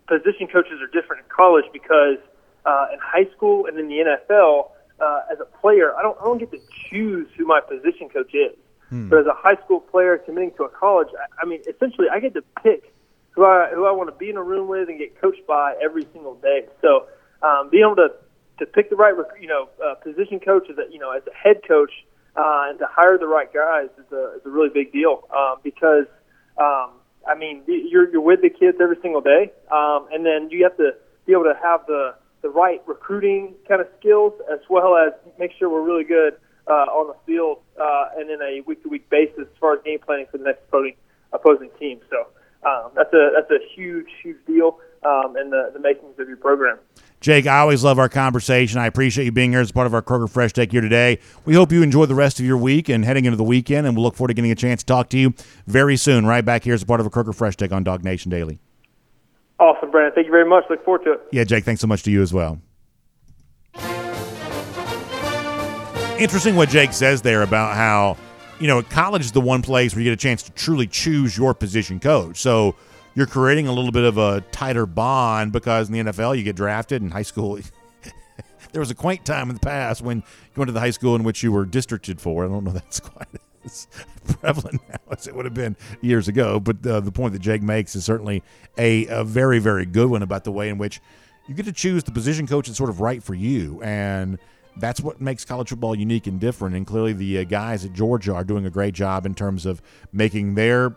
position 0.07 0.47
coaches 0.47 0.79
are 0.81 0.87
different 0.87 1.23
in 1.23 1.29
college 1.29 1.65
because 1.73 2.17
uh, 2.65 2.87
in 2.93 2.99
high 2.99 3.29
school 3.35 3.65
and 3.65 3.77
in 3.77 3.87
the 3.87 4.17
NFL, 4.29 4.71
uh, 4.99 5.21
as 5.31 5.39
a 5.39 5.45
player, 5.59 5.95
I 5.95 6.01
don't 6.01 6.17
I 6.19 6.23
don't 6.23 6.37
get 6.37 6.51
to 6.51 6.59
choose 6.89 7.27
who 7.37 7.45
my 7.45 7.59
position 7.59 8.09
coach 8.09 8.33
is. 8.33 8.55
Hmm. 8.89 9.09
But 9.09 9.19
as 9.19 9.25
a 9.25 9.33
high 9.33 9.61
school 9.63 9.79
player 9.79 10.17
committing 10.17 10.51
to 10.57 10.63
a 10.63 10.69
college, 10.69 11.09
I, 11.19 11.43
I 11.43 11.45
mean, 11.45 11.61
essentially, 11.67 12.07
I 12.11 12.19
get 12.19 12.33
to 12.35 12.43
pick 12.63 12.93
who 13.31 13.43
I 13.43 13.71
who 13.73 13.85
I 13.85 13.91
want 13.91 14.09
to 14.09 14.15
be 14.15 14.29
in 14.29 14.37
a 14.37 14.43
room 14.43 14.67
with 14.67 14.89
and 14.89 14.97
get 14.97 15.19
coached 15.19 15.45
by 15.45 15.75
every 15.83 16.07
single 16.13 16.35
day. 16.35 16.65
So 16.81 17.07
um, 17.41 17.69
being 17.69 17.83
able 17.83 17.97
to 17.97 18.09
to 18.59 18.65
pick 18.65 18.89
the 18.89 18.95
right 18.95 19.13
you 19.39 19.47
know 19.47 19.69
uh, 19.83 19.95
position 19.95 20.39
coach 20.39 20.67
as 20.69 20.77
a 20.77 20.91
you 20.91 20.99
know 20.99 21.11
as 21.11 21.23
a 21.27 21.35
head 21.35 21.61
coach 21.67 21.91
uh, 22.35 22.67
and 22.69 22.79
to 22.79 22.85
hire 22.89 23.17
the 23.17 23.27
right 23.27 23.53
guys 23.53 23.89
is 23.97 24.11
a 24.11 24.35
is 24.37 24.41
a 24.45 24.49
really 24.49 24.69
big 24.69 24.91
deal 24.91 25.27
uh, 25.35 25.55
because 25.63 26.05
um, 26.57 26.91
I 27.27 27.35
mean 27.37 27.63
you're 27.67 28.09
you're 28.11 28.21
with 28.21 28.41
the 28.41 28.49
kids 28.49 28.77
every 28.81 28.97
single 29.01 29.21
day, 29.21 29.51
um, 29.71 30.07
and 30.11 30.25
then 30.25 30.49
you 30.49 30.63
have 30.63 30.77
to 30.77 30.91
be 31.25 31.33
able 31.33 31.43
to 31.45 31.57
have 31.61 31.85
the 31.87 32.15
the 32.41 32.49
right 32.49 32.81
recruiting 32.87 33.55
kind 33.67 33.81
of 33.81 33.87
skills 33.99 34.33
as 34.51 34.59
well 34.69 34.95
as 34.95 35.13
make 35.39 35.51
sure 35.57 35.69
we're 35.69 35.81
really 35.81 36.03
good 36.03 36.33
uh, 36.67 36.85
on 36.93 37.07
the 37.07 37.15
field 37.25 37.59
uh, 37.81 38.09
and 38.17 38.29
in 38.29 38.41
a 38.41 38.61
week 38.67 38.83
to 38.83 38.89
week 38.89 39.09
basis 39.09 39.41
as 39.41 39.57
far 39.59 39.73
as 39.73 39.83
game 39.83 39.99
planning 39.99 40.27
for 40.31 40.37
the 40.37 40.43
next 40.43 40.61
opposing 40.67 40.95
opposing 41.33 41.69
team. 41.79 41.99
So 42.09 42.27
um, 42.67 42.91
that's 42.95 43.13
a 43.13 43.31
that's 43.35 43.51
a 43.51 43.59
huge 43.75 44.07
huge 44.21 44.37
deal. 44.45 44.79
um, 45.05 45.35
and 45.35 45.51
the, 45.51 45.69
the 45.73 45.79
makings 45.79 46.17
of 46.19 46.27
your 46.27 46.37
program. 46.37 46.79
Jake, 47.21 47.47
I 47.47 47.59
always 47.59 47.83
love 47.83 47.97
our 47.97 48.09
conversation. 48.09 48.79
I 48.79 48.85
appreciate 48.85 49.25
you 49.25 49.31
being 49.31 49.51
here 49.51 49.61
as 49.61 49.71
part 49.71 49.87
of 49.87 49.93
our 49.93 50.01
Kroger 50.01 50.29
Fresh 50.29 50.53
Take 50.53 50.71
here 50.71 50.81
today. 50.81 51.17
We 51.45 51.55
hope 51.55 51.71
you 51.71 51.81
enjoy 51.81 52.05
the 52.05 52.13
rest 52.13 52.39
of 52.39 52.45
your 52.45 52.57
week 52.57 52.87
and 52.87 53.03
heading 53.03 53.25
into 53.25 53.37
the 53.37 53.43
weekend, 53.43 53.87
and 53.87 53.95
we'll 53.95 54.03
look 54.03 54.15
forward 54.15 54.27
to 54.27 54.33
getting 54.35 54.51
a 54.51 54.55
chance 54.55 54.81
to 54.81 54.85
talk 54.85 55.09
to 55.09 55.17
you 55.17 55.33
very 55.65 55.97
soon, 55.97 56.27
right 56.27 56.45
back 56.45 56.63
here 56.63 56.75
as 56.75 56.83
part 56.83 56.99
of 56.99 57.05
a 57.07 57.09
Kroger 57.09 57.33
Fresh 57.33 57.55
Take 57.55 57.71
on 57.71 57.83
DawgNation 57.83 58.29
Daily. 58.29 58.59
Awesome, 59.59 59.89
Brandon. 59.89 60.13
Thank 60.13 60.27
you 60.27 60.31
very 60.31 60.47
much. 60.47 60.65
Look 60.69 60.83
forward 60.85 61.03
to 61.05 61.13
it. 61.13 61.21
Yeah, 61.31 61.45
Jake, 61.45 61.63
thanks 61.63 61.81
so 61.81 61.87
much 61.87 62.03
to 62.03 62.11
you 62.11 62.21
as 62.21 62.33
well. 62.33 62.59
Interesting 66.19 66.55
what 66.55 66.69
Jake 66.69 66.93
says 66.93 67.21
there 67.21 67.41
about 67.41 67.75
how, 67.75 68.17
you 68.59 68.67
know, 68.67 68.81
college 68.83 69.23
is 69.23 69.31
the 69.31 69.41
one 69.41 69.61
place 69.61 69.95
where 69.95 70.01
you 70.01 70.11
get 70.11 70.13
a 70.13 70.21
chance 70.21 70.43
to 70.43 70.51
truly 70.51 70.87
choose 70.87 71.37
your 71.37 71.53
position 71.53 71.99
coach. 71.99 72.37
So 72.37 72.75
you're 73.15 73.25
creating 73.25 73.67
a 73.67 73.71
little 73.71 73.91
bit 73.91 74.03
of 74.03 74.17
a 74.17 74.41
tighter 74.51 74.85
bond 74.85 75.51
because 75.51 75.89
in 75.89 75.93
the 75.93 76.11
NFL 76.11 76.37
you 76.37 76.43
get 76.43 76.55
drafted 76.55 77.01
in 77.01 77.09
high 77.09 77.21
school. 77.21 77.57
there 78.71 78.79
was 78.79 78.91
a 78.91 78.95
quaint 78.95 79.25
time 79.25 79.49
in 79.49 79.55
the 79.55 79.61
past 79.61 80.01
when 80.01 80.17
you 80.17 80.23
went 80.57 80.67
to 80.67 80.73
the 80.73 80.79
high 80.79 80.91
school 80.91 81.15
in 81.15 81.23
which 81.23 81.41
you 81.41 81.51
were 81.51 81.65
districted 81.65 82.19
for. 82.21 82.45
I 82.45 82.49
don't 82.49 82.63
know 82.63 82.71
that's 82.71 82.99
quite 83.01 83.27
as 83.63 83.87
prevalent 84.39 84.81
now 84.89 84.99
as 85.09 85.27
it 85.27 85.35
would 85.35 85.45
have 85.45 85.53
been 85.53 85.75
years 86.01 86.27
ago. 86.27 86.59
But 86.59 86.85
uh, 86.85 86.99
the 86.99 87.11
point 87.11 87.33
that 87.33 87.39
Jake 87.39 87.61
makes 87.61 87.95
is 87.95 88.05
certainly 88.05 88.43
a, 88.77 89.07
a 89.07 89.23
very, 89.23 89.59
very 89.59 89.85
good 89.85 90.09
one 90.09 90.21
about 90.21 90.43
the 90.43 90.51
way 90.51 90.69
in 90.69 90.77
which 90.77 91.01
you 91.47 91.55
get 91.55 91.65
to 91.65 91.71
choose 91.71 92.03
the 92.03 92.11
position 92.11 92.47
coach 92.47 92.67
that's 92.67 92.77
sort 92.77 92.89
of 92.89 92.99
right 93.01 93.23
for 93.23 93.33
you. 93.33 93.81
And– 93.81 94.37
that's 94.77 95.01
what 95.01 95.21
makes 95.21 95.45
college 95.45 95.69
football 95.69 95.95
unique 95.95 96.27
and 96.27 96.39
different. 96.39 96.75
And 96.75 96.85
clearly, 96.85 97.13
the 97.13 97.39
uh, 97.39 97.43
guys 97.43 97.85
at 97.85 97.93
Georgia 97.93 98.33
are 98.33 98.43
doing 98.43 98.65
a 98.65 98.69
great 98.69 98.93
job 98.93 99.25
in 99.25 99.33
terms 99.33 99.65
of 99.65 99.81
making 100.11 100.55
their 100.55 100.95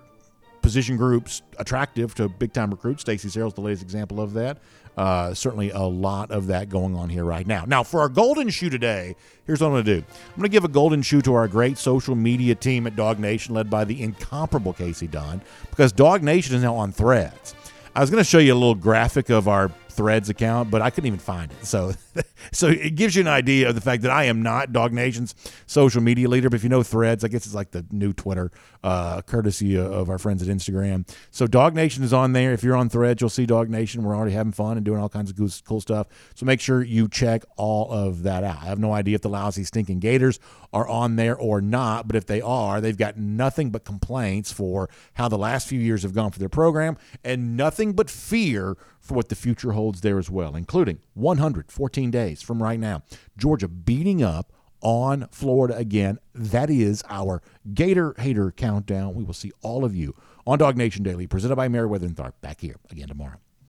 position 0.62 0.96
groups 0.96 1.42
attractive 1.59 2.14
to 2.16 2.28
big 2.28 2.52
time 2.52 2.70
recruits. 2.70 3.02
Stacy 3.02 3.28
Searels, 3.28 3.54
the 3.54 3.61
latest 3.61 3.82
example 3.82 4.20
of 4.20 4.32
that. 4.34 4.59
Uh, 4.96 5.32
certainly, 5.32 5.70
a 5.70 5.82
lot 5.82 6.32
of 6.32 6.48
that 6.48 6.68
going 6.68 6.96
on 6.96 7.09
here 7.09 7.24
right 7.24 7.46
now. 7.46 7.64
Now, 7.64 7.84
for 7.84 8.00
our 8.00 8.09
golden 8.09 8.48
shoe 8.48 8.68
today, 8.68 9.14
here's 9.46 9.61
what 9.61 9.68
I'm 9.68 9.74
going 9.74 9.84
to 9.84 10.00
do 10.00 10.06
I'm 10.06 10.36
going 10.36 10.42
to 10.42 10.48
give 10.48 10.64
a 10.64 10.68
golden 10.68 11.02
shoe 11.02 11.22
to 11.22 11.34
our 11.34 11.46
great 11.46 11.78
social 11.78 12.16
media 12.16 12.56
team 12.56 12.86
at 12.86 12.96
DawgNation, 12.96 13.50
led 13.50 13.70
by 13.70 13.84
the 13.84 14.02
incomparable 14.02 14.72
Casey 14.72 15.06
Don, 15.06 15.40
because 15.70 15.92
DawgNation 15.92 16.52
is 16.52 16.62
now 16.62 16.74
on 16.74 16.90
threads. 16.90 17.54
I 17.94 18.00
was 18.00 18.11
going 18.11 18.22
to 18.22 18.28
show 18.28 18.38
you 18.38 18.52
a 18.52 18.54
little 18.54 18.74
graphic 18.74 19.30
of 19.30 19.48
our 19.48 19.70
Threads 19.98 20.28
account, 20.28 20.70
but 20.70 20.80
I 20.80 20.90
couldn't 20.90 21.09
even 21.09 21.18
find 21.18 21.50
it. 21.50 21.66
So, 21.66 21.92
so 22.53 22.69
it 22.69 22.95
gives 22.95 23.16
you 23.16 23.23
an 23.23 23.29
idea 23.29 23.69
of 23.69 23.75
the 23.75 23.81
fact 23.81 24.03
that 24.03 24.11
I 24.11 24.25
am 24.25 24.43
not 24.43 24.73
DawgNation's 24.73 25.35
social 25.66 26.03
media 26.03 26.29
leader. 26.29 26.49
But 26.49 26.57
if 26.57 26.62
you 26.62 26.69
know 26.69 26.83
Threads, 26.83 27.25
I 27.25 27.29
guess 27.29 27.47
it's 27.47 27.55
like 27.55 27.71
the 27.71 27.85
new 27.91 28.12
Twitter, 28.12 28.51
uh, 28.83 29.23
courtesy 29.23 29.77
of 29.77 30.09
our 30.11 30.19
friends 30.19 30.47
at 30.47 30.55
Instagram. 30.55 31.09
So 31.31 31.47
DawgNation 31.47 32.03
is 32.03 32.12
on 32.12 32.33
there. 32.33 32.53
If 32.53 32.62
you're 32.62 32.77
on 32.77 32.89
Threads, 32.89 33.21
you'll 33.21 33.31
see 33.31 33.47
DawgNation. 33.47 34.03
We're 34.03 34.16
already 34.16 34.33
having 34.33 34.53
fun 34.53 34.77
and 34.77 34.85
doing 34.85 35.01
all 35.01 35.09
kinds 35.09 35.31
of 35.31 35.64
cool 35.64 35.81
stuff. 35.81 36.07
So 36.35 36.47
make 36.47 36.61
sure 36.61 36.83
you 36.83 37.09
check 37.09 37.45
all 37.57 37.91
of 37.91 38.23
that 38.23 38.45
out. 38.45 38.62
I 38.62 38.66
have 38.66 38.79
no 38.79 38.93
idea 38.93 39.14
if 39.16 39.23
the 39.23 39.29
lousy 39.29 39.64
stinking 39.64 40.01
Gators 40.01 40.39
are 40.73 40.87
on 40.87 41.16
there 41.16 41.37
or 41.37 41.61
not, 41.61 42.07
but 42.07 42.16
if 42.16 42.27
they 42.27 42.41
are, 42.41 42.81
they've 42.81 42.97
got 42.97 43.16
nothing 43.16 43.71
but 43.71 43.85
complaints 43.85 44.53
for 44.53 44.89
how 45.14 45.29
the 45.29 45.39
last 45.39 45.66
few 45.66 45.81
years 45.81 46.03
have 46.03 46.14
gone 46.14 46.31
for 46.31 46.39
their 46.39 46.49
program 46.49 46.97
and 47.25 47.57
nothing 47.57 47.93
but 47.93 48.11
fear 48.11 48.77
for 49.01 49.14
what 49.14 49.29
the 49.29 49.35
future 49.35 49.73
holds 49.73 50.03
there 50.03 50.19
as 50.19 50.29
well, 50.31 50.55
including 50.55 50.99
114 51.19 52.11
days 52.11 52.43
from 52.43 52.62
right 52.62 52.79
now. 52.79 53.03
Georgia 53.37 53.69
beating 53.69 54.23
up 54.23 54.53
on 54.81 55.29
Florida 55.31 55.77
again. 55.77 56.19
That 56.35 56.71
is 56.71 57.03
our 57.09 57.43
Gator 57.75 58.14
Hater 58.19 58.53
Countdown. 58.53 59.14
We 59.14 59.25
will 59.25 59.35
see 59.35 59.53
all 59.62 59.85
of 59.85 59.95
you 59.97 60.14
on 60.47 60.59
DawgNation 60.59 61.03
Daily, 61.03 61.27
presented 61.27 61.57
by 61.57 61.69
Meriwether 61.69 62.07
and 62.07 62.16
Tharp, 62.16 62.33
back 62.41 62.61
here 62.61 62.77
again 62.91 63.09
tomorrow. 63.09 63.39